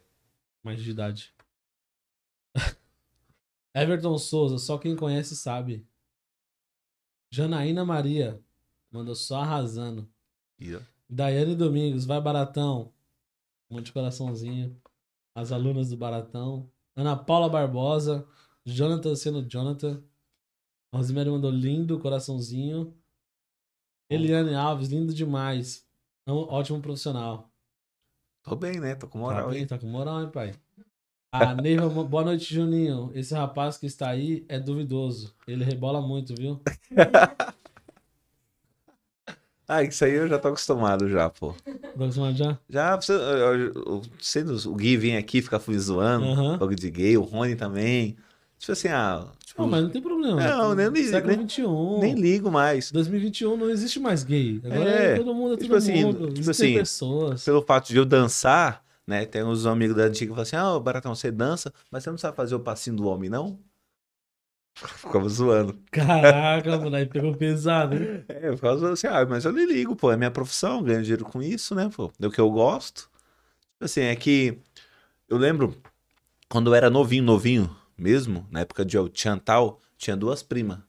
mais 0.61 0.83
de 0.83 0.91
idade. 0.91 1.33
Everton 3.73 4.17
Souza, 4.17 4.57
só 4.57 4.77
quem 4.77 4.95
conhece 4.95 5.35
sabe. 5.35 5.87
Janaína 7.31 7.83
Maria, 7.85 8.39
mandou 8.91 9.15
só 9.15 9.37
arrasando. 9.41 10.07
Ó, 10.61 10.79
Daiane 11.13 11.55
Domingos, 11.55 12.05
vai 12.05 12.19
Baratão. 12.19 12.91
Um 13.69 13.75
monte 13.75 13.85
de 13.87 13.93
coraçãozinho. 13.93 14.75
As 15.35 15.51
alunas 15.51 15.89
do 15.89 15.97
Baratão. 15.97 16.67
Ana 16.95 17.15
Paula 17.15 17.47
Barbosa. 17.47 18.27
Jonathan 18.65 19.15
sendo 19.15 19.47
Jonathan. 19.47 20.01
Rosemary 20.93 21.29
mandou 21.29 21.51
lindo, 21.51 21.99
coraçãozinho. 21.99 22.95
Eliane 24.09 24.55
Alves, 24.55 24.89
lindo 24.89 25.13
demais. 25.13 25.87
É 26.25 26.31
um 26.31 26.37
ótimo 26.37 26.81
profissional. 26.81 27.51
Tô 28.43 28.55
bem, 28.55 28.79
né? 28.79 28.95
Tô 28.95 29.07
com 29.07 29.19
Tá, 29.19 29.23
moral, 29.25 29.49
bem, 29.49 29.59
hein? 29.61 29.67
tá 29.67 29.77
com 29.77 29.87
moral, 29.87 30.21
hein, 30.23 30.29
pai? 30.31 30.53
A 31.31 31.53
Neiva, 31.55 31.89
boa 32.03 32.23
noite, 32.23 32.53
Juninho. 32.53 33.11
Esse 33.13 33.33
rapaz 33.33 33.77
que 33.77 33.85
está 33.85 34.09
aí 34.09 34.45
é 34.49 34.59
duvidoso. 34.59 35.35
Ele 35.47 35.63
rebola 35.63 36.01
muito, 36.01 36.33
viu? 36.35 36.59
Ah, 39.67 39.83
isso 39.83 40.03
aí 40.03 40.11
eu 40.13 40.27
já 40.27 40.37
tô 40.37 40.49
acostumado 40.49 41.07
já, 41.09 41.29
pô. 41.29 41.53
Próximo 41.95 42.33
já? 42.33 42.57
Já, 42.69 42.95
você, 42.95 43.13
sendo 44.19 44.55
o 44.69 44.75
Gui 44.75 44.97
vem 44.97 45.17
aqui 45.17 45.41
ficar 45.41 45.61
me 45.67 45.77
zoando, 45.79 46.25
jogo 46.59 46.75
de 46.75 46.89
gay, 46.89 47.17
o 47.17 47.21
Rony 47.21 47.55
também. 47.55 48.17
Tipo 48.57 48.71
assim, 48.71 48.87
ah, 48.87 49.25
tipo, 49.45 49.61
Não, 49.61 49.69
mas 49.69 49.83
não 49.83 49.89
tem 49.89 50.01
problema. 50.01 50.41
Não, 50.41 50.73
nem- 50.75 50.89
nem- 50.89 51.03
Século 51.03 51.35
nem- 51.35 51.47
XXI. 51.47 51.99
nem 51.99 52.15
ligo 52.15 52.49
mais. 52.51 52.91
2021 52.91 53.57
não 53.57 53.69
existe 53.69 53.99
mais 53.99 54.23
gay. 54.23 54.61
Agora 54.63 54.89
É, 54.89 55.17
todo 55.17 55.33
mundo 55.33 55.53
é 55.53 55.57
todo 55.57 55.63
tipo 55.63 55.75
assim, 55.75 56.03
mundo. 56.05 56.33
tipo 56.33 56.49
assim, 56.49 56.73
pessoas. 56.73 57.43
Pelo 57.43 57.61
fato 57.61 57.87
de 57.89 57.97
eu 57.97 58.05
dançar, 58.05 58.83
né? 59.05 59.25
Tem 59.25 59.43
uns 59.43 59.65
amigos 59.65 59.95
da 59.95 60.03
antiga 60.03 60.27
que 60.27 60.29
falam 60.29 60.41
assim: 60.43 60.55
Ah, 60.55 60.79
Baratão, 60.79 61.13
você 61.13 61.29
dança, 61.29 61.73
mas 61.91 62.03
você 62.03 62.09
não 62.09 62.17
sabe 62.17 62.35
fazer 62.37 62.55
o 62.55 62.59
passinho 62.59 62.95
do 62.95 63.05
homem, 63.05 63.29
não? 63.29 63.59
Ficava 64.75 65.29
zoando. 65.29 65.79
Caraca, 65.91 66.77
mano, 66.77 66.95
aí 66.95 67.05
pegou 67.05 67.35
pesado, 67.35 67.95
hein? 67.95 68.25
É, 68.27 68.49
eu 68.49 68.55
ficava 68.55 68.75
zoando 68.77 68.93
assim, 68.93 69.07
ah, 69.07 69.25
mas 69.25 69.45
eu 69.45 69.53
nem 69.53 69.65
ligo, 69.65 69.95
pô, 69.95 70.11
é 70.11 70.17
minha 70.17 70.31
profissão, 70.31 70.81
ganho 70.83 71.01
dinheiro 71.01 71.25
com 71.25 71.41
isso, 71.41 71.75
né, 71.75 71.89
pô? 71.95 72.11
É 72.19 72.27
o 72.27 72.31
que 72.31 72.41
eu 72.41 72.49
gosto. 72.49 73.09
Tipo 73.73 73.85
Assim, 73.85 74.01
é 74.01 74.15
que 74.15 74.59
eu 75.29 75.37
lembro 75.37 75.81
quando 76.49 76.69
eu 76.71 76.75
era 76.75 76.89
novinho, 76.89 77.23
novinho 77.23 77.75
mesmo, 77.97 78.47
na 78.51 78.61
época 78.61 78.83
de 78.83 78.97
El 78.97 79.09
tal, 79.43 79.79
tinha 79.97 80.15
duas 80.15 80.43
primas. 80.43 80.79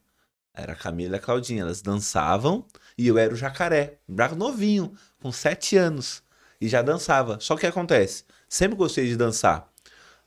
Era 0.53 0.73
a 0.73 0.75
Camila 0.75 1.15
e 1.15 1.19
a 1.19 1.21
Claudinha, 1.21 1.61
elas 1.63 1.81
dançavam 1.81 2.65
e 2.97 3.07
eu 3.07 3.17
era 3.17 3.33
o 3.33 3.35
jacaré, 3.37 3.99
novinho, 4.37 4.93
com 5.21 5.31
sete 5.31 5.75
anos, 5.75 6.23
e 6.61 6.67
já 6.67 6.81
dançava. 6.81 7.39
Só 7.41 7.55
que 7.57 7.65
acontece? 7.67 8.23
Sempre 8.47 8.77
gostei 8.77 9.07
de 9.07 9.17
dançar. 9.17 9.69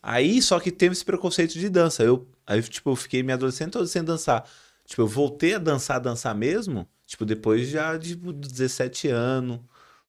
Aí, 0.03 0.43
só 0.43 0.61
que 0.61 0.71
teve 0.71 0.93
esse 0.93 1.05
preconceito 1.05 1.55
de 1.59 1.69
dança. 1.69 2.03
Eu, 2.03 2.29
aí, 2.49 2.63
tipo, 2.63 2.91
eu 2.91 2.97
fiquei 2.97 3.23
minha 3.23 3.35
adolescente 3.37 3.73
toda 3.73 3.87
sem 3.87 4.03
dançar. 4.05 4.49
Tipo, 4.87 5.03
eu 5.03 5.07
voltei 5.09 5.55
a 5.55 5.59
dançar, 5.59 6.01
dançar 6.01 6.35
mesmo, 6.35 6.89
tipo, 7.07 7.25
depois 7.27 7.69
já 7.69 7.97
de 7.99 8.17
tipo, 8.17 8.33
17 8.33 9.09
anos, 9.09 9.61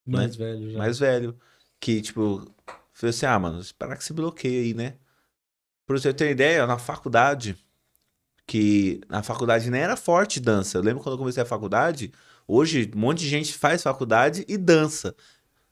Mais 0.06 0.34
velho 0.36 0.70
já. 0.72 0.78
mais 0.78 0.98
velho. 0.98 1.38
Que, 1.78 2.00
tipo, 2.02 2.50
falei 2.92 3.10
assim, 3.10 3.26
ah, 3.26 3.38
mano, 3.38 3.60
esperar 3.60 3.96
que 3.96 4.04
se 4.04 4.12
bloqueie 4.12 4.60
aí, 4.60 4.74
né? 4.74 4.96
Pra 5.86 5.98
você 5.98 6.12
ter 6.14 6.24
uma 6.26 6.30
ideia, 6.32 6.66
na 6.66 6.78
faculdade, 6.78 7.56
que 8.46 9.00
na 9.08 9.22
faculdade 9.22 9.70
nem 9.70 9.80
era 9.82 9.96
forte 9.96 10.40
dança. 10.40 10.78
Eu 10.78 10.82
lembro 10.82 11.02
quando 11.02 11.14
eu 11.14 11.18
comecei 11.18 11.42
a 11.42 11.46
faculdade, 11.46 12.12
hoje 12.48 12.90
um 12.94 12.98
monte 12.98 13.20
de 13.20 13.28
gente 13.28 13.52
faz 13.54 13.82
faculdade 13.82 14.44
e 14.48 14.56
dança. 14.58 15.14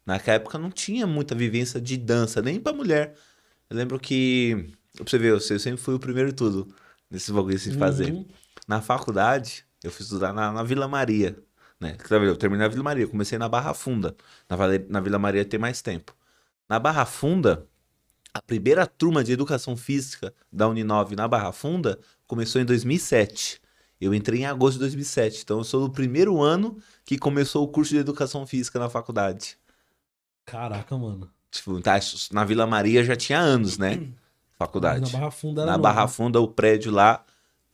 Naquela 0.07 0.36
época 0.36 0.59
não 0.59 0.70
tinha 0.70 1.07
muita 1.07 1.35
vivência 1.35 1.81
de 1.81 1.97
dança, 1.97 2.40
nem 2.43 2.61
pra 2.61 2.73
mulher. 2.73 3.15
Eu 3.70 3.77
lembro 3.77 3.99
que, 4.01 4.73
pra 5.05 5.11
você 5.11 5.19
ver, 5.19 5.33
eu 5.33 5.41
sempre 5.41 5.77
fui 5.77 5.95
o 5.95 5.99
primeiro 5.99 6.33
tudo 6.33 6.75
nesse 7.11 7.33
bagulho 7.33 7.59
de 7.59 7.77
fazer. 7.77 8.12
Uhum. 8.12 8.27
Na 8.66 8.81
faculdade, 8.81 9.65
eu 9.83 9.91
fui 9.91 10.03
estudar 10.03 10.33
na, 10.33 10.53
na 10.53 10.62
Vila 10.62 10.87
Maria, 10.87 11.39
né? 11.81 11.97
Ver, 12.09 12.23
Eu 12.23 12.37
terminei 12.37 12.66
na 12.66 12.70
Vila 12.70 12.83
Maria, 12.83 13.07
comecei 13.07 13.39
na 13.39 13.49
Barra 13.49 13.73
Funda. 13.75 14.16
Na, 14.49 14.57
na 14.89 15.01
Vila 15.01 15.19
Maria 15.19 15.45
tem 15.45 15.59
mais 15.59 15.81
tempo. 15.81 16.15
Na 16.69 16.79
Barra 16.79 17.05
Funda, 17.05 17.66
a 18.35 18.43
primeira 18.43 18.87
turma 18.87 19.25
de 19.25 19.33
educação 19.33 19.77
física 19.77 20.35
da 20.53 20.69
Uninove 20.69 21.16
na 21.16 21.27
Barra 21.27 21.53
Funda 21.53 21.99
começou 22.27 22.61
em 22.61 22.65
2007. 22.65 23.61
Eu 24.01 24.15
entrei 24.15 24.43
em 24.43 24.47
agosto 24.47 24.75
de 24.75 24.81
2007, 24.81 25.43
então 25.43 25.59
eu 25.59 25.65
sou 25.65 25.89
do 25.89 25.93
primeiro 25.93 26.41
ano 26.41 26.79
que 27.05 27.19
começou 27.19 27.65
o 27.65 27.69
curso 27.69 27.93
de 27.93 27.99
educação 27.99 28.47
física 28.47 28.79
na 28.79 28.89
faculdade. 28.89 29.59
Caraca, 30.45 30.97
mano. 30.97 31.31
Tipo, 31.51 31.81
tá, 31.81 31.99
na 32.31 32.45
Vila 32.45 32.66
Maria 32.66 33.03
já 33.03 33.16
tinha 33.16 33.41
anos, 33.41 33.77
né? 33.79 34.09
Faculdade. 34.59 35.12
Na 35.12 35.18
Barra 35.18 35.30
Funda 35.30 35.64
Na. 35.64 35.78
Barra 35.78 36.09
Funda, 36.09 36.40
o 36.40 36.48
prédio 36.48 36.90
lá 36.90 37.24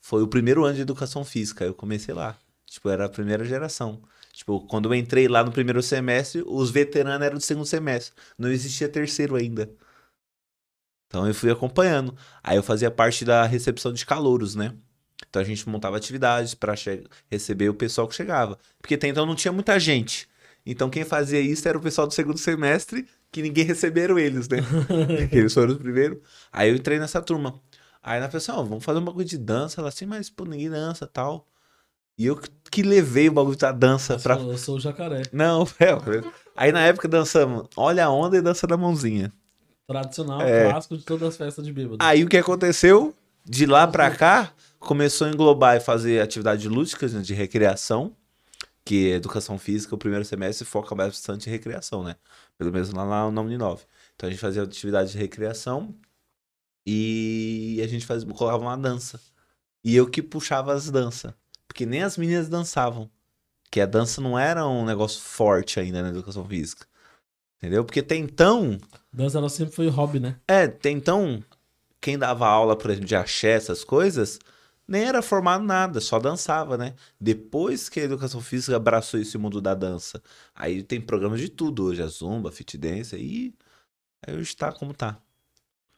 foi 0.01 0.23
o 0.23 0.28
primeiro 0.28 0.65
ano 0.65 0.74
de 0.74 0.82
educação 0.82 1.24
física. 1.24 1.65
Eu 1.65 1.74
comecei 1.74 2.15
lá. 2.15 2.36
Tipo, 2.66 2.90
era 2.90 3.06
a 3.06 3.09
primeira 3.09 3.44
geração. 3.44 4.02
Tipo, 4.32 4.61
quando 4.66 4.89
eu 4.89 4.94
entrei 4.94 5.28
lá 5.28 5.43
no 5.43 5.52
primeiro 5.52 5.82
semestre, 5.82 6.43
os 6.47 6.70
veteranos 6.70 7.24
eram 7.24 7.36
do 7.36 7.43
segundo 7.43 7.65
semestre. 7.65 8.12
Não 8.36 8.51
existia 8.51 8.89
terceiro 8.89 9.36
ainda. 9.36 9.70
Então 11.06 11.27
eu 11.27 11.35
fui 11.35 11.51
acompanhando. 11.51 12.15
Aí 12.43 12.56
eu 12.56 12.62
fazia 12.62 12.90
parte 12.90 13.24
da 13.24 13.47
recepção 13.47 13.93
de 13.93 14.05
calouros, 14.05 14.55
né? 14.55 14.74
Então 15.28 15.40
a 15.40 15.44
gente 15.44 15.69
montava 15.69 15.97
atividades 15.97 16.55
para 16.55 16.74
receber 17.31 17.69
o 17.69 17.74
pessoal 17.74 18.06
que 18.09 18.15
chegava. 18.15 18.59
Porque 18.82 18.94
até 18.94 19.09
então 19.09 19.24
não 19.24 19.35
tinha 19.35 19.52
muita 19.52 19.78
gente. 19.78 20.28
Então 20.66 20.90
quem 20.90 21.05
fazia 21.05 21.40
isso 21.40 21.66
era 21.69 21.78
o 21.78 21.81
pessoal 21.81 22.06
do 22.06 22.12
segundo 22.12 22.39
semestre, 22.39 23.06
que 23.35 23.43
ninguém 23.43 23.65
receberam 23.66 24.16
eles, 24.19 24.48
né? 24.48 24.59
eles 25.32 25.52
foram 25.52 25.73
os 25.73 25.78
primeiros. 25.78 26.19
Aí 26.52 26.70
eu 26.70 26.77
entrei 26.77 26.98
nessa 27.01 27.20
turma. 27.20 27.61
Aí 28.02 28.19
ela 28.19 28.28
falou 28.28 28.39
assim, 28.39 28.52
ó, 28.52 28.62
vamos 28.62 28.85
fazer 28.85 29.01
um 29.01 29.05
bagulho 29.05 29.24
de 29.27 29.36
dança. 29.36 29.81
Ela 29.81 29.89
assim, 29.89 30.06
mas 30.06 30.31
pô, 30.31 30.44
ninguém 30.44 30.70
dança 30.70 31.06
tal. 31.06 31.47
E 32.16 32.27
eu 32.27 32.36
que- 32.70 32.82
levei 32.82 33.28
o 33.28 33.32
bagulho 33.32 33.56
da 33.56 33.73
dança 33.73 34.12
Eu 34.15 34.20
pra. 34.20 34.39
sou, 34.39 34.52
eu 34.52 34.59
sou 34.59 34.77
o 34.77 34.81
jacaré. 34.81 35.23
Não, 35.32 35.65
é, 35.81 35.90
aí 36.56 36.70
na 36.70 36.81
época 36.82 37.09
dançamos 37.09 37.66
Olha 37.77 38.05
a 38.05 38.11
Onda 38.11 38.36
e 38.36 38.40
Dança 38.43 38.66
da 38.69 38.77
Mãozinha. 38.77 39.32
Tradicional, 39.86 40.40
É. 40.40 40.70
clássico 40.70 40.97
de 40.97 41.02
todas 41.05 41.28
as 41.31 41.36
festas 41.36 41.65
de 41.65 41.73
bêbado. 41.73 41.97
Aí 42.01 42.23
o 42.24 42.28
que 42.28 42.36
aconteceu? 42.36 43.12
De 43.44 43.66
lá 43.66 43.86
pra 43.86 44.11
cá, 44.11 44.52
começou 44.78 45.27
a 45.27 45.31
englobar 45.31 45.77
e 45.77 45.81
fazer 45.81 46.23
atividades 46.23 46.65
lúdicas 46.66 47.12
né, 47.12 47.20
de 47.20 47.35
recreação, 47.35 48.12
que 48.85 49.11
é 49.11 49.15
educação 49.15 49.59
física, 49.59 49.94
o 49.94 49.98
primeiro 49.98 50.24
semestre 50.24 50.66
foca 50.66 50.94
bastante 50.94 51.48
em 51.48 51.52
recreação, 51.52 52.05
né? 52.05 52.16
Pelo 52.59 52.73
menos 52.73 52.90
lá 52.90 53.05
na 53.05 53.31
na 53.31 53.40
Uninove. 53.40 53.85
Então 54.15 54.28
a 54.28 54.31
gente 54.31 54.40
fazia 54.40 54.62
atividades 54.62 55.12
de 55.12 55.19
recreação 55.19 55.94
e 56.86 57.81
a 57.82 57.86
gente 57.86 58.05
fazia, 58.05 58.28
colocava 58.28 58.62
uma 58.62 58.77
dança. 58.77 59.20
E 59.82 59.97
eu 59.97 60.09
que 60.09 60.23
puxava 60.23 60.73
as 60.73 60.90
danças. 60.90 61.32
Porque 61.66 61.86
nem 61.86 62.02
as 62.02 62.16
meninas 62.16 62.48
dançavam. 62.48 63.11
Que 63.70 63.81
a 63.81 63.86
dança 63.86 64.20
não 64.20 64.39
era 64.39 64.66
um 64.66 64.85
negócio 64.85 65.20
forte 65.20 65.81
ainda 65.81 66.02
na 66.02 66.11
educação 66.11 66.44
física. 66.44 66.86
Entendeu? 67.59 67.85
Porque 67.85 68.02
tem 68.02 68.23
então. 68.23 68.78
Dança 69.12 69.39
ela 69.39 69.48
sempre 69.48 69.74
foi 69.74 69.89
hobby, 69.89 70.20
né? 70.20 70.36
É, 70.47 70.69
tem 70.69 70.97
então. 70.97 71.43
Quem 72.01 72.19
dava 72.19 72.47
aula, 72.47 72.77
por 72.77 72.90
exemplo, 72.90 73.09
de 73.09 73.16
axé, 73.16 73.52
essas 73.52 73.82
coisas, 73.82 74.39
nem 74.86 75.05
era 75.05 75.23
formado 75.23 75.65
nada, 75.65 76.01
só 76.01 76.19
dançava, 76.19 76.77
né? 76.77 76.94
Depois 77.20 77.89
que 77.89 78.01
a 78.01 78.05
educação 78.05 78.40
física 78.40 78.77
abraçou 78.77 79.19
esse 79.20 79.36
mundo 79.39 79.61
da 79.61 79.74
dança. 79.74 80.23
Aí 80.55 80.82
tem 80.82 81.01
programas 81.01 81.40
de 81.40 81.48
tudo 81.48 81.85
hoje, 81.85 82.02
a 82.02 82.06
zumba, 82.06 82.51
fit 82.52 82.77
dance, 82.78 83.16
e 83.16 83.55
aí 84.27 84.36
hoje 84.36 84.55
tá 84.56 84.73
como 84.73 84.93
tá. 84.94 85.19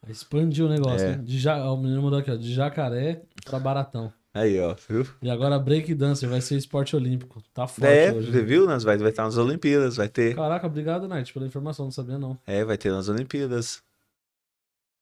Expandiu 0.08 0.66
o 0.66 0.68
negócio, 0.68 1.04
É. 1.06 1.16
né? 1.16 1.22
De 1.24 1.38
ja... 1.38 1.68
O 1.70 1.76
menino 1.76 2.00
mandou 2.02 2.18
aqui, 2.20 2.30
ó. 2.30 2.36
De 2.36 2.54
jacaré 2.54 3.22
pra 3.44 3.58
baratão. 3.58 4.12
Aí, 4.32 4.60
ó, 4.60 4.76
viu? 4.88 5.04
E 5.22 5.28
agora 5.30 5.58
break 5.58 5.92
dancer 5.94 6.28
vai 6.28 6.40
ser 6.42 6.56
esporte 6.56 6.94
olímpico. 6.94 7.42
Tá 7.54 7.66
forte 7.66 7.90
É, 7.90 8.12
hoje. 8.12 8.30
você 8.30 8.42
viu? 8.44 8.66
Nós 8.66 8.84
vai, 8.84 8.96
vai 8.98 9.08
estar 9.10 9.24
nas 9.24 9.36
Olimpíadas, 9.38 9.96
vai 9.96 10.08
ter. 10.08 10.36
Caraca, 10.36 10.66
obrigado, 10.66 11.08
Night, 11.08 11.32
pela 11.32 11.46
informação. 11.46 11.86
Não 11.86 11.90
sabia, 11.90 12.18
não. 12.18 12.38
É, 12.46 12.62
vai 12.64 12.76
ter 12.78 12.92
nas 12.92 13.08
Olimpíadas. 13.08 13.82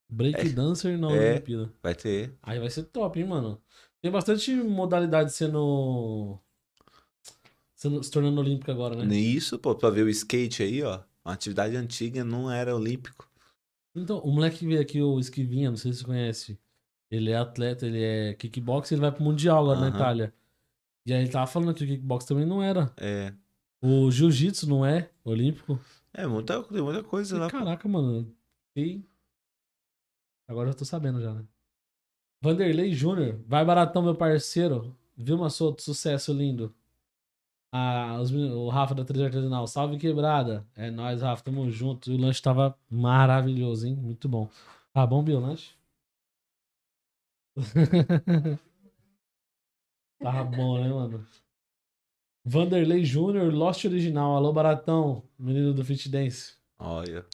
Break 0.09 0.51
dancer 0.51 0.97
na 0.97 1.11
É. 1.13 1.33
Olimpíada. 1.33 1.71
Vai 1.83 1.95
ter. 1.95 2.33
Aí 2.43 2.59
vai 2.61 2.71
ser 2.71 2.85
top, 2.85 3.19
hein, 3.19 3.27
mano. 3.27 3.61
Tem 4.05 4.13
bastante 4.13 4.55
modalidade 4.55 5.33
sendo. 5.33 6.39
sendo 7.75 8.03
se 8.03 8.11
tornando 8.11 8.39
olímpica 8.39 8.71
agora, 8.71 8.95
né? 9.03 9.17
Isso, 9.17 9.59
pô, 9.59 9.75
pra 9.75 9.89
ver 9.89 10.03
o 10.03 10.11
skate 10.11 10.63
aí, 10.63 10.83
ó. 10.83 11.01
Uma 11.25 11.33
atividade 11.33 11.75
antiga 11.75 12.23
não 12.23 12.51
era 12.51 12.77
olímpico. 12.77 13.27
Então, 13.97 14.19
o 14.19 14.31
moleque 14.31 14.59
que 14.59 14.67
veio 14.67 14.83
aqui, 14.83 15.01
o 15.01 15.19
Esquivinha, 15.19 15.71
não 15.71 15.79
sei 15.79 15.91
se 15.91 16.01
você 16.01 16.05
conhece. 16.05 16.59
Ele 17.11 17.31
é 17.31 17.39
atleta, 17.39 17.87
ele 17.87 18.03
é 18.03 18.35
kickbox, 18.35 18.93
ele 18.93 19.01
vai 19.01 19.11
pro 19.11 19.25
Mundial 19.25 19.63
agora 19.63 19.81
na 19.81 19.87
Aham. 19.87 19.97
Itália. 19.97 20.35
E 21.07 21.15
aí 21.15 21.23
ele 21.23 21.31
tava 21.31 21.47
falando 21.47 21.73
que 21.73 21.85
o 21.85 21.87
kickbox 21.87 22.27
também 22.27 22.45
não 22.45 22.63
era. 22.63 22.93
É. 22.99 23.33
O 23.81 24.11
jiu-jitsu 24.11 24.69
não 24.69 24.85
é 24.85 25.11
olímpico. 25.25 25.81
É, 26.13 26.27
muita, 26.27 26.63
tem 26.63 26.83
muita 26.83 27.03
coisa 27.03 27.39
lá. 27.39 27.47
E, 27.47 27.51
caraca, 27.51 27.89
mano. 27.89 28.31
E... 28.77 29.03
Agora 30.47 30.69
eu 30.69 30.73
já 30.73 30.79
tô 30.79 30.85
sabendo 30.85 31.23
já, 31.23 31.33
né? 31.33 31.47
Vanderlei 32.45 32.93
Júnior. 32.93 33.41
Vai 33.49 33.65
baratão, 33.65 34.03
meu 34.03 34.15
parceiro. 34.15 34.95
Vilma 35.17 35.49
Soto, 35.49 35.81
sucesso 35.81 36.31
lindo. 36.31 36.75
Ah, 37.73 38.19
os 38.21 38.31
o 38.31 38.69
Rafa 38.69 38.95
da 38.95 39.03
Trilha 39.03 39.25
Artesanal. 39.27 39.67
Salve 39.67 39.97
quebrada. 39.97 40.67
É 40.77 40.91
nóis, 40.91 41.23
Rafa. 41.23 41.43
Tamo 41.43 41.71
junto. 41.71 42.13
E 42.13 42.15
o 42.15 42.19
lanche 42.19 42.43
tava 42.43 42.79
maravilhoso, 42.91 43.87
hein? 43.87 43.97
Muito 43.97 44.29
bom. 44.29 44.47
Tá 44.93 45.07
bom, 45.07 45.25
o 45.25 45.41
lanche? 45.41 45.75
Tava 50.21 50.45
bom, 50.45 50.79
né, 50.79 50.89
mano? 50.89 51.27
Vanderlei 52.45 53.07
Júnior, 53.07 53.55
Lost 53.55 53.87
Original. 53.87 54.37
Alô, 54.37 54.53
baratão. 54.53 55.23
Menino 55.39 55.73
do 55.73 55.83
Fit 55.83 56.11
Dance. 56.11 56.57
Olha. 56.79 57.25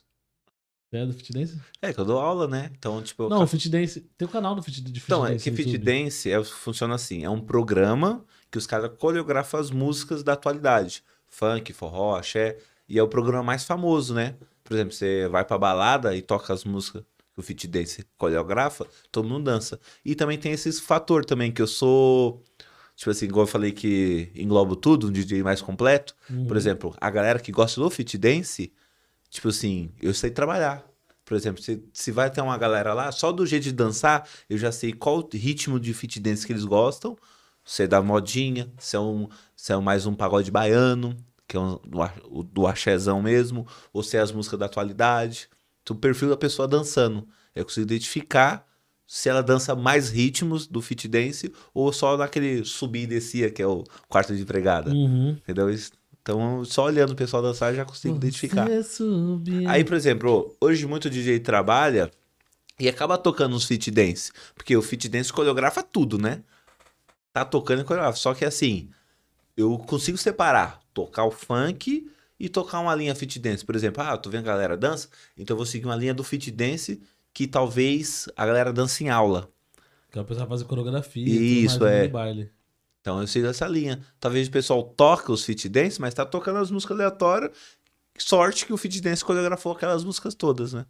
É 0.92 1.06
do 1.06 1.12
Fit 1.12 1.32
Dance? 1.32 1.60
É 1.80 1.92
que 1.92 2.00
eu 2.00 2.04
dou 2.04 2.18
aula, 2.18 2.48
né? 2.48 2.70
Então, 2.76 3.00
tipo. 3.00 3.24
eu 3.24 3.28
Não, 3.28 3.42
o 3.42 3.46
Fit 3.46 3.68
Dance. 3.68 4.00
Tem 4.18 4.26
o 4.26 4.30
canal 4.30 4.56
do 4.56 4.62
Fit, 4.62 4.80
de 4.80 5.00
Fit 5.00 5.04
Então, 5.04 5.24
é 5.24 5.32
Dance. 5.32 5.44
que 5.44 5.50
no 5.50 5.56
Fit 5.56 5.70
YouTube. 5.70 5.84
Dance 5.84 6.30
é, 6.30 6.42
funciona 6.44 6.94
assim: 6.96 7.24
é 7.24 7.30
um 7.30 7.40
programa 7.40 8.24
que 8.50 8.58
os 8.58 8.66
caras 8.66 8.90
coreografam 8.98 9.60
as 9.60 9.70
músicas 9.70 10.24
da 10.24 10.32
atualidade. 10.32 11.04
Funk, 11.28 11.72
forró, 11.72 12.16
axé. 12.16 12.58
E 12.88 12.98
é 12.98 13.02
o 13.02 13.06
programa 13.06 13.44
mais 13.44 13.64
famoso, 13.64 14.12
né? 14.12 14.34
Por 14.64 14.74
exemplo, 14.74 14.92
você 14.92 15.28
vai 15.28 15.44
pra 15.44 15.56
balada 15.56 16.16
e 16.16 16.22
toca 16.22 16.52
as 16.52 16.64
músicas 16.64 17.04
que 17.34 17.40
o 17.40 17.42
Fit 17.42 17.68
Dance 17.68 18.04
coreografa, 18.18 18.84
todo 19.12 19.28
mundo 19.28 19.44
dança. 19.44 19.78
E 20.04 20.16
também 20.16 20.38
tem 20.38 20.50
esse 20.52 20.72
fator 20.80 21.24
também, 21.24 21.52
que 21.52 21.62
eu 21.62 21.68
sou. 21.68 22.42
Tipo 22.96 23.10
assim, 23.10 23.26
igual 23.26 23.44
eu 23.44 23.50
falei 23.50 23.70
que 23.70 24.30
englobo 24.34 24.74
tudo, 24.76 25.06
um 25.06 25.12
DJ 25.12 25.42
mais 25.42 25.62
completo. 25.62 26.14
Uhum. 26.28 26.46
Por 26.46 26.56
exemplo, 26.56 26.94
a 27.00 27.08
galera 27.08 27.38
que 27.38 27.52
gosta 27.52 27.80
do 27.80 27.88
Fit 27.88 28.18
Dance, 28.18 28.72
tipo 29.30 29.48
assim, 29.48 29.90
eu 30.02 30.12
sei 30.12 30.30
trabalhar. 30.30 30.84
Por 31.24 31.36
exemplo, 31.36 31.62
se, 31.62 31.82
se 31.92 32.10
vai 32.10 32.28
ter 32.28 32.40
uma 32.40 32.58
galera 32.58 32.92
lá, 32.92 33.12
só 33.12 33.30
do 33.30 33.46
jeito 33.46 33.62
de 33.62 33.72
dançar, 33.72 34.28
eu 34.48 34.58
já 34.58 34.72
sei 34.72 34.92
qual 34.92 35.26
ritmo 35.32 35.78
de 35.78 35.94
fit 35.94 36.18
dance 36.18 36.44
que 36.44 36.52
eles 36.52 36.64
gostam. 36.64 37.16
Se 37.64 37.84
é 37.84 37.86
da 37.86 38.02
modinha, 38.02 38.68
se 38.78 38.96
é, 38.96 39.00
um, 39.00 39.28
se 39.54 39.72
é 39.72 39.76
mais 39.76 40.06
um 40.06 40.14
pagode 40.14 40.50
baiano, 40.50 41.16
que 41.46 41.56
é 41.56 41.60
um, 41.60 41.78
do, 41.86 42.42
do 42.42 42.66
axézão 42.66 43.22
mesmo, 43.22 43.66
ou 43.92 44.02
se 44.02 44.16
é 44.16 44.20
as 44.20 44.32
músicas 44.32 44.58
da 44.58 44.66
atualidade. 44.66 45.48
Então, 45.82 45.96
o 45.96 45.98
perfil 46.00 46.28
da 46.28 46.36
pessoa 46.36 46.66
dançando. 46.66 47.28
Eu 47.54 47.64
consigo 47.64 47.86
identificar 47.86 48.66
se 49.06 49.28
ela 49.28 49.42
dança 49.42 49.74
mais 49.74 50.10
ritmos 50.10 50.66
do 50.66 50.80
fit 50.80 51.08
dance 51.08 51.52
ou 51.74 51.92
só 51.92 52.16
naquele 52.16 52.64
subir 52.64 53.02
e 53.02 53.06
descia, 53.08 53.50
que 53.50 53.60
é 53.60 53.66
o 53.66 53.84
quarto 54.08 54.34
de 54.34 54.42
empregada. 54.42 54.92
Uhum. 54.92 55.30
Entendeu? 55.30 55.68
Então, 56.22 56.64
só 56.64 56.84
olhando 56.84 57.12
o 57.12 57.16
pessoal 57.16 57.42
dançar, 57.42 57.72
eu 57.72 57.76
já 57.76 57.84
consigo 57.84 58.16
identificar. 58.16 58.68
Você 58.68 58.82
subir. 58.82 59.66
Aí, 59.66 59.84
por 59.84 59.94
exemplo, 59.94 60.54
hoje 60.60 60.86
muito 60.86 61.08
DJ 61.08 61.40
trabalha 61.40 62.10
e 62.78 62.88
acaba 62.88 63.16
tocando 63.16 63.56
uns 63.56 63.64
fit 63.64 63.90
dance. 63.90 64.30
Porque 64.54 64.76
o 64.76 64.82
fit 64.82 65.08
dance 65.08 65.32
coreografa 65.32 65.82
tudo, 65.82 66.18
né? 66.18 66.42
Tá 67.32 67.44
tocando 67.44 67.82
e 67.82 67.84
coreografa. 67.84 68.18
Só 68.18 68.34
que 68.34 68.44
assim, 68.44 68.90
eu 69.56 69.78
consigo 69.78 70.18
separar, 70.18 70.80
tocar 70.92 71.24
o 71.24 71.30
funk 71.30 72.10
e 72.38 72.48
tocar 72.48 72.80
uma 72.80 72.94
linha 72.94 73.14
fit 73.14 73.38
dance. 73.38 73.64
Por 73.64 73.74
exemplo, 73.74 74.02
ah, 74.02 74.12
eu 74.12 74.18
tô 74.18 74.30
vendo 74.30 74.42
a 74.42 74.52
galera 74.52 74.76
dança, 74.76 75.08
então 75.36 75.54
eu 75.54 75.58
vou 75.58 75.66
seguir 75.66 75.86
uma 75.86 75.96
linha 75.96 76.14
do 76.14 76.24
fit 76.24 76.50
dance 76.50 77.00
que 77.32 77.46
talvez 77.46 78.28
a 78.36 78.44
galera 78.46 78.72
dança 78.72 79.02
em 79.02 79.08
aula. 79.08 79.48
Que 80.10 80.18
é 80.18 80.22
o 80.22 80.24
pessoal 80.24 80.48
fazer 80.48 80.64
coreografia. 80.64 81.24
Isso, 81.24 81.80
mais 81.80 81.92
é. 81.92 82.08
baile. 82.08 82.50
Então 83.00 83.20
eu 83.20 83.26
sigo 83.26 83.46
essa 83.46 83.66
linha. 83.66 84.04
Talvez 84.18 84.48
o 84.48 84.50
pessoal 84.50 84.82
toque 84.82 85.32
os 85.32 85.44
fit 85.44 85.68
dance, 85.68 86.00
mas 86.00 86.14
tá 86.14 86.24
tocando 86.24 86.58
as 86.58 86.70
músicas 86.70 86.96
aleatórias. 86.96 87.56
Sorte 88.18 88.66
que 88.66 88.72
o 88.72 88.76
fit 88.76 89.00
dance 89.00 89.24
coreografou 89.24 89.72
aquelas 89.72 90.04
músicas 90.04 90.34
todas, 90.34 90.72
né? 90.72 90.84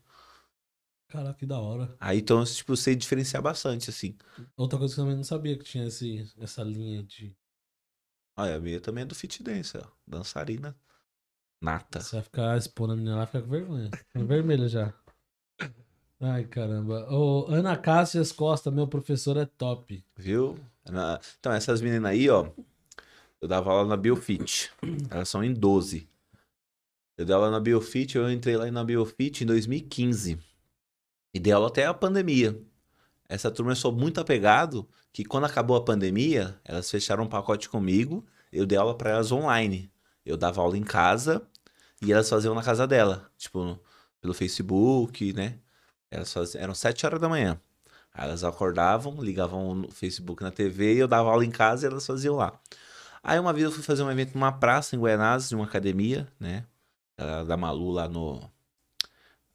Caraca, 1.09 1.39
que 1.39 1.47
da 1.47 1.59
hora. 1.59 1.95
Aí 1.99 2.19
então, 2.19 2.45
tipo, 2.45 2.77
sei 2.77 2.95
diferenciar 2.95 3.43
bastante, 3.43 3.91
assim. 3.91 4.17
Outra 4.57 4.79
coisa 4.79 4.95
que 4.95 5.01
eu 5.01 5.05
também 5.05 5.17
não 5.17 5.25
sabia 5.25 5.57
que 5.57 5.65
tinha 5.65 5.87
esse, 5.87 6.33
essa 6.39 6.63
linha 6.63 7.03
de. 7.03 7.35
Olha, 8.37 8.57
a 8.57 8.61
minha 8.61 8.81
também 8.81 9.03
é 9.03 9.07
do 9.07 9.15
fit 9.15 9.43
dance, 9.43 9.77
ó. 9.77 9.83
Dançarina 10.07 10.77
nata. 11.61 12.01
Você 12.01 12.17
vai 12.17 12.23
ficar 12.23 12.57
expondo 12.57 12.95
a 12.95 12.97
menina 12.97 13.17
lá, 13.17 13.27
fica 13.27 13.43
com 13.43 13.51
vergonha. 13.51 13.91
Fica 13.91 14.25
vermelha 14.25 14.69
já. 14.69 14.95
Ai, 16.21 16.45
caramba. 16.45 17.09
Ô, 17.11 17.47
Ana 17.49 17.77
Cássias 17.77 18.33
Costa, 18.33 18.71
meu 18.71 18.87
professor 18.87 19.37
é 19.37 19.47
top. 19.47 20.05
Viu? 20.17 20.59
Na- 20.91 21.21
Então, 21.39 21.53
essas 21.53 21.81
meninas 21.81 22.11
aí, 22.11 22.29
ó. 22.29 22.51
Eu 23.41 23.49
dava 23.49 23.71
aula 23.71 23.89
na 23.89 23.97
Biofit. 23.97 24.71
Elas 25.11 25.29
são 25.29 25.43
em 25.43 25.53
12. 25.55 26.09
Eu 27.17 27.25
dei 27.25 27.35
aula 27.35 27.51
na 27.51 27.61
Biofit, 27.61 28.17
eu 28.17 28.31
entrei 28.31 28.57
lá 28.57 28.71
na 28.71 28.85
Biofit 28.85 29.43
em 29.45 29.47
2015. 29.47 30.39
E 31.35 31.39
dei 31.39 31.53
aula 31.53 31.69
até 31.69 31.87
a 31.87 31.95
pandemia. 31.95 32.61
Essa 33.29 33.51
turma 33.51 33.75
sou 33.75 33.93
muito 33.93 34.21
apegado 34.21 34.89
que 35.13 35.25
quando 35.25 35.45
acabou 35.45 35.77
a 35.77 35.85
pandemia, 35.85 36.59
elas 36.65 36.91
fecharam 36.91 37.25
um 37.25 37.29
pacote 37.29 37.69
comigo. 37.69 38.27
Eu 38.53 38.67
dei 38.67 38.77
aula 38.77 38.97
pra 38.97 39.11
elas 39.11 39.31
online. 39.33 39.91
Eu 40.25 40.37
dava 40.37 40.61
aula 40.61 40.77
em 40.77 40.83
casa 40.83 41.47
e 42.03 42.13
elas 42.13 42.29
faziam 42.29 42.55
na 42.55 42.63
casa 42.63 42.87
dela. 42.87 43.31
Tipo, 43.39 43.79
pelo 44.21 44.35
Facebook, 44.35 45.33
né? 45.33 45.59
Elas 46.11 46.33
faziam, 46.33 46.63
eram 46.63 46.75
7 46.75 47.07
horas 47.07 47.21
da 47.21 47.29
manhã. 47.29 47.61
Aí 48.13 48.29
elas 48.29 48.45
acordavam, 48.45 49.23
ligavam 49.23 49.75
no 49.75 49.91
Facebook 49.91 50.43
na 50.43 50.51
TV 50.51 50.95
e 50.95 50.99
eu 50.99 51.09
dava 51.09 51.31
aula 51.31 51.45
em 51.45 51.51
casa 51.51 51.87
e 51.87 51.91
elas 51.91 52.07
faziam 52.07 52.37
lá. 52.37 52.53
Aí 53.23 53.39
uma 53.39 53.53
vez 53.53 53.65
eu 53.65 53.73
fui 53.73 53.83
fazer 53.83 54.03
um 54.03 54.11
evento 54.11 54.35
numa 54.35 54.53
praça 54.53 54.97
em 54.97 55.01
Guianazes, 55.01 55.51
de 55.51 55.55
uma 55.55 55.65
academia, 55.65 56.27
né? 56.39 56.65
Da 57.47 57.57
Malu 57.57 57.91
lá 57.91 58.09
no. 58.09 58.41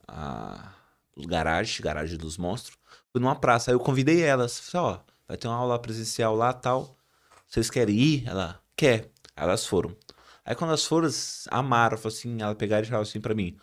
A, 0.08 0.72
no 1.16 1.26
garagem, 1.26 1.82
dos 2.16 2.38
monstros. 2.38 2.78
Fui 3.10 3.20
numa 3.20 3.34
praça, 3.34 3.70
aí 3.70 3.74
eu 3.74 3.80
convidei 3.80 4.22
elas. 4.22 4.60
Falei, 4.60 4.86
ó, 4.94 5.00
vai 5.26 5.36
ter 5.36 5.48
uma 5.48 5.56
aula 5.56 5.78
presencial 5.78 6.36
lá 6.36 6.52
tal. 6.52 6.96
Vocês 7.48 7.70
querem 7.70 7.96
ir? 7.96 8.28
Ela, 8.28 8.60
quer. 8.76 9.10
Elas 9.34 9.66
foram. 9.66 9.96
Aí 10.44 10.54
quando 10.54 10.70
elas 10.70 10.84
foram, 10.84 11.08
amaram, 11.50 11.98
falou 11.98 12.16
assim, 12.16 12.40
ela 12.40 12.54
pegaram 12.54 12.84
e 12.84 12.86
falaram 12.86 13.02
assim 13.02 13.20
pra 13.20 13.34
mim. 13.34 13.56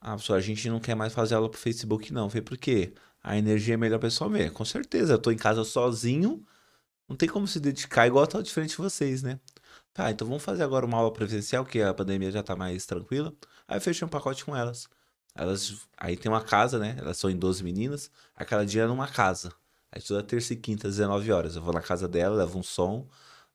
Ah, 0.00 0.16
pessoal, 0.16 0.38
a 0.38 0.42
gente 0.42 0.68
não 0.70 0.78
quer 0.78 0.94
mais 0.94 1.12
fazer 1.12 1.34
aula 1.34 1.50
pro 1.50 1.58
Facebook, 1.58 2.12
não. 2.12 2.24
Eu 2.24 2.30
falei, 2.30 2.42
por 2.42 2.56
quê? 2.56 2.94
A 3.26 3.36
energia 3.36 3.74
é 3.74 3.76
melhor 3.76 3.96
o 3.96 4.00
pessoal 4.00 4.30
ver. 4.30 4.52
Com 4.52 4.64
certeza, 4.64 5.14
eu 5.14 5.18
tô 5.18 5.32
em 5.32 5.36
casa 5.36 5.64
sozinho, 5.64 6.46
não 7.08 7.16
tem 7.16 7.28
como 7.28 7.44
se 7.48 7.58
dedicar 7.58 8.06
igual 8.06 8.22
eu 8.22 8.28
tô 8.28 8.40
diferente 8.40 8.70
de 8.70 8.76
vocês, 8.76 9.20
né? 9.20 9.40
Tá, 9.92 10.12
então 10.12 10.28
vamos 10.28 10.44
fazer 10.44 10.62
agora 10.62 10.86
uma 10.86 10.98
aula 10.98 11.12
presencial, 11.12 11.64
que 11.64 11.82
a 11.82 11.92
pandemia 11.92 12.30
já 12.30 12.40
tá 12.40 12.54
mais 12.54 12.86
tranquila. 12.86 13.34
Aí 13.66 13.78
eu 13.78 13.80
fechei 13.80 14.06
um 14.06 14.08
pacote 14.08 14.44
com 14.44 14.54
elas. 14.54 14.88
Elas, 15.34 15.88
aí 15.96 16.16
tem 16.16 16.30
uma 16.30 16.40
casa, 16.40 16.78
né? 16.78 16.94
Elas 17.00 17.16
são 17.18 17.28
em 17.28 17.36
12 17.36 17.64
meninas. 17.64 18.12
A 18.36 18.44
cada 18.44 18.64
dia 18.64 18.84
é 18.84 18.86
numa 18.86 19.08
casa. 19.08 19.52
Aí 19.90 20.00
toda 20.00 20.22
terça 20.22 20.52
e 20.52 20.56
quinta, 20.56 20.86
às 20.86 20.94
19 20.94 21.32
horas. 21.32 21.56
Eu 21.56 21.62
vou 21.62 21.74
na 21.74 21.82
casa 21.82 22.06
dela, 22.06 22.36
levo 22.36 22.60
um 22.60 22.62
som, 22.62 23.08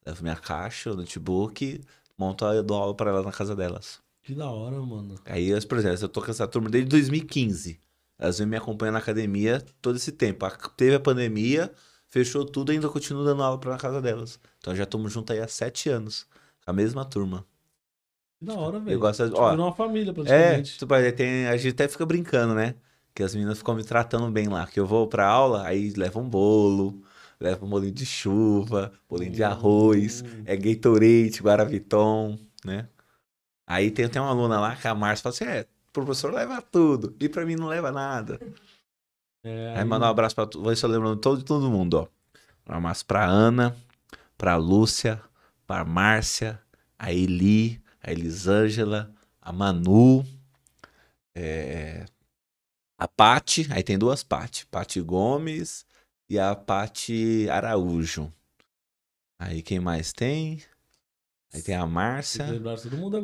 levo 0.06 0.22
minha 0.22 0.36
caixa, 0.36 0.92
o 0.92 0.98
notebook, 0.98 1.82
monto 2.18 2.44
e 2.46 2.62
dou 2.62 2.76
aula 2.76 2.94
pra 2.94 3.10
elas 3.10 3.26
na 3.26 3.32
casa 3.32 3.56
delas. 3.56 4.02
Que 4.22 4.36
da 4.36 4.50
hora, 4.50 4.82
mano. 4.82 5.16
Aí, 5.24 5.50
por 5.66 5.78
exemplo, 5.78 6.04
eu 6.04 6.10
tô 6.10 6.22
com 6.22 6.30
essa 6.30 6.46
turma 6.46 6.70
desde 6.70 6.90
2015. 6.90 7.80
Elas 8.22 8.38
vêm 8.38 8.48
me 8.48 8.56
acompanhando 8.56 8.94
na 8.94 9.00
academia 9.00 9.62
todo 9.82 9.96
esse 9.98 10.12
tempo. 10.14 10.46
A- 10.46 10.52
Teve 10.78 10.96
a 10.96 11.00
pandemia, 11.00 11.74
fechou 12.08 12.46
tudo 12.46 12.72
e 12.72 12.76
ainda 12.76 12.88
continuo 12.88 13.26
dando 13.26 13.42
aula 13.44 13.60
pra 13.60 13.78
casa 13.78 14.00
delas. 14.02 14.40
Então 14.60 14.74
já 14.76 14.84
estamos 14.84 15.12
juntos 15.12 15.36
aí 15.36 15.42
há 15.42 15.48
sete 15.48 15.90
anos. 15.90 16.28
Com 16.64 16.70
a 16.72 16.74
mesma 16.74 17.04
turma. 17.04 17.46
Da 18.40 18.54
hora, 18.54 18.80
velho. 18.80 18.96
Eu 18.96 19.00
gosto, 19.00 19.24
Tipo, 19.26 19.38
ó, 19.42 19.54
uma 19.56 19.74
família, 19.74 20.12
É, 20.12 20.14
praticamente. 20.14 20.78
tipo, 20.78 20.94
aí 20.94 21.12
tem, 21.12 21.48
a 21.48 21.58
gente 21.58 21.74
até 21.74 21.88
fica 21.88 22.06
brincando, 22.06 22.54
né? 22.56 22.76
Que 23.14 23.24
as 23.24 23.34
meninas 23.36 23.58
ficam 23.58 23.76
me 23.76 23.84
tratando 23.84 24.30
bem 24.32 24.48
lá. 24.48 24.66
Que 24.68 24.80
eu 24.80 24.86
vou 24.86 25.08
pra 25.08 25.28
aula, 25.28 25.66
aí 25.66 25.92
levam 25.98 26.24
um 26.24 26.30
bolo, 26.30 27.02
levam 27.40 27.68
um 27.68 27.72
bolinho 27.72 27.92
de 27.94 28.06
chuva, 28.06 28.92
bolinho 29.10 29.32
de 29.32 29.44
arroz, 29.44 30.22
Hum. 30.24 30.44
é 30.46 30.56
Gatorade, 30.56 31.42
Guaraviton, 31.42 32.38
né? 32.64 32.88
Aí 33.68 33.90
tem 33.92 34.06
até 34.06 34.20
uma 34.22 34.30
aluna 34.30 34.60
lá 34.60 34.76
que 34.76 34.88
a 34.88 34.94
Márcia 34.96 35.24
fala 35.24 35.34
assim: 35.36 35.46
é, 35.46 35.66
o 35.92 35.94
professor 35.94 36.34
leva 36.34 36.62
tudo, 36.62 37.16
e 37.20 37.28
pra 37.28 37.46
mim 37.46 37.56
não 37.56 37.68
leva 37.68 37.92
nada. 37.92 38.40
É, 39.44 39.76
Aí 39.76 39.84
manda 39.84 40.06
um 40.06 40.10
abraço 40.10 40.36
pra 40.36 40.46
tu, 40.46 40.62
vou 40.62 40.76
só 40.76 40.88
lembrando 40.88 41.20
todo, 41.20 41.44
todo 41.44 41.70
mundo, 41.70 41.96
ó. 41.96 42.08
Um 42.72 42.78
abraço 42.78 43.06
pra 43.06 43.26
Ana, 43.26 43.76
pra 44.38 44.56
Lúcia, 44.56 45.22
pra 45.68 45.84
Márcia, 45.84 46.62
a 46.98 47.12
Eli, 47.12 47.82
a 48.02 48.12
Elisângela, 48.12 49.14
a 49.42 49.52
Manu, 49.52 50.26
é, 51.36 52.06
a 52.98 53.08
Pati, 53.08 53.68
aí 53.72 53.84
tem 53.84 53.98
duas 53.98 54.24
Pati, 54.24 54.66
Pati 54.68 55.02
Gomes 55.02 55.86
e 56.30 56.40
a 56.40 56.56
Pati 56.56 57.50
Araújo. 57.50 58.32
Aí 59.40 59.62
quem 59.62 59.80
mais 59.80 60.14
tem? 60.14 60.62
Aí 61.54 61.62
tem 61.62 61.76
a 61.76 61.86
Márcia, 61.86 62.46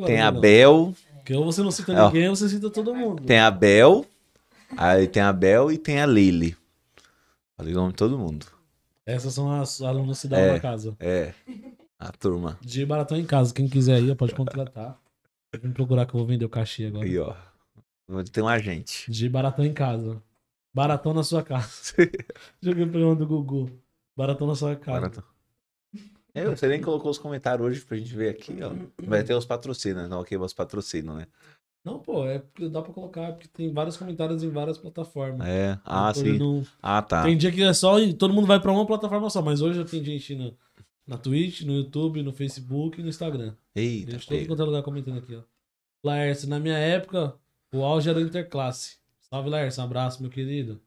tem 0.04 0.20
a 0.20 0.30
né, 0.30 0.40
Bel, 0.40 0.94
Porque 1.28 1.36
ou 1.38 1.44
você 1.44 1.62
não 1.62 1.70
cita 1.70 1.92
Ó. 1.92 2.06
ninguém, 2.06 2.26
ou 2.30 2.34
você 2.34 2.48
cita 2.48 2.70
todo 2.70 2.94
mundo. 2.94 3.22
tem 3.22 3.38
a 3.38 3.50
Bel, 3.50 4.06
aí 4.78 5.06
tem 5.06 5.20
a 5.22 5.30
Bel 5.30 5.70
e 5.70 5.76
tem 5.76 6.00
a 6.00 6.06
Lili. 6.06 6.56
Falei 7.54 7.74
o 7.74 7.76
nome 7.76 7.90
de 7.90 7.96
todo 7.96 8.16
mundo. 8.16 8.46
Essas 9.04 9.34
são 9.34 9.52
as 9.60 9.82
alunas 9.82 10.22
que 10.22 10.26
dão 10.28 10.38
É. 10.38 10.52
na 10.54 10.58
casa. 10.60 10.96
É, 10.98 11.34
a 11.98 12.10
turma. 12.12 12.58
De 12.62 12.86
Baratão 12.86 13.18
em 13.18 13.26
casa. 13.26 13.52
Quem 13.52 13.68
quiser 13.68 13.96
aí, 13.96 14.14
pode 14.14 14.34
contratar. 14.34 14.98
Vem 15.60 15.70
procurar 15.70 16.06
que 16.06 16.14
eu 16.14 16.18
vou 16.18 16.26
vender 16.26 16.46
o 16.46 16.48
cachê 16.48 16.86
agora. 16.86 17.04
Aí, 17.04 17.18
ó. 17.18 17.34
Tem 18.32 18.42
um 18.42 18.48
agente. 18.48 19.10
De 19.12 19.28
Baratão 19.28 19.66
em 19.66 19.74
casa. 19.74 20.22
Baratão 20.72 21.12
na 21.12 21.22
sua 21.22 21.42
casa. 21.42 21.92
Joguei 22.62 22.84
o 22.84 22.88
programa 22.90 23.16
do 23.16 23.26
Gugu. 23.26 23.70
Baratão 24.16 24.46
na 24.46 24.54
sua 24.54 24.74
casa. 24.76 24.98
Barato. 25.00 25.24
É, 26.40 26.44
você 26.56 26.68
nem 26.68 26.80
colocou 26.80 27.10
os 27.10 27.18
comentários 27.18 27.66
hoje 27.66 27.80
pra 27.80 27.96
gente 27.96 28.14
ver 28.14 28.30
aqui, 28.30 28.58
ó. 28.62 28.70
Vai 29.06 29.22
ter 29.24 29.34
os 29.34 29.44
patrocínios, 29.46 30.08
não, 30.08 30.20
ok, 30.20 30.36
os 30.38 30.52
patrocínios, 30.54 31.16
né? 31.16 31.26
Não, 31.84 31.98
pô, 32.00 32.26
é 32.26 32.38
porque 32.40 32.68
dá 32.68 32.82
pra 32.82 32.92
colocar, 32.92 33.32
porque 33.32 33.48
tem 33.48 33.72
vários 33.72 33.96
comentários 33.96 34.42
em 34.42 34.50
várias 34.50 34.76
plataformas. 34.76 35.46
É, 35.46 35.78
ah, 35.84 36.10
Então, 36.10 36.22
sim. 36.22 36.38
não- 36.38 36.66
Ah, 36.82 37.00
tá. 37.00 37.22
Tem 37.22 37.36
dia 37.36 37.50
que 37.52 37.62
é 37.62 37.72
só 37.72 37.98
e 37.98 38.12
todo 38.12 38.34
mundo 38.34 38.46
vai 38.46 38.60
pra 38.60 38.72
uma 38.72 38.86
plataforma 38.86 39.30
só, 39.30 39.40
mas 39.40 39.62
hoje 39.62 39.78
já 39.78 39.84
tem 39.84 40.04
gente 40.04 40.34
na, 40.34 40.52
na 41.06 41.16
Twitch, 41.16 41.62
no 41.62 41.72
YouTube, 41.72 42.22
no 42.22 42.32
Facebook 42.32 43.00
e 43.00 43.02
no 43.02 43.08
Instagram. 43.08 43.54
Eita, 43.74 44.12
Gente, 44.18 44.46
todo 44.46 44.62
é 44.62 44.66
lugar 44.66 44.82
comentando 44.82 45.18
aqui, 45.18 45.34
ó. 45.36 45.42
Laércio, 46.04 46.48
na 46.48 46.60
minha 46.60 46.76
época, 46.76 47.34
o 47.72 47.82
auge 47.82 48.10
era 48.10 48.20
Interclasse. 48.20 48.98
Salve, 49.20 49.48
Laércio, 49.48 49.80
um 49.82 49.86
abraço, 49.86 50.20
meu 50.20 50.30
querido. 50.30 50.80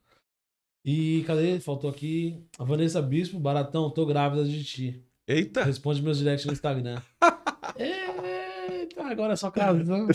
E 0.85 1.23
cadê? 1.25 1.59
Faltou 1.59 1.89
aqui. 1.89 2.43
A 2.57 2.63
Vanessa 2.63 3.01
Bispo, 3.01 3.39
Baratão, 3.39 3.89
tô 3.89 4.05
grávida 4.05 4.43
de 4.45 4.63
ti. 4.63 5.03
Eita! 5.31 5.63
Responde 5.63 6.01
meus 6.01 6.17
directs 6.17 6.45
no 6.45 6.51
Instagram. 6.51 7.01
Eita, 7.77 9.05
agora 9.05 9.31
é 9.31 9.35
só 9.37 9.49
casão. 9.49 10.09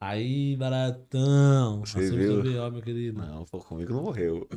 Aí, 0.00 0.56
Baratão. 0.56 1.80
Você 1.80 2.08
viu? 2.08 2.40
BO, 2.40 2.70
meu 2.70 2.80
querido. 2.80 3.18
Não, 3.18 3.44
pô, 3.46 3.58
comigo 3.58 3.92
não 3.92 4.04
morreu. 4.04 4.48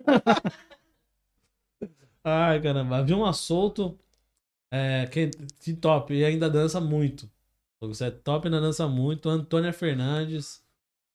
Ai, 2.24 2.60
caramba. 2.60 3.04
Viu 3.04 3.22
um 3.22 3.32
solto. 3.32 3.96
É, 4.68 5.06
que, 5.06 5.30
que 5.60 5.72
top. 5.72 6.12
E 6.12 6.24
ainda 6.24 6.50
dança 6.50 6.80
muito. 6.80 7.30
Você 7.80 8.06
é 8.06 8.10
top 8.10 8.46
e 8.46 8.48
ainda 8.48 8.60
dança 8.60 8.88
muito. 8.88 9.28
Antônia 9.28 9.72
Fernandes. 9.72 10.60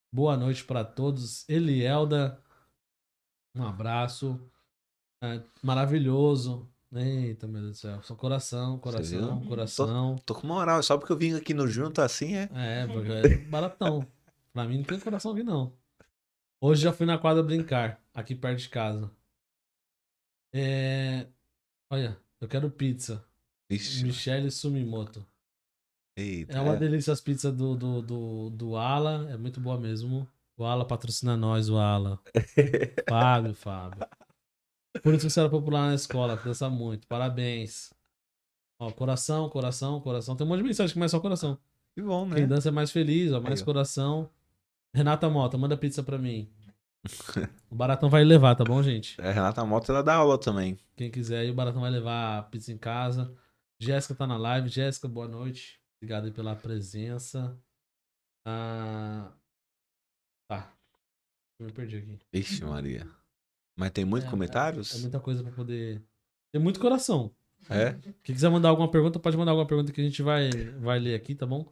Boa 0.09 0.37
noite 0.37 0.63
pra 0.63 0.85
todos. 0.85 1.43
Elielda. 1.49 2.41
Um 3.53 3.65
abraço. 3.65 4.39
É, 5.21 5.41
maravilhoso. 5.61 6.67
Eita, 6.93 7.47
meu 7.47 7.61
Deus 7.61 7.77
do 7.77 7.79
céu. 7.79 8.03
Só 8.03 8.15
coração, 8.15 8.77
coração, 8.79 9.45
coração. 9.45 10.15
Tô 10.25 10.35
com 10.35 10.45
moral, 10.45 10.83
só 10.83 10.97
porque 10.97 11.13
eu 11.13 11.17
vim 11.17 11.35
aqui 11.35 11.53
no 11.53 11.67
junto 11.67 12.01
assim, 12.01 12.35
é. 12.35 12.49
É, 12.53 12.87
porque 12.87 13.11
é 13.11 13.37
baratão. 13.45 14.05
Pra 14.51 14.65
mim 14.65 14.79
não 14.79 14.83
tem 14.83 14.99
coração 14.99 15.31
aqui, 15.31 15.43
não. 15.43 15.71
Hoje 16.59 16.81
já 16.83 16.91
fui 16.91 17.05
na 17.05 17.17
quadra 17.17 17.41
brincar, 17.41 18.03
aqui 18.13 18.35
perto 18.35 18.59
de 18.59 18.69
casa. 18.69 19.09
É... 20.53 21.27
Olha, 21.89 22.19
eu 22.41 22.47
quero 22.47 22.69
pizza. 22.69 23.23
Ixi, 23.69 24.03
Michele 24.03 24.51
Sumimoto. 24.51 25.25
eita. 26.17 26.57
É 26.57 26.61
uma 26.61 26.75
é. 26.75 26.77
delícia 26.77 27.13
as 27.13 27.21
pizzas 27.21 27.55
do, 27.55 27.75
do, 27.75 28.01
do, 28.01 28.49
do 28.49 28.75
Ala. 28.75 29.29
É 29.31 29.37
muito 29.37 29.61
boa 29.61 29.79
mesmo. 29.79 30.27
O 30.57 30.65
Ala 30.65 30.85
patrocina 30.85 31.37
nós, 31.37 31.69
o 31.69 31.77
Ala. 31.77 32.19
Fábio, 33.07 33.55
Fábio. 33.55 34.05
Por 35.01 35.13
isso 35.13 35.25
que 35.25 35.31
você 35.31 35.39
era 35.39 35.49
popular 35.49 35.87
na 35.87 35.95
escola, 35.95 36.35
dança 36.35 36.69
muito. 36.69 37.07
Parabéns. 37.07 37.93
Ó, 38.79 38.91
coração, 38.91 39.49
coração, 39.49 40.01
coração. 40.01 40.35
Tem 40.35 40.45
um 40.45 40.49
monte 40.49 40.59
de 40.59 40.65
mensagem 40.65 40.93
que 40.93 40.99
mais 40.99 41.11
só 41.11 41.19
coração. 41.19 41.57
Que 41.95 42.01
bom, 42.01 42.25
né? 42.25 42.37
Quem 42.37 42.47
dança 42.47 42.69
é 42.69 42.71
mais 42.71 42.91
feliz, 42.91 43.31
ó, 43.31 43.39
mais 43.39 43.59
Aí, 43.59 43.63
ó. 43.63 43.65
coração. 43.65 44.29
Renata 44.93 45.29
Mota, 45.29 45.57
manda 45.57 45.77
pizza 45.77 46.03
pra 46.03 46.17
mim. 46.17 46.49
O 47.71 47.75
Baratão 47.75 48.09
vai 48.09 48.23
levar, 48.23 48.53
tá 48.53 48.65
bom, 48.65 48.83
gente? 48.83 49.19
A 49.21 49.31
Renata 49.31 49.63
Mota, 49.65 49.91
ela 49.93 50.03
dá 50.03 50.15
aula 50.15 50.37
também. 50.37 50.77
Quem 50.95 51.09
quiser 51.09 51.39
aí, 51.39 51.49
o 51.49 51.53
Baratão 51.53 51.81
vai 51.81 51.89
levar 51.89 52.39
a 52.39 52.43
pizza 52.43 52.71
em 52.71 52.77
casa. 52.77 53.33
Jéssica 53.79 54.13
tá 54.13 54.27
na 54.27 54.37
live. 54.37 54.67
Jéssica, 54.67 55.07
boa 55.07 55.27
noite. 55.27 55.79
Obrigado 55.97 56.25
aí 56.25 56.31
pela 56.31 56.53
presença. 56.53 57.57
Ah... 58.45 59.31
Tá. 60.49 60.73
Eu 61.59 61.67
me 61.67 61.71
perdi 61.71 61.97
aqui. 61.97 62.19
Ixi, 62.33 62.65
Maria. 62.65 63.07
Mas 63.81 63.89
tem 63.89 64.05
muitos 64.05 64.27
É, 64.27 64.29
comentários? 64.29 64.95
É 64.95 64.99
muita 64.99 65.19
coisa 65.19 65.41
pra 65.41 65.51
poder. 65.51 66.03
Tem 66.51 66.61
muito 66.61 66.79
coração. 66.79 67.31
É? 67.67 67.93
Quem 68.23 68.35
quiser 68.35 68.51
mandar 68.51 68.69
alguma 68.69 68.91
pergunta, 68.91 69.19
pode 69.19 69.35
mandar 69.35 69.51
alguma 69.53 69.65
pergunta 69.65 69.91
que 69.91 69.99
a 69.99 70.03
gente 70.03 70.21
vai, 70.21 70.51
vai 70.79 70.99
ler 70.99 71.15
aqui, 71.15 71.33
tá 71.33 71.47
bom? 71.47 71.65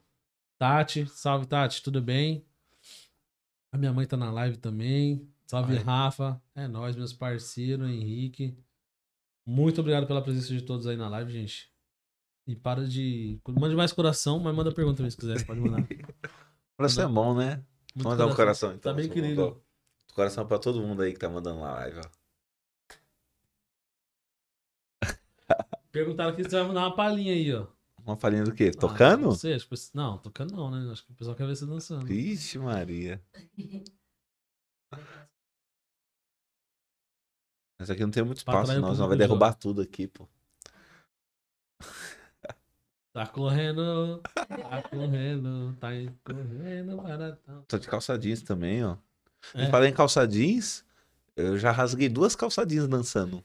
Tati, 0.57 1.05
salve 1.05 1.45
Tati, 1.45 1.83
tudo 1.83 2.01
bem? 2.01 2.43
A 3.71 3.77
minha 3.77 3.93
mãe 3.93 4.07
tá 4.07 4.17
na 4.17 4.31
live 4.31 4.57
também. 4.57 5.29
Salve 5.45 5.77
Ai. 5.77 5.83
Rafa. 5.83 6.41
É 6.55 6.67
nóis, 6.67 6.95
meus 6.95 7.13
parceiros, 7.13 7.87
Henrique. 7.87 8.57
Muito 9.45 9.79
obrigado 9.81 10.07
pela 10.07 10.23
presença 10.23 10.47
de 10.47 10.63
todos 10.63 10.87
aí 10.87 10.97
na 10.97 11.09
live, 11.09 11.31
gente. 11.31 11.71
E 12.47 12.55
para 12.55 12.87
de. 12.87 13.39
Mande 13.49 13.75
mais 13.75 13.93
coração, 13.93 14.39
mas 14.39 14.55
manda 14.55 14.71
pergunta 14.71 14.97
também 14.97 15.11
se 15.11 15.17
quiser. 15.17 15.45
Pode 15.45 15.59
mandar. 15.59 15.87
Coração 16.75 17.03
é 17.03 17.13
bom, 17.13 17.35
né? 17.35 17.63
Muito 17.93 18.03
Vamos 18.03 18.17
dar 18.17 18.25
um 18.25 18.33
coração 18.33 18.69
então. 18.73 18.91
Tá 18.91 18.93
bem, 18.93 19.07
querido. 19.07 19.61
Coração 20.19 20.45
pra 20.45 20.59
todo 20.59 20.81
mundo 20.81 21.01
aí 21.01 21.13
que 21.13 21.19
tá 21.19 21.29
mandando 21.29 21.61
na 21.61 21.71
live, 21.75 22.01
ó. 22.01 22.09
Perguntaram 25.93 26.31
aqui 26.31 26.43
se 26.43 26.49
você 26.49 26.57
vai 26.57 26.67
mandar 26.67 26.81
uma 26.81 26.93
palhinha 26.93 27.31
aí, 27.31 27.53
ó. 27.53 27.67
Uma 28.05 28.17
farinha 28.17 28.43
do 28.43 28.53
quê? 28.53 28.69
Ah, 28.75 28.77
Tocando? 28.77 29.21
não 29.27 29.31
sei, 29.31 29.57
que- 29.57 29.75
não, 29.93 30.17
tocando 30.17 30.53
não, 30.53 30.69
né? 30.69 30.91
Acho 30.91 31.05
que 31.05 31.13
o 31.13 31.15
pessoal 31.15 31.37
quer 31.37 31.47
ver 31.47 31.55
você 31.55 31.65
dançando. 31.65 32.11
Ixi, 32.11 32.59
Maria. 32.59 33.23
Mas 37.79 37.89
aqui 37.89 38.01
não 38.01 38.11
tem 38.11 38.21
muito 38.21 38.39
espaço, 38.39 38.77
não. 38.81 38.93
Senão 38.93 39.07
vai 39.07 39.17
derrubar 39.17 39.53
tudo 39.53 39.81
aqui, 39.81 40.05
pô. 40.05 40.27
Tá 43.11 43.25
correndo, 43.25 44.21
tá 44.21 44.45
correndo, 44.89 45.75
tá 45.77 45.89
correndo, 46.23 46.97
baratão. 46.97 47.63
Tô 47.67 47.79
de 47.79 47.87
calça 47.87 48.19
jeans 48.19 48.43
também, 48.43 48.83
ó. 48.83 48.97
É. 49.53 49.65
E 49.65 49.69
falei 49.71 49.89
em 49.89 49.93
calça 49.93 50.27
jeans, 50.27 50.83
eu 51.35 51.57
já 51.57 51.71
rasguei 51.71 52.09
duas 52.09 52.35
calça 52.35 52.65
jeans 52.65 52.87
dançando. 52.87 53.43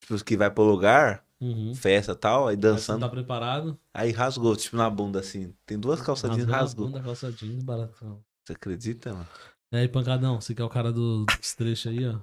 Tipo, 0.00 0.24
que 0.24 0.36
vai 0.36 0.50
pro 0.50 0.64
lugar, 0.64 1.24
Uhum. 1.40 1.74
festa 1.74 2.12
e 2.12 2.16
tal, 2.16 2.48
aí 2.48 2.56
dançando. 2.56 3.00
tá 3.00 3.08
preparado? 3.08 3.78
Aí 3.94 4.10
rasgou, 4.10 4.54
tipo, 4.56 4.76
na 4.76 4.90
bunda, 4.90 5.20
assim. 5.20 5.54
Tem 5.64 5.78
duas 5.78 6.00
calça 6.02 6.28
jeans, 6.28 6.46
Rasgou 6.46 6.86
na 6.86 6.92
bunda, 6.92 7.04
calça 7.04 7.32
jeans, 7.32 7.62
baratão. 7.62 8.22
Você 8.44 8.52
acredita, 8.52 9.12
mano? 9.12 9.28
E 9.72 9.76
aí, 9.76 9.88
pancadão, 9.88 10.40
você 10.40 10.54
que 10.54 10.60
é 10.60 10.64
o 10.64 10.68
cara 10.68 10.92
do- 10.92 11.24
dos 11.24 11.54
trechos 11.54 11.90
aí, 11.92 12.06
ó. 12.06 12.18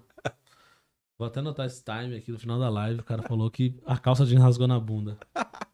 Vou 1.17 1.27
até 1.27 1.39
anotar 1.39 1.65
esse 1.65 1.83
time 1.83 2.15
aqui 2.15 2.31
no 2.31 2.37
final 2.37 2.59
da 2.59 2.69
live. 2.69 2.99
O 2.99 3.03
cara 3.03 3.23
falou 3.23 3.49
que 3.49 3.75
a 3.85 3.97
calça 3.97 4.23
jeans 4.25 4.41
rasgou 4.41 4.67
na 4.67 4.79
bunda. 4.79 5.17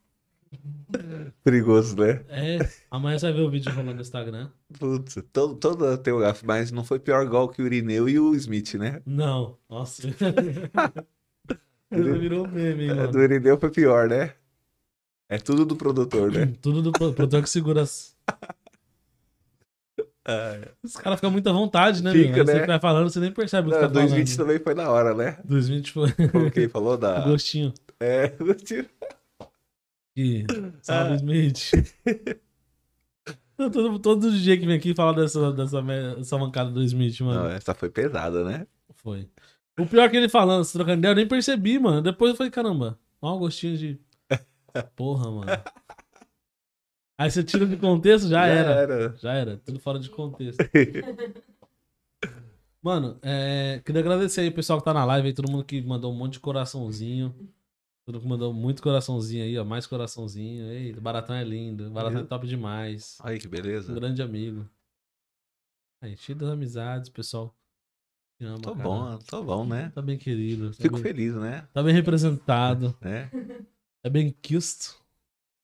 Perigoso, 1.43 1.95
né? 1.97 2.23
É, 2.29 2.59
amanhã 2.89 3.17
você 3.19 3.25
vai 3.27 3.33
ver 3.33 3.41
o 3.41 3.49
vídeo 3.49 3.71
rolando 3.71 3.95
no 3.95 4.01
Instagram. 4.01 4.49
Putz, 4.79 5.17
todo, 5.33 5.55
todo 5.55 5.97
tem 5.97 6.13
lugar, 6.13 6.35
mas 6.43 6.71
não 6.71 6.83
foi 6.83 6.99
pior 6.99 7.25
gol 7.27 7.49
que 7.49 7.61
o 7.61 7.65
Irineu 7.65 8.07
e 8.07 8.19
o 8.19 8.33
Smith, 8.35 8.75
né? 8.75 9.01
Não, 9.05 9.57
nossa. 9.69 10.03
Ele 11.91 12.17
virou 12.17 12.47
meme, 12.47 12.85
É, 12.87 12.93
mano. 12.93 13.11
do 13.11 13.21
Irineu 13.21 13.57
foi 13.59 13.69
pior, 13.69 14.07
né? 14.07 14.33
É 15.29 15.37
tudo 15.37 15.65
do 15.65 15.75
produtor, 15.75 16.31
né? 16.31 16.53
Tudo 16.61 16.81
do 16.81 16.91
pro- 16.91 17.13
produtor 17.13 17.41
que 17.43 17.49
segura 17.49 17.81
as... 17.81 18.15
Os 20.81 20.95
caras 20.95 21.17
ficam 21.19 21.29
muito 21.31 21.49
à 21.49 21.51
vontade, 21.53 22.01
né, 22.01 22.11
Fica, 22.13 22.35
meu? 22.35 22.45
Né? 22.45 22.53
Você 22.61 22.65
vai 22.65 22.79
falando, 22.79 23.09
você 23.09 23.19
nem 23.19 23.31
percebe 23.31 23.67
o 23.67 23.71
que 23.71 23.75
Não, 23.77 23.87
tá 23.87 23.93
falando. 23.93 24.07
2020 24.09 24.37
também 24.37 24.59
foi 24.59 24.73
da 24.73 24.89
hora, 24.89 25.13
né? 25.13 25.37
2020 25.43 25.91
foi 25.91 26.11
Como 26.31 26.49
quem 26.49 26.69
falou 26.69 26.97
da. 26.97 27.19
gostinho. 27.27 27.73
É, 27.99 28.29
gostinho. 28.29 28.85
Salve, 30.81 31.15
Smith. 31.17 31.71
todo, 33.57 33.99
todo 33.99 34.31
dia 34.31 34.57
que 34.57 34.65
vem 34.65 34.77
aqui 34.77 34.93
fala 34.93 35.13
dessa, 35.13 35.51
dessa, 35.51 35.81
dessa 35.81 36.37
mancada 36.37 36.69
do 36.71 36.83
Smith, 36.83 37.19
mano. 37.21 37.43
Não, 37.43 37.49
essa 37.49 37.73
foi 37.73 37.89
pesada, 37.89 38.43
né? 38.43 38.67
Foi. 38.95 39.29
O 39.79 39.85
pior 39.85 40.03
é 40.03 40.09
que 40.09 40.17
ele 40.17 40.29
falando, 40.29 40.63
se 40.63 40.73
trocando 40.73 40.99
ideia, 40.99 41.11
eu 41.11 41.15
nem 41.15 41.27
percebi, 41.27 41.79
mano. 41.79 42.01
Depois 42.01 42.31
eu 42.31 42.37
falei, 42.37 42.51
caramba, 42.51 42.99
olha 43.21 43.35
um 43.35 43.39
gostinho 43.39 43.77
de. 43.77 43.99
Porra, 44.95 45.31
mano. 45.31 45.51
Aí 47.17 47.31
você 47.31 47.43
tira 47.43 47.65
de 47.65 47.77
contexto, 47.77 48.27
já, 48.27 48.45
Já 48.47 48.53
era. 48.53 48.71
era. 48.71 49.15
Já 49.17 49.33
era. 49.33 49.57
Tudo 49.57 49.79
fora 49.79 49.99
de 49.99 50.09
contexto. 50.09 50.59
Mano, 52.81 53.17
é, 53.21 53.81
queria 53.85 54.01
agradecer 54.01 54.41
aí 54.41 54.49
o 54.49 54.53
pessoal 54.53 54.77
que 54.77 54.83
tá 54.83 54.93
na 54.93 55.05
live 55.05 55.29
aí, 55.29 55.33
todo 55.33 55.49
mundo 55.49 55.63
que 55.63 55.81
mandou 55.81 56.11
um 56.11 56.15
monte 56.17 56.33
de 56.33 56.41
coraçãozinho. 56.41 57.33
Todo 58.05 58.15
mundo 58.15 58.27
mandou 58.29 58.53
muito 58.53 58.81
coraçãozinho 58.83 59.43
aí, 59.43 59.57
ó. 59.57 59.63
Mais 59.63 59.87
coraçãozinho. 59.87 60.65
Ei, 60.71 60.91
Baratão 60.93 61.35
é 61.35 61.43
lindo. 61.43 61.89
Baratão 61.89 62.21
é 62.21 62.25
top 62.25 62.45
demais. 62.47 63.17
Olha 63.23 63.39
que 63.39 63.47
Um 63.47 63.51
beleza. 63.51 63.93
grande 63.93 64.21
amigo. 64.21 64.69
Aí, 66.01 66.17
cheio 66.17 66.37
das 66.37 66.49
amizades, 66.49 67.09
pessoal. 67.09 67.55
Te 68.37 68.43
ama, 68.45 68.59
Tô 68.59 68.71
cara. 68.75 68.83
bom, 68.83 69.19
tô 69.19 69.43
bom, 69.43 69.65
né? 69.65 69.89
Tá 69.95 70.01
bem 70.01 70.17
querido. 70.17 70.71
Tá 70.71 70.81
Fico 70.81 70.95
bem, 70.95 71.03
feliz, 71.03 71.33
né? 71.35 71.65
tá 71.71 71.81
bem 71.81 71.93
representado. 71.93 72.95
É 74.05 74.09
bem 74.09 74.35
quisto. 74.41 75.01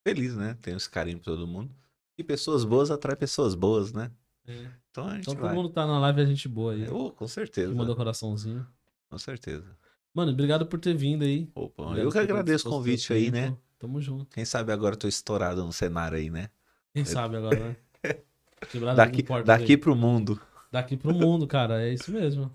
Feliz, 0.02 0.34
né? 0.34 0.58
Tenho 0.62 0.78
esse 0.78 0.90
carinho 0.90 1.18
pra 1.18 1.26
todo 1.34 1.46
mundo. 1.46 1.76
E 2.18 2.24
pessoas 2.24 2.64
boas 2.64 2.90
atraem 2.90 3.18
pessoas 3.18 3.54
boas, 3.54 3.92
né? 3.92 4.10
É. 4.48 4.72
Então 4.90 5.08
a 5.08 5.16
gente 5.16 5.24
Então 5.30 5.36
todo 5.36 5.54
mundo 5.54 5.68
tá 5.68 5.86
na 5.86 6.00
live, 6.00 6.22
é 6.22 6.26
gente 6.26 6.48
boa 6.48 6.72
aí. 6.72 6.88
Oh, 6.90 7.12
com 7.12 7.28
certeza. 7.28 7.76
Mandou 7.76 7.98
coraçãozinho. 7.98 8.66
Com 9.10 9.18
certeza. 9.18 9.76
Mano, 10.14 10.32
obrigado 10.32 10.66
por 10.66 10.80
ter 10.80 10.96
vindo 10.96 11.24
aí. 11.24 11.50
Opa, 11.56 11.84
Obrigado 11.84 12.06
eu 12.08 12.12
que 12.12 12.18
agradeço 12.18 12.68
o 12.68 12.72
convite 12.72 13.14
aí, 13.14 13.32
né? 13.32 13.56
Tamo 13.78 14.02
junto. 14.02 14.26
Quem 14.36 14.44
sabe 14.44 14.72
agora 14.72 14.96
eu 14.96 15.00
tô 15.00 15.08
estourado 15.08 15.64
no 15.64 15.72
cenário 15.72 16.18
aí, 16.18 16.30
né? 16.30 16.50
Quem 16.94 17.06
sabe 17.06 17.38
agora, 17.38 17.60
né? 17.60 17.76
Daqui, 18.96 19.24
daqui 19.46 19.72
aí. 19.72 19.78
pro 19.78 19.96
mundo. 19.96 20.42
daqui 20.70 20.98
pro 20.98 21.14
mundo, 21.14 21.48
cara. 21.48 21.82
É 21.82 21.94
isso 21.94 22.12
mesmo. 22.12 22.54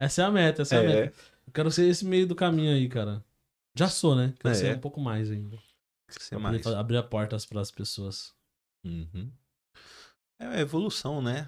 Essa 0.00 0.22
é 0.22 0.24
a 0.24 0.30
meta, 0.30 0.62
essa 0.62 0.76
é, 0.76 0.78
a 0.78 0.82
É. 0.82 0.86
meta. 1.02 1.18
Eu 1.46 1.52
quero 1.52 1.70
ser 1.70 1.86
esse 1.88 2.06
meio 2.06 2.26
do 2.26 2.34
caminho 2.34 2.72
aí, 2.72 2.88
cara. 2.88 3.22
Já 3.74 3.88
sou, 3.88 4.16
né? 4.16 4.32
Quero 4.40 4.54
É. 4.54 4.58
ser 4.58 4.76
um 4.76 4.80
pouco 4.80 4.98
mais 5.00 5.30
ainda. 5.30 5.58
Ser 6.08 6.38
mais. 6.38 6.66
abrir 6.66 6.96
a 6.96 7.02
portas 7.02 7.44
pras 7.44 7.70
pessoas. 7.70 8.34
Uhum. 8.84 9.30
É 10.40 10.46
a 10.46 10.60
evolução, 10.60 11.20
né? 11.20 11.46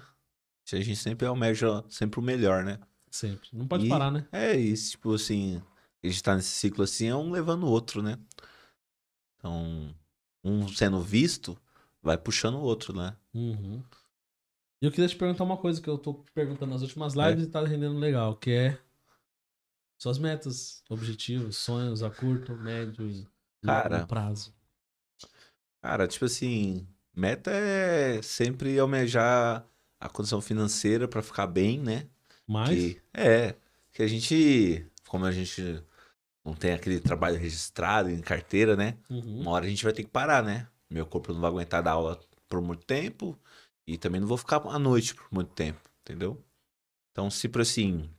A 0.71 0.75
gente 0.77 0.95
sempre 0.95 1.25
almeja 1.25 1.83
sempre 1.89 2.19
o 2.19 2.23
melhor, 2.23 2.63
né? 2.63 2.79
Sempre. 3.15 3.49
Não 3.53 3.65
pode 3.65 3.85
E- 3.85 3.89
parar, 3.89 4.11
né? 4.11 4.27
É 4.31 4.53
isso, 4.55 4.91
tipo 4.91 5.13
assim, 5.13 5.61
a 6.03 6.07
gente 6.07 6.21
tá 6.21 6.35
nesse 6.35 6.49
ciclo 6.49 6.83
assim, 6.83 7.07
é 7.07 7.15
um 7.15 7.31
levando 7.31 7.63
o 7.63 7.69
outro, 7.69 8.01
né? 8.01 8.17
Então, 9.37 9.95
um 10.43 10.67
sendo 10.67 11.01
visto, 11.01 11.57
vai 12.01 12.17
puxando 12.17 12.55
o 12.55 12.61
outro, 12.61 12.93
né? 12.93 13.15
Uhum. 13.33 13.81
E 14.81 14.85
eu 14.85 14.91
queria 14.91 15.07
te 15.07 15.15
perguntar 15.15 15.43
uma 15.43 15.57
coisa 15.57 15.81
que 15.81 15.89
eu 15.89 15.97
tô 15.97 16.13
perguntando 16.33 16.71
nas 16.73 16.81
últimas 16.81 17.15
É. 17.15 17.29
lives 17.29 17.45
e 17.45 17.49
tá 17.49 17.63
rendendo 17.65 17.97
legal, 17.97 18.35
que 18.35 18.51
é 18.51 18.79
suas 19.97 20.17
metas, 20.17 20.83
objetivos, 20.89 21.57
sonhos 21.57 22.03
a 22.03 22.09
curto, 22.09 22.55
médio 22.55 23.09
e 23.09 23.25
Cara. 23.63 23.97
longo 23.97 24.07
prazo. 24.07 24.53
Cara, 25.81 26.07
tipo 26.07 26.25
assim, 26.25 26.87
meta 27.15 27.51
é 27.51 28.21
sempre 28.21 28.77
almejar 28.79 29.65
a 29.99 30.09
condição 30.09 30.41
financeira 30.41 31.07
pra 31.07 31.21
ficar 31.21 31.47
bem, 31.47 31.79
né? 31.79 32.09
Mas, 32.47 32.69
Que, 32.69 33.01
é, 33.13 33.55
que 33.91 34.03
a 34.03 34.07
gente, 34.07 34.85
como 35.07 35.25
a 35.25 35.31
gente 35.31 35.83
não 36.43 36.53
tem 36.53 36.73
aquele 36.73 36.99
trabalho 36.99 37.37
registrado 37.37 38.09
em 38.09 38.21
carteira, 38.21 38.75
né? 38.75 38.97
Uhum. 39.09 39.41
Uma 39.41 39.51
hora 39.51 39.65
a 39.65 39.69
gente 39.69 39.83
vai 39.83 39.93
ter 39.93 40.03
que 40.03 40.09
parar, 40.09 40.43
né? 40.43 40.67
Meu 40.89 41.05
corpo 41.05 41.33
não 41.33 41.41
vai 41.41 41.49
aguentar 41.49 41.81
dar 41.81 41.93
aula 41.93 42.19
por 42.47 42.61
muito 42.61 42.85
tempo 42.85 43.37
e 43.87 43.97
também 43.97 44.21
não 44.21 44.27
vou 44.27 44.37
ficar 44.37 44.57
à 44.67 44.77
noite 44.77 45.15
por 45.15 45.27
muito 45.31 45.51
tempo, 45.53 45.79
entendeu? 46.01 46.41
Então, 47.11 47.29
se 47.31 47.49
para 47.49 47.63
assim 47.63 48.09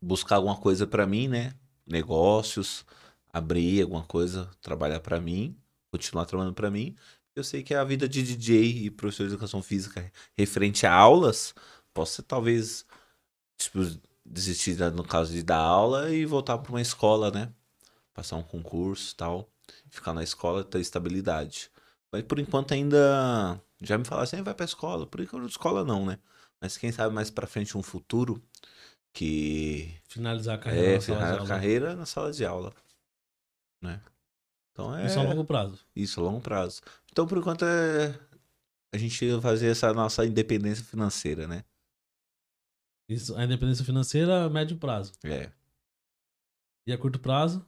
buscar 0.00 0.36
alguma 0.36 0.56
coisa 0.56 0.86
pra 0.86 1.06
mim, 1.06 1.28
né? 1.28 1.54
Negócios, 1.86 2.84
abrir 3.32 3.82
alguma 3.82 4.02
coisa, 4.02 4.50
trabalhar 4.60 5.00
pra 5.00 5.20
mim, 5.20 5.56
continuar 5.90 6.26
trabalhando 6.26 6.54
pra 6.54 6.70
mim. 6.70 6.94
Eu 7.34 7.42
sei 7.42 7.62
que 7.62 7.74
a 7.74 7.84
vida 7.84 8.06
de 8.08 8.22
DJ 8.22 8.84
e 8.84 8.90
professor 8.90 9.26
de 9.26 9.32
educação 9.32 9.62
física 9.62 10.12
referente 10.36 10.86
a 10.86 10.92
aulas, 10.92 11.54
posso 11.94 12.16
ser, 12.16 12.22
talvez 12.22 12.84
tipo, 13.64 13.80
desistir 14.24 14.76
no 14.92 15.04
caso 15.04 15.32
de 15.32 15.42
dar 15.42 15.58
aula 15.58 16.10
e 16.10 16.24
voltar 16.24 16.58
para 16.58 16.70
uma 16.72 16.80
escola, 16.80 17.30
né? 17.30 17.52
Passar 18.14 18.36
um 18.36 18.42
concurso 18.42 19.12
e 19.12 19.16
tal. 19.16 19.48
Ficar 19.90 20.12
na 20.12 20.22
escola, 20.22 20.64
ter 20.64 20.80
estabilidade. 20.80 21.70
Mas 22.10 22.22
por 22.22 22.38
enquanto 22.38 22.72
ainda. 22.74 23.60
Já 23.80 23.98
me 23.98 24.04
falaram 24.04 24.24
assim, 24.24 24.42
vai 24.42 24.54
pra 24.54 24.64
escola. 24.64 25.06
Por 25.06 25.20
enquanto, 25.20 25.48
escola 25.48 25.84
não, 25.84 26.06
né? 26.06 26.18
Mas 26.60 26.76
quem 26.76 26.92
sabe 26.92 27.14
mais 27.14 27.30
pra 27.30 27.46
frente 27.46 27.76
um 27.76 27.82
futuro 27.82 28.40
que 29.12 29.94
finalizar 30.08 30.54
a 30.54 30.58
carreira 30.58 30.86
é 30.88 30.94
na 30.94 31.00
sala 31.00 31.00
de 31.00 31.06
ferrar 31.06 31.28
a 31.28 31.36
aula. 31.36 31.48
carreira 31.48 31.96
na 31.96 32.06
sala 32.06 32.32
de 32.32 32.44
aula. 32.44 32.72
Né? 33.82 34.00
Então 34.70 34.96
é 34.96 35.06
Isso 35.06 35.18
a 35.18 35.22
longo 35.22 35.44
prazo. 35.44 35.78
isso, 35.94 36.20
a 36.20 36.22
longo 36.22 36.40
prazo. 36.40 36.80
Então, 37.10 37.26
por 37.26 37.38
enquanto, 37.38 37.64
é 37.64 38.18
a 38.94 38.98
gente 38.98 39.40
fazer 39.40 39.68
essa 39.68 39.92
nossa 39.92 40.24
independência 40.24 40.84
financeira, 40.84 41.46
né? 41.46 41.64
Isso, 43.12 43.36
a 43.36 43.44
independência 43.44 43.84
financeira 43.84 44.44
a 44.44 44.50
médio 44.50 44.76
prazo. 44.76 45.12
É. 45.24 45.50
E 46.86 46.92
a 46.92 46.98
curto 46.98 47.18
prazo, 47.18 47.64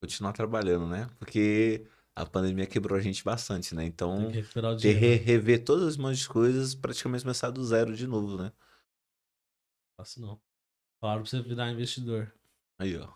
continuar 0.00 0.32
trabalhando, 0.32 0.86
né? 0.86 1.08
Porque 1.18 1.86
a 2.14 2.24
pandemia 2.24 2.66
quebrou 2.66 2.98
a 2.98 3.02
gente 3.02 3.22
bastante, 3.22 3.74
né? 3.74 3.84
Então, 3.84 4.30
ter 4.32 4.42
dinheiro. 4.76 5.00
re- 5.00 5.16
rever 5.16 5.64
todas 5.64 5.86
as 5.88 5.96
montes 5.96 6.20
de 6.20 6.28
coisas, 6.28 6.74
praticamente 6.74 7.22
começar 7.24 7.50
do 7.50 7.64
zero 7.64 7.94
de 7.94 8.06
novo, 8.06 8.36
né? 8.42 8.52
Faço 9.98 10.20
não. 10.20 10.40
Falaram 11.00 11.22
pra 11.22 11.30
você 11.30 11.42
virar 11.42 11.70
investidor. 11.70 12.32
Aí, 12.78 12.96
ó. 12.96 13.12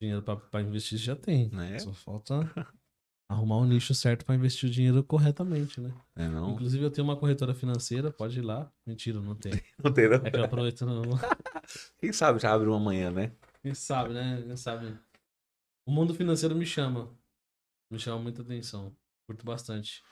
Dinheiro 0.00 0.22
pra, 0.22 0.36
pra 0.36 0.60
investir 0.62 0.98
já 0.98 1.16
tem. 1.16 1.48
Né? 1.50 1.78
Só 1.78 1.92
falta 1.92 2.34
arrumar 3.28 3.56
o 3.56 3.64
nicho 3.64 3.94
certo 3.94 4.24
pra 4.24 4.34
investir 4.34 4.68
o 4.68 4.72
dinheiro 4.72 5.02
corretamente, 5.02 5.80
né? 5.80 5.92
É 6.14 6.28
não? 6.28 6.52
Inclusive, 6.52 6.84
eu 6.84 6.90
tenho 6.90 7.06
uma 7.06 7.16
corretora 7.16 7.54
financeira, 7.54 8.10
pode 8.10 8.38
ir 8.38 8.42
lá. 8.42 8.70
Mentira, 8.86 9.20
não 9.20 9.34
tem. 9.34 9.52
Não 9.82 9.92
tem, 9.92 10.08
não. 10.08 10.16
É 10.16 10.30
que 10.30 10.36
eu 10.36 10.44
aproveito. 10.44 10.86
Não... 10.86 11.02
Quem 11.98 12.12
sabe 12.12 12.38
já 12.38 12.52
abre 12.52 12.68
uma 12.68 12.78
manhã, 12.78 13.10
né? 13.10 13.32
Quem 13.62 13.74
sabe, 13.74 14.14
né? 14.14 14.42
Quem 14.46 14.56
sabe. 14.56 14.96
O 15.84 15.90
mundo 15.90 16.14
financeiro 16.14 16.54
me 16.54 16.64
chama. 16.64 17.10
Me 17.90 17.98
chama 17.98 18.20
muita 18.22 18.42
atenção. 18.42 18.94
Curto 19.26 19.44
bastante. 19.44 20.02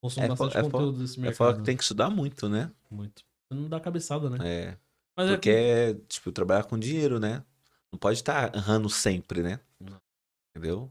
Consumo 0.00 0.26
É 0.26 0.28
bastante 0.28 0.56
é 0.56 0.62
conteúdo 0.62 0.98
desse 0.98 1.18
É 1.18 1.22
mercado. 1.22 1.36
falar 1.36 1.56
que 1.56 1.62
tem 1.62 1.76
que 1.76 1.82
estudar 1.82 2.10
muito, 2.10 2.48
né? 2.48 2.70
Muito. 2.90 3.24
Não 3.50 3.68
dá 3.68 3.78
cabeçada, 3.78 4.30
né? 4.30 4.38
É. 4.40 4.78
Mas 5.16 5.30
é 5.30 5.32
Porque 5.34 5.50
é, 5.50 5.94
tipo, 6.08 6.32
trabalhar 6.32 6.64
com 6.64 6.78
dinheiro, 6.78 7.20
né? 7.20 7.44
Não 7.92 7.98
pode 7.98 8.18
estar 8.18 8.54
errando 8.54 8.88
sempre, 8.88 9.42
né? 9.42 9.60
Não. 9.78 10.00
Entendeu? 10.50 10.90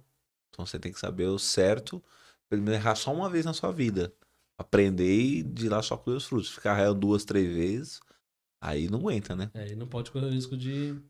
Então 0.52 0.66
você 0.66 0.78
tem 0.78 0.92
que 0.92 1.00
saber 1.00 1.26
o 1.26 1.40
certo, 1.40 2.04
pelo 2.48 2.62
menos 2.62 2.80
errar 2.80 2.96
só 2.96 3.14
uma 3.14 3.30
vez 3.30 3.46
na 3.46 3.54
sua 3.54 3.72
vida. 3.72 4.14
Aprender 4.58 5.20
e 5.20 5.42
de 5.42 5.68
lá 5.68 5.82
só 5.82 5.98
colher 5.98 6.18
os 6.18 6.26
frutos. 6.26 6.50
Ficar 6.52 6.78
errando 6.78 7.00
duas, 7.00 7.26
três 7.26 7.52
vezes, 7.52 8.00
aí 8.60 8.88
não 8.90 9.00
aguenta, 9.00 9.36
né? 9.36 9.50
É, 9.54 9.70
e 9.70 9.76
não 9.76 9.88
pode 9.88 10.12
correr 10.12 10.28
o 10.28 10.30
risco 10.30 10.56
de 10.56 11.02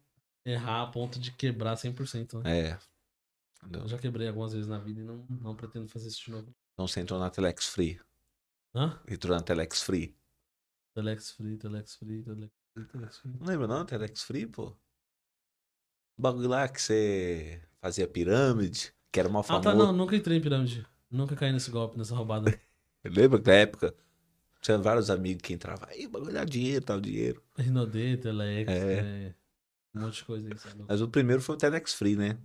errar 0.45 0.83
a 0.83 0.87
ponto 0.87 1.19
de 1.19 1.31
quebrar 1.31 1.75
100%. 1.75 2.41
Né? 2.43 2.59
É. 2.59 2.79
Entendeu? 3.57 3.81
Eu 3.81 3.87
já 3.87 3.97
quebrei 3.97 4.27
algumas 4.27 4.53
vezes 4.53 4.67
na 4.67 4.79
vida 4.79 5.01
e 5.01 5.03
não, 5.03 5.25
não 5.29 5.55
pretendo 5.55 5.87
fazer 5.87 6.07
isso 6.07 6.23
de 6.23 6.31
novo. 6.31 6.55
Então 6.73 6.87
você 6.87 7.01
entrou 7.01 7.19
na 7.19 7.29
Telex 7.29 7.67
Free. 7.67 7.99
Hã? 8.73 8.99
Entrou 9.07 9.35
na 9.35 9.43
Telex 9.43 9.81
Free. 9.81 10.15
Telex 10.93 11.31
Free, 11.31 11.57
Telex 11.57 11.95
Free, 11.95 12.23
Telex 12.23 12.53
Free, 12.73 12.85
Telex 12.85 13.17
Free. 13.17 13.31
Não 13.39 13.47
lembra 13.47 13.67
não, 13.67 13.85
Telex 13.85 14.23
Free, 14.23 14.47
pô? 14.47 14.75
O 16.17 16.21
bagulho 16.21 16.49
lá 16.49 16.67
que 16.67 16.81
você 16.81 17.61
fazia 17.79 18.07
pirâmide, 18.07 18.93
que 19.11 19.19
era 19.19 19.29
mal 19.29 19.41
Ah, 19.41 19.43
famoso. 19.43 19.63
tá, 19.63 19.73
não, 19.75 19.91
nunca 19.91 20.15
entrei 20.15 20.37
em 20.37 20.41
pirâmide. 20.41 20.85
Nunca 21.09 21.35
caí 21.35 21.51
nesse 21.51 21.69
golpe, 21.69 21.97
nessa 21.97 22.15
roubada. 22.15 22.57
Lembra 23.03 23.39
que 23.39 23.47
na 23.49 23.55
época 23.55 23.93
tinha 24.61 24.77
vários 24.77 25.09
amigos 25.09 25.41
que 25.41 25.53
entravam, 25.53 25.87
aí, 25.89 26.07
bagulho 26.07 26.45
dinheiro, 26.45 26.85
tal 26.85 27.01
dinheiro. 27.01 27.41
Rinodê, 27.57 28.15
Telex, 28.17 28.71
É. 28.71 28.93
é, 28.93 29.33
um 29.95 30.01
monte 30.01 30.15
de 30.17 30.23
coisa 30.25 30.47
aí. 30.51 30.57
sabe? 30.57 30.85
Mas 30.87 31.01
o 31.01 31.07
primeiro 31.07 31.41
foi 31.41 31.55
o 31.55 31.57
Telex 31.57 31.93
Free, 31.93 32.15
né? 32.15 32.37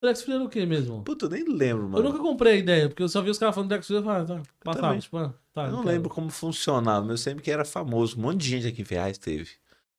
Telex 0.00 0.22
Free 0.22 0.34
era 0.34 0.44
o 0.44 0.48
que 0.48 0.64
mesmo? 0.66 1.02
Puta, 1.02 1.26
eu 1.26 1.30
nem 1.30 1.44
lembro, 1.44 1.84
Eu 1.84 1.88
mano. 1.88 2.02
nunca 2.08 2.18
comprei 2.18 2.54
a 2.54 2.56
ideia, 2.56 2.88
porque 2.88 3.02
eu 3.02 3.08
só 3.08 3.22
vi 3.22 3.30
os 3.30 3.38
caras 3.38 3.54
falando 3.54 3.68
Telex 3.70 3.86
Free 3.86 3.98
e 3.98 4.02
falei, 4.02 4.22
ah, 4.22 4.24
tá, 4.26 4.42
passava, 4.62 4.98
tipo, 4.98 5.16
ah, 5.16 5.34
tá. 5.52 5.64
Eu 5.66 5.70
não 5.72 5.82
quero. 5.82 5.88
lembro 5.94 6.10
como 6.10 6.30
funcionava, 6.30 7.02
mas 7.02 7.10
eu 7.10 7.18
sempre 7.18 7.42
que 7.42 7.50
era 7.50 7.64
famoso. 7.64 8.18
Um 8.18 8.22
monte 8.22 8.40
de 8.40 8.48
gente 8.48 8.66
aqui 8.66 8.82
em 8.82 8.84
Ferraz 8.84 9.16
teve. 9.18 9.50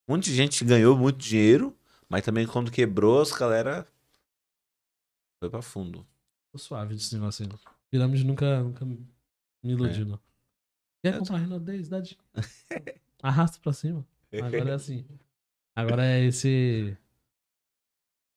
Um 0.07 0.14
monte 0.14 0.26
de 0.26 0.36
gente 0.36 0.64
ganhou 0.65 0.95
muito 0.98 1.18
dinheiro, 1.18 1.76
mas 2.10 2.23
também 2.23 2.45
quando 2.45 2.69
quebrou, 2.72 3.22
as 3.22 3.32
galera 3.32 3.88
foi 5.46 5.50
pra 5.50 5.62
fundo. 5.62 6.06
Tô 6.52 6.58
suave 6.58 6.96
desse 6.96 7.14
negócio 7.14 7.46
aí. 7.46 7.52
Pirâmide 7.92 8.24
nunca, 8.24 8.64
nunca 8.64 8.84
me 8.84 9.06
iludiu, 9.64 10.06
não. 10.06 10.20
Quer 11.04 11.14
Eu 11.16 11.20
comprar 11.20 11.38
Rinodez? 11.38 11.88
Dá 11.88 12.00
dinheiro. 12.00 12.24
Arrasta 13.22 13.60
pra 13.62 13.74
cima. 13.74 14.06
Agora 14.34 14.70
é 14.72 14.74
assim. 14.74 15.06
Agora 15.76 16.06
é 16.06 16.24
esse. 16.26 16.98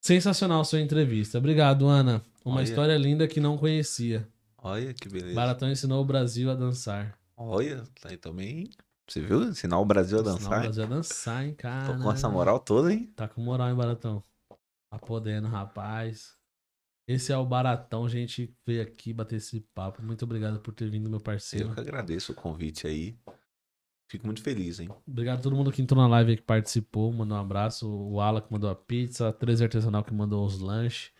Sensacional 0.02 0.64
sua 0.64 0.80
entrevista. 0.80 1.38
Obrigado, 1.38 1.86
Ana. 1.86 2.22
Uma 2.44 2.56
Olha. 2.56 2.64
história 2.64 2.96
linda 2.96 3.26
que 3.26 3.40
não 3.40 3.56
conhecia. 3.58 4.28
Olha 4.58 4.92
que 4.92 5.08
beleza. 5.08 5.34
Baratão 5.34 5.70
ensinou 5.70 6.02
o 6.02 6.06
Brasil 6.06 6.50
a 6.50 6.54
dançar. 6.54 7.18
Olha, 7.36 7.84
tá 8.00 8.10
aí 8.10 8.16
também. 8.16 8.70
Você 9.08 9.20
viu? 9.20 9.42
Ensinar 9.44 9.78
o 9.78 9.84
Brasil 9.84 10.18
a 10.18 10.20
Ensinou 10.20 10.36
o 10.36 10.40
dançar. 10.40 10.60
Brasil 10.60 10.84
a 10.84 10.86
dançar, 10.86 11.44
hein, 11.46 11.54
cara. 11.54 11.94
Tô 11.94 12.02
com 12.02 12.12
essa 12.12 12.28
moral 12.28 12.58
toda, 12.60 12.92
hein? 12.92 13.10
Tá 13.16 13.26
com 13.28 13.40
moral, 13.40 13.68
hein, 13.70 13.74
Baratão? 13.76 14.22
Tá 14.90 14.98
podendo, 14.98 15.48
rapaz. 15.48 16.37
Esse 17.08 17.32
é 17.32 17.38
o 17.38 17.46
Baratão, 17.46 18.04
a 18.04 18.08
gente 18.08 18.54
veio 18.66 18.82
aqui 18.82 19.14
bater 19.14 19.36
esse 19.36 19.60
papo. 19.74 20.02
Muito 20.02 20.26
obrigado 20.26 20.60
por 20.60 20.74
ter 20.74 20.90
vindo, 20.90 21.08
meu 21.08 21.18
parceiro. 21.18 21.70
Eu 21.70 21.74
que 21.74 21.80
agradeço 21.80 22.32
o 22.32 22.34
convite 22.34 22.86
aí. 22.86 23.16
Fico 24.10 24.26
muito 24.26 24.42
feliz, 24.42 24.78
hein? 24.78 24.90
Obrigado 25.06 25.38
a 25.38 25.42
todo 25.42 25.56
mundo 25.56 25.72
que 25.72 25.80
entrou 25.80 26.02
na 26.02 26.06
live 26.06 26.32
aí, 26.32 26.36
que 26.36 26.42
participou, 26.42 27.10
mandou 27.10 27.38
um 27.38 27.40
abraço. 27.40 27.88
O 27.90 28.20
Ala 28.20 28.42
que 28.42 28.52
mandou 28.52 28.68
a 28.68 28.74
pizza, 28.74 29.28
a 29.28 29.32
13 29.32 29.64
Artesanal 29.64 30.04
que 30.04 30.12
mandou 30.12 30.44
os 30.44 30.60
lanches. 30.60 31.10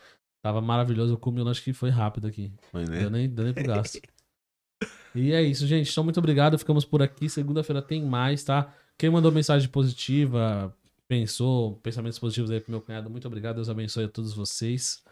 Tava 0.43 0.61
maravilhoso, 0.61 1.15
eu 1.15 1.19
comi 1.19 1.41
o 1.41 1.45
lanche 1.45 1.63
que 1.63 1.73
foi 1.73 1.89
rápido 1.89 2.27
aqui. 2.27 2.53
Mas, 2.71 2.87
né? 2.87 3.01
Deu 3.01 3.11
nem, 3.11 3.27
deu 3.27 3.45
nem 3.47 3.55
pro 3.55 3.65
gasto. 3.65 3.99
e 5.15 5.33
é 5.33 5.43
isso, 5.43 5.67
gente. 5.67 5.91
Então, 5.91 6.05
muito 6.05 6.19
obrigado. 6.19 6.59
Ficamos 6.59 6.85
por 6.85 7.01
aqui. 7.01 7.31
Segunda-feira 7.31 7.81
tem 7.81 8.05
mais, 8.05 8.45
tá? 8.45 8.75
Quem 8.99 9.09
mandou 9.09 9.33
mensagem 9.33 9.71
positiva, 9.71 10.75
pensou, 11.09 11.77
pensamentos 11.77 12.19
positivos 12.19 12.51
aí 12.51 12.61
pro 12.61 12.71
meu 12.71 12.83
cunhado, 12.83 13.09
muito 13.09 13.27
obrigado. 13.27 13.57
Deus 13.57 13.71
abençoe 13.71 14.05
a 14.05 14.09
todos 14.09 14.35
vocês. 14.35 15.03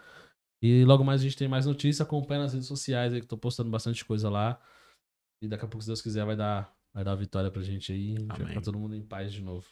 E 0.63 0.85
logo 0.85 1.05
mais 1.05 1.21
a 1.21 1.25
gente 1.25 1.37
tem 1.37 1.49
mais 1.49 1.67
notícias. 1.67 2.01
Acompanha 2.01 2.43
nas 2.43 2.53
redes 2.53 2.69
sociais 2.69 3.13
aí, 3.13 3.21
que 3.21 3.27
tô 3.27 3.37
postando 3.37 3.71
bastante 3.71 4.05
coisa 4.05 4.29
lá. 4.31 4.61
E 5.43 5.49
daqui 5.49 5.65
a 5.65 5.69
pouco, 5.69 5.83
se 5.83 5.89
Deus 5.89 6.01
quiser, 6.01 6.25
vai 6.25 6.35
dar, 6.37 6.75
vai 6.95 7.05
dar 7.05 7.13
a 7.13 7.17
vitória 7.17 7.51
pra 7.51 7.63
gente 7.63 7.93
aí. 7.93 8.15
A 8.15 8.19
gente 8.21 8.27
vai 8.29 8.37
Amém. 8.37 8.49
ficar 8.49 8.61
todo 8.63 8.79
mundo 8.79 8.95
em 8.95 9.03
paz 9.03 9.33
de 9.33 9.43
novo. 9.43 9.67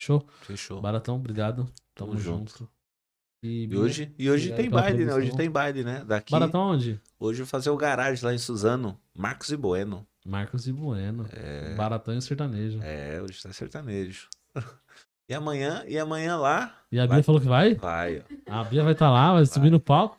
Show? 0.00 0.26
Fechou. 0.42 0.80
Baratão, 0.80 1.16
obrigado. 1.16 1.64
Tamo, 1.94 2.12
Tamo 2.12 2.18
junto. 2.18 2.50
junto. 2.58 2.70
E, 3.42 3.64
E 3.64 3.76
hoje, 3.76 4.14
e 4.18 4.30
hoje 4.30 4.54
tem 4.54 4.68
baile, 4.68 5.04
né? 5.06 5.14
Hoje 5.14 5.34
tem 5.34 5.50
baile, 5.50 5.82
né? 5.82 6.04
Daqui. 6.04 6.30
Baratão 6.32 6.60
onde? 6.72 7.00
Hoje 7.18 7.40
eu 7.40 7.46
vou 7.46 7.50
fazer 7.50 7.70
o 7.70 7.76
garagem 7.76 8.22
lá 8.24 8.34
em 8.34 8.38
Suzano. 8.38 9.00
Marcos 9.16 9.50
e 9.50 9.56
Bueno. 9.56 10.06
Marcos 10.26 10.66
e 10.68 10.72
Bueno. 10.72 11.26
Baratão 11.76 12.14
e 12.16 12.20
sertanejo. 12.20 12.78
É, 12.82 13.20
hoje 13.22 13.42
tá 13.42 13.50
sertanejo. 13.52 14.28
E 15.30 15.34
amanhã, 15.34 15.84
e 15.86 15.96
amanhã 15.96 16.36
lá, 16.36 16.76
E 16.90 16.98
a 16.98 17.04
Bia 17.06 17.14
Vai. 17.14 17.22
falou 17.22 17.40
que 17.40 17.46
vai? 17.46 17.74
vai. 17.76 18.24
ó. 18.48 18.52
A 18.52 18.64
Bia 18.64 18.82
vai 18.82 18.94
estar 18.94 19.08
lá, 19.08 19.32
vai 19.34 19.46
subir 19.46 19.70
no 19.70 19.78
palco. 19.78 20.18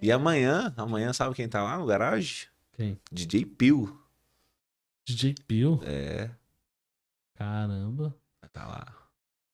E 0.00 0.10
amanhã, 0.10 0.72
amanhã 0.74 1.12
sabe 1.12 1.34
quem 1.34 1.46
tá 1.46 1.62
lá 1.62 1.76
no 1.76 1.84
garagem? 1.84 2.48
Quem? 2.72 2.98
DJ 3.12 3.44
Pio. 3.44 3.94
DJ 5.06 5.34
Pio. 5.46 5.80
É, 5.84 6.30
Caramba. 7.36 8.16
vai 8.40 8.48
tá 8.50 8.66
lá. 8.66 8.86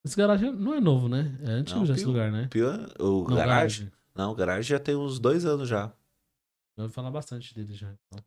Esse 0.05 0.15
garagem 0.15 0.49
não 0.53 0.75
é 0.75 0.79
novo, 0.79 1.09
né? 1.09 1.37
É 1.43 1.49
antigo 1.51 1.79
Não, 1.79 1.85
já 1.85 1.93
esse 1.93 2.03
Pio. 2.03 2.13
lugar, 2.13 2.31
né? 2.31 2.47
Pio, 2.49 2.67
o 2.99 3.27
Não, 3.27 3.35
garagem? 3.35 3.91
Não, 4.15 4.31
o 4.31 4.35
garagem 4.35 4.63
já 4.63 4.79
tem 4.79 4.95
uns 4.95 5.19
dois 5.19 5.45
anos 5.45 5.67
já. 5.67 5.91
Eu 6.77 6.85
vou 6.85 6.89
falar 6.89 7.11
bastante 7.11 7.53
dele 7.53 7.73
já. 7.73 7.91
Então, 8.07 8.23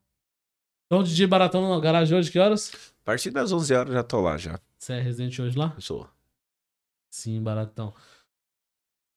então 0.85 1.03
DJ 1.03 1.25
Baratão 1.25 1.67
no 1.67 1.81
garagem 1.81 2.15
hoje, 2.15 2.31
que 2.31 2.37
horas? 2.37 2.71
A 3.01 3.05
partir 3.05 3.31
das 3.31 3.51
11 3.51 3.73
horas 3.73 3.91
já 3.93 4.03
tô 4.03 4.21
lá 4.21 4.37
já. 4.37 4.59
Você 4.77 4.93
é 4.93 5.01
residente 5.01 5.41
hoje 5.41 5.57
lá? 5.57 5.75
Sou. 5.79 6.07
Sim, 7.09 7.41
Baratão. 7.41 7.93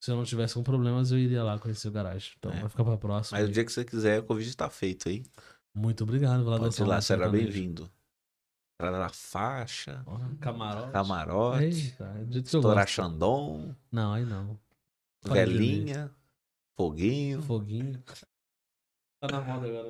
Se 0.01 0.11
eu 0.13 0.17
não 0.17 0.25
tivesse 0.25 0.55
com 0.55 0.63
problemas, 0.63 1.11
eu 1.11 1.19
iria 1.19 1.43
lá 1.43 1.59
conhecer 1.59 1.89
o 1.89 1.91
garagem. 1.93 2.33
Então 2.39 2.53
É. 2.53 2.61
vai 2.61 2.69
ficar 2.69 2.85
pra 2.85 2.97
próxima. 2.97 3.39
Mas 3.39 3.49
o 3.49 3.53
dia 3.53 3.65
que 3.65 3.73
você 3.73 3.85
quiser, 3.85 4.21
o 4.21 4.25
convite 4.25 4.57
tá 4.57 4.71
feito 4.71 5.09
aí. 5.09 5.25
Muito 5.75 6.05
obrigado. 6.05 6.45
Lá 6.45 6.59
Pode 6.59 6.81
ir 6.81 6.85
lá, 6.85 7.01
será 7.01 7.29
bem-vindo. 7.29 7.91
Entrada 8.81 8.99
na 9.01 9.09
faixa, 9.09 10.05
Ó, 10.07 10.19
Camarote. 10.41 10.93
camarote, 10.93 11.65
Eita, 11.65 12.05
é 12.05 12.25
gosto. 12.61 12.87
Xandão, 12.89 13.77
Não, 13.91 14.13
aí 14.13 14.25
não. 14.25 14.57
Velhinha, 15.25 16.15
foguinho. 16.77 17.43
Foguinho. 17.43 18.01
Tá 19.21 19.27
na 19.33 19.41
moda 19.41 19.67
agora, 19.67 19.83
né? 19.83 19.87